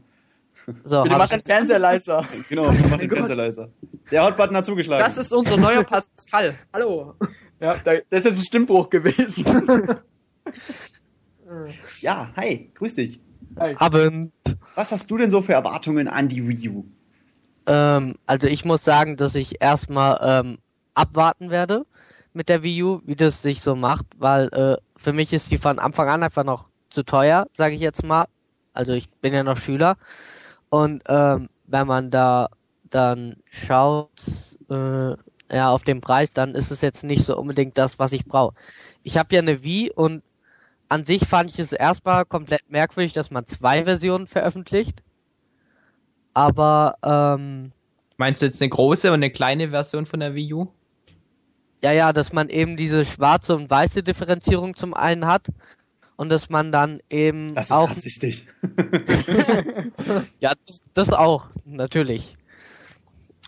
So, 0.84 1.04
bitte 1.04 1.18
mach 1.18 1.30
den 1.30 1.44
Fernseher 1.44 1.80
leiser. 1.80 2.26
Genau, 2.50 2.72
mach 2.90 2.98
den 2.98 3.10
Fernseher 3.10 3.36
leiser. 3.36 3.70
Der 4.12 4.26
Hotbutton 4.26 4.56
hat 4.56 4.66
zugeschlagen. 4.66 5.04
Das 5.04 5.18
ist 5.18 5.34
unser 5.34 5.58
neuer 5.58 5.84
Pascal. 5.84 6.56
Hallo. 6.74 7.16
Ja, 7.60 7.76
da, 7.84 7.94
das 8.10 8.20
ist 8.20 8.26
jetzt 8.26 8.40
ein 8.40 8.46
Stimmbruch 8.46 8.90
gewesen. 8.90 9.46
ja, 12.02 12.32
hi, 12.36 12.72
grüß 12.74 12.96
dich. 12.96 13.20
Hi. 13.60 13.76
Abend. 13.78 14.32
Was 14.76 14.92
hast 14.92 15.10
du 15.12 15.18
denn 15.18 15.30
so 15.30 15.42
für 15.42 15.54
Erwartungen 15.54 16.08
an 16.08 16.28
die 16.28 16.48
Wii 16.48 16.70
U? 16.70 16.86
Ähm, 17.68 18.16
also 18.26 18.48
ich 18.48 18.66
muss 18.66 18.84
sagen, 18.84 19.18
dass 19.18 19.36
ich 19.36 19.62
erstmal 19.62 20.20
ähm, 20.22 20.58
abwarten 20.94 21.50
werde 21.50 21.86
mit 22.34 22.50
der 22.50 22.64
Wii 22.64 22.84
U, 22.84 23.02
wie 23.06 23.16
das 23.16 23.42
sich 23.42 23.62
so 23.62 23.76
macht, 23.76 24.06
weil 24.18 24.48
äh, 24.54 24.78
für 24.98 25.14
mich 25.14 25.34
ist 25.34 25.52
die 25.52 25.58
von 25.58 25.80
Anfang 25.80 26.08
an 26.10 26.24
einfach 26.24 26.44
noch 26.44 26.68
zu 26.90 27.04
teuer, 27.04 27.48
sage 27.54 27.76
ich 27.76 27.82
jetzt 27.82 28.04
mal. 28.04 28.26
Also 28.74 28.94
ich 28.94 29.10
bin 29.10 29.34
ja 29.34 29.44
noch 29.44 29.58
Schüler 29.58 29.98
und 30.72 31.04
ähm, 31.08 31.50
wenn 31.68 31.88
man 31.88 32.12
da 32.12 32.50
dann 32.90 33.38
schaut, 33.52 34.10
äh, 34.70 35.12
ja, 35.54 35.70
auf 35.70 35.84
den 35.84 36.02
Preis, 36.02 36.34
dann 36.34 36.56
ist 36.56 36.72
es 36.72 36.82
jetzt 36.82 37.04
nicht 37.04 37.26
so 37.26 37.38
unbedingt 37.38 37.78
das, 37.78 38.00
was 38.00 38.14
ich 38.14 38.26
brauche. 38.26 38.56
Ich 39.04 39.18
habe 39.18 39.36
ja 39.36 39.42
eine 39.42 39.64
Wii 39.64 39.92
und 39.92 40.24
an 40.90 41.06
sich 41.06 41.28
fand 41.28 41.50
ich 41.52 41.60
es 41.60 41.74
erstmal 41.74 42.26
komplett 42.26 42.70
merkwürdig, 42.70 43.14
dass 43.14 43.32
man 43.32 43.46
zwei 43.46 43.84
Versionen 43.86 44.28
veröffentlicht. 44.28 45.04
Aber 46.34 46.98
ähm, 47.04 47.72
Meinst 48.18 48.42
du 48.42 48.46
jetzt 48.46 48.62
eine 48.62 48.70
große 48.70 49.10
und 49.10 49.16
eine 49.16 49.32
kleine 49.32 49.70
Version 49.70 50.06
von 50.06 50.22
der 50.22 50.36
Wii 50.36 50.54
U? 50.54 50.68
ja, 51.84 51.92
ja, 51.92 52.14
dass 52.14 52.32
man 52.32 52.50
eben 52.50 52.78
diese 52.78 53.06
schwarze 53.06 53.56
und 53.56 53.70
weiße 53.70 54.04
Differenzierung 54.04 54.76
zum 54.76 54.94
einen 54.94 55.26
hat 55.26 55.48
und 56.22 56.30
dass 56.30 56.52
man 56.52 56.72
dann 56.72 57.00
eben 57.10 57.56
Das 57.56 57.66
ist 57.66 57.72
auch 57.72 57.90
rassistisch. 57.90 58.46
Ja, 60.40 60.54
das, 60.68 60.82
das 60.94 61.10
auch, 61.10 61.48
natürlich. 61.66 62.38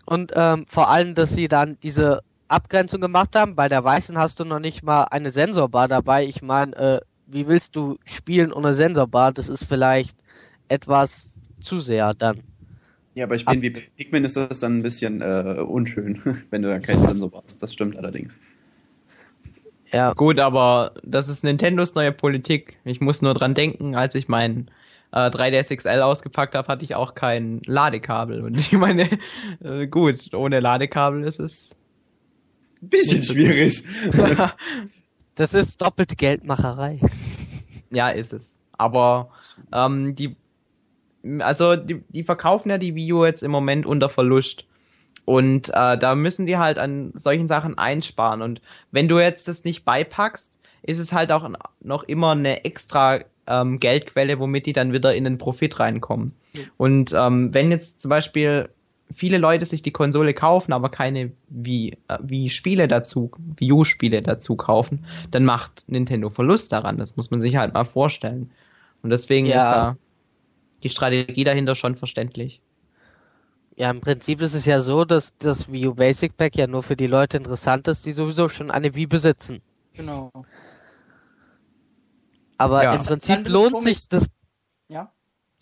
Und 0.07 0.31
ähm, 0.35 0.65
vor 0.67 0.89
allem, 0.89 1.13
dass 1.13 1.35
sie 1.35 1.47
dann 1.47 1.77
diese 1.83 2.21
Abgrenzung 2.47 2.99
gemacht 2.99 3.35
haben. 3.35 3.55
Bei 3.55 3.69
der 3.69 3.83
Weißen 3.83 4.17
hast 4.17 4.39
du 4.39 4.43
noch 4.43 4.59
nicht 4.59 4.81
mal 4.81 5.03
eine 5.03 5.29
Sensorbar 5.29 5.87
dabei. 5.87 6.25
Ich 6.25 6.41
meine, 6.41 6.75
äh, 6.75 7.01
wie 7.27 7.47
willst 7.47 7.75
du 7.75 7.99
spielen 8.05 8.51
ohne 8.51 8.73
Sensorbar? 8.73 9.33
Das 9.33 9.49
ist 9.49 9.65
vielleicht 9.65 10.17
etwas 10.67 11.31
zu 11.61 11.79
sehr 11.79 12.15
dann. 12.15 12.41
Ja, 13.13 13.27
bei 13.27 13.37
Spielen 13.37 13.61
wie 13.61 13.69
Pikmin 13.69 14.25
ist 14.25 14.35
das 14.35 14.61
dann 14.61 14.79
ein 14.79 14.81
bisschen 14.81 15.21
äh, 15.21 15.61
unschön, 15.61 16.21
wenn 16.49 16.63
du 16.63 16.69
da 16.69 16.79
keinen 16.79 17.05
Sensor 17.05 17.29
brauchst. 17.29 17.61
Das 17.61 17.71
stimmt 17.71 17.97
allerdings. 17.97 18.39
Ja, 19.93 20.13
Gut, 20.13 20.39
aber 20.39 20.93
das 21.03 21.29
ist 21.29 21.43
Nintendos 21.43 21.93
neue 21.93 22.11
Politik. 22.11 22.79
Ich 22.83 22.99
muss 22.99 23.21
nur 23.21 23.35
dran 23.35 23.53
denken, 23.53 23.95
als 23.95 24.15
ich 24.15 24.27
mein 24.27 24.71
äh, 25.11 25.29
3DS 25.29 25.75
XL 25.75 26.01
ausgepackt 26.01 26.55
habe, 26.55 26.67
hatte 26.67 26.83
ich 26.83 26.95
auch 26.95 27.13
kein 27.13 27.61
Ladekabel. 27.67 28.41
Und 28.41 28.55
ich 28.55 28.71
meine, 28.71 29.07
äh, 29.63 29.85
gut, 29.85 30.33
ohne 30.33 30.59
Ladekabel 30.59 31.23
ist 31.23 31.39
es. 31.39 31.75
Bisschen 32.81 33.23
schwierig. 33.23 33.83
das 35.35 35.53
ist 35.53 35.79
doppelte 35.79 36.15
Geldmacherei. 36.15 36.99
ja, 37.91 38.09
ist 38.09 38.33
es. 38.33 38.57
Aber 38.77 39.29
ähm, 39.71 40.15
die, 40.15 40.35
also 41.39 41.75
die, 41.75 42.03
die 42.09 42.23
verkaufen 42.23 42.71
ja 42.71 42.79
die 42.79 42.95
Wii 42.95 43.13
U 43.13 43.25
jetzt 43.25 43.43
im 43.43 43.51
Moment 43.51 43.85
unter 43.85 44.09
Verlust. 44.09 44.65
Und 45.25 45.69
äh, 45.69 45.97
da 45.97 46.15
müssen 46.15 46.45
die 46.45 46.57
halt 46.57 46.77
an 46.77 47.11
solchen 47.15 47.47
Sachen 47.47 47.77
einsparen. 47.77 48.41
Und 48.41 48.61
wenn 48.91 49.07
du 49.07 49.19
jetzt 49.19 49.47
das 49.47 49.63
nicht 49.63 49.85
beipackst, 49.85 50.59
ist 50.81 50.99
es 50.99 51.13
halt 51.13 51.31
auch 51.31 51.49
noch 51.81 52.03
immer 52.03 52.31
eine 52.31 52.65
extra 52.65 53.19
ähm, 53.47 53.79
Geldquelle, 53.79 54.39
womit 54.39 54.65
die 54.65 54.73
dann 54.73 54.91
wieder 54.91 55.15
in 55.15 55.23
den 55.23 55.37
Profit 55.37 55.79
reinkommen. 55.79 56.33
Und 56.77 57.13
ähm, 57.13 57.53
wenn 57.53 57.71
jetzt 57.71 58.01
zum 58.01 58.09
Beispiel 58.09 58.69
viele 59.13 59.37
Leute 59.37 59.65
sich 59.65 59.81
die 59.81 59.91
Konsole 59.91 60.33
kaufen, 60.33 60.73
aber 60.73 60.89
keine 60.89 61.31
Wii, 61.49 61.97
äh, 62.09 62.17
Wii-Spiele 62.21 62.87
dazu, 62.87 63.31
Wii 63.57 63.71
U-Spiele 63.71 64.21
dazu 64.21 64.55
kaufen, 64.55 65.05
dann 65.31 65.45
macht 65.45 65.83
Nintendo 65.87 66.29
Verlust 66.29 66.71
daran. 66.71 66.97
Das 66.97 67.15
muss 67.15 67.31
man 67.31 67.41
sich 67.41 67.55
halt 67.55 67.73
mal 67.73 67.85
vorstellen. 67.85 68.51
Und 69.03 69.09
deswegen 69.09 69.47
Ja. 69.47 69.91
ist 69.91 69.95
äh, 69.95 69.99
die 70.83 70.89
Strategie 70.89 71.43
dahinter 71.43 71.75
schon 71.75 71.95
verständlich. 71.95 72.61
Ja, 73.75 73.89
im 73.89 74.01
Prinzip 74.01 74.41
ist 74.41 74.53
es 74.53 74.65
ja 74.65 74.81
so, 74.81 75.03
dass 75.03 75.35
das 75.37 75.71
Wii 75.71 75.87
U 75.87 75.95
Basic 75.95 76.37
Pack 76.37 76.55
ja 76.55 76.67
nur 76.67 76.83
für 76.83 76.95
die 76.95 77.07
Leute 77.07 77.37
interessant 77.37 77.87
ist, 77.87 78.05
die 78.05 78.13
sowieso 78.13 78.47
schon 78.49 78.69
eine 78.69 78.93
Wii 78.93 79.07
besitzen. 79.07 79.61
Genau. 79.93 80.31
Aber 82.57 82.83
Ja. 82.83 82.93
im 82.95 83.03
Prinzip 83.03 83.47
lohnt 83.47 83.81
sich 83.81 84.07
das 84.07 84.27
Ja. 84.89 85.11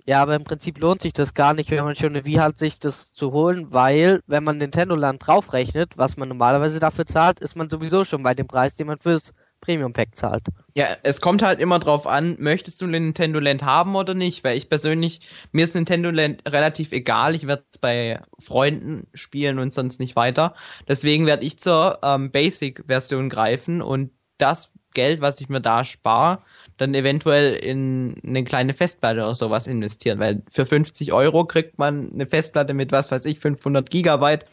Ja, 0.07 0.21
aber 0.23 0.35
im 0.35 0.43
Prinzip 0.43 0.79
lohnt 0.79 1.03
sich 1.03 1.13
das 1.13 1.33
gar 1.35 1.53
nicht, 1.53 1.69
wenn 1.69 1.85
man 1.85 1.95
schon 1.95 2.09
eine 2.09 2.25
Wii 2.25 2.35
hat, 2.35 2.57
sich 2.57 2.79
das 2.79 3.13
zu 3.13 3.31
holen, 3.31 3.71
weil, 3.71 4.21
wenn 4.25 4.43
man 4.43 4.57
Nintendo 4.57 4.95
Land 4.95 5.25
draufrechnet, 5.25 5.95
was 5.97 6.17
man 6.17 6.27
normalerweise 6.27 6.79
dafür 6.79 7.05
zahlt, 7.05 7.39
ist 7.39 7.55
man 7.55 7.69
sowieso 7.69 8.03
schon 8.03 8.23
bei 8.23 8.33
dem 8.33 8.47
Preis, 8.47 8.73
den 8.75 8.87
man 8.87 8.97
fürs 8.99 9.31
Premium 9.61 9.93
Pack 9.93 10.15
zahlt. 10.15 10.43
Ja, 10.73 10.97
es 11.03 11.21
kommt 11.21 11.41
halt 11.41 11.59
immer 11.59 11.79
drauf 11.79 12.07
an, 12.07 12.35
möchtest 12.39 12.81
du 12.81 12.87
Nintendo 12.87 13.39
Land 13.39 13.63
haben 13.63 13.95
oder 13.95 14.13
nicht? 14.13 14.43
Weil 14.43 14.57
ich 14.57 14.69
persönlich, 14.69 15.21
mir 15.51 15.65
ist 15.65 15.75
Nintendo 15.75 16.09
Land 16.09 16.43
relativ 16.47 16.91
egal. 16.91 17.35
Ich 17.35 17.47
werde 17.47 17.63
es 17.71 17.77
bei 17.77 18.19
Freunden 18.39 19.07
spielen 19.13 19.59
und 19.59 19.73
sonst 19.73 19.99
nicht 19.99 20.15
weiter. 20.15 20.55
Deswegen 20.87 21.25
werde 21.25 21.45
ich 21.45 21.59
zur 21.59 21.99
ähm, 22.03 22.31
Basic-Version 22.31 23.29
greifen 23.29 23.81
und 23.81 24.11
das 24.37 24.73
Geld, 24.93 25.21
was 25.21 25.39
ich 25.39 25.49
mir 25.49 25.61
da 25.61 25.85
spare, 25.85 26.41
dann 26.77 26.93
eventuell 26.93 27.53
in 27.53 28.15
eine 28.25 28.43
kleine 28.43 28.73
Festplatte 28.73 29.21
oder 29.21 29.35
sowas 29.35 29.67
investieren. 29.67 30.19
Weil 30.19 30.41
für 30.49 30.65
50 30.65 31.13
Euro 31.13 31.45
kriegt 31.45 31.77
man 31.77 32.11
eine 32.11 32.25
Festplatte 32.25 32.73
mit, 32.73 32.91
was 32.91 33.11
weiß 33.11 33.25
ich, 33.25 33.39
500 33.39 33.89
Gigabyte. 33.89 34.45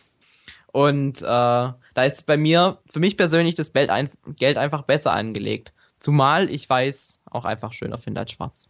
Und 0.73 1.23
äh, 1.23 1.25
da 1.25 1.75
ist 2.05 2.27
bei 2.27 2.37
mir, 2.37 2.79
für 2.91 3.01
mich 3.01 3.17
persönlich, 3.17 3.55
das 3.55 3.73
Geld, 3.73 3.91
ein, 3.91 4.11
Geld 4.37 4.59
einfach 4.59 4.83
besser 4.83 5.13
angelegt. 5.13 5.73
Zumal 5.99 6.51
ich 6.51 6.69
weiß 6.69 7.21
auch 7.31 7.45
einfach 7.45 7.73
schöner 7.73 7.99
finde 7.99 8.21
als 8.21 8.33
schwarz. 8.33 8.69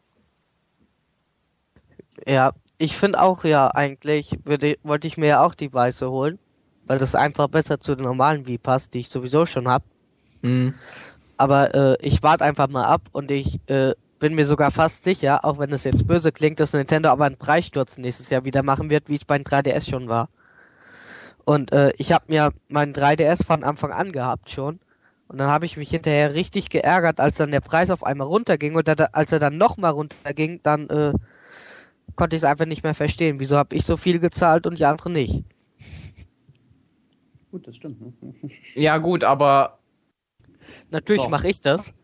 Ja, 2.26 2.53
ich 2.78 2.96
finde 2.96 3.20
auch 3.20 3.44
ja 3.44 3.68
eigentlich, 3.68 4.38
würde, 4.44 4.76
wollte 4.82 5.07
ich 5.07 5.18
mir 5.18 5.26
ja 5.26 5.44
auch 5.44 5.55
die 5.55 5.72
weiße 5.72 6.11
holen, 6.11 6.38
weil 6.86 6.99
das 6.99 7.14
einfach 7.14 7.49
besser 7.49 7.80
zu 7.80 7.94
den 7.94 8.05
normalen 8.05 8.46
Wii 8.46 8.59
passt, 8.59 8.94
die 8.94 9.01
ich 9.01 9.09
sowieso 9.09 9.46
schon 9.46 9.68
hab. 9.68 9.82
Mhm. 10.42 10.74
Aber 11.36 11.74
äh, 11.74 11.96
ich 12.01 12.22
warte 12.22 12.44
einfach 12.44 12.68
mal 12.68 12.84
ab 12.84 13.03
und 13.12 13.30
ich 13.30 13.61
äh, 13.66 13.94
bin 14.18 14.34
mir 14.34 14.44
sogar 14.44 14.70
fast 14.70 15.05
sicher, 15.05 15.44
auch 15.44 15.59
wenn 15.59 15.72
es 15.72 15.84
jetzt 15.84 16.07
böse 16.07 16.32
klingt, 16.32 16.61
dass 16.61 16.72
Nintendo 16.72 17.11
aber 17.11 17.26
einen 17.26 17.36
Preissturz 17.36 17.99
nächstes 17.99 18.30
Jahr 18.30 18.44
wieder 18.44 18.62
machen 18.62 18.90
wird, 18.90 19.09
wie 19.09 19.14
es 19.14 19.24
beim 19.24 19.42
3DS 19.42 19.88
schon 19.90 20.09
war. 20.09 20.28
Und 21.49 21.72
äh, 21.72 21.92
ich 21.96 22.12
habe 22.12 22.26
mir 22.28 22.53
meinen 22.68 22.92
3DS 22.92 23.42
von 23.46 23.64
Anfang 23.64 23.90
an 23.90 24.12
gehabt 24.12 24.51
schon. 24.51 24.80
Und 25.28 25.38
dann 25.38 25.49
habe 25.49 25.64
ich 25.64 25.78
mich 25.78 25.88
hinterher 25.88 26.34
richtig 26.34 26.68
geärgert, 26.68 27.20
als 27.20 27.36
dann 27.36 27.51
der 27.53 27.62
Preis 27.62 27.88
auf 27.88 28.05
einmal 28.05 28.26
runterging 28.26 28.76
und 28.76 28.86
da, 28.86 28.92
als 29.12 29.32
er 29.32 29.38
dann 29.38 29.57
nochmal 29.57 29.92
runterging, 29.92 30.61
dann 30.62 30.90
äh, 30.90 31.14
konnte 32.16 32.36
ich 32.36 32.42
es 32.42 32.49
einfach 32.49 32.66
nicht 32.66 32.82
mehr 32.82 32.92
verstehen. 32.92 33.40
Wieso 33.40 33.57
habe 33.57 33.74
ich 33.74 33.84
so 33.86 33.96
viel 33.96 34.18
gezahlt 34.20 34.66
und 34.66 34.78
die 34.78 34.84
anderen 34.84 35.14
nicht? 35.14 35.42
Gut, 37.51 37.66
das 37.66 37.76
stimmt. 37.76 37.99
Ne? 38.01 38.12
Ja, 38.74 38.99
gut, 38.99 39.24
aber 39.24 39.78
Natürlich 40.90 41.22
So. 41.22 41.28
mache 41.30 41.49
ich 41.49 41.62
das. 41.62 41.94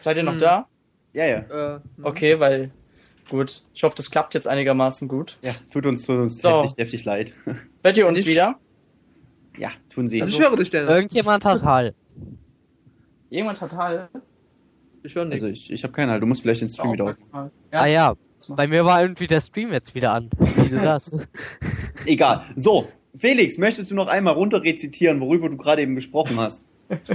Seid 0.00 0.16
ihr 0.16 0.22
noch 0.22 0.32
Hm. 0.34 0.38
da? 0.38 0.68
Ja, 1.12 1.26
ja. 1.26 1.38
Äh, 1.76 1.80
Okay, 2.04 2.38
weil 2.38 2.70
gut. 3.28 3.64
Ich 3.74 3.82
hoffe, 3.82 3.96
das 3.96 4.12
klappt 4.12 4.34
jetzt 4.34 4.46
einigermaßen 4.46 5.08
gut. 5.08 5.38
Ja, 5.42 5.50
tut 5.72 5.86
uns, 5.86 6.06
tut 6.06 6.18
uns 6.18 6.40
So. 6.40 6.62
heftig, 6.62 6.78
heftig 6.78 7.04
leid. 7.04 7.34
Hört 7.82 7.98
ihr 7.98 8.06
uns 8.06 8.18
Nicht- 8.18 8.28
wieder? 8.28 8.60
Ja, 9.58 9.70
tun 9.88 10.08
sie. 10.08 10.22
Also 10.22 10.38
ich 10.38 10.44
höre 10.48 10.56
dich, 10.56 10.70
Dennis. 10.70 10.90
Irgendjemand 10.90 11.44
hat 11.44 11.62
Hall. 11.62 11.94
Irgendwann 13.30 13.56
total. 13.56 14.08
Ich 15.02 15.14
höre 15.14 15.30
Also 15.30 15.46
nichts. 15.46 15.64
ich, 15.64 15.72
ich 15.72 15.82
habe 15.84 15.92
keine 15.92 16.12
Ahnung. 16.12 16.20
Du 16.22 16.26
musst 16.28 16.42
vielleicht 16.42 16.60
den 16.62 16.68
Stream 16.68 16.92
wieder 16.92 17.04
auf. 17.06 17.16
Ja, 17.32 17.50
Ah 17.80 17.86
ja, 17.86 18.14
bei 18.48 18.66
mir 18.66 18.84
war 18.84 19.02
irgendwie 19.02 19.26
der 19.26 19.40
Stream 19.40 19.72
jetzt 19.72 19.94
wieder 19.94 20.12
an. 20.12 20.30
Wieso 20.56 20.76
das? 20.78 21.10
Egal. 22.06 22.44
So, 22.56 22.88
Felix, 23.16 23.58
möchtest 23.58 23.90
du 23.90 23.94
noch 23.94 24.08
einmal 24.08 24.34
runterrezitieren, 24.34 25.20
worüber 25.20 25.48
du 25.48 25.56
gerade 25.56 25.82
eben 25.82 25.94
gesprochen 25.94 26.38
hast? 26.38 26.68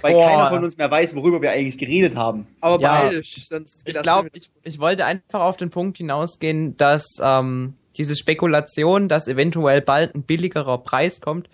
Weil 0.00 0.14
Boah. 0.14 0.26
keiner 0.28 0.48
von 0.48 0.64
uns 0.64 0.76
mehr 0.76 0.90
weiß, 0.90 1.14
worüber 1.14 1.40
wir 1.40 1.52
eigentlich 1.52 1.78
geredet 1.78 2.16
haben. 2.16 2.46
Aber 2.60 2.80
Ja. 2.80 3.02
beeil 3.02 3.18
dich, 3.20 3.46
sonst 3.48 3.84
geht 3.84 3.96
ich 3.96 4.02
glaube, 4.02 4.28
ich, 4.32 4.50
ich 4.64 4.80
wollte 4.80 5.04
einfach 5.04 5.42
auf 5.42 5.56
den 5.56 5.70
Punkt 5.70 5.96
hinausgehen, 5.98 6.76
dass 6.76 7.18
ähm, 7.22 7.74
diese 7.96 8.16
Spekulation, 8.16 9.08
dass 9.08 9.28
eventuell 9.28 9.80
bald 9.80 10.14
ein 10.16 10.22
billigerer 10.24 10.78
Preis 10.78 11.20
kommt, 11.20 11.48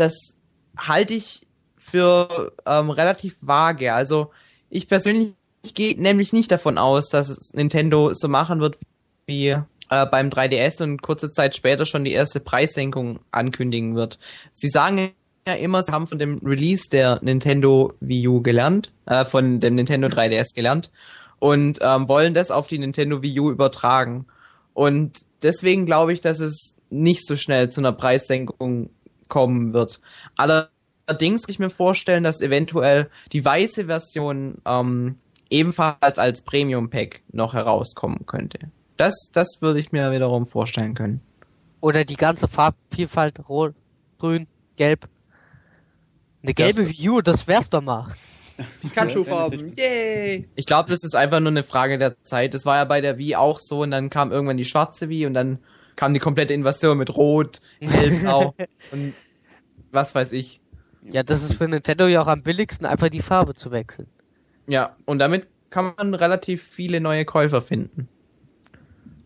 das 0.00 0.38
halte 0.76 1.14
ich 1.14 1.42
für 1.76 2.52
ähm, 2.66 2.90
relativ 2.90 3.36
vage. 3.40 3.92
Also 3.92 4.30
ich 4.68 4.88
persönlich 4.88 5.34
gehe 5.74 6.00
nämlich 6.00 6.32
nicht 6.32 6.50
davon 6.50 6.78
aus, 6.78 7.08
dass 7.08 7.28
es 7.28 7.52
Nintendo 7.52 8.14
so 8.14 8.28
machen 8.28 8.60
wird 8.60 8.78
wie 9.26 9.48
äh, 9.48 10.06
beim 10.06 10.28
3DS 10.28 10.82
und 10.82 11.02
kurze 11.02 11.30
Zeit 11.30 11.54
später 11.54 11.84
schon 11.84 12.04
die 12.04 12.12
erste 12.12 12.40
Preissenkung 12.40 13.20
ankündigen 13.30 13.94
wird. 13.94 14.18
Sie 14.52 14.68
sagen 14.68 15.10
ja 15.46 15.54
immer, 15.54 15.82
sie 15.82 15.92
haben 15.92 16.06
von 16.06 16.18
dem 16.18 16.38
Release 16.38 16.88
der 16.90 17.18
Nintendo 17.22 17.92
Wii 18.00 18.28
U 18.28 18.42
gelernt, 18.42 18.92
äh, 19.06 19.24
von 19.24 19.60
dem 19.60 19.74
Nintendo 19.74 20.08
3DS 20.08 20.54
gelernt 20.54 20.90
und 21.38 21.78
ähm, 21.82 22.08
wollen 22.08 22.34
das 22.34 22.50
auf 22.50 22.68
die 22.68 22.78
Nintendo 22.78 23.22
Wii 23.22 23.40
U 23.40 23.50
übertragen. 23.50 24.26
Und 24.74 25.20
deswegen 25.42 25.86
glaube 25.86 26.12
ich, 26.12 26.20
dass 26.20 26.40
es 26.40 26.76
nicht 26.90 27.26
so 27.26 27.36
schnell 27.36 27.70
zu 27.70 27.80
einer 27.80 27.92
Preissenkung 27.92 28.90
kommen 29.30 29.72
wird. 29.72 30.00
Allerdings 30.36 31.44
kann 31.44 31.52
ich 31.52 31.58
mir 31.58 31.70
vorstellen, 31.70 32.22
dass 32.22 32.42
eventuell 32.42 33.08
die 33.32 33.42
weiße 33.42 33.86
Version 33.86 34.58
ähm, 34.66 35.16
ebenfalls 35.48 36.18
als 36.18 36.42
Premium 36.42 36.90
Pack 36.90 37.22
noch 37.32 37.54
herauskommen 37.54 38.26
könnte. 38.26 38.58
Das, 38.98 39.30
das 39.32 39.56
würde 39.60 39.80
ich 39.80 39.92
mir 39.92 40.12
wiederum 40.12 40.46
vorstellen 40.46 40.92
können. 40.94 41.22
Oder 41.80 42.04
die 42.04 42.16
ganze 42.16 42.46
Farbvielfalt, 42.46 43.48
rot, 43.48 43.74
grün, 44.18 44.46
gelb. 44.76 45.08
Eine 46.42 46.52
gelbe 46.52 46.88
View, 46.88 47.22
das 47.22 47.46
wär's 47.48 47.70
doch 47.70 47.82
mal. 47.82 48.08
Pikachu-Farben. 48.82 49.74
Yay! 49.74 50.48
Ich 50.54 50.66
glaube, 50.66 50.90
das 50.90 51.02
ist 51.02 51.14
einfach 51.14 51.40
nur 51.40 51.50
eine 51.50 51.62
Frage 51.62 51.98
der 51.98 52.22
Zeit. 52.24 52.54
Das 52.54 52.66
war 52.66 52.76
ja 52.76 52.84
bei 52.84 53.00
der 53.00 53.18
Wii 53.18 53.36
auch 53.36 53.60
so 53.60 53.82
und 53.82 53.90
dann 53.90 54.10
kam 54.10 54.32
irgendwann 54.32 54.56
die 54.56 54.64
schwarze 54.64 55.08
Wii 55.08 55.26
und 55.26 55.34
dann 55.34 55.58
kam 56.00 56.14
die 56.14 56.20
komplette 56.20 56.54
Invasion 56.54 56.96
mit 56.96 57.14
Rot, 57.14 57.60
Hellblau 57.78 58.54
und 58.90 59.12
was 59.92 60.14
weiß 60.14 60.32
ich. 60.32 60.62
Ja, 61.02 61.22
das 61.22 61.42
ist 61.42 61.56
für 61.56 61.68
Nintendo 61.68 62.06
ja 62.06 62.22
auch 62.22 62.26
am 62.26 62.42
billigsten, 62.42 62.86
einfach 62.86 63.10
die 63.10 63.20
Farbe 63.20 63.52
zu 63.52 63.70
wechseln. 63.70 64.06
Ja, 64.66 64.96
und 65.04 65.18
damit 65.18 65.46
kann 65.68 65.92
man 65.98 66.14
relativ 66.14 66.62
viele 66.62 67.02
neue 67.02 67.26
Käufer 67.26 67.60
finden. 67.60 68.08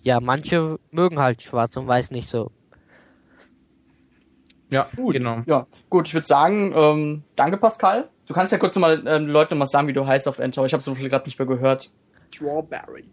Ja, 0.00 0.18
manche 0.18 0.80
mögen 0.90 1.20
halt 1.20 1.42
schwarz 1.42 1.76
und 1.76 1.86
weiß 1.86 2.10
nicht 2.10 2.28
so. 2.28 2.50
Ja, 4.72 4.88
genau. 4.96 5.42
Ja, 5.46 5.68
gut, 5.90 6.08
ich 6.08 6.14
würde 6.14 6.26
sagen, 6.26 6.72
ähm, 6.74 7.22
danke 7.36 7.56
Pascal. 7.56 8.08
Du 8.26 8.34
kannst 8.34 8.50
ja 8.50 8.58
kurz 8.58 8.74
nochmal 8.74 9.00
ähm, 9.06 9.28
Leuten 9.28 9.56
mal 9.58 9.66
sagen, 9.66 9.86
wie 9.86 9.92
du 9.92 10.04
heißt 10.04 10.26
auf 10.26 10.40
Enter. 10.40 10.64
Ich 10.64 10.72
habe 10.72 10.80
es 10.80 10.86
gerade 10.86 11.24
nicht 11.24 11.38
mehr 11.38 11.46
gehört. 11.46 11.92
Strawberry. 12.32 13.04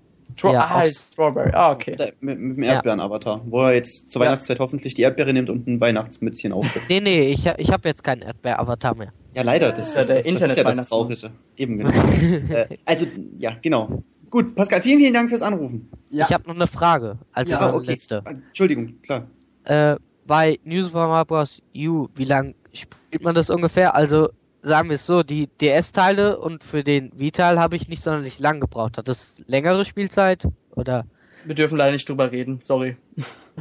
Stro 0.41 0.53
Ja, 0.53 0.65
ah, 0.71 0.89
Strawberry. 0.89 1.51
Ah, 1.53 1.71
okay. 1.71 1.95
Mit, 2.19 2.39
mit 2.39 2.57
dem 2.57 2.63
Erdbeeren-Avatar, 2.63 3.41
wo 3.45 3.61
er 3.61 3.75
jetzt 3.75 4.09
zur 4.09 4.21
Ja. 4.21 4.27
Weihnachtszeit 4.27 4.59
hoffentlich 4.59 4.95
die 4.95 5.03
Erdbeere 5.03 5.33
nimmt 5.33 5.51
und 5.51 5.67
ein 5.67 5.79
Weihnachtsmützchen 5.79 6.51
aufsetzt. 6.51 6.89
Nee, 6.89 6.99
nee, 6.99 7.27
ich, 7.27 7.45
ich 7.45 7.71
habe 7.71 7.87
jetzt 7.87 8.03
keinen 8.03 8.23
Erdbeer-Avatar 8.23 8.95
mehr. 8.95 9.13
Ja, 9.35 9.43
leider. 9.43 9.71
Das, 9.71 9.93
Ja, 9.93 9.99
das, 9.99 10.07
der 10.07 10.15
das, 10.23 10.25
das 10.25 10.51
ist 10.51 10.57
ja 10.57 10.63
das. 10.63 10.89
Traurige. 10.89 11.31
Eben, 11.57 11.77
genau. 11.77 11.91
äh, 12.49 12.65
also, 12.85 13.05
ja, 13.37 13.55
genau. 13.61 14.01
Gut, 14.31 14.55
Pascal, 14.55 14.81
vielen, 14.81 14.97
vielen 14.97 15.13
Dank 15.13 15.29
fürs 15.29 15.43
Anrufen. 15.43 15.91
Ja. 16.09 16.25
Ich 16.27 16.33
habe 16.33 16.47
noch 16.47 16.55
eine 16.55 16.65
Frage. 16.65 17.19
Also 17.33 17.51
Ja. 17.51 17.59
Ah, 17.59 17.75
okay. 17.75 17.91
letzte. 17.91 18.23
Ah, 18.25 18.31
Entschuldigung, 18.31 18.95
klar. 19.03 19.27
Äh, 19.65 19.95
bei 20.25 20.57
New 20.63 20.81
Super 20.81 21.07
Mario 21.07 21.25
Bros. 21.25 21.61
U, 21.75 22.07
wie 22.15 22.23
lang 22.23 22.55
spielt 22.73 23.21
man 23.23 23.35
das 23.35 23.51
ungefähr? 23.51 23.93
Also 23.93 24.29
sagen 24.61 24.89
wir 24.89 24.95
es 24.95 25.05
so, 25.05 25.23
die 25.23 25.47
DS-Teile 25.47 26.39
und 26.39 26.63
für 26.63 26.83
den 26.83 27.11
Wii-Teil 27.15 27.59
habe 27.59 27.75
ich 27.75 27.87
nicht 27.87 28.03
sonderlich 28.03 28.39
lang 28.39 28.59
gebraucht. 28.59 28.97
Hat 28.97 29.07
das 29.07 29.35
längere 29.47 29.85
Spielzeit? 29.85 30.47
Oder? 30.75 31.05
Wir 31.45 31.55
dürfen 31.55 31.77
leider 31.77 31.91
nicht 31.91 32.07
drüber 32.07 32.31
reden. 32.31 32.59
Sorry. 32.63 32.97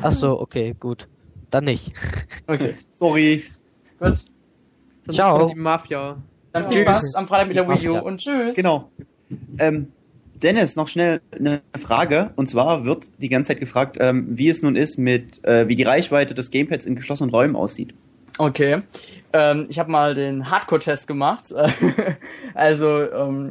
Ach 0.03 0.13
so, 0.13 0.41
okay, 0.41 0.75
gut. 0.79 1.09
Dann 1.51 1.65
nicht. 1.65 1.93
Okay. 2.47 2.75
Sorry. 2.91 3.45
Gut. 3.99 4.19
Sonst 5.05 5.17
Ciao. 5.17 5.49
die 5.49 5.59
Mafia. 5.59 6.17
Dann 6.53 6.71
viel 6.71 6.83
Spaß 6.83 7.15
am 7.15 7.29
Freitag 7.29 7.49
mit 7.49 7.57
der 7.57 7.69
Wii 7.69 7.89
U 7.89 7.99
und 7.99 8.19
tschüss. 8.19 8.57
Genau. 8.57 8.91
Ähm, 9.59 9.93
Dennis, 10.35 10.77
noch 10.77 10.89
schnell 10.89 11.21
eine 11.39 11.63
Frage. 11.79 12.33
Und 12.37 12.49
zwar 12.49 12.85
wird 12.85 13.13
die 13.19 13.29
ganze 13.29 13.49
Zeit 13.49 13.61
gefragt, 13.61 13.99
ähm, 14.01 14.27
wie 14.31 14.49
es 14.49 14.63
nun 14.63 14.77
ist 14.77 14.99
mit, 14.99 15.45
äh, 15.45 15.69
wie 15.69 15.75
die 15.75 15.83
Reichweite 15.83 16.35
des 16.35 16.51
Gamepads 16.51 16.87
in 16.87 16.97
geschlossenen 16.97 17.31
Räumen 17.31 17.57
aussieht. 17.57 17.95
Okay. 18.41 18.81
Ähm, 19.35 19.67
ich 19.69 19.79
habe 19.79 19.91
mal 19.91 20.15
den 20.15 20.51
Hardcore-Test 20.51 21.07
gemacht. 21.07 21.53
also 22.55 23.03
ähm, 23.03 23.51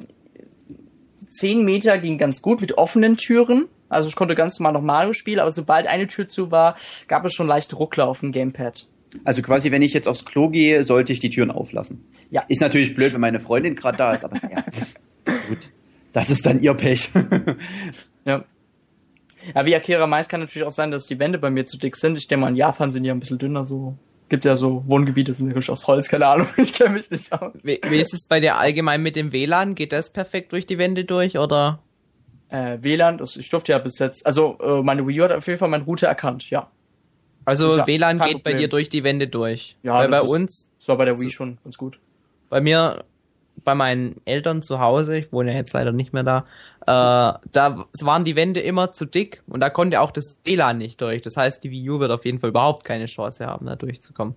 10 1.29 1.63
Meter 1.63 1.99
ging 1.99 2.17
ganz 2.17 2.41
gut 2.41 2.59
mit 2.59 2.75
offenen 2.79 3.15
Türen. 3.15 3.67
Also 3.87 4.09
ich 4.09 4.15
konnte 4.15 4.33
ganz 4.33 4.57
normal 4.57 4.73
noch 4.73 4.81
Mario 4.81 5.13
spielen, 5.13 5.39
aber 5.39 5.51
sobald 5.51 5.85
eine 5.85 6.07
Tür 6.07 6.27
zu 6.27 6.49
war, 6.49 6.75
gab 7.07 7.23
es 7.23 7.35
schon 7.35 7.45
leichte 7.45 7.75
Ruckler 7.75 8.07
auf 8.07 8.21
dem 8.21 8.31
Gamepad. 8.31 8.87
Also 9.23 9.43
quasi, 9.43 9.69
wenn 9.71 9.83
ich 9.83 9.93
jetzt 9.93 10.07
aufs 10.07 10.25
Klo 10.25 10.49
gehe, 10.49 10.83
sollte 10.83 11.13
ich 11.13 11.19
die 11.19 11.29
Türen 11.29 11.51
auflassen. 11.51 12.03
Ja. 12.31 12.43
Ist 12.47 12.61
natürlich 12.61 12.95
blöd, 12.95 13.13
wenn 13.13 13.21
meine 13.21 13.39
Freundin 13.39 13.75
gerade 13.75 13.97
da 13.97 14.15
ist, 14.15 14.23
aber 14.23 14.37
ja, 14.49 14.63
gut. 15.47 15.69
Das 16.13 16.31
ist 16.31 16.47
dann 16.47 16.59
ihr 16.61 16.73
Pech. 16.73 17.11
Ja. 18.25 18.43
Ja, 19.55 19.65
wie 19.65 19.73
Akira 19.73 20.05
meint, 20.05 20.27
kann 20.27 20.41
natürlich 20.41 20.67
auch 20.67 20.73
sein, 20.73 20.91
dass 20.91 21.07
die 21.07 21.17
Wände 21.17 21.39
bei 21.39 21.49
mir 21.49 21.65
zu 21.65 21.77
dick 21.77 21.95
sind. 21.95 22.17
Ich 22.17 22.27
denke 22.27 22.41
mal, 22.41 22.49
in 22.49 22.57
Japan 22.57 22.91
sind 22.91 23.03
die 23.03 23.07
ja 23.07 23.13
ein 23.13 23.19
bisschen 23.21 23.39
dünner, 23.39 23.65
so. 23.65 23.95
Gibt 24.30 24.45
ja 24.45 24.55
so 24.55 24.84
Wohngebiete, 24.88 25.34
sind 25.34 25.47
natürlich 25.47 25.69
aus 25.71 25.88
Holz, 25.88 26.07
keine 26.07 26.27
Ahnung, 26.27 26.47
ich 26.57 26.71
kenne 26.73 26.91
mich 26.95 27.09
nicht 27.09 27.32
aus. 27.34 27.51
Wie, 27.63 27.80
wie 27.89 27.97
ist 27.99 28.13
es 28.13 28.27
bei 28.27 28.39
dir 28.39 28.57
allgemein 28.57 29.01
mit 29.01 29.15
dem 29.15 29.32
WLAN? 29.32 29.73
Geht 29.75 29.91
das 29.91 30.11
perfekt 30.13 30.51
durch 30.53 30.67
die 30.67 30.77
Wände 30.77 31.03
durch 31.05 31.38
oder? 31.38 31.80
Äh, 32.49 32.77
WLAN, 32.82 33.17
das, 33.17 33.36
ich 33.36 33.49
durfte 33.49 33.71
ja 33.71 33.80
bis 33.80 33.97
jetzt, 33.99 34.25
also 34.25 34.57
äh, 34.61 34.82
meine 34.84 35.05
Wii 35.07 35.19
U 35.21 35.23
hat 35.23 35.32
auf 35.32 35.47
jeden 35.47 35.59
Fall 35.59 35.69
meinen 35.69 35.84
Router 35.84 36.07
erkannt, 36.07 36.49
ja. 36.49 36.69
Also 37.45 37.77
Ja, 37.77 37.88
WLAN 37.88 38.19
geht 38.19 38.27
bei 38.43 38.51
Problem. 38.51 38.57
dir 38.57 38.67
durch 38.69 38.89
die 38.89 39.03
Wände 39.03 39.27
durch. 39.27 39.75
Ja, 39.84 39.95
Weil 39.95 40.09
das 40.09 40.19
bei 40.21 40.25
ist- 40.25 40.32
uns, 40.32 40.67
Das 40.80 40.88
war 40.89 40.97
bei 40.97 41.05
der 41.05 41.19
Wii 41.19 41.32
schon 41.32 41.57
ganz 41.63 41.77
gut. 41.77 41.99
bei 42.49 42.61
mir, 42.61 43.03
bei 43.63 43.73
meinen 43.75 44.15
Eltern 44.25 44.61
zu 44.61 44.80
Hause, 44.80 45.17
ich 45.17 45.32
wohne 45.34 45.51
ja 45.51 45.57
jetzt 45.57 45.73
leider 45.73 45.91
nicht 45.91 46.13
mehr 46.13 46.23
da, 46.23 46.45
da 46.91 47.85
waren 48.01 48.23
die 48.23 48.35
Wände 48.35 48.59
immer 48.61 48.91
zu 48.91 49.05
dick 49.05 49.43
und 49.47 49.59
da 49.59 49.69
konnte 49.69 50.01
auch 50.01 50.11
das 50.11 50.39
WLAN 50.43 50.77
nicht 50.79 50.99
durch. 51.01 51.21
Das 51.21 51.37
heißt, 51.37 51.63
die 51.63 51.71
Wii 51.71 51.89
U 51.91 51.99
wird 51.99 52.11
auf 52.11 52.25
jeden 52.25 52.39
Fall 52.39 52.49
überhaupt 52.49 52.83
keine 52.83 53.05
Chance 53.05 53.45
haben, 53.45 53.65
da 53.67 53.75
durchzukommen. 53.75 54.33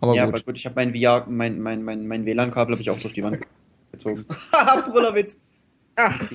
Aber 0.00 0.14
ja, 0.14 0.24
gut. 0.26 0.34
aber 0.34 0.42
gut, 0.44 0.56
ich 0.56 0.66
habe 0.66 0.76
mein 0.76 0.94
VR, 0.94 1.26
mein, 1.28 1.60
mein, 1.60 1.82
mein, 1.82 2.06
mein 2.06 2.24
WLAN-Kabel 2.24 2.74
habe 2.74 2.82
ich 2.82 2.90
auch 2.90 2.98
durch 2.98 3.14
die 3.14 3.22
Wand 3.22 3.38
gezogen. 3.92 4.24
Haha, 4.52 4.80
Brüllerwitz. 4.88 5.38
Ach, 5.96 6.30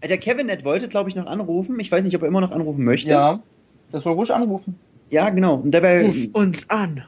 Äh, 0.00 0.08
Der 0.08 0.18
Kevin 0.18 0.46
Nett 0.46 0.64
wollte, 0.64 0.88
glaube 0.88 1.08
ich, 1.10 1.16
noch 1.16 1.26
anrufen. 1.26 1.78
Ich 1.80 1.90
weiß 1.90 2.04
nicht, 2.04 2.14
ob 2.14 2.22
er 2.22 2.28
immer 2.28 2.40
noch 2.40 2.50
anrufen 2.52 2.84
möchte. 2.84 3.10
Ja, 3.10 3.40
das 3.92 4.04
soll 4.04 4.12
ruhig 4.12 4.32
anrufen. 4.32 4.78
Ja, 5.10 5.30
genau. 5.30 5.56
Und 5.56 5.70
dabei 5.72 6.04
ruf 6.04 6.16
uns 6.32 6.68
an. 6.68 7.02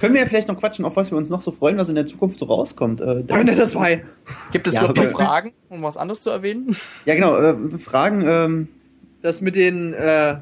Können 0.00 0.14
wir 0.14 0.22
ja 0.22 0.26
vielleicht 0.26 0.48
noch 0.48 0.58
quatschen, 0.58 0.84
auf 0.84 0.96
was 0.96 1.10
wir 1.10 1.18
uns 1.18 1.28
noch 1.30 1.42
so 1.42 1.52
freuen, 1.52 1.76
was 1.76 1.88
in 1.88 1.94
der 1.94 2.06
Zukunft 2.06 2.38
so 2.38 2.46
rauskommt. 2.46 3.00
Äh, 3.00 3.22
da- 3.24 3.34
Bayonetta 3.34 3.66
2. 3.68 4.04
Gibt 4.52 4.66
es 4.66 4.74
Ja, 4.74 4.80
überhaupt 4.80 4.98
noch 4.98 5.14
aber- 5.14 5.24
Fragen, 5.26 5.52
um 5.68 5.82
was 5.82 5.96
anderes 5.96 6.20
zu 6.22 6.30
erwähnen? 6.30 6.76
ja, 7.04 7.14
genau. 7.14 7.36
Äh, 7.36 7.78
Fragen. 7.78 8.24
Ähm, 8.26 8.68
Das 9.22 9.40
mit 9.40 9.56
den, 9.56 9.92
äh, 9.94 10.36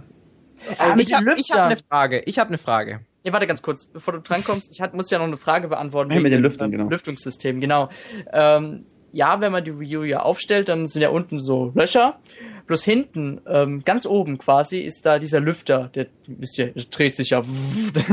Ah, 0.79 0.95
mit 0.97 1.09
ich 1.09 1.15
habe 1.15 1.31
hab 1.31 1.59
eine. 1.59 1.77
Frage. 1.89 2.23
Ich 2.27 2.39
habe 2.39 2.49
eine 2.49 2.59
Frage. 2.59 3.01
Ja, 3.25 3.33
warte 3.33 3.47
ganz 3.47 3.63
kurz, 3.63 3.87
bevor 3.87 4.15
du 4.15 4.21
drankommst. 4.21 4.71
Ich 4.73 4.81
hat, 4.81 4.95
muss 4.95 5.11
ja 5.11 5.19
noch 5.19 5.27
eine 5.27 5.37
Frage 5.37 5.69
beantworten. 5.69 6.11
Ja, 6.13 6.17
mit 6.21 6.27
den 6.33 6.39
dem, 6.39 6.43
Lüftern, 6.45 6.73
ähm, 6.73 6.79
genau. 6.79 6.91
Lüftungssystem, 6.91 7.61
genau. 7.61 7.89
Ähm, 8.33 8.85
ja, 9.13 9.41
wenn 9.41 9.53
man 9.53 9.65
die 9.65 9.79
Wii 9.79 9.97
U 9.99 10.03
ja 10.03 10.21
aufstellt, 10.23 10.69
dann 10.69 10.87
sind 10.87 11.03
ja 11.03 11.11
unten 11.11 11.39
so 11.39 11.71
Löcher. 11.75 12.19
Bloß 12.67 12.85
hinten, 12.85 13.41
ähm, 13.47 13.83
ganz 13.85 14.07
oben 14.07 14.39
quasi, 14.39 14.79
ist 14.79 15.05
da 15.05 15.19
dieser 15.19 15.41
Lüfter. 15.41 15.91
Der, 15.95 16.07
wisst 16.27 16.59
ihr, 16.59 16.69
der 16.69 16.85
dreht 16.85 17.17
sich 17.17 17.31
ja. 17.31 17.43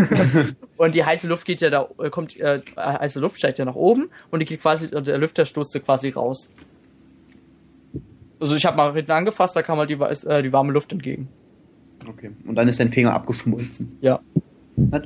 und 0.77 0.95
die 0.95 1.03
heiße 1.05 1.27
Luft 1.29 1.45
geht 1.45 1.61
ja 1.61 1.69
da, 1.69 1.87
äh, 2.01 2.09
kommt, 2.09 2.37
äh, 2.39 2.59
heiße 2.77 3.19
Luft 3.19 3.37
steigt 3.37 3.59
ja 3.59 3.65
nach 3.65 3.75
oben 3.75 4.09
und 4.31 4.39
die 4.41 4.45
geht 4.45 4.61
quasi, 4.61 4.93
und 4.93 5.07
der 5.07 5.17
Lüfter 5.19 5.45
stoßt 5.45 5.71
sie 5.71 5.79
quasi 5.79 6.09
raus. 6.09 6.51
Also 8.39 8.55
ich 8.55 8.65
habe 8.65 8.77
mal 8.77 8.93
hinten 8.93 9.11
angefasst, 9.11 9.55
da 9.55 9.61
kam 9.61 9.77
halt 9.79 9.89
die, 9.89 9.97
weiß- 9.97 10.27
äh, 10.27 10.41
die 10.41 10.51
warme 10.53 10.71
Luft 10.73 10.91
entgegen. 10.91 11.27
okay. 12.07 12.31
Und 12.47 12.55
dann 12.55 12.67
ist 12.67 12.79
dein 12.79 12.89
Finger 12.89 13.13
abgeschmolzen. 13.13 13.97
Ja. 14.01 14.19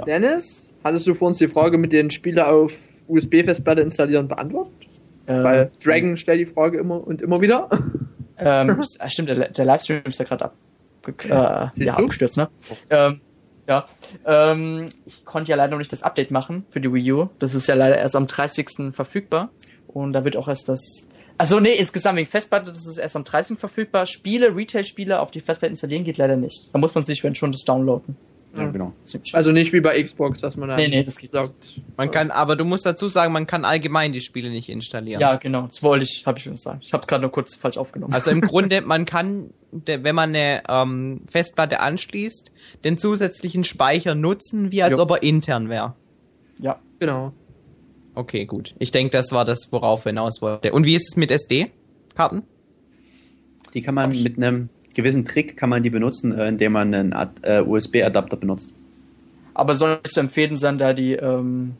Dennis, 0.05 0.71
hattest 0.83 1.07
du 1.07 1.13
vor 1.15 1.29
uns 1.29 1.39
die 1.39 1.47
Frage 1.47 1.77
mit 1.79 1.91
den 1.91 2.11
Spiele 2.11 2.47
auf 2.47 2.77
USB-Festplatte 3.07 3.81
installieren 3.81 4.27
beantwortet? 4.27 4.73
Ähm, 5.25 5.43
Weil 5.43 5.71
Dragon 5.83 6.15
stellt 6.15 6.39
die 6.41 6.45
Frage 6.45 6.77
immer 6.77 7.05
und 7.05 7.21
immer 7.21 7.41
wieder. 7.41 7.69
Ähm, 8.37 8.81
ah, 8.99 9.09
stimmt, 9.09 9.29
der, 9.29 9.49
der 9.49 9.65
Livestream 9.65 10.03
ist 10.05 10.19
ja 10.19 10.25
gerade 10.25 10.45
ab, 10.45 10.55
äh, 11.07 11.29
ja, 11.29 11.93
abgestürzt, 11.93 12.37
ne? 12.37 12.49
Ähm, 12.89 13.21
ja. 13.67 13.85
Ähm, 14.25 14.89
ich 15.05 15.25
konnte 15.25 15.51
ja 15.51 15.55
leider 15.55 15.71
noch 15.71 15.77
nicht 15.77 15.91
das 15.91 16.03
Update 16.03 16.31
machen 16.31 16.65
für 16.69 16.81
die 16.81 16.91
Wii 16.93 17.11
U. 17.13 17.29
Das 17.39 17.53
ist 17.53 17.67
ja 17.67 17.75
leider 17.75 17.97
erst 17.97 18.15
am 18.15 18.27
30. 18.27 18.93
verfügbar. 18.93 19.49
Und 19.87 20.13
da 20.13 20.25
wird 20.25 20.35
auch 20.37 20.47
erst 20.47 20.69
das. 20.69 21.09
Also 21.37 21.59
nee, 21.59 21.73
insgesamt 21.73 22.17
wegen 22.17 22.29
Festplatte, 22.29 22.71
das 22.71 22.85
ist 22.85 22.97
erst 22.97 23.15
am 23.15 23.23
30. 23.23 23.59
verfügbar. 23.59 24.05
Spiele, 24.05 24.55
Retail-Spiele 24.55 25.19
auf 25.19 25.31
die 25.31 25.39
Festplatte 25.39 25.71
installieren 25.71 26.03
geht 26.03 26.17
leider 26.17 26.35
nicht. 26.35 26.69
Da 26.73 26.79
muss 26.79 26.93
man 26.93 27.03
sich, 27.03 27.23
wenn 27.23 27.35
schon, 27.35 27.51
das 27.51 27.61
downloaden. 27.61 28.17
Ja, 28.55 28.69
genau. 28.69 28.93
Also 29.33 29.51
nicht 29.51 29.73
wie 29.73 29.79
bei 29.81 30.01
Xbox, 30.03 30.39
dass 30.41 30.57
man 30.57 30.69
dann 30.69 30.77
Nee, 30.77 30.87
nee, 30.87 31.03
das 31.03 31.17
geht 31.17 31.31
sagt. 31.31 31.81
Man 31.97 32.11
kann, 32.11 32.29
aber 32.29 32.55
du 32.55 32.65
musst 32.65 32.85
dazu 32.85 33.09
sagen, 33.09 33.33
man 33.33 33.47
kann 33.47 33.65
allgemein 33.65 34.11
die 34.11 34.21
Spiele 34.21 34.49
nicht 34.51 34.69
installieren. 34.69 35.19
ja, 35.19 35.37
genau. 35.37 35.63
Das 35.63 35.81
wollte 35.81 36.03
ich, 36.03 36.23
habe 36.27 36.37
ich 36.37 36.43
schon 36.43 36.53
gesagt. 36.53 36.83
Ich 36.83 36.93
habe 36.93 37.07
gerade 37.07 37.21
nur 37.21 37.31
kurz 37.31 37.55
falsch 37.55 37.77
aufgenommen. 37.77 38.13
Also 38.13 38.29
im 38.29 38.41
Grunde, 38.49 38.81
man 38.81 39.05
kann, 39.05 39.49
wenn 39.71 40.13
man 40.15 40.29
eine 40.29 40.61
ähm, 40.69 41.21
Festplatte 41.31 41.79
anschließt, 41.79 42.51
den 42.83 42.99
zusätzlichen 42.99 43.63
Speicher 43.63 44.13
nutzen, 44.13 44.71
wie 44.71 44.83
als 44.83 44.97
Jo. 44.97 45.03
ob 45.03 45.11
er 45.11 45.23
intern 45.23 45.69
wäre. 45.69 45.95
ja. 46.59 46.79
Genau. 46.99 47.33
Okay, 48.15 48.45
gut. 48.45 48.75
Ich 48.77 48.91
denke, 48.91 49.09
das 49.11 49.31
war 49.31 49.43
das, 49.43 49.69
worauf 49.71 50.05
wir 50.05 50.11
hinaus 50.11 50.41
wollte. 50.41 50.71
Und 50.71 50.85
wie 50.85 50.93
ist 50.95 51.09
es 51.11 51.17
mit 51.17 51.31
SD-Karten? 51.31 52.43
Die 53.73 53.81
kann 53.81 53.95
man 53.95 54.11
mit 54.21 54.37
einem 54.37 54.69
gewissen 54.93 55.25
Trick 55.25 55.57
kann 55.57 55.69
man 55.69 55.83
die 55.83 55.89
benutzen, 55.89 56.37
äh, 56.37 56.47
indem 56.47 56.73
man 56.73 56.93
einen 56.93 57.15
äh, 57.43 57.61
USB-Adapter 57.61 58.37
benutzt. 58.37 58.73
Aber 59.53 59.75
soll 59.75 59.99
es 60.03 60.11
zu 60.11 60.19
empfehlen 60.19 60.57
sein, 60.57 60.77
da 60.77 60.93
die, 60.93 61.13
ähm, 61.13 61.75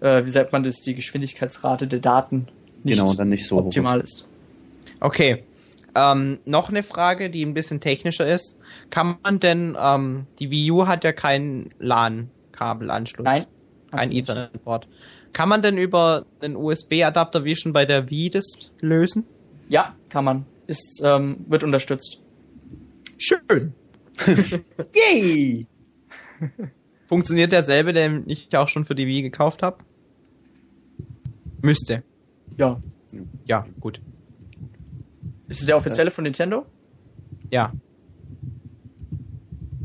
äh, 0.00 0.24
wie 0.24 0.30
sagt 0.30 0.52
man 0.52 0.64
das, 0.64 0.80
die 0.80 0.94
Geschwindigkeitsrate 0.94 1.86
der 1.86 2.00
Daten 2.00 2.48
nicht 2.84 2.98
Genau, 2.98 3.14
dann 3.14 3.30
nicht 3.30 3.46
so 3.46 3.56
hoch 3.56 3.66
optimal 3.66 4.00
ist. 4.00 4.28
Okay. 5.00 5.42
Ähm, 5.96 6.38
noch 6.44 6.70
eine 6.70 6.82
Frage, 6.82 7.30
die 7.30 7.44
ein 7.44 7.54
bisschen 7.54 7.80
technischer 7.80 8.26
ist. 8.26 8.58
Kann 8.90 9.16
man 9.22 9.40
denn, 9.40 9.76
ähm, 9.80 10.26
die 10.38 10.50
Wii 10.50 10.70
U 10.72 10.86
hat 10.86 11.04
ja 11.04 11.12
keinen 11.12 11.70
LAN-Kabelanschluss. 11.78 13.24
Nein. 13.24 13.46
Ein 13.90 13.98
hat's 14.00 14.08
nicht. 14.08 14.28
Ethernet-Port. 14.28 14.88
Kann 15.32 15.48
man 15.48 15.62
denn 15.62 15.78
über 15.78 16.26
einen 16.40 16.56
USB-Adapter 16.56 17.44
wie 17.44 17.56
schon 17.56 17.72
bei 17.72 17.86
der 17.86 18.10
Wii 18.10 18.30
das 18.30 18.44
lösen? 18.80 19.24
Ja, 19.68 19.94
kann 20.08 20.24
man. 20.24 20.46
Ist, 20.66 21.00
ähm, 21.04 21.44
wird 21.48 21.64
unterstützt. 21.64 22.20
Schön. 23.18 23.72
Yay! 24.94 25.66
Funktioniert 27.06 27.52
derselbe, 27.52 27.92
den 27.92 28.24
ich 28.26 28.54
auch 28.56 28.68
schon 28.68 28.84
für 28.84 28.94
die 28.94 29.06
Wii 29.06 29.22
gekauft 29.22 29.62
habe? 29.62 29.78
Müsste. 31.62 32.02
Ja. 32.56 32.80
Ja, 33.46 33.66
gut. 33.80 34.00
Ist 35.48 35.60
es 35.60 35.66
der 35.66 35.76
offizielle 35.76 36.10
von 36.10 36.24
Nintendo? 36.24 36.66
Ja. 37.50 37.72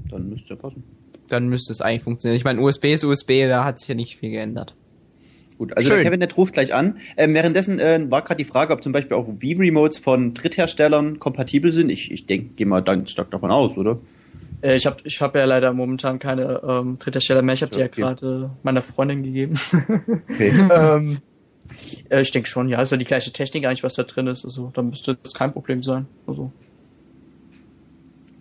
Dann 0.09 0.29
müsste 0.29 0.49
ja 0.53 0.55
passen. 0.55 0.83
dann 1.27 1.47
müsste 1.47 1.71
es 1.71 1.81
eigentlich 1.81 2.03
funktionieren. 2.03 2.37
Ich 2.37 2.43
meine, 2.43 2.61
USB 2.61 2.85
ist 2.85 3.03
USB, 3.03 3.47
da 3.47 3.63
hat 3.63 3.79
sich 3.79 3.89
ja 3.89 3.95
nicht 3.95 4.17
viel 4.17 4.31
geändert. 4.31 4.75
Gut, 5.59 5.75
also 5.75 5.89
Schön. 5.89 5.97
der 5.97 6.05
Kevin, 6.05 6.21
der 6.21 6.31
ruft 6.31 6.53
gleich 6.53 6.73
an. 6.73 6.99
Ähm, 7.17 7.33
währenddessen 7.33 7.79
äh, 7.79 7.99
war 8.09 8.23
gerade 8.23 8.37
die 8.37 8.49
Frage, 8.49 8.71
ob 8.71 8.81
zum 8.81 8.93
Beispiel 8.93 9.17
auch 9.17 9.27
Wii-Remotes 9.27 9.99
von 9.99 10.33
Drittherstellern 10.33 11.19
kompatibel 11.19 11.69
sind. 11.69 11.89
Ich, 11.89 12.11
ich 12.13 12.25
denke, 12.25 12.53
gehe 12.55 12.65
mal 12.65 12.79
dann 12.79 13.07
stark 13.07 13.29
davon 13.31 13.51
aus, 13.51 13.75
oder? 13.75 13.99
Äh, 14.61 14.77
ich 14.77 14.85
habe 14.85 15.01
ich 15.03 15.19
hab 15.21 15.35
ja 15.35 15.43
leider 15.43 15.73
momentan 15.73 16.17
keine 16.17 16.61
ähm, 16.65 16.97
Dritthersteller 16.97 17.41
mehr. 17.41 17.55
Ich 17.55 17.61
habe 17.61 17.73
die 17.73 17.79
ja 17.79 17.87
Okay. 17.87 18.01
gerade 18.01 18.51
meiner 18.63 18.81
Freundin 18.81 19.21
gegeben. 19.21 19.59
Okay. 20.29 20.53
ähm, 20.73 21.17
äh, 22.09 22.21
ich 22.21 22.31
denke 22.31 22.47
schon, 22.47 22.69
ja, 22.69 22.81
ist 22.81 22.93
ja 22.93 22.97
die 22.97 23.03
gleiche 23.03 23.33
Technik 23.33 23.65
eigentlich, 23.65 23.83
was 23.83 23.95
da 23.95 24.03
drin 24.03 24.27
ist. 24.27 24.45
Also, 24.45 24.71
da 24.73 24.81
müsste 24.81 25.17
das 25.21 25.33
kein 25.33 25.51
Problem 25.51 25.83
sein. 25.83 26.05
Also, 26.25 26.53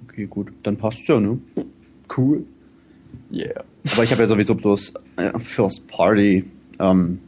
okay, 0.04 0.26
gut. 0.26 0.52
Dann 0.62 0.76
passt's 0.76 1.08
ja, 1.08 1.18
ne? 1.18 1.40
Cool. 2.16 2.44
yeah. 3.32 3.64
Aber 3.92 4.04
ich 4.04 4.12
habe 4.12 4.22
ja 4.22 4.28
sowieso 4.28 4.54
bloß 4.54 4.94
äh, 5.16 5.36
First 5.40 5.88
Party 5.88 6.44
ähm, 6.78 7.18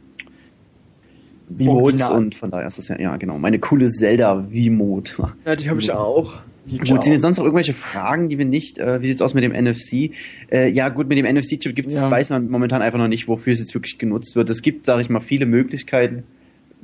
V-Modes 1.57 2.01
Original. 2.03 2.11
und 2.13 2.35
von 2.35 2.49
daher 2.49 2.67
ist 2.67 2.77
das 2.77 2.87
ja, 2.87 2.99
ja 2.99 3.17
genau, 3.17 3.37
meine 3.37 3.59
coole 3.59 3.87
Zelda 3.87 4.43
V-Mode. 4.43 5.11
Ja, 5.45 5.55
die 5.55 5.69
habe 5.69 5.79
ich 5.79 5.91
auch. 5.91 6.41
Gut, 6.69 7.03
sind 7.03 7.13
jetzt 7.13 7.23
sonst 7.23 7.37
noch 7.37 7.43
irgendwelche 7.45 7.73
Fragen, 7.73 8.29
die 8.29 8.37
wir 8.37 8.45
nicht, 8.45 8.77
äh, 8.77 9.01
wie 9.01 9.07
sieht's 9.07 9.21
aus 9.21 9.33
mit 9.33 9.43
dem 9.43 9.51
NFC? 9.51 10.11
Äh, 10.51 10.69
ja, 10.69 10.89
gut, 10.89 11.09
mit 11.09 11.17
dem 11.17 11.25
NFC-Chip 11.25 11.75
gibt's, 11.75 11.95
Ja. 11.95 12.09
weiß 12.09 12.29
man 12.29 12.49
momentan 12.49 12.81
einfach 12.81 12.99
noch 12.99 13.07
nicht, 13.07 13.27
wofür 13.27 13.51
es 13.51 13.59
jetzt 13.59 13.73
wirklich 13.73 13.97
genutzt 13.97 14.35
wird. 14.35 14.49
Es 14.49 14.61
gibt, 14.61 14.85
sage 14.85 15.01
ich 15.01 15.09
mal, 15.09 15.19
viele 15.19 15.45
Möglichkeiten. 15.47 16.23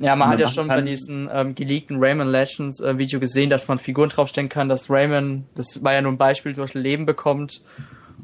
Ja, 0.00 0.10
man 0.10 0.20
man 0.20 0.28
hat 0.30 0.40
ja 0.40 0.48
schon 0.48 0.68
kann. 0.68 0.84
bei 0.84 0.90
diesem 0.90 1.28
ähm, 1.32 1.54
geleakten 1.54 1.96
Rayman 1.98 2.28
Legends 2.28 2.80
äh, 2.80 2.98
Video 2.98 3.18
gesehen, 3.20 3.50
dass 3.50 3.66
man 3.68 3.78
Figuren 3.78 4.08
draufstellen 4.10 4.48
kann, 4.48 4.68
dass 4.68 4.90
Rayman, 4.90 5.44
das 5.54 5.82
war 5.82 5.92
ja 5.94 6.02
nur 6.02 6.12
ein 6.12 6.18
Beispiel, 6.18 6.54
zum 6.54 6.64
Beispiel 6.64 6.82
Leben 6.82 7.06
bekommt. 7.06 7.62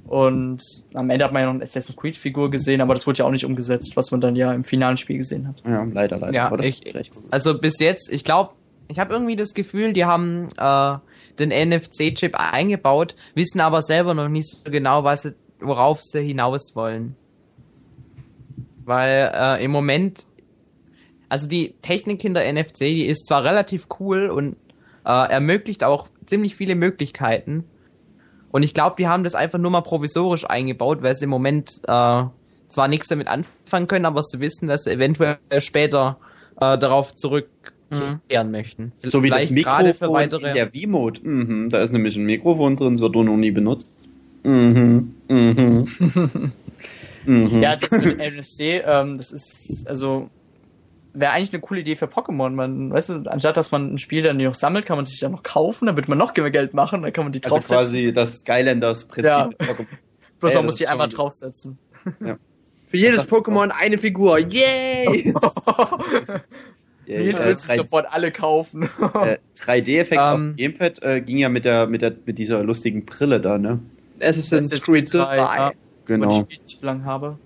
Und 0.06 0.62
am 0.92 1.08
Ende 1.08 1.24
hat 1.24 1.32
man 1.32 1.42
ja 1.42 1.46
noch 1.46 1.54
eine 1.54 1.64
Assassin's 1.64 1.96
Creed 1.96 2.16
Figur 2.16 2.50
gesehen, 2.50 2.80
aber 2.80 2.94
das 2.94 3.06
wurde 3.06 3.20
ja 3.20 3.24
auch 3.24 3.30
nicht 3.30 3.46
umgesetzt, 3.46 3.96
was 3.96 4.10
man 4.10 4.20
dann 4.20 4.36
ja 4.36 4.52
im 4.52 4.64
finalen 4.64 4.96
Spiel 4.96 5.16
gesehen 5.16 5.48
hat. 5.48 5.62
Ja, 5.64 5.82
leider, 5.84 6.18
leider. 6.18 6.34
Ja, 6.34 6.52
oder? 6.52 6.64
ich, 6.64 6.82
also 7.30 7.58
bis 7.58 7.78
jetzt, 7.80 8.12
ich 8.12 8.22
glaube, 8.22 8.52
ich 8.88 8.98
habe 8.98 9.14
irgendwie 9.14 9.36
das 9.36 9.54
Gefühl, 9.54 9.94
die 9.94 10.04
haben 10.04 10.48
äh, 10.58 10.98
den 11.38 11.50
NFC-Chip 11.50 12.34
eingebaut, 12.34 13.14
wissen 13.34 13.60
aber 13.60 13.82
selber 13.82 14.14
noch 14.14 14.28
nicht 14.28 14.48
so 14.48 14.70
genau, 14.70 15.04
was 15.04 15.22
sie, 15.22 15.34
worauf 15.60 16.02
sie 16.02 16.22
hinaus 16.22 16.74
wollen. 16.74 17.16
Weil 18.84 19.32
äh, 19.34 19.64
im 19.64 19.70
Moment, 19.70 20.26
also 21.30 21.48
die 21.48 21.74
Technik 21.80 22.20
hinter 22.20 22.42
NFC, 22.44 22.80
die 22.80 23.06
ist 23.06 23.26
zwar 23.26 23.42
relativ 23.42 23.86
cool 23.98 24.28
und 24.28 24.56
äh, 25.06 25.30
ermöglicht 25.30 25.82
auch 25.82 26.08
ziemlich 26.26 26.54
viele 26.54 26.74
Möglichkeiten. 26.74 27.64
Und 28.54 28.62
ich 28.62 28.72
glaube, 28.72 28.94
die 28.96 29.08
haben 29.08 29.24
das 29.24 29.34
einfach 29.34 29.58
nur 29.58 29.72
mal 29.72 29.80
provisorisch 29.80 30.48
eingebaut, 30.48 30.98
weil 31.02 31.16
sie 31.16 31.24
im 31.24 31.30
Moment 31.30 31.80
äh, 31.88 32.22
zwar 32.68 32.86
nichts 32.88 33.08
damit 33.08 33.26
anfangen 33.26 33.88
können, 33.88 34.04
aber 34.04 34.22
sie 34.22 34.38
wissen, 34.38 34.68
dass 34.68 34.84
sie 34.84 34.92
eventuell 34.92 35.38
später 35.58 36.18
äh, 36.60 36.78
darauf 36.78 37.16
zurückkehren 37.16 38.52
möchten. 38.52 38.92
So 39.02 39.24
wie 39.24 39.30
das 39.30 39.46
Vielleicht 39.46 39.50
Mikrofon 39.50 39.94
für 39.94 40.12
weitere. 40.12 40.46
in 40.46 40.54
der 40.54 40.70
V-Mode. 40.70 41.20
Mhm, 41.24 41.70
da 41.70 41.82
ist 41.82 41.92
nämlich 41.92 42.14
ein 42.14 42.26
Mikrofon 42.26 42.76
drin, 42.76 42.92
das 42.92 43.00
wird 43.00 43.16
nur 43.16 43.24
noch 43.24 43.36
nie 43.36 43.50
benutzt. 43.50 43.88
Mhm, 44.44 45.16
mhm. 45.26 45.88
mhm. 47.26 47.60
Ja, 47.60 47.74
das 47.74 47.90
mit 47.90 48.18
NFC, 48.18 48.84
ähm, 48.86 49.16
das 49.16 49.32
ist, 49.32 49.88
also, 49.88 50.30
wäre 51.14 51.32
eigentlich 51.32 51.52
eine 51.52 51.62
coole 51.62 51.80
Idee 51.80 51.96
für 51.96 52.06
Pokémon. 52.06 52.50
Man, 52.50 52.92
weißt 52.92 53.08
du, 53.10 53.14
anstatt 53.30 53.56
dass 53.56 53.70
man 53.70 53.94
ein 53.94 53.98
Spiel 53.98 54.22
dann 54.22 54.36
noch 54.36 54.54
sammelt, 54.54 54.84
kann 54.84 54.96
man 54.96 55.06
sich 55.06 55.20
dann 55.20 55.32
noch 55.32 55.42
kaufen, 55.42 55.86
dann 55.86 55.96
wird 55.96 56.08
man 56.08 56.18
noch 56.18 56.36
mehr 56.36 56.50
Geld 56.50 56.74
machen, 56.74 57.02
dann 57.02 57.12
kann 57.12 57.24
man 57.24 57.32
die 57.32 57.42
also 57.42 57.56
draufsetzen. 57.56 57.76
quasi 57.76 58.12
das 58.12 58.40
Skylanders 58.40 59.06
Prinzip. 59.06 59.24
Ja. 59.24 59.50
Bloß 60.40 60.52
Ey, 60.52 60.56
man 60.56 60.64
das 60.64 60.64
muss 60.64 60.74
ist 60.74 60.80
die 60.80 60.88
einmal 60.88 61.08
draufsetzen. 61.08 61.78
Für 62.88 62.96
jedes 62.96 63.26
Pokémon 63.28 63.70
eine 63.70 63.98
Figur. 63.98 64.38
Yay! 64.38 65.34
Ja, 67.06 67.18
Nils 67.18 67.42
äh, 67.42 67.48
wird 67.48 67.60
sich 67.60 67.76
sofort 67.76 68.06
alle 68.10 68.30
kaufen. 68.30 68.84
äh, 68.84 69.36
3D-Effekt 69.58 70.18
auf 70.18 70.38
Ähm. 70.38 70.46
dem 70.52 70.56
Gamepad 70.56 71.02
äh, 71.02 71.20
ging 71.20 71.36
ja 71.36 71.50
mit 71.50 71.66
der, 71.66 71.86
mit 71.86 72.00
der 72.00 72.14
mit 72.24 72.38
dieser 72.38 72.62
lustigen 72.64 73.04
Brille 73.04 73.42
da, 73.42 73.58
ne? 73.58 73.80
Assassin's 74.20 74.72
Assassin's 74.72 74.80
Creed 74.80 75.10
Creed 75.10 75.14
3. 75.14 75.36
3, 75.36 75.36
ja. 75.36 75.72
Genau. 76.06 76.30
Wo 76.30 76.46
ich 76.48 76.80
lang 76.80 77.04
habe. 77.04 77.38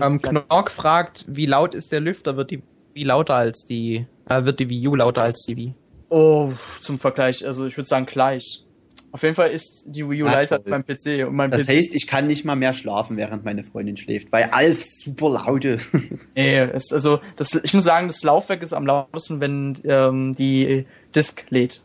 Ähm, 0.00 0.20
Knork 0.20 0.70
fragt, 0.70 1.24
wie 1.26 1.46
laut 1.46 1.74
ist 1.74 1.92
der 1.92 2.00
Lüfter? 2.00 2.36
Wird 2.36 2.50
die 2.50 2.62
wie 2.94 3.04
lauter 3.04 3.34
als 3.34 3.64
die, 3.64 4.06
äh, 4.28 4.44
wird 4.44 4.60
die 4.60 4.68
Wii 4.68 4.88
U 4.88 4.94
lauter 4.96 5.22
als 5.22 5.44
die 5.48 5.56
Wii? 5.56 5.74
Oh, 6.08 6.50
zum 6.80 6.98
Vergleich, 6.98 7.46
also 7.46 7.66
ich 7.66 7.76
würde 7.76 7.88
sagen 7.88 8.06
gleich. 8.06 8.64
Auf 9.12 9.22
jeden 9.22 9.34
Fall 9.34 9.50
ist 9.50 9.84
die 9.88 10.08
Wii 10.08 10.22
U 10.22 10.26
Ah, 10.26 10.32
leiser 10.32 10.56
als 10.56 10.66
mein 10.66 10.84
PC 10.84 11.26
und 11.28 11.34
mein 11.34 11.50
Das 11.50 11.66
PC. 11.66 11.68
heißt, 11.76 11.94
ich 11.94 12.06
kann 12.06 12.26
nicht 12.26 12.44
mal 12.46 12.54
mehr 12.56 12.72
schlafen, 12.72 13.16
während 13.18 13.44
meine 13.44 13.62
Freundin 13.62 13.96
schläft, 13.98 14.32
weil 14.32 14.44
alles 14.52 15.00
super 15.00 15.30
laut 15.30 15.64
ist. 15.64 15.92
Nee, 16.34 16.58
es, 16.60 16.92
also 16.92 17.20
das, 17.36 17.54
ich 17.62 17.74
muss 17.74 17.84
sagen, 17.84 18.08
das 18.08 18.22
Laufwerk 18.22 18.62
ist 18.62 18.72
am 18.72 18.86
lautesten, 18.86 19.40
wenn 19.40 19.78
ähm, 19.84 20.34
die 20.34 20.86
Disk 21.14 21.44
lädt. 21.50 21.82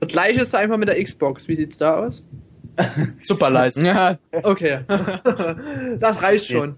Das 0.00 0.10
gleiche 0.12 0.42
ist 0.42 0.54
einfach 0.54 0.76
mit 0.76 0.88
der 0.88 1.02
Xbox. 1.02 1.48
Wie 1.48 1.56
sieht's 1.56 1.78
da 1.78 1.96
aus? 2.06 2.22
Super 3.22 3.48
leise. 3.48 3.86
Ja, 3.86 4.18
Okay. 4.42 4.80
das 5.98 6.22
reicht 6.22 6.46
schon. 6.46 6.76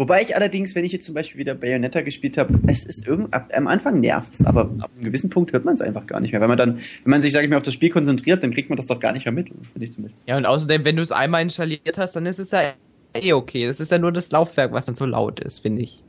Wobei 0.00 0.22
ich 0.22 0.34
allerdings, 0.34 0.74
wenn 0.74 0.86
ich 0.86 0.92
jetzt 0.92 1.04
zum 1.04 1.14
Beispiel 1.14 1.40
wieder 1.40 1.54
Bayonetta 1.54 2.00
gespielt 2.00 2.38
habe, 2.38 2.58
es 2.66 2.84
ist 2.84 3.06
irgend, 3.06 3.34
ab, 3.34 3.50
am 3.54 3.66
Anfang 3.66 4.00
nervt's, 4.00 4.42
aber 4.46 4.62
ab 4.78 4.90
einem 4.96 5.04
gewissen 5.04 5.28
Punkt 5.28 5.52
hört 5.52 5.66
man 5.66 5.74
es 5.74 5.82
einfach 5.82 6.06
gar 6.06 6.20
nicht 6.20 6.32
mehr. 6.32 6.40
Weil 6.40 6.48
man 6.48 6.56
dann, 6.56 6.78
wenn 7.04 7.10
man 7.10 7.20
sich, 7.20 7.32
sage 7.34 7.44
ich 7.44 7.50
mal, 7.50 7.58
auf 7.58 7.64
das 7.64 7.74
Spiel 7.74 7.90
konzentriert, 7.90 8.42
dann 8.42 8.50
kriegt 8.50 8.70
man 8.70 8.78
das 8.78 8.86
doch 8.86 8.98
gar 8.98 9.12
nicht 9.12 9.26
mehr 9.26 9.32
mit, 9.32 9.48
finde 9.48 9.84
ich 9.84 9.92
zum 9.92 10.04
Beispiel. 10.04 10.18
ja, 10.24 10.38
und 10.38 10.46
außerdem, 10.46 10.86
wenn 10.86 10.96
du 10.96 11.02
es 11.02 11.12
einmal 11.12 11.42
installiert 11.42 11.98
hast, 11.98 12.16
dann 12.16 12.24
ist 12.24 12.38
es 12.38 12.50
ja 12.50 12.72
eh 13.14 13.34
okay. 13.34 13.66
Das 13.66 13.78
ist 13.78 13.92
ja 13.92 13.98
nur 13.98 14.10
das 14.10 14.30
Laufwerk, 14.32 14.72
was 14.72 14.86
dann 14.86 14.94
so 14.96 15.04
laut 15.04 15.38
ist, 15.40 15.58
finde 15.58 15.82
ich. 15.82 16.02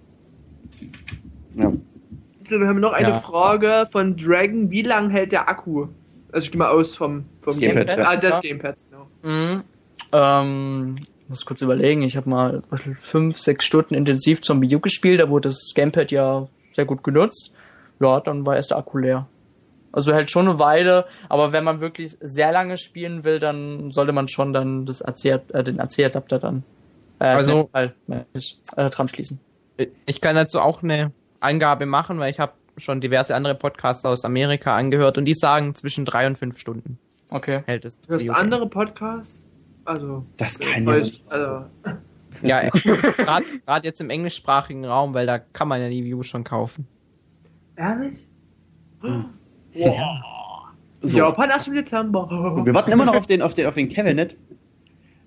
Ja. 1.57 1.69
So, 2.47 2.59
wir 2.61 2.67
haben 2.67 2.79
noch 2.79 2.93
eine 2.93 3.09
Ja. 3.09 3.13
Frage 3.15 3.89
von 3.91 4.15
Dragon. 4.15 4.71
Wie 4.71 4.83
lang 4.83 5.09
hält 5.09 5.33
der 5.33 5.49
Akku? 5.49 5.87
Also 6.31 6.45
ich 6.45 6.51
gehe 6.51 6.59
mal 6.59 6.69
aus 6.69 6.95
vom, 6.95 7.25
vom 7.41 7.53
Das 7.55 7.59
Gamepad, 7.59 7.89
ja. 7.97 8.07
Ah, 8.07 8.15
des 8.15 8.29
Ja. 8.29 8.39
Gamepads, 8.39 8.85
genau. 8.89 9.07
Mhm. 9.21 9.63
Ähm, 10.13 10.95
muss 11.31 11.45
kurz 11.45 11.61
überlegen, 11.61 12.01
ich 12.03 12.15
habe 12.17 12.29
mal 12.29 12.61
fünf, 12.99 13.39
sechs 13.39 13.65
Stunden 13.65 13.95
intensiv 13.95 14.41
zum 14.41 14.61
Wii 14.61 14.75
U 14.75 14.79
gespielt, 14.79 15.19
da 15.19 15.29
wurde 15.29 15.49
das 15.49 15.71
Gamepad 15.73 16.11
ja 16.11 16.47
sehr 16.71 16.85
gut 16.85 17.03
genutzt. 17.03 17.51
Ja, 17.99 18.19
dann 18.19 18.45
war 18.45 18.55
erst 18.55 18.71
der 18.71 18.77
Akku 18.77 18.97
leer. 18.99 19.27
Also 19.91 20.13
hält 20.13 20.31
schon 20.31 20.47
eine 20.47 20.57
Weile, 20.59 21.05
aber 21.27 21.51
wenn 21.51 21.63
man 21.63 21.81
wirklich 21.81 22.15
sehr 22.21 22.51
lange 22.51 22.77
spielen 22.77 23.23
will, 23.23 23.39
dann 23.39 23.91
sollte 23.91 24.13
man 24.13 24.27
schon 24.27 24.53
dann 24.53 24.85
das 24.85 25.01
AC, 25.01 25.25
äh, 25.53 25.63
den 25.63 25.79
AC-Adapter 25.81 26.39
dann 26.39 26.63
äh, 27.19 27.25
Also- 27.25 27.69
meine 27.73 27.93
ich, 28.33 28.57
äh, 28.77 28.89
dran 28.89 29.07
schließen. 29.07 29.39
Ich 30.05 30.21
kann 30.21 30.35
dazu 30.35 30.59
auch 30.59 30.81
eine 30.83 31.11
Angabe 31.39 31.85
machen, 31.85 32.19
weil 32.19 32.31
ich 32.31 32.39
habe 32.39 32.53
schon 32.77 33.01
diverse 33.01 33.35
andere 33.35 33.53
Podcasts 33.55 34.05
aus 34.05 34.23
Amerika 34.25 34.75
angehört 34.75 35.17
und 35.17 35.25
die 35.25 35.33
sagen 35.33 35.75
zwischen 35.75 36.05
drei 36.05 36.25
und 36.25 36.37
fünf 36.37 36.57
Stunden 36.57 36.97
Okay. 37.31 37.61
hält 37.65 37.85
es. 37.85 37.99
Du 38.01 38.13
hast 38.13 38.29
andere 38.29 38.67
Podcasts? 38.67 39.45
Also. 39.85 40.23
Das 40.37 40.59
kann 40.59 40.85
ja. 40.85 41.01
Also. 41.29 41.65
Ja, 42.43 42.61
gerade 43.65 43.87
jetzt 43.87 44.01
im 44.01 44.09
englischsprachigen 44.09 44.85
Raum, 44.85 45.13
weil 45.13 45.27
da 45.27 45.39
kann 45.39 45.67
man 45.67 45.81
ja 45.81 45.89
die 45.89 46.03
View 46.05 46.23
schon 46.23 46.43
kaufen. 46.43 46.87
Ehrlich? 47.75 48.27
So. 48.99 49.25
Japan 51.17 51.49
erst 51.49 51.67
im 51.67 51.73
Dezember. 51.73 52.29
Wir 52.65 52.73
warten 52.73 52.91
immer 52.91 53.05
noch 53.05 53.15
auf 53.15 53.25
den, 53.25 53.41
auf 53.41 53.53
den, 53.53 53.65
auf 53.65 53.75
den 53.75 53.89
Kevin, 53.89 54.15
nicht? 54.17 54.35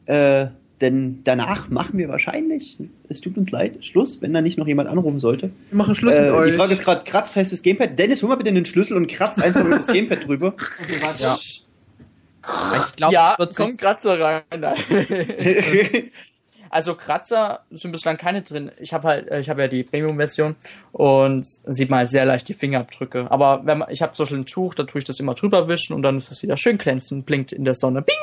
Äh, 0.06 0.48
denn 0.80 1.20
danach 1.24 1.68
machen 1.70 1.98
wir 1.98 2.08
wahrscheinlich, 2.08 2.78
es 3.08 3.20
tut 3.20 3.36
uns 3.38 3.50
leid, 3.50 3.84
Schluss, 3.84 4.20
wenn 4.22 4.32
da 4.32 4.40
nicht 4.40 4.58
noch 4.58 4.66
jemand 4.66 4.88
anrufen 4.88 5.18
sollte. 5.18 5.50
Wir 5.70 5.78
machen 5.78 5.94
Schluss 5.94 6.14
Äh, 6.14 6.22
mit 6.22 6.30
die 6.30 6.34
euch. 6.34 6.56
Frage 6.56 6.72
ist 6.72 6.84
gerade, 6.84 7.04
kratzfestes 7.04 7.62
Gamepad. 7.62 7.98
Dennis, 7.98 8.22
hol 8.22 8.28
mal 8.28 8.36
bitte 8.36 8.52
den 8.52 8.64
Schlüssel 8.64 8.96
und 8.96 9.06
kratz 9.06 9.38
einfach 9.38 9.64
über 9.64 9.76
das 9.76 9.86
Gamepad 9.86 10.26
drüber. 10.26 10.54
Ja. 11.18 11.38
Ich 12.76 12.96
glaube, 12.96 13.14
ja, 13.14 13.32
es 13.32 13.38
wird 13.38 13.56
kommt 13.56 13.70
sich, 13.70 13.80
Kratzer 13.80 14.20
rein. 14.20 14.42
Nein. 14.56 14.74
Also 16.70 16.96
Kratzer 16.96 17.60
sind 17.70 17.92
bislang 17.92 18.16
keine 18.16 18.42
drin. 18.42 18.72
Ich 18.80 18.92
habe 18.92 19.06
halt, 19.06 19.28
äh, 19.28 19.38
ich 19.38 19.48
habe 19.48 19.62
ja 19.62 19.68
die 19.68 19.84
Premium-Version 19.84 20.56
und 20.90 21.46
sieht 21.46 21.88
man 21.88 22.00
halt 22.00 22.10
sehr 22.10 22.24
leicht 22.24 22.48
die 22.48 22.54
Fingerabdrücke. 22.54 23.30
Aber 23.30 23.64
wenn 23.64 23.78
man, 23.78 23.90
ich 23.92 24.02
habe 24.02 24.16
so 24.16 24.24
ein 24.24 24.44
Tuch, 24.44 24.74
da 24.74 24.82
tue 24.82 24.98
ich 24.98 25.04
das 25.04 25.20
immer 25.20 25.34
drüber 25.34 25.68
wischen 25.68 25.94
und 25.94 26.02
dann 26.02 26.18
ist 26.18 26.32
es 26.32 26.42
wieder 26.42 26.56
schön 26.56 26.76
glänzend, 26.76 27.26
blinkt 27.26 27.52
in 27.52 27.64
der 27.64 27.74
Sonne. 27.74 28.02
Bing! 28.02 28.16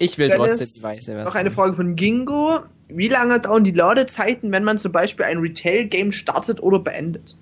ich 0.00 0.16
will 0.16 0.28
Dennis, 0.28 0.58
trotzdem 0.58 0.68
die 0.74 0.82
weiße 0.82 1.12
Version. 1.12 1.24
Noch 1.24 1.34
eine 1.34 1.50
Frage 1.50 1.74
von 1.74 1.94
Gingo. 1.94 2.60
Wie 2.88 3.08
lange 3.08 3.38
dauern 3.38 3.62
die 3.62 3.70
Ladezeiten, 3.70 4.50
wenn 4.50 4.64
man 4.64 4.78
zum 4.78 4.92
Beispiel 4.92 5.26
ein 5.26 5.38
Retail-Game 5.38 6.10
startet 6.10 6.62
oder 6.62 6.78
beendet? 6.78 7.36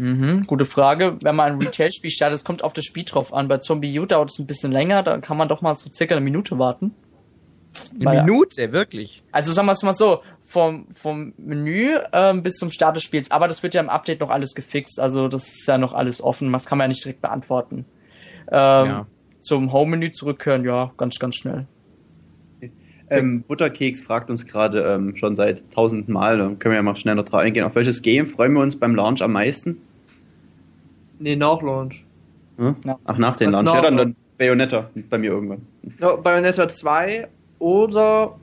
Mhm, 0.00 0.46
gute 0.46 0.64
Frage. 0.64 1.16
Wenn 1.22 1.36
man 1.36 1.52
ein 1.52 1.58
Retail-Spiel 1.58 2.10
startet, 2.10 2.38
es 2.38 2.44
kommt 2.44 2.64
auf 2.64 2.72
das 2.72 2.84
Spiel 2.86 3.04
drauf 3.04 3.34
an. 3.34 3.48
Bei 3.48 3.58
Zombie 3.58 3.98
U 4.00 4.06
dauert 4.06 4.30
es 4.30 4.38
ein 4.38 4.46
bisschen 4.46 4.72
länger, 4.72 5.02
da 5.02 5.18
kann 5.18 5.36
man 5.36 5.48
doch 5.48 5.60
mal 5.60 5.74
so 5.74 5.90
circa 5.90 6.14
eine 6.14 6.24
Minute 6.24 6.58
warten. 6.58 6.92
Eine 7.96 8.04
Weil- 8.06 8.24
Minute, 8.24 8.72
wirklich. 8.72 9.20
Also 9.30 9.52
sagen 9.52 9.66
wir 9.66 9.72
es 9.72 9.82
mal 9.82 9.92
so, 9.92 10.22
vom, 10.42 10.86
vom 10.92 11.34
Menü 11.36 11.96
ähm, 12.12 12.42
bis 12.42 12.54
zum 12.56 12.70
Start 12.70 12.96
des 12.96 13.02
Spiels. 13.04 13.30
Aber 13.30 13.46
das 13.46 13.62
wird 13.62 13.74
ja 13.74 13.80
im 13.80 13.88
Update 13.90 14.20
noch 14.20 14.30
alles 14.30 14.54
gefixt. 14.54 14.98
Also 14.98 15.28
das 15.28 15.44
ist 15.48 15.68
ja 15.68 15.76
noch 15.78 15.92
alles 15.92 16.20
offen. 16.22 16.50
Das 16.52 16.66
kann 16.66 16.78
man 16.78 16.86
ja 16.86 16.88
nicht 16.88 17.04
direkt 17.04 17.20
beantworten. 17.20 17.84
Ähm, 18.50 18.86
Ja. 18.86 19.06
Zum 19.40 19.72
Home-Menü 19.72 20.10
zurückkehren, 20.10 20.64
ja, 20.64 20.92
ganz, 20.96 21.18
ganz 21.18 21.36
schnell. 21.36 21.66
Ähm, 23.08 23.42
Butterkeks 23.42 24.00
fragt 24.02 24.30
uns 24.30 24.46
gerade 24.46 24.82
ähm, 24.82 25.16
schon 25.16 25.34
seit 25.34 25.68
tausenden 25.72 26.12
Mal, 26.14 26.38
da 26.38 26.44
können 26.44 26.72
wir 26.72 26.74
ja 26.74 26.82
mal 26.82 26.94
schnell 26.94 27.14
noch 27.16 27.24
drauf 27.24 27.40
eingehen. 27.40 27.64
Auf 27.64 27.74
welches 27.74 28.02
Game 28.02 28.26
freuen 28.26 28.52
wir 28.52 28.60
uns 28.60 28.76
beim 28.76 28.94
Launch 28.94 29.22
am 29.22 29.32
meisten? 29.32 29.78
Nee, 31.20 31.36
nach 31.36 31.62
Launch. 31.62 32.04
Hm? 32.56 32.74
Ja. 32.84 32.98
Ach, 33.04 33.16
nach 33.18 33.36
dem 33.36 33.48
Was 33.52 33.54
Launch. 33.56 33.64
nach 33.66 33.74
Ja, 33.76 33.82
dann, 33.82 33.96
dann 33.96 34.16
Bayonetta 34.38 34.90
bei 35.08 35.18
mir 35.18 35.30
irgendwann. 35.30 35.62
Ja, 36.00 36.16
Bayonetta 36.16 36.68
2 36.68 37.28
oder 37.58 38.36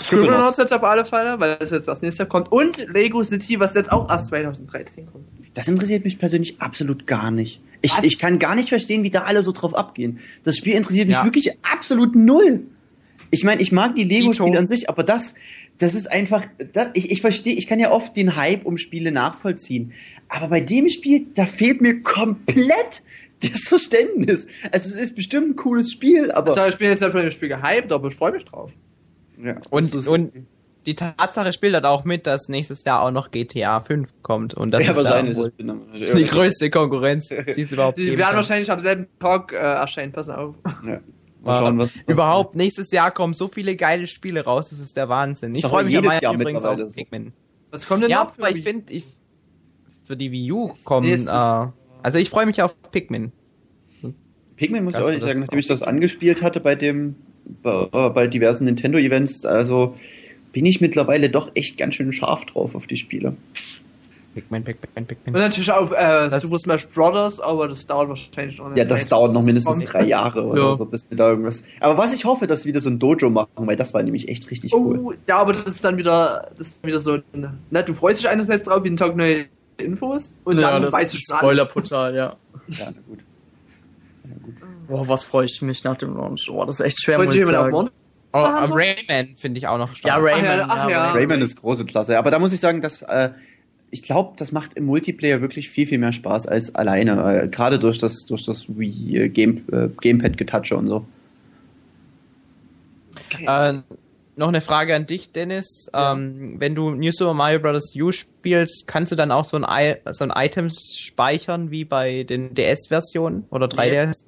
Scribblenauts 0.00 0.56
jetzt 0.58 0.72
auf 0.72 0.82
alle 0.82 1.04
Fälle, 1.04 1.38
weil 1.38 1.56
das 1.56 1.70
jetzt 1.70 1.88
als 1.88 2.02
nächstes 2.02 2.28
kommt. 2.28 2.50
Und 2.50 2.78
Lego 2.92 3.22
City, 3.22 3.60
was 3.60 3.74
jetzt 3.74 3.90
auch 3.92 4.08
erst 4.10 4.28
2013 4.28 5.06
kommt. 5.06 5.24
Das 5.54 5.68
interessiert 5.68 6.04
mich 6.04 6.18
persönlich 6.18 6.60
absolut 6.60 7.06
gar 7.06 7.30
nicht. 7.30 7.60
Ich, 7.82 7.96
Was? 7.96 8.04
ich 8.04 8.18
kann 8.18 8.38
gar 8.38 8.54
nicht 8.54 8.68
verstehen, 8.70 9.02
wie 9.04 9.10
da 9.10 9.20
alle 9.22 9.42
so 9.42 9.52
drauf 9.52 9.74
abgehen. 9.76 10.18
Das 10.44 10.56
Spiel 10.56 10.74
interessiert 10.74 11.06
mich 11.08 11.16
Ja. 11.16 11.24
wirklich 11.24 11.56
absolut 11.62 12.16
null. 12.16 12.62
Ich 13.30 13.44
meine, 13.44 13.60
ich 13.62 13.72
mag 13.72 13.94
die 13.94 14.04
Lego-Spiele 14.04 14.58
an 14.58 14.68
sich, 14.68 14.88
aber 14.88 15.02
das, 15.02 15.34
das 15.78 15.94
ist 15.94 16.10
einfach, 16.10 16.44
das, 16.72 16.90
ich, 16.94 17.10
ich 17.10 17.20
verstehe, 17.20 17.54
ich 17.54 17.66
kann 17.66 17.80
ja 17.80 17.90
oft 17.90 18.16
den 18.16 18.36
Hype 18.36 18.64
um 18.64 18.76
Spiele 18.76 19.12
nachvollziehen. 19.12 19.92
Aber 20.28 20.48
bei 20.48 20.60
dem 20.60 20.88
Spiel, 20.88 21.26
da 21.34 21.46
fehlt 21.46 21.80
mir 21.80 22.02
komplett 22.02 23.02
das 23.42 23.62
Verständnis. 23.68 24.46
Also 24.72 24.88
es 24.88 24.94
ist 24.94 25.14
bestimmt 25.16 25.50
ein 25.50 25.56
cooles 25.56 25.92
Spiel, 25.92 26.30
aber 26.32 26.48
Also 26.50 26.66
ich 26.66 26.78
bin 26.78 26.88
jetzt 26.90 27.02
halt 27.02 27.12
von 27.12 27.20
dem 27.22 27.30
Spiel 27.30 27.48
gehypt, 27.50 27.92
aber 27.92 28.08
ich 28.08 28.14
freue 28.14 28.32
mich 28.32 28.44
drauf. 28.44 28.70
ja, 29.42 29.52
das 29.54 29.66
Und, 29.70 29.84
ist- 29.94 30.08
und 30.08 30.32
die 30.86 30.94
Tatsache 30.94 31.52
spielt 31.52 31.74
halt 31.74 31.84
auch 31.84 32.04
mit, 32.04 32.28
dass 32.28 32.48
nächstes 32.48 32.84
Jahr 32.84 33.02
auch 33.02 33.10
noch 33.10 33.32
GTA 33.32 33.80
5 33.80 34.08
kommt. 34.22 34.54
Und 34.54 34.70
das 34.70 34.84
ja, 34.84 34.92
ist 34.92 34.96
wahrscheinlich. 34.98 35.36
ja 35.36 35.42
wohl 35.42 35.52
dann- 35.58 35.80
die 36.16 36.24
größte 36.24 36.70
Konkurrenz, 36.70 37.26
die 37.28 37.60
es 37.62 37.72
überhaupt 37.72 37.98
Die 37.98 38.04
geben 38.04 38.18
werden 38.18 38.28
kann. 38.28 38.36
wahrscheinlich 38.36 38.70
am 38.70 38.78
selben 38.78 39.08
Tag 39.18 39.52
äh, 39.52 39.56
erscheinen, 39.56 40.12
pass 40.12 40.28
auf. 40.28 40.54
Ja. 40.86 41.00
Mal 41.46 41.58
schauen, 41.58 41.78
was, 41.78 41.96
was 41.96 42.04
Überhaupt, 42.06 42.56
nächstes 42.56 42.90
Jahr 42.90 43.10
kommen 43.10 43.34
so 43.34 43.48
viele 43.48 43.76
geile 43.76 44.06
Spiele 44.06 44.44
raus, 44.44 44.70
das 44.70 44.80
ist 44.80 44.96
der 44.96 45.08
Wahnsinn. 45.08 45.54
Ich 45.54 45.62
freue 45.62 45.84
mich 45.84 45.96
am 45.96 46.02
jedes 46.02 46.08
meisten 46.08 46.24
Jahr 46.24 46.34
übrigens 46.34 46.64
auf 46.64 46.78
so. 46.78 46.94
Pikmin. 46.94 47.32
Was 47.70 47.86
kommt 47.86 48.02
denn 48.02 48.10
Ja, 48.10 48.24
noch 48.24 48.34
für 48.34 48.42
aber 48.42 48.50
ich 48.50 48.62
finde, 48.62 48.92
ich, 48.92 49.04
für 50.04 50.16
die 50.16 50.30
Wii 50.32 50.52
U 50.52 50.72
kommen, 50.84 51.08
äh, 51.10 51.66
also 52.02 52.18
ich 52.18 52.30
freue 52.30 52.46
mich 52.46 52.62
auf 52.62 52.74
Pikmin. 52.90 53.32
Pikmin 54.56 54.84
muss 54.84 54.94
ich 54.94 55.00
das 55.00 55.20
sagen, 55.20 55.40
nachdem 55.40 55.58
ich 55.58 55.66
das 55.66 55.82
auch. 55.82 55.86
angespielt 55.86 56.42
hatte 56.42 56.60
bei 56.60 56.74
dem 56.74 57.16
bei, 57.62 57.88
äh, 57.92 58.10
bei 58.10 58.26
diversen 58.26 58.64
Nintendo-Events, 58.64 59.44
also 59.44 59.94
bin 60.52 60.64
ich 60.66 60.80
mittlerweile 60.80 61.30
doch 61.30 61.50
echt 61.54 61.76
ganz 61.76 61.94
schön 61.94 62.12
scharf 62.12 62.46
drauf 62.46 62.74
auf 62.74 62.86
die 62.86 62.96
Spiele. 62.96 63.36
Pikmin, 64.36 64.62
Pikmin, 64.64 64.88
Und 64.94 65.08
Pikmin. 65.08 65.32
natürlich 65.34 65.70
auf 65.72 65.90
äh, 65.92 66.28
Super 66.40 66.58
Smash 66.58 66.86
Brothers, 66.88 67.40
aber 67.40 67.68
das 67.68 67.86
dauert 67.86 68.10
wahrscheinlich 68.10 68.58
noch 68.58 68.76
Ja, 68.76 68.84
das 68.84 69.02
Zeit, 69.04 69.12
dauert 69.12 69.32
noch 69.32 69.42
mindestens 69.42 69.78
kommt. 69.78 69.92
drei 69.92 70.04
Jahre 70.04 70.44
oder 70.44 70.62
Ja. 70.62 70.74
so, 70.74 70.84
bis 70.84 71.06
wir 71.08 71.16
da 71.16 71.30
irgendwas. 71.30 71.62
Aber 71.80 71.96
was 71.96 72.14
ich 72.14 72.24
hoffe, 72.26 72.46
dass 72.46 72.62
sie 72.62 72.68
wieder 72.68 72.80
so 72.80 72.90
ein 72.90 72.98
Dojo 72.98 73.30
machen, 73.30 73.48
weil 73.56 73.76
das 73.76 73.94
war 73.94 74.02
nämlich 74.02 74.28
echt 74.28 74.50
richtig 74.50 74.74
cool. 74.74 74.98
Oh, 75.02 75.12
ja, 75.26 75.38
aber 75.38 75.54
das 75.54 75.64
ist 75.64 75.84
dann 75.84 75.96
wieder, 75.96 76.50
das 76.58 76.66
ist 76.68 76.82
dann 76.84 76.88
wieder 76.88 77.00
so, 77.00 77.18
ne, 77.32 77.82
du 77.84 77.94
freust 77.94 78.20
dich 78.20 78.28
einerseits 78.28 78.64
drauf, 78.64 78.84
jeden 78.84 78.96
Tag 78.98 79.16
neue 79.16 79.46
Infos 79.78 80.34
und 80.44 80.58
ja, 80.58 80.70
dann 80.70 80.82
das 80.82 80.92
weißt 80.92 81.14
du 81.14 81.16
ist 81.18 81.28
schon. 81.28 81.38
Spoiler-Portal, 81.38 82.14
ja. 82.14 82.36
Ja, 82.68 82.86
na 84.24 84.34
gut. 84.42 84.54
Boah, 84.88 85.08
was 85.08 85.24
freue 85.24 85.46
ich 85.46 85.60
mich 85.62 85.82
nach 85.84 85.96
dem 85.96 86.16
Launch. 86.16 86.46
Boah, 86.48 86.66
das 86.66 86.80
ist 86.80 86.86
echt 86.86 87.02
schwer, 87.02 87.16
Freut 87.16 87.26
muss 87.26 87.36
ich 87.36 87.44
sagen. 87.44 87.88
Oh, 88.32 88.38
äh? 88.38 88.42
Rayman 88.70 89.34
finde 89.36 89.58
ich 89.58 89.66
auch 89.66 89.78
noch 89.78 89.88
Ja, 89.90 89.94
stark. 89.96 90.22
Rayman. 90.22 90.60
Ach 90.60 90.68
ja, 90.68 90.82
ach 90.84 90.90
ja. 90.90 91.12
Rayman 91.12 91.40
ist 91.40 91.56
große 91.56 91.86
Klasse, 91.86 92.18
aber 92.18 92.30
da 92.30 92.38
muss 92.38 92.52
ich 92.52 92.60
sagen, 92.60 92.80
dass 92.82 93.00
äh, 93.02 93.30
ich 93.90 94.02
glaube, 94.02 94.34
das 94.36 94.52
macht 94.52 94.74
im 94.74 94.84
Multiplayer 94.84 95.40
wirklich 95.40 95.68
viel, 95.70 95.86
viel 95.86 95.98
mehr 95.98 96.12
Spaß 96.12 96.46
als 96.46 96.74
alleine. 96.74 97.42
Äh, 97.44 97.48
Gerade 97.48 97.78
durch 97.78 97.98
das, 97.98 98.26
durch 98.26 98.44
das 98.44 98.66
Wii 98.68 99.16
äh, 99.16 99.28
Game, 99.28 99.62
äh, 99.72 99.88
Gamepad-Getatsche 100.00 100.76
und 100.76 100.86
so. 100.86 101.06
Äh, 103.46 103.74
noch 104.36 104.48
eine 104.48 104.60
Frage 104.60 104.94
an 104.94 105.06
dich, 105.06 105.32
Dennis. 105.32 105.90
Ähm, 105.94 106.56
wenn 106.58 106.74
du 106.74 106.90
New 106.90 107.10
Super 107.10 107.32
Mario 107.34 107.58
Bros. 107.60 107.94
U 107.96 108.12
spielst, 108.12 108.86
kannst 108.86 109.12
du 109.12 109.16
dann 109.16 109.30
auch 109.30 109.44
so 109.44 109.56
ein, 109.56 109.64
I 109.68 109.96
so 110.12 110.24
ein 110.24 110.32
Item 110.34 110.68
speichern 110.70 111.70
wie 111.70 111.84
bei 111.84 112.24
den 112.24 112.54
DS-Versionen 112.54 113.44
oder 113.50 113.66
3DS? 113.66 114.24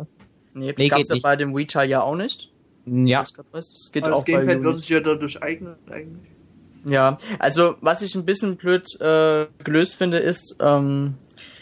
Nee, 0.55 0.68
das 0.68 0.78
Nee, 0.78 0.89
gab's 0.89 1.01
geht 1.01 1.09
ja 1.09 1.14
nicht. 1.16 1.22
bei 1.22 1.36
dem 1.36 1.55
Wii 1.55 1.66
ja 1.86 2.02
auch 2.02 2.16
nicht. 2.16 2.51
Ja. 2.86 3.22
Das. 3.22 3.32
Das 3.52 3.93
geht 3.93 4.05
Aber 4.05 4.14
auch 4.14 4.18
das 4.20 4.24
Gamepad 4.24 4.59
bei 4.59 4.62
wird 4.62 4.80
sich 4.80 4.89
ja 4.89 5.01
dadurch 5.01 5.43
eignen, 5.43 5.74
eigentlich. 5.90 6.27
Ja, 6.84 7.18
also 7.38 7.74
was 7.80 8.02
ich 8.02 8.14
ein 8.14 8.24
bisschen 8.24 8.56
blöd 8.56 8.86
äh, 9.00 9.46
gelöst 9.64 9.96
finde, 9.96 10.18
ist, 10.18 10.56
ähm, 10.60 11.14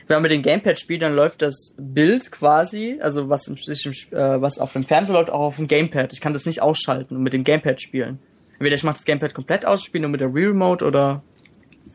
wenn 0.07 0.17
man 0.17 0.23
mit 0.23 0.31
dem 0.31 0.43
Gamepad 0.43 0.79
spielt, 0.79 1.03
dann 1.03 1.15
läuft 1.17 1.43
das 1.43 1.75
Bild 1.79 2.31
quasi, 2.31 2.99
also 3.01 3.29
was, 3.29 3.49
im, 3.49 3.57
sich 3.57 3.87
im, 3.87 3.93
äh, 4.17 4.41
was 4.41 4.59
auf 4.59 4.73
dem 4.73 4.85
Fernseher 4.85 5.15
läuft, 5.17 5.31
auch 5.31 5.41
auf 5.41 5.57
dem 5.57 5.67
Gamepad. 5.67 6.13
Ich 6.13 6.21
kann 6.21 6.33
das 6.33 6.47
nicht 6.47 6.63
ausschalten 6.63 7.17
und 7.17 7.23
mit 7.23 7.33
dem 7.33 7.45
Gamepad 7.45 7.81
spielen. 7.81 8.19
Entweder 8.53 8.77
ich 8.77 8.85
mache 8.85 8.95
das 8.95 9.05
Gamepad 9.05 9.35
komplett 9.35 9.67
aus, 9.67 9.83
spiele 9.83 10.03
nur 10.03 10.11
mit 10.11 10.21
der 10.21 10.35
Wii 10.35 10.47
Remote 10.47 10.85
oder 10.85 11.23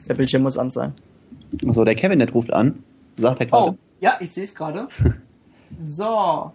der 0.08 0.14
Bildschirm 0.16 0.44
muss 0.44 0.58
an 0.58 0.72
sein. 0.72 0.94
So, 1.62 1.86
der 1.86 1.96
Kevin, 1.96 2.20
der 2.20 2.30
ruft 2.32 2.52
an. 2.52 2.84
Sagt 3.18 3.40
er 3.42 3.46
gerade. 3.46 3.72
Oh, 3.72 3.78
ja, 4.00 4.18
ich 4.20 4.32
sehe 4.32 4.44
es 4.46 4.56
gerade. 4.56 4.88
So, 5.84 6.52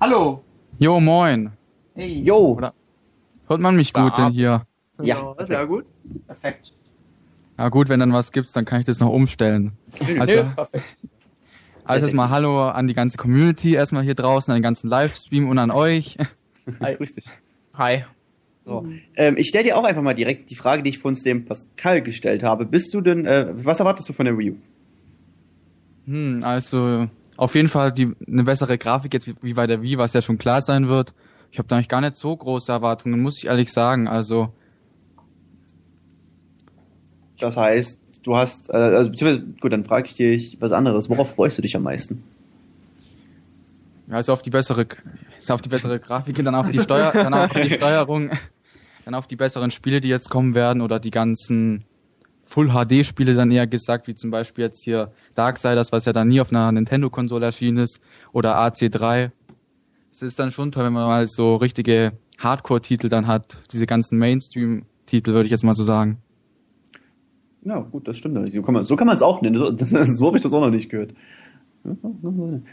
hallo. 0.00 0.44
Jo, 0.78 1.00
moin. 1.00 1.50
Hey. 1.94 2.20
Jo! 2.22 2.36
Oder- 2.56 2.72
Hört 3.48 3.60
man 3.60 3.74
mich 3.74 3.92
gut 3.92 4.16
denn 4.16 4.30
hier? 4.30 4.62
Ja. 5.02 5.34
Ja, 5.38 5.44
sehr 5.44 5.66
gut. 5.66 5.86
Perfekt. 6.26 6.72
Ja 7.58 7.68
gut, 7.68 7.88
wenn 7.88 8.00
dann 8.00 8.12
was 8.12 8.32
gibt's, 8.32 8.52
dann 8.52 8.64
kann 8.64 8.80
ich 8.80 8.86
das 8.86 9.00
noch 9.00 9.10
umstellen. 9.10 9.72
Also, 10.18 10.34
Nö, 10.34 10.50
perfekt. 10.54 10.84
also 11.84 12.06
erstmal 12.06 12.30
Hallo 12.30 12.68
an 12.68 12.86
die 12.86 12.94
ganze 12.94 13.18
Community, 13.18 13.74
erstmal 13.74 14.02
hier 14.02 14.14
draußen, 14.14 14.50
an 14.50 14.58
den 14.58 14.62
ganzen 14.62 14.88
Livestream 14.88 15.48
und 15.48 15.58
an 15.58 15.70
euch. 15.70 16.16
Hi, 16.80 16.94
grüß 16.94 17.14
dich. 17.14 17.26
Hi. 17.76 18.04
So. 18.64 18.84
Ähm, 19.16 19.36
ich 19.36 19.48
stelle 19.48 19.64
dir 19.64 19.76
auch 19.76 19.84
einfach 19.84 20.02
mal 20.02 20.14
direkt 20.14 20.50
die 20.50 20.54
Frage, 20.54 20.82
die 20.82 20.90
ich 20.90 20.98
von 20.98 21.10
uns 21.10 21.22
dem 21.22 21.44
Pascal 21.44 22.02
gestellt 22.02 22.42
habe. 22.42 22.66
Bist 22.66 22.94
du 22.94 23.00
denn, 23.00 23.26
äh, 23.26 23.48
was 23.52 23.80
erwartest 23.80 24.08
du 24.08 24.12
von 24.12 24.26
der 24.26 24.38
Wii 24.38 24.52
U? 24.52 24.56
Hm, 26.06 26.44
also 26.44 27.08
auf 27.36 27.54
jeden 27.54 27.68
Fall 27.68 27.92
die 27.92 28.12
eine 28.26 28.44
bessere 28.44 28.78
Grafik 28.78 29.12
jetzt 29.14 29.26
wie, 29.26 29.34
wie 29.42 29.54
bei 29.54 29.66
der 29.66 29.82
Wii, 29.82 29.98
was 29.98 30.12
ja 30.12 30.22
schon 30.22 30.38
klar 30.38 30.62
sein 30.62 30.88
wird. 30.88 31.14
Ich 31.52 31.58
habe 31.58 31.68
da 31.68 31.76
eigentlich 31.76 31.88
gar 31.88 32.00
nicht 32.00 32.16
so 32.16 32.36
große 32.36 32.70
Erwartungen, 32.70 33.20
muss 33.20 33.38
ich 33.38 33.46
ehrlich 33.46 33.72
sagen. 33.72 34.08
Also 34.08 34.52
Das 37.40 37.56
heißt, 37.56 38.00
du 38.22 38.36
hast, 38.36 38.70
äh, 38.70 38.76
also, 38.76 39.10
beziehungsweise- 39.10 39.46
gut, 39.60 39.72
dann 39.72 39.84
frage 39.84 40.06
ich 40.06 40.14
dich 40.16 40.56
was 40.60 40.72
anderes. 40.72 41.08
Worauf 41.10 41.34
freust 41.34 41.58
du 41.58 41.62
dich 41.62 41.74
am 41.76 41.82
meisten? 41.82 42.22
Also 44.10 44.32
auf 44.32 44.42
die 44.42 44.50
bessere, 44.50 44.86
also 45.38 45.54
auf 45.54 45.62
die 45.62 45.68
bessere 45.68 46.00
Grafik, 46.00 46.42
dann 46.44 46.54
auf 46.54 46.68
die 46.68 46.80
Steuer, 46.80 47.12
dann 47.12 47.32
auf 47.32 47.50
die 47.50 47.70
Steuerung, 47.70 48.30
dann 49.04 49.14
auf 49.14 49.28
die 49.28 49.36
besseren 49.36 49.70
Spiele, 49.70 50.00
die 50.00 50.08
jetzt 50.08 50.28
kommen 50.28 50.54
werden 50.54 50.82
oder 50.82 50.98
die 50.98 51.12
ganzen 51.12 51.84
Full 52.42 52.70
HD 52.72 53.04
Spiele 53.06 53.34
dann 53.34 53.52
eher 53.52 53.68
gesagt, 53.68 54.08
wie 54.08 54.16
zum 54.16 54.32
Beispiel 54.32 54.64
jetzt 54.64 54.82
hier 54.82 55.12
Darksiders, 55.36 55.92
was 55.92 56.04
ja 56.06 56.12
dann 56.12 56.26
nie 56.26 56.40
auf 56.40 56.50
einer 56.50 56.72
Nintendo 56.72 57.08
Konsole 57.08 57.46
erschienen 57.46 57.78
ist, 57.78 58.00
oder 58.32 58.56
AC3. 58.58 59.30
Es 60.10 60.22
ist 60.22 60.40
dann 60.40 60.50
schon 60.50 60.72
toll, 60.72 60.84
wenn 60.86 60.92
man 60.92 61.06
mal 61.06 61.28
so 61.28 61.54
richtige 61.54 62.12
Hardcore 62.38 62.80
Titel 62.80 63.08
dann 63.08 63.28
hat, 63.28 63.56
diese 63.72 63.86
ganzen 63.86 64.18
Mainstream 64.18 64.86
Titel, 65.06 65.32
würde 65.32 65.44
ich 65.44 65.52
jetzt 65.52 65.62
mal 65.62 65.74
so 65.76 65.84
sagen. 65.84 66.18
Ja, 67.64 67.80
gut, 67.80 68.08
das 68.08 68.16
stimmt. 68.16 68.52
So 68.52 68.62
kann 68.62 68.74
man 68.74 68.84
so 68.84 68.96
kann 68.96 69.06
man 69.06 69.16
es 69.16 69.22
auch 69.22 69.42
nennen. 69.42 69.56
So, 69.56 69.72
so 69.76 70.26
habe 70.26 70.36
ich 70.36 70.42
das 70.42 70.52
auch 70.52 70.60
noch 70.60 70.70
nicht 70.70 70.90
gehört. 70.90 71.12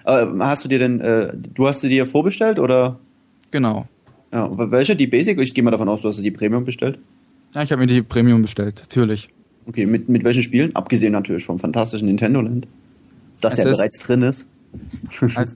Aber 0.04 0.48
hast 0.48 0.66
du 0.66 0.70
dir 0.70 0.80
denn, 0.80 1.00
äh, 1.00 1.34
du 1.34 1.68
hast 1.68 1.82
sie 1.82 1.90
dir 1.90 2.06
vorbestellt 2.06 2.60
oder? 2.60 3.00
Genau. 3.52 3.88
Ja, 4.34 4.50
welche? 4.72 4.96
Die 4.96 5.08
Basic? 5.08 5.40
Ich 5.40 5.54
gehe 5.54 5.64
mal 5.64 5.72
davon 5.72 5.88
aus, 5.88 6.02
du 6.02 6.10
hast 6.10 6.22
die 6.22 6.32
Premium 6.32 6.66
bestellt. 6.66 7.00
Ja, 7.54 7.64
ich 7.64 7.72
habe 7.72 7.80
mir 7.80 7.88
die 7.88 8.02
Premium 8.02 8.42
bestellt, 8.42 8.80
natürlich. 8.80 9.30
Okay, 9.68 9.86
mit, 9.86 10.10
mit 10.10 10.24
welchen 10.24 10.44
Spielen? 10.44 10.76
Abgesehen 10.76 11.14
natürlich 11.14 11.46
vom 11.46 11.60
fantastischen 11.60 12.08
Nintendo 12.08 12.42
Land. 12.42 12.68
Das 13.42 13.58
ja 13.58 13.66
bereits 13.66 14.00
drin 14.00 14.24
ist. 14.24 14.48
Also, 15.36 15.56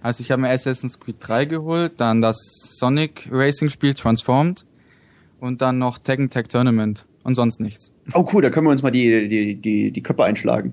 also 0.00 0.22
ich 0.22 0.30
habe 0.30 0.42
mir 0.42 0.50
Assassin's 0.50 0.98
Creed 0.98 1.16
3 1.20 1.44
geholt, 1.44 1.92
dann 1.98 2.20
das 2.20 2.36
Sonic 2.78 3.28
Racing 3.30 3.68
Spiel 3.68 3.94
Transformed 3.94 4.66
und 5.38 5.62
dann 5.62 5.78
noch 5.78 5.98
Tekken 5.98 6.30
Tag 6.30 6.48
Tournament 6.48 7.04
und 7.22 7.36
sonst 7.36 7.60
nichts. 7.60 7.92
Oh 8.14 8.26
cool, 8.32 8.42
da 8.42 8.50
können 8.50 8.66
wir 8.66 8.70
uns 8.72 8.82
mal 8.82 8.90
die, 8.90 9.28
die, 9.28 9.54
die, 9.54 9.90
die 9.90 10.02
Köpfe 10.02 10.24
einschlagen. 10.24 10.72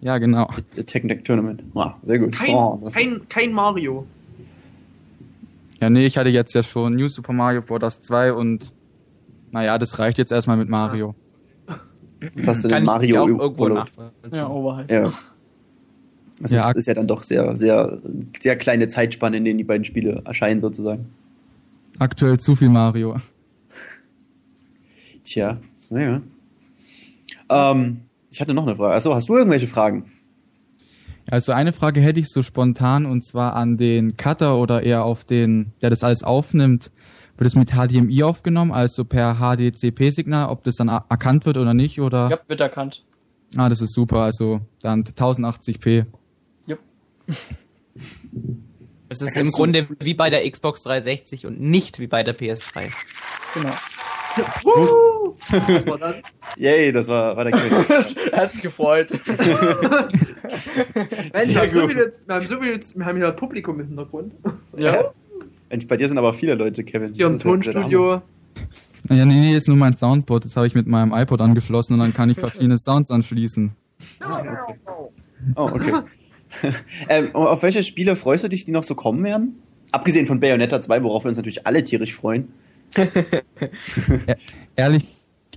Ja, 0.00 0.18
genau. 0.18 0.48
Tekken 0.86 1.08
Tag 1.08 1.24
Tournament. 1.24 1.62
Ah, 1.74 1.94
sehr 2.02 2.18
gut. 2.18 2.32
Kein, 2.32 2.54
Oh, 2.54 2.80
das 2.82 2.96
ist- 2.96 3.02
kein, 3.02 3.28
kein 3.28 3.52
Mario. 3.52 4.06
Ja, 5.80 5.90
nee, 5.90 6.06
ich 6.06 6.16
hatte 6.18 6.28
jetzt 6.30 6.54
ja 6.54 6.62
schon 6.62 6.94
New 6.94 7.08
Super 7.08 7.32
Mario 7.32 7.62
Bros. 7.62 8.00
2 8.00 8.32
und 8.32 8.72
naja, 9.50 9.78
das 9.78 9.98
reicht 9.98 10.18
jetzt 10.18 10.30
erstmal 10.32 10.56
mit 10.56 10.68
Mario. 10.68 11.14
Jetzt 12.34 12.46
hast 12.48 12.64
du 12.64 12.68
Kann 12.68 12.82
den 12.82 12.86
Mario 12.86 13.08
ich 13.14 13.18
auch 13.18 13.26
irgendwo. 13.28 13.68
Ja, 14.32 14.48
Overhype. 14.48 14.92
Ja. 14.92 15.12
Also 16.42 16.56
Ja, 16.56 16.70
es 16.70 16.76
ist 16.76 16.86
ja 16.86 16.94
dann 16.94 17.06
doch 17.06 17.22
sehr, 17.22 17.56
sehr, 17.56 17.98
sehr 18.40 18.56
kleine 18.56 18.88
Zeitspanne, 18.88 19.38
in 19.38 19.44
denen 19.44 19.58
die 19.58 19.64
beiden 19.64 19.84
Spiele 19.84 20.22
erscheinen 20.24 20.60
sozusagen. 20.60 21.06
Aktuell 21.98 22.38
zu 22.38 22.56
viel 22.56 22.68
Mario. 22.70 23.18
Tja, 25.24 25.58
naja. 25.90 26.20
Ähm, 27.50 28.02
ich 28.30 28.40
hatte 28.40 28.54
noch 28.54 28.66
eine 28.66 28.76
Frage. 28.76 28.94
Achso, 28.94 29.14
hast 29.14 29.28
du 29.28 29.36
irgendwelche 29.36 29.66
Fragen? 29.66 30.12
Also 31.30 31.52
eine 31.52 31.72
Frage 31.72 32.00
hätte 32.00 32.18
ich 32.20 32.28
so 32.28 32.42
spontan 32.42 33.06
und 33.06 33.24
zwar 33.24 33.54
an 33.54 33.76
den 33.76 34.16
Cutter 34.16 34.56
oder 34.56 34.82
eher 34.82 35.04
auf 35.04 35.24
den, 35.24 35.72
der 35.82 35.90
das 35.90 36.02
alles 36.02 36.22
aufnimmt. 36.22 36.90
wird 37.36 37.46
es 37.46 37.54
mit 37.56 37.70
HDMI 37.70 38.22
aufgenommen, 38.24 38.70
also 38.72 39.04
per 39.04 39.36
HDCP-Signal, 39.38 40.48
ob 40.50 40.62
das 40.64 40.76
dann 40.76 40.88
er- 40.90 41.06
erkannt 41.08 41.46
wird 41.46 41.56
oder 41.56 41.72
nicht, 41.72 42.00
oder? 42.00 42.28
Ja, 42.30 42.38
wird 42.48 42.60
erkannt. 42.60 43.04
Ah, 43.56 43.68
das 43.70 43.80
ist 43.80 43.94
super, 43.94 44.18
also 44.20 44.60
dann 44.82 45.04
1080p. 45.04 46.04
Es 49.08 49.22
ist 49.22 49.36
im 49.36 49.50
Grunde 49.50 49.88
wie 49.98 50.14
bei 50.14 50.30
der 50.30 50.48
Xbox 50.48 50.82
360 50.84 51.46
und 51.46 51.60
nicht 51.60 51.98
wie 51.98 52.06
bei 52.06 52.22
der 52.22 52.36
PS3. 52.36 52.90
Genau. 53.54 53.72
Woo! 54.62 55.36
Was 55.48 55.86
war 55.86 55.98
das? 55.98 56.16
Yay, 56.56 56.92
das 56.92 57.08
war, 57.08 57.36
war 57.36 57.44
der 57.44 57.52
Quiz. 57.52 58.16
hat 58.32 58.52
sich 58.52 58.62
gefreut. 58.62 59.10
Mensch, 59.26 59.28
wir 61.48 61.60
haben, 61.60 61.68
so 61.70 61.88
viele, 61.88 62.12
wir 62.26 62.34
haben 62.34 62.46
so 62.46 62.60
viele, 62.60 62.80
wir 62.94 63.06
haben 63.06 63.18
hier 63.18 63.32
Publikum 63.32 63.80
im 63.80 63.86
Hintergrund. 63.88 64.34
Ja. 64.76 65.12
Mensch, 65.68 65.86
bei 65.86 65.96
dir 65.96 66.08
sind 66.08 66.18
aber 66.18 66.34
viele 66.34 66.54
Leute, 66.54 66.84
Kevin. 66.84 67.14
Hier 67.14 67.26
im 67.26 67.34
Das 67.34 67.42
Tonstudio. 67.42 68.22
Ja, 69.08 69.24
nee, 69.24 69.34
nee, 69.34 69.56
ist 69.56 69.68
nur 69.68 69.76
mein 69.76 69.96
Soundboard, 69.96 70.44
das 70.44 70.56
habe 70.56 70.66
ich 70.66 70.74
mit 70.74 70.86
meinem 70.86 71.12
iPod 71.12 71.40
angeschlossen 71.40 71.94
und 71.94 72.00
dann 72.00 72.12
kann 72.12 72.28
ich 72.30 72.38
verschiedene 72.38 72.76
Sounds 72.78 73.10
anschließen. 73.10 73.72
Hammer. 74.20 74.58
Oh, 75.56 75.70
okay. 75.72 76.02
ähm, 77.08 77.34
auf 77.34 77.62
welche 77.62 77.82
Spiele 77.82 78.16
freust 78.16 78.44
du 78.44 78.48
dich, 78.48 78.64
die 78.64 78.72
noch 78.72 78.84
so 78.84 78.94
kommen 78.94 79.24
werden? 79.24 79.62
Abgesehen 79.92 80.26
von 80.26 80.40
Bayonetta 80.40 80.80
2, 80.80 81.02
worauf 81.02 81.24
wir 81.24 81.30
uns 81.30 81.38
natürlich 81.38 81.66
alle 81.66 81.82
tierisch 81.82 82.14
freuen. 82.14 82.52
Ehrlich 84.76 85.06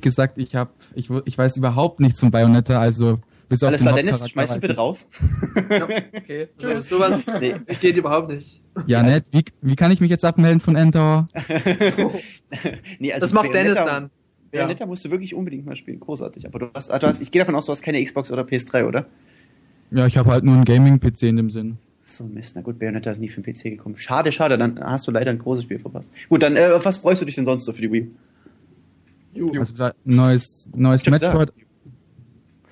gesagt, 0.02 0.38
ich 0.38 0.56
hab, 0.56 0.74
ich, 0.96 1.10
ich 1.26 1.38
weiß 1.38 1.58
überhaupt 1.58 2.00
nichts 2.00 2.20
von 2.20 2.30
Bayonetta, 2.32 2.80
also 2.80 3.20
bis 3.48 3.64
auf 3.64 3.70
Alles 3.70 3.82
klar, 3.82 3.94
Dennis, 3.96 4.30
schmeißt 4.30 4.56
du 4.56 4.60
bitte 4.60 4.76
raus. 4.76 5.08
Okay. 5.56 6.48
Ja, 6.60 6.82
sowas 6.82 7.24
Nee. 7.40 7.56
geht 7.80 7.98
überhaupt 7.98 8.30
nicht. 8.30 8.62
Ja, 8.88 9.04
nett. 9.04 9.26
Wie, 9.32 9.46
wie 9.62 9.76
kann 9.76 9.92
ich 9.92 10.02
mich 10.02 10.10
jetzt 10.10 10.26
abmelden 10.26 10.60
von 10.60 10.76
Endtower? 10.76 11.28
nee, 13.00 13.14
also 13.14 13.26
Das 13.26 13.34
macht 13.34 13.54
Dennis 13.54 13.78
Bayonetta- 13.78 13.86
dann. 13.86 14.10
Bayonetta 14.52 14.86
musst 14.86 15.04
du 15.06 15.12
wirklich 15.12 15.34
unbedingt 15.34 15.66
mal 15.66 15.76
spielen. 15.76 16.00
Großartig. 16.00 16.46
Aber 16.48 16.60
du 16.60 16.70
hast, 16.74 16.92
ah, 16.92 17.00
du 17.00 17.08
hast 17.08 17.22
ich 17.22 17.32
gehe 17.32 17.40
davon 17.42 17.56
aus, 17.56 17.66
du 17.66 17.72
hast 17.72 17.82
keine 17.82 18.04
Xbox 18.04 18.32
oder 18.32 18.44
PS3, 18.44 18.86
oder? 18.88 19.06
Ja, 19.92 20.06
ich 20.08 20.18
habe 20.18 20.32
halt 20.32 20.44
nur 20.44 20.56
einen 20.56 20.66
Gaming-PC 20.66 21.24
in 21.24 21.38
dem 21.38 21.50
Sinn. 21.50 21.78
So, 22.06 22.26
Mist. 22.26 22.56
Na 22.56 22.62
gut, 22.62 22.80
Bayonetta 22.80 23.12
ist 23.12 23.20
nie 23.20 23.30
für 23.30 23.42
den 23.42 23.54
PC 23.54 23.64
gekommen. 23.64 23.96
Schade, 23.98 24.32
schade. 24.32 24.58
Dann 24.58 24.80
hast 24.80 25.08
du 25.08 25.12
leider 25.12 25.32
ein 25.32 25.40
großes 25.40 25.64
Spiel 25.64 25.80
verpasst. 25.80 26.12
Gut, 26.28 26.44
dann, 26.44 26.56
äh, 26.56 26.72
auf 26.74 26.86
was 26.86 26.98
freust 26.98 27.22
du 27.22 27.26
dich 27.26 27.36
denn 27.36 27.46
sonst 27.46 27.66
so 27.66 27.74
für 27.74 27.82
die 27.82 27.92
Wii? 27.92 28.12
Also 29.58 29.74
vielleicht 29.74 29.96
ein 30.06 30.16
neues, 30.16 30.70
neues 30.76 31.06
Metroid, 31.08 31.52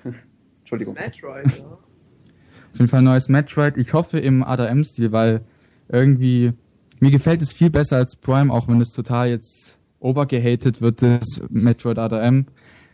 Entschuldigung. 0.60 0.94
Metroid, 0.94 1.58
ja. 1.58 1.64
auf 1.64 2.78
jeden 2.78 2.88
Fall 2.88 3.00
ein 3.00 3.04
neues 3.04 3.28
Metroid. 3.28 3.76
Ich 3.78 3.92
hoffe 3.92 4.20
im 4.20 4.44
ADM-Stil, 4.44 5.10
weil 5.10 5.40
irgendwie, 5.88 6.52
mir 7.00 7.10
gefällt 7.10 7.42
es 7.42 7.52
viel 7.52 7.70
besser 7.70 7.96
als 7.96 8.14
Prime, 8.14 8.52
auch 8.52 8.68
wenn 8.68 8.80
es 8.80 8.92
total 8.92 9.30
jetzt 9.30 9.76
overgehatet 9.98 10.80
wird, 10.80 11.02
das 11.02 11.40
Metroid 11.48 11.98
ADM. 11.98 12.46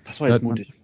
Das 0.05 0.20
war 0.20 0.28
jetzt 0.28 0.43
mutig. 0.43 0.73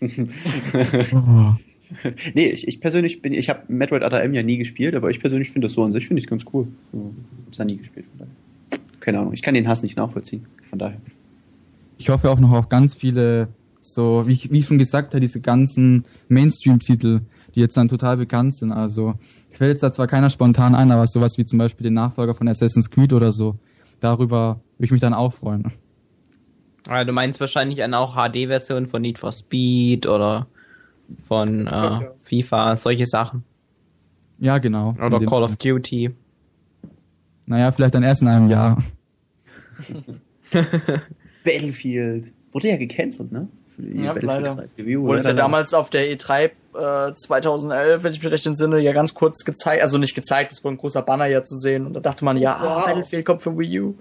Oh. 1.12 1.54
nee, 2.34 2.48
ich, 2.48 2.66
ich 2.66 2.80
persönlich 2.80 3.22
bin, 3.22 3.32
ich 3.32 3.48
habe 3.48 3.60
Metroid 3.68 4.02
ADM 4.02 4.34
ja 4.34 4.42
nie 4.42 4.58
gespielt, 4.58 4.94
aber 4.94 5.10
ich 5.10 5.20
persönlich 5.20 5.50
finde 5.50 5.66
das 5.66 5.74
so 5.74 5.84
an 5.84 5.92
sich, 5.92 6.06
finde 6.06 6.20
ich 6.20 6.26
ganz 6.26 6.44
cool. 6.52 6.66
So, 6.92 7.14
hab's 7.46 7.56
da 7.56 7.64
nie 7.64 7.76
gespielt, 7.76 8.06
von 8.06 8.18
daher. 8.18 8.80
Keine 9.00 9.20
Ahnung, 9.20 9.32
ich 9.32 9.42
kann 9.42 9.54
den 9.54 9.68
Hass 9.68 9.82
nicht 9.82 9.96
nachvollziehen, 9.96 10.46
von 10.68 10.78
daher. 10.78 11.00
Ich 11.98 12.08
hoffe 12.08 12.30
auch 12.30 12.40
noch 12.40 12.52
auf 12.52 12.68
ganz 12.68 12.94
viele, 12.94 13.48
so, 13.80 14.24
wie 14.26 14.32
ich, 14.32 14.50
wie 14.50 14.58
ich 14.58 14.66
schon 14.66 14.78
gesagt 14.78 15.14
habe, 15.14 15.20
diese 15.20 15.40
ganzen 15.40 16.04
Mainstream-Titel, 16.28 17.20
die 17.54 17.60
jetzt 17.60 17.76
dann 17.76 17.88
total 17.88 18.16
bekannt 18.16 18.54
sind. 18.54 18.72
Also, 18.72 19.14
ich 19.50 19.58
fällt 19.58 19.72
jetzt 19.72 19.82
da 19.82 19.92
zwar 19.92 20.08
keiner 20.08 20.28
spontan 20.28 20.74
ein, 20.74 20.90
aber 20.90 21.06
sowas 21.06 21.38
wie 21.38 21.46
zum 21.46 21.58
Beispiel 21.58 21.84
den 21.84 21.94
Nachfolger 21.94 22.34
von 22.34 22.48
Assassin's 22.48 22.90
Creed 22.90 23.12
oder 23.12 23.32
so, 23.32 23.56
darüber 24.00 24.60
würde 24.76 24.84
ich 24.84 24.90
mich 24.90 25.00
dann 25.00 25.14
auch 25.14 25.32
freuen. 25.32 25.72
Ah, 26.88 27.04
du 27.04 27.12
meinst 27.12 27.40
wahrscheinlich 27.40 27.82
eine 27.82 27.98
auch 27.98 28.14
HD-Version 28.14 28.86
von 28.86 29.02
Need 29.02 29.18
for 29.18 29.32
Speed 29.32 30.06
oder 30.06 30.46
von 31.22 31.66
äh, 31.66 31.70
ja. 31.70 32.02
FIFA, 32.20 32.76
solche 32.76 33.06
Sachen. 33.06 33.44
Ja, 34.38 34.58
genau. 34.58 34.94
Oder 34.98 35.18
Call 35.20 35.28
Sinne. 35.28 35.44
of 35.44 35.56
Duty. 35.56 36.10
Naja, 37.46 37.72
vielleicht 37.72 37.94
dann 37.94 38.02
erst 38.02 38.22
in 38.22 38.28
einem 38.28 38.48
Jahr. 38.50 38.82
Battlefield. 41.44 42.32
Wurde 42.52 42.68
ja 42.68 42.76
gecancelt, 42.76 43.32
ne? 43.32 43.48
Ja, 43.78 44.12
Battlefield 44.14 44.22
leider. 44.24 44.54
3 44.54 44.68
Review, 44.78 45.02
Wurde 45.02 45.18
es 45.20 45.26
ja 45.26 45.32
damals 45.32 45.74
auf 45.74 45.90
der 45.90 46.06
E3 46.16 46.50
äh, 46.74 47.14
2011, 47.14 48.02
wenn 48.02 48.12
ich 48.12 48.22
mich 48.22 48.32
recht 48.32 48.46
entsinne, 48.46 48.80
ja 48.80 48.92
ganz 48.92 49.14
kurz 49.14 49.44
gezeigt. 49.44 49.82
Also 49.82 49.98
nicht 49.98 50.14
gezeigt, 50.14 50.52
es 50.52 50.64
war 50.64 50.72
ein 50.72 50.78
großer 50.78 51.02
Banner 51.02 51.26
ja 51.26 51.44
zu 51.44 51.56
sehen. 51.56 51.86
Und 51.86 51.94
da 51.94 52.00
dachte 52.00 52.24
man, 52.24 52.36
ja, 52.36 52.56
ah, 52.56 52.76
Wow. 52.78 52.84
Battlefield 52.86 53.24
kommt 53.24 53.42
für 53.42 53.56
Wii 53.56 53.80
U. 53.80 53.94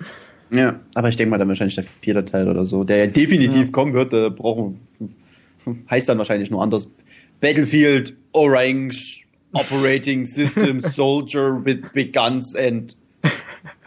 Ja, 0.52 0.80
aber 0.94 1.10
ich 1.10 1.16
denke 1.16 1.32
mal 1.32 1.38
dann 1.38 1.48
wahrscheinlich 1.48 1.76
der 1.76 1.84
vierte 1.84 2.24
Teil 2.24 2.48
oder 2.48 2.66
so, 2.66 2.84
der 2.84 2.98
ja 2.98 3.08
definitiv 3.08 3.72
kommen 3.72 3.94
wird, 3.94 4.14
äh, 4.14 4.30
brauchen, 4.30 4.80
heißt 5.90 6.08
dann 6.10 6.18
wahrscheinlich 6.18 6.50
nur 6.52 6.62
anders. 6.62 6.90
Battlefield 7.42 8.16
Orange 8.34 9.24
Operating 9.54 10.26
System 10.26 10.80
Soldier 10.94 11.64
with 11.64 11.78
big 11.94 12.14
guns 12.14 12.56
and 12.56 12.96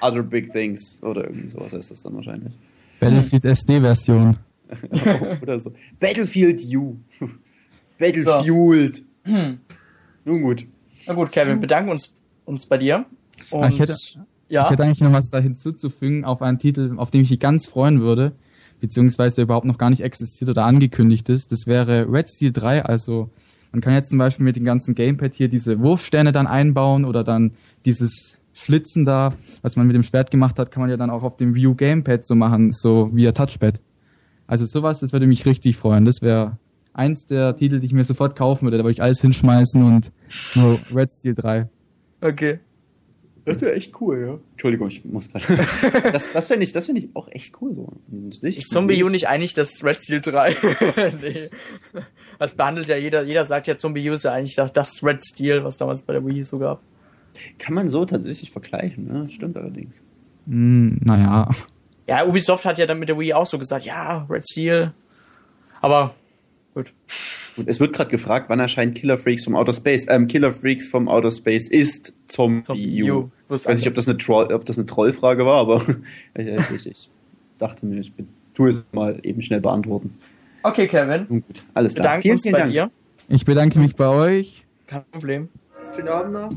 other 0.00 0.22
big 0.22 0.52
things 0.52 1.00
oder 1.02 1.24
irgendwie 1.24 1.48
sowas 1.50 1.72
heißt 1.72 1.90
das 1.90 2.02
dann 2.02 2.14
wahrscheinlich. 2.16 2.52
Battlefield 3.00 3.44
SD-Version. 3.44 4.36
oder 5.42 5.58
so. 5.58 5.72
Battlefield 6.00 6.62
U. 6.76 6.96
Battlefield. 7.98 9.02
Nun 9.24 10.42
gut. 10.42 10.66
Na 11.06 11.14
gut, 11.14 11.32
Kevin, 11.32 11.60
bedanken 11.60 11.90
uns, 11.90 12.12
uns 12.44 12.66
bei 12.66 12.78
dir. 12.78 13.06
Und 13.50 13.64
Ah, 13.64 13.68
ich 13.68 13.78
hätte- 13.80 13.94
ja, 14.50 14.64
Ich 14.64 14.70
hätte 14.70 14.82
eigentlich 14.84 15.00
noch 15.00 15.12
was 15.12 15.28
da 15.28 15.38
hinzuzufügen 15.40 16.24
auf 16.24 16.40
einen 16.42 16.58
Titel, 16.58 16.94
auf 16.96 17.10
den 17.10 17.20
ich 17.22 17.30
mich 17.30 17.40
ganz 17.40 17.66
freuen 17.66 18.00
würde, 18.00 18.32
beziehungsweise 18.80 19.36
der 19.36 19.44
überhaupt 19.44 19.66
noch 19.66 19.78
gar 19.78 19.90
nicht 19.90 20.02
existiert 20.02 20.50
oder 20.50 20.64
angekündigt 20.64 21.28
ist. 21.28 21.52
Das 21.52 21.66
wäre 21.66 22.10
Red 22.10 22.30
Steel 22.30 22.52
3. 22.52 22.84
Also 22.84 23.30
man 23.72 23.80
kann 23.80 23.94
jetzt 23.94 24.10
zum 24.10 24.18
Beispiel 24.18 24.44
mit 24.44 24.56
dem 24.56 24.64
ganzen 24.64 24.94
Gamepad 24.94 25.34
hier 25.34 25.48
diese 25.48 25.80
Wurfsterne 25.80 26.32
dann 26.32 26.46
einbauen 26.46 27.04
oder 27.04 27.24
dann 27.24 27.52
dieses 27.84 28.38
Schlitzen 28.52 29.04
da, 29.04 29.34
was 29.62 29.76
man 29.76 29.86
mit 29.86 29.94
dem 29.94 30.02
Schwert 30.02 30.30
gemacht 30.30 30.58
hat, 30.58 30.70
kann 30.70 30.80
man 30.80 30.90
ja 30.90 30.96
dann 30.96 31.10
auch 31.10 31.22
auf 31.22 31.36
dem 31.36 31.54
View 31.54 31.74
Gamepad 31.74 32.26
so 32.26 32.34
machen, 32.34 32.72
so 32.72 33.10
via 33.12 33.32
Touchpad. 33.32 33.80
Also 34.46 34.66
sowas, 34.66 34.98
das 35.00 35.12
würde 35.12 35.26
mich 35.26 35.46
richtig 35.46 35.76
freuen. 35.76 36.04
Das 36.04 36.22
wäre 36.22 36.58
eins 36.92 37.26
der 37.26 37.54
Titel, 37.54 37.80
die 37.80 37.86
ich 37.86 37.92
mir 37.92 38.04
sofort 38.04 38.34
kaufen 38.34 38.64
würde. 38.64 38.78
Da 38.78 38.84
würde 38.84 38.92
ich 38.92 39.02
alles 39.02 39.20
hinschmeißen 39.20 39.82
und 39.82 40.10
nur 40.54 40.78
Red 40.94 41.12
Steel 41.12 41.34
3. 41.34 41.68
okay. 42.20 42.58
Das 43.48 43.60
wäre 43.60 43.74
echt 43.74 44.00
cool, 44.00 44.20
ja. 44.20 44.38
Entschuldigung, 44.52 44.88
ich 44.88 45.04
muss 45.04 45.30
gerade. 45.30 45.44
das 46.12 46.32
das 46.32 46.46
fände 46.46 46.64
ich, 46.64 46.72
das 46.72 46.86
finde 46.86 47.00
ich 47.00 47.10
auch 47.14 47.28
echt 47.28 47.60
cool 47.60 47.74
so. 47.74 47.92
Ich, 48.42 48.58
Ist 48.58 48.70
Zombie 48.70 49.02
U 49.02 49.08
nicht 49.08 49.28
eigentlich 49.28 49.54
das 49.54 49.82
Red 49.82 49.98
Steel 49.98 50.20
3? 50.20 50.50
nee. 51.22 51.50
Das 52.38 52.54
behandelt 52.54 52.88
ja 52.88 52.96
jeder, 52.96 53.24
jeder 53.24 53.44
sagt 53.44 53.66
ja 53.66 53.76
Zombie 53.76 54.08
U 54.10 54.12
ist 54.12 54.24
ja 54.24 54.32
eigentlich 54.32 54.54
das, 54.54 54.72
das 54.72 55.02
Red 55.02 55.24
Steel, 55.24 55.64
was 55.64 55.76
damals 55.76 56.02
bei 56.02 56.12
der 56.12 56.24
Wii 56.24 56.44
so 56.44 56.58
gab. 56.58 56.82
Kann 57.58 57.74
man 57.74 57.88
so 57.88 58.04
tatsächlich 58.04 58.50
vergleichen, 58.50 59.06
ne? 59.06 59.22
Das 59.22 59.32
stimmt 59.32 59.56
allerdings. 59.56 60.02
Hm, 60.46 61.00
naja. 61.04 61.50
Ja, 62.08 62.24
Ubisoft 62.24 62.64
hat 62.64 62.78
ja 62.78 62.86
dann 62.86 62.98
mit 62.98 63.08
der 63.08 63.18
Wii 63.18 63.34
auch 63.34 63.46
so 63.46 63.58
gesagt, 63.58 63.84
ja, 63.84 64.26
Red 64.30 64.48
Steel. 64.48 64.92
Aber 65.80 66.14
gut. 66.74 66.92
Es 67.66 67.80
wird 67.80 67.94
gerade 67.94 68.10
gefragt, 68.10 68.48
wann 68.48 68.60
erscheint 68.60 68.94
Killer 68.94 69.18
Freaks 69.18 69.44
vom 69.44 69.56
Outer 69.56 69.72
Space? 69.72 70.06
Ähm, 70.08 70.26
Killer 70.26 70.52
Freaks 70.52 70.88
vom 70.88 71.08
Outer 71.08 71.30
Space 71.30 71.68
ist 71.68 72.14
Zombie, 72.26 72.62
Zombie 72.62 73.10
U. 73.10 73.16
U. 73.16 73.30
Ich 73.54 73.66
weiß 73.66 73.78
nicht, 73.78 73.88
ob 73.88 73.94
das 73.94 74.08
eine 74.08 74.18
Troll, 74.18 74.52
ob 74.52 74.64
das 74.64 74.78
eine 74.78 74.86
Trollfrage 74.86 75.44
war, 75.46 75.56
aber 75.56 75.82
ich, 76.34 76.46
ich, 76.74 76.86
ich 76.86 77.10
dachte 77.58 77.86
mir, 77.86 78.00
ich 78.00 78.12
tue 78.54 78.70
es 78.70 78.86
mal 78.92 79.18
eben 79.22 79.42
schnell 79.42 79.60
beantworten. 79.60 80.14
Okay, 80.62 80.86
Kevin. 80.86 81.26
Nun 81.28 81.42
gut, 81.42 81.62
alles 81.74 81.94
klar. 81.94 82.04
Bedanken 82.04 82.22
Vielen, 82.22 82.38
vielen 82.38 82.52
bei 82.52 82.58
Dank. 82.58 82.70
dir. 82.70 82.90
Ich 83.28 83.44
bedanke 83.44 83.78
mich 83.78 83.94
bei 83.94 84.08
euch. 84.08 84.64
Kein 84.86 85.04
Problem. 85.10 85.48
Schönen 85.94 86.08
Abend 86.08 86.32
noch. 86.32 86.50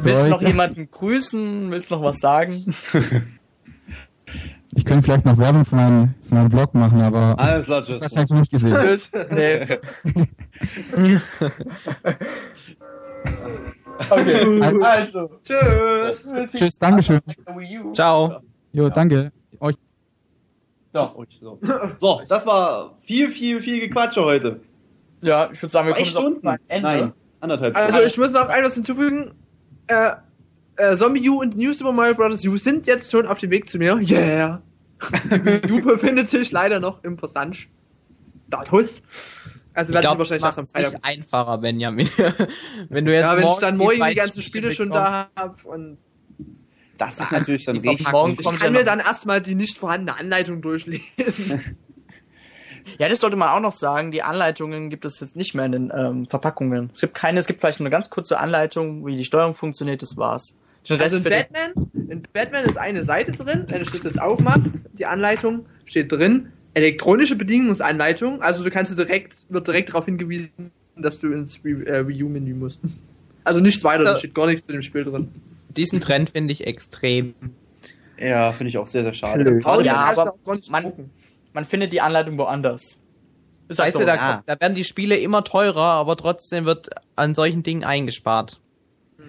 Willst 0.00 0.26
du 0.26 0.30
noch 0.30 0.42
jemanden 0.42 0.90
grüßen? 0.90 1.70
Willst 1.70 1.90
du 1.90 1.96
noch 1.96 2.02
was 2.02 2.18
sagen? 2.18 2.74
Ich 4.76 4.84
könnte 4.84 5.02
vielleicht 5.02 5.24
noch 5.24 5.38
Werbung 5.38 5.64
für 5.64 5.76
meinen, 5.76 6.14
für 6.28 6.34
meinen 6.34 6.48
Blog 6.48 6.74
machen, 6.74 7.00
aber 7.00 7.38
Alles 7.38 7.66
klar, 7.66 7.80
das 7.80 7.90
hast 7.90 8.00
tschüss. 8.00 8.08
du 8.10 8.16
wahrscheinlich 8.16 8.40
nicht 8.40 8.50
gesehen. 8.52 8.74
Tschüss. 8.76 9.10
Nee. 9.30 9.66
okay. 14.10 14.60
Also- 14.62 14.84
Also. 14.84 15.30
Tschüss. 15.44 16.52
Tschüss, 16.52 16.78
Dankeschön. 16.78 17.20
Ciao. 17.92 18.40
Jo, 18.72 18.88
danke. 18.88 19.32
Euch. 19.60 19.76
So, 20.92 21.24
so. 21.40 21.58
so, 21.98 22.20
das 22.28 22.46
war 22.46 22.96
viel, 23.02 23.28
viel, 23.30 23.60
viel 23.60 23.80
Gequatsche 23.80 24.22
heute. 24.22 24.60
Ja, 25.22 25.48
ich 25.50 25.60
würde 25.60 25.72
sagen, 25.72 25.86
wir 25.88 25.94
kommen 25.94 26.06
Stunden? 26.06 26.46
Ende. 26.68 26.88
Nein, 26.88 27.12
anderthalb 27.40 27.74
Also 27.76 27.88
Stunden. 27.88 28.06
ich 28.06 28.18
muss 28.18 28.32
noch 28.32 28.48
etwas 28.48 28.74
hinzufügen. 28.74 29.32
Äh, 29.88 30.12
äh, 30.76 30.96
Zombie 30.96 31.28
U 31.28 31.40
und 31.40 31.56
New 31.56 31.72
Super 31.72 31.92
Mario 31.92 32.14
Bros. 32.14 32.44
U 32.44 32.56
sind 32.56 32.86
jetzt 32.86 33.10
schon 33.10 33.26
auf 33.26 33.38
dem 33.38 33.50
Weg 33.50 33.68
zu 33.68 33.78
mir. 33.78 33.96
Yeah. 33.96 34.62
Die 35.30 35.44
Wii 35.44 35.72
U 35.72 35.82
befindet 35.82 36.30
sich 36.30 36.50
leider 36.52 36.80
noch 36.80 37.02
im 37.04 37.18
Versandstatus. 37.18 39.02
Also 39.74 39.92
Ich 39.92 39.94
werde 39.94 40.08
ich 40.12 40.18
wahrscheinlich 40.18 40.42
das 40.42 40.56
erst 40.56 40.58
am 40.58 40.80
nicht 40.80 40.92
Freitag. 40.92 41.00
einfacher, 41.02 41.58
Benjamin. 41.58 42.08
wenn 42.88 43.04
du 43.04 43.12
jetzt 43.12 43.24
Ja, 43.24 43.36
wenn 43.36 43.44
ich 43.44 43.58
dann 43.58 43.76
morgen 43.76 43.94
die 43.94 43.98
beiden 43.98 44.16
ganzen 44.16 44.42
Spiele 44.42 44.70
schon 44.72 44.90
da 44.90 45.28
habe 45.36 45.56
und 45.64 45.98
Das 46.96 47.18
ist 47.18 47.32
natürlich 47.32 47.64
dann 47.64 47.82
die 47.82 47.88
richtig. 47.88 48.10
Morgen 48.12 48.36
Ich 48.38 48.58
kann 48.58 48.72
mir 48.72 48.84
dann 48.84 49.00
erstmal 49.00 49.42
die 49.42 49.56
nicht 49.56 49.78
vorhandene 49.78 50.18
Anleitung 50.18 50.62
durchlesen. 50.62 51.76
Ja, 52.98 53.08
das 53.08 53.20
sollte 53.20 53.36
man 53.36 53.48
auch 53.48 53.60
noch 53.60 53.72
sagen. 53.72 54.10
Die 54.10 54.22
Anleitungen 54.22 54.90
gibt 54.90 55.06
es 55.06 55.18
jetzt 55.20 55.36
nicht 55.36 55.54
mehr 55.54 55.64
in 55.64 55.72
den 55.72 55.92
ähm, 55.94 56.26
Verpackungen. 56.26 56.90
Es 56.92 57.00
gibt 57.00 57.14
keine, 57.14 57.40
es 57.40 57.46
gibt 57.46 57.60
vielleicht 57.60 57.80
nur 57.80 57.86
eine 57.86 57.90
ganz 57.90 58.10
kurze 58.10 58.38
Anleitung, 58.38 59.06
wie 59.06 59.16
die 59.16 59.24
Steuerung 59.24 59.54
funktioniert, 59.54 60.02
das 60.02 60.18
war's. 60.18 60.60
Also 60.88 61.16
in 61.16 61.22
Batman, 61.24 61.72
in 61.94 62.22
Batman 62.32 62.64
ist 62.64 62.76
eine 62.76 63.04
Seite 63.04 63.32
drin, 63.32 63.64
wenn 63.68 63.82
ich 63.82 63.90
das 63.90 64.02
jetzt 64.02 64.20
aufmache, 64.20 64.62
die 64.92 65.06
Anleitung 65.06 65.66
steht 65.86 66.12
drin, 66.12 66.48
elektronische 66.74 67.36
Bedienungsanleitung, 67.36 68.42
also 68.42 68.62
du 68.64 68.70
kannst 68.70 68.92
du 68.92 68.96
direkt, 68.96 69.34
wird 69.48 69.66
direkt 69.66 69.88
darauf 69.90 70.04
hingewiesen, 70.04 70.50
dass 70.96 71.18
du 71.20 71.32
ins 71.32 71.58
äh, 71.64 71.68
Review-Menü 71.68 72.54
musst. 72.54 72.80
Also 73.44 73.60
nichts 73.60 73.82
weiter, 73.84 74.04
So. 74.04 74.12
da 74.12 74.18
steht 74.18 74.34
gar 74.34 74.46
nichts 74.46 74.66
zu 74.66 74.72
dem 74.72 74.82
Spiel 74.82 75.04
drin. 75.04 75.28
Diesen 75.70 76.00
Trend 76.00 76.30
finde 76.30 76.52
ich 76.52 76.66
extrem. 76.66 77.34
Ja, 78.18 78.52
finde 78.52 78.68
ich 78.68 78.78
auch 78.78 78.86
sehr, 78.86 79.02
sehr 79.02 79.12
schade. 79.12 79.42
Ja, 79.82 80.10
das 80.10 80.18
aber 80.18 80.34
man- 80.70 80.92
man 81.52 81.64
findet 81.64 81.92
die 81.92 82.00
Anleitung 82.00 82.38
woanders. 82.38 83.02
Ist 83.68 83.78
halt 83.78 83.88
Weißt 83.88 83.92
so. 83.94 84.00
du, 84.00 84.06
da, 84.06 84.14
ah. 84.16 84.42
da 84.44 84.60
werden 84.60 84.74
die 84.74 84.84
Spiele 84.84 85.16
immer 85.16 85.42
teurer, 85.42 85.80
aber 85.82 86.16
trotzdem 86.16 86.64
wird 86.66 86.90
an 87.16 87.34
solchen 87.34 87.62
Dingen 87.62 87.82
eingespart. 87.84 88.60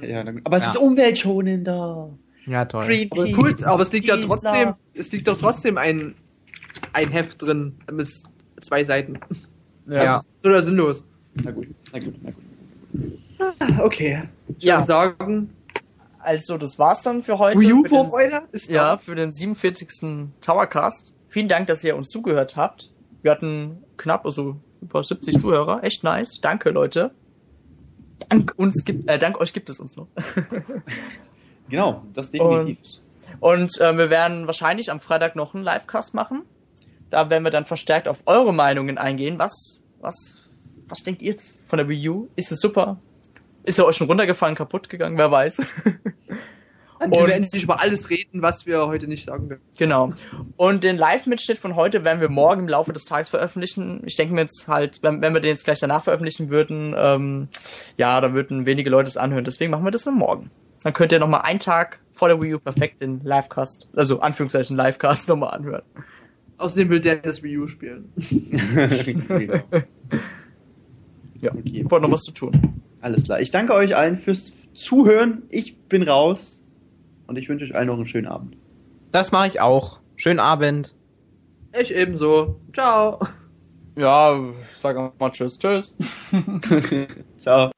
Ja, 0.01 0.23
na 0.23 0.31
gut. 0.31 0.41
aber 0.45 0.57
es 0.57 0.63
Ja. 0.63 0.69
ist 0.72 0.77
umweltschonender. 0.77 2.09
Ja, 2.47 2.65
toll. 2.65 2.84
Aber, 3.11 3.26
cool, 3.38 3.55
aber 3.63 3.81
es 3.81 3.91
liegt 3.91 4.05
ja 4.05 4.15
Peace, 4.15 4.26
trotzdem, 4.27 4.73
es 4.93 5.11
liegt 5.11 5.27
doch 5.27 5.38
trotzdem 5.38 5.77
ein, 5.77 6.15
ein 6.93 7.09
Heft 7.09 7.41
drin 7.41 7.76
mit 7.91 8.07
zwei 8.61 8.84
Seiten. 8.84 9.19
Ja. 9.88 10.22
Oder 10.43 10.61
sinnlos. 10.61 11.03
Na 11.43 11.51
gut, 11.51 11.67
na 11.91 11.99
gut, 11.99 12.13
na 12.22 12.31
gut. 12.31 13.80
Okay. 13.80 14.23
Ich 14.57 14.63
Ja. 14.65 14.77
würde 14.77 14.88
sagen, 14.88 15.49
Also, 16.27 16.57
das 16.57 16.80
war's 16.80 17.03
dann 17.03 17.22
für 17.22 17.38
heute. 17.38 17.59
Wii 17.59 17.72
U 17.73 17.76
Für 17.77 17.81
den- 17.84 17.89
Vorfreude 17.89 18.41
ist 18.51 18.67
Ja, 18.67 18.97
für 18.97 19.13
den 19.13 19.31
47. 19.31 20.31
Towercast. 20.41 21.15
Vielen 21.27 21.47
Dank, 21.47 21.67
dass 21.67 21.84
ihr 21.84 21.95
uns 21.95 22.09
zugehört 22.09 22.57
habt. 22.57 22.91
Wir 23.22 23.30
hatten 23.30 23.84
knapp, 23.97 24.26
also 24.26 24.55
über 24.81 25.03
70 25.03 25.38
Zuhörer. 25.39 25.84
Echt 25.84 26.03
nice. 26.03 26.39
Danke, 26.41 26.72
Leute. 26.72 27.11
Dank 28.29 28.53
uns 28.57 28.85
gibt, 28.85 29.09
äh, 29.09 29.19
dank 29.19 29.39
euch 29.39 29.53
gibt 29.53 29.69
es 29.69 29.79
uns 29.79 29.95
noch. 29.95 30.07
Genau, 31.69 32.03
das 32.13 32.31
definitiv. 32.31 32.77
Und 33.39 33.79
äh, 33.79 33.97
wir 33.97 34.09
werden 34.09 34.45
wahrscheinlich 34.47 34.91
am 34.91 34.99
Freitag 34.99 35.35
noch 35.35 35.55
einen 35.55 35.63
Livecast 35.63 36.13
machen. 36.13 36.43
Da 37.09 37.29
werden 37.29 37.43
wir 37.43 37.51
dann 37.51 37.65
verstärkt 37.65 38.07
auf 38.07 38.21
eure 38.25 38.53
Meinungen 38.53 38.97
eingehen. 38.97 39.39
Was, 39.39 39.83
was, 39.99 40.47
was 40.87 40.99
denkt 40.99 41.21
ihr 41.21 41.35
von 41.65 41.77
der 41.77 41.89
Wii 41.89 42.09
U? 42.09 42.27
Ist 42.35 42.51
es 42.51 42.59
super? 42.59 42.97
Ist 43.63 43.79
er 43.79 43.85
euch 43.85 43.95
schon 43.95 44.07
runtergefallen, 44.07 44.55
kaputt 44.55 44.89
gegangen? 44.89 45.17
Wer 45.17 45.31
weiß. 45.31 45.57
Und 47.11 47.14
Und- 47.14 47.23
wir 47.26 47.27
werden 47.34 47.48
nicht 47.52 47.64
über 47.64 47.82
alles 47.82 48.10
reden, 48.10 48.41
was 48.41 48.65
wir 48.65 48.88
heute 48.88 49.07
nicht 49.07 49.26
sagen 49.26 49.49
werden. 49.49 49.61
Genau. 49.77 50.11
Und 50.57 50.84
den 50.84 50.98
Live-Mitschnitt 50.98 51.57
von 51.57 51.76
heute 51.76 52.03
werden 52.06 52.22
wir 52.22 52.30
morgen 52.30 52.61
im 52.61 52.68
Laufe 52.68 52.94
des 52.94 53.06
Tages 53.06 53.30
veröffentlichen. 53.30 54.02
Ich 54.06 54.15
denke 54.15 54.34
mir 54.34 54.41
jetzt 54.41 54.68
halt, 54.68 55.02
wenn, 55.03 55.22
wenn 55.22 55.34
wir 55.34 55.41
den 55.41 55.49
jetzt 55.52 55.65
gleich 55.65 55.80
danach 55.80 56.03
veröffentlichen 56.03 56.49
würden, 56.49 56.94
ähm, 56.98 57.48
ja, 57.98 58.19
da 58.22 58.34
würden 58.34 58.65
wenige 58.65 58.90
Leute 58.90 59.07
es 59.07 59.18
anhören. 59.18 59.45
Deswegen 59.45 59.72
machen 59.72 59.84
wir 59.86 59.91
das 59.91 60.03
dann 60.03 60.15
morgen. 60.15 60.52
Dann 60.84 60.94
könnt 60.94 61.11
ihr 61.11 61.19
nochmal 61.19 61.41
einen 61.41 61.60
Tag 61.60 61.99
vor 62.11 62.27
der 62.27 62.41
Wii 62.41 62.56
U 62.56 62.60
perfekt 62.60 63.02
den 63.02 63.22
Livecast, 63.23 63.90
also 63.95 64.19
Anführungszeichen 64.19 64.77
Livecast 64.77 65.27
nochmal 65.30 65.56
anhören. 65.56 65.82
Außerdem 66.57 66.90
will 66.90 66.99
Dennis 67.02 67.44
Wii 67.44 67.57
U 67.57 67.68
spielen. 67.68 68.14
genau. 68.15 69.60
Ja, 71.41 71.52
Okay. 71.52 71.61
ich 71.84 71.91
wollte 71.91 72.06
noch 72.07 72.14
was 72.14 72.22
zu 72.22 72.32
tun. 72.32 72.82
Alles 73.02 73.26
klar. 73.26 73.40
Ich 73.41 73.52
danke 73.52 73.73
euch 73.73 73.95
allen 73.95 74.15
fürs 74.18 74.53
Zuhören. 74.73 75.44
Ich 75.49 75.77
bin 75.77 76.02
raus. 76.03 76.64
Und 77.27 77.38
ich 77.38 77.49
wünsche 77.49 77.65
euch 77.65 77.76
allen 77.76 77.88
noch 77.88 77.95
einen 77.95 78.06
schönen 78.06 78.27
Abend. 78.27 78.57
Das 79.11 79.31
mache 79.31 79.47
ich 79.47 79.61
auch. 79.61 79.99
Schönen 80.15 80.39
Abend. 80.39 80.95
Ich 81.80 81.93
ebenso. 81.93 82.60
Ciao. 82.73 83.19
Ja, 83.97 84.39
sag 84.69 84.97
auch 84.97 85.14
mal 85.19 85.31
Tschüss, 85.31 85.57
Tschüss. 85.57 85.97
Ciao. 87.39 87.74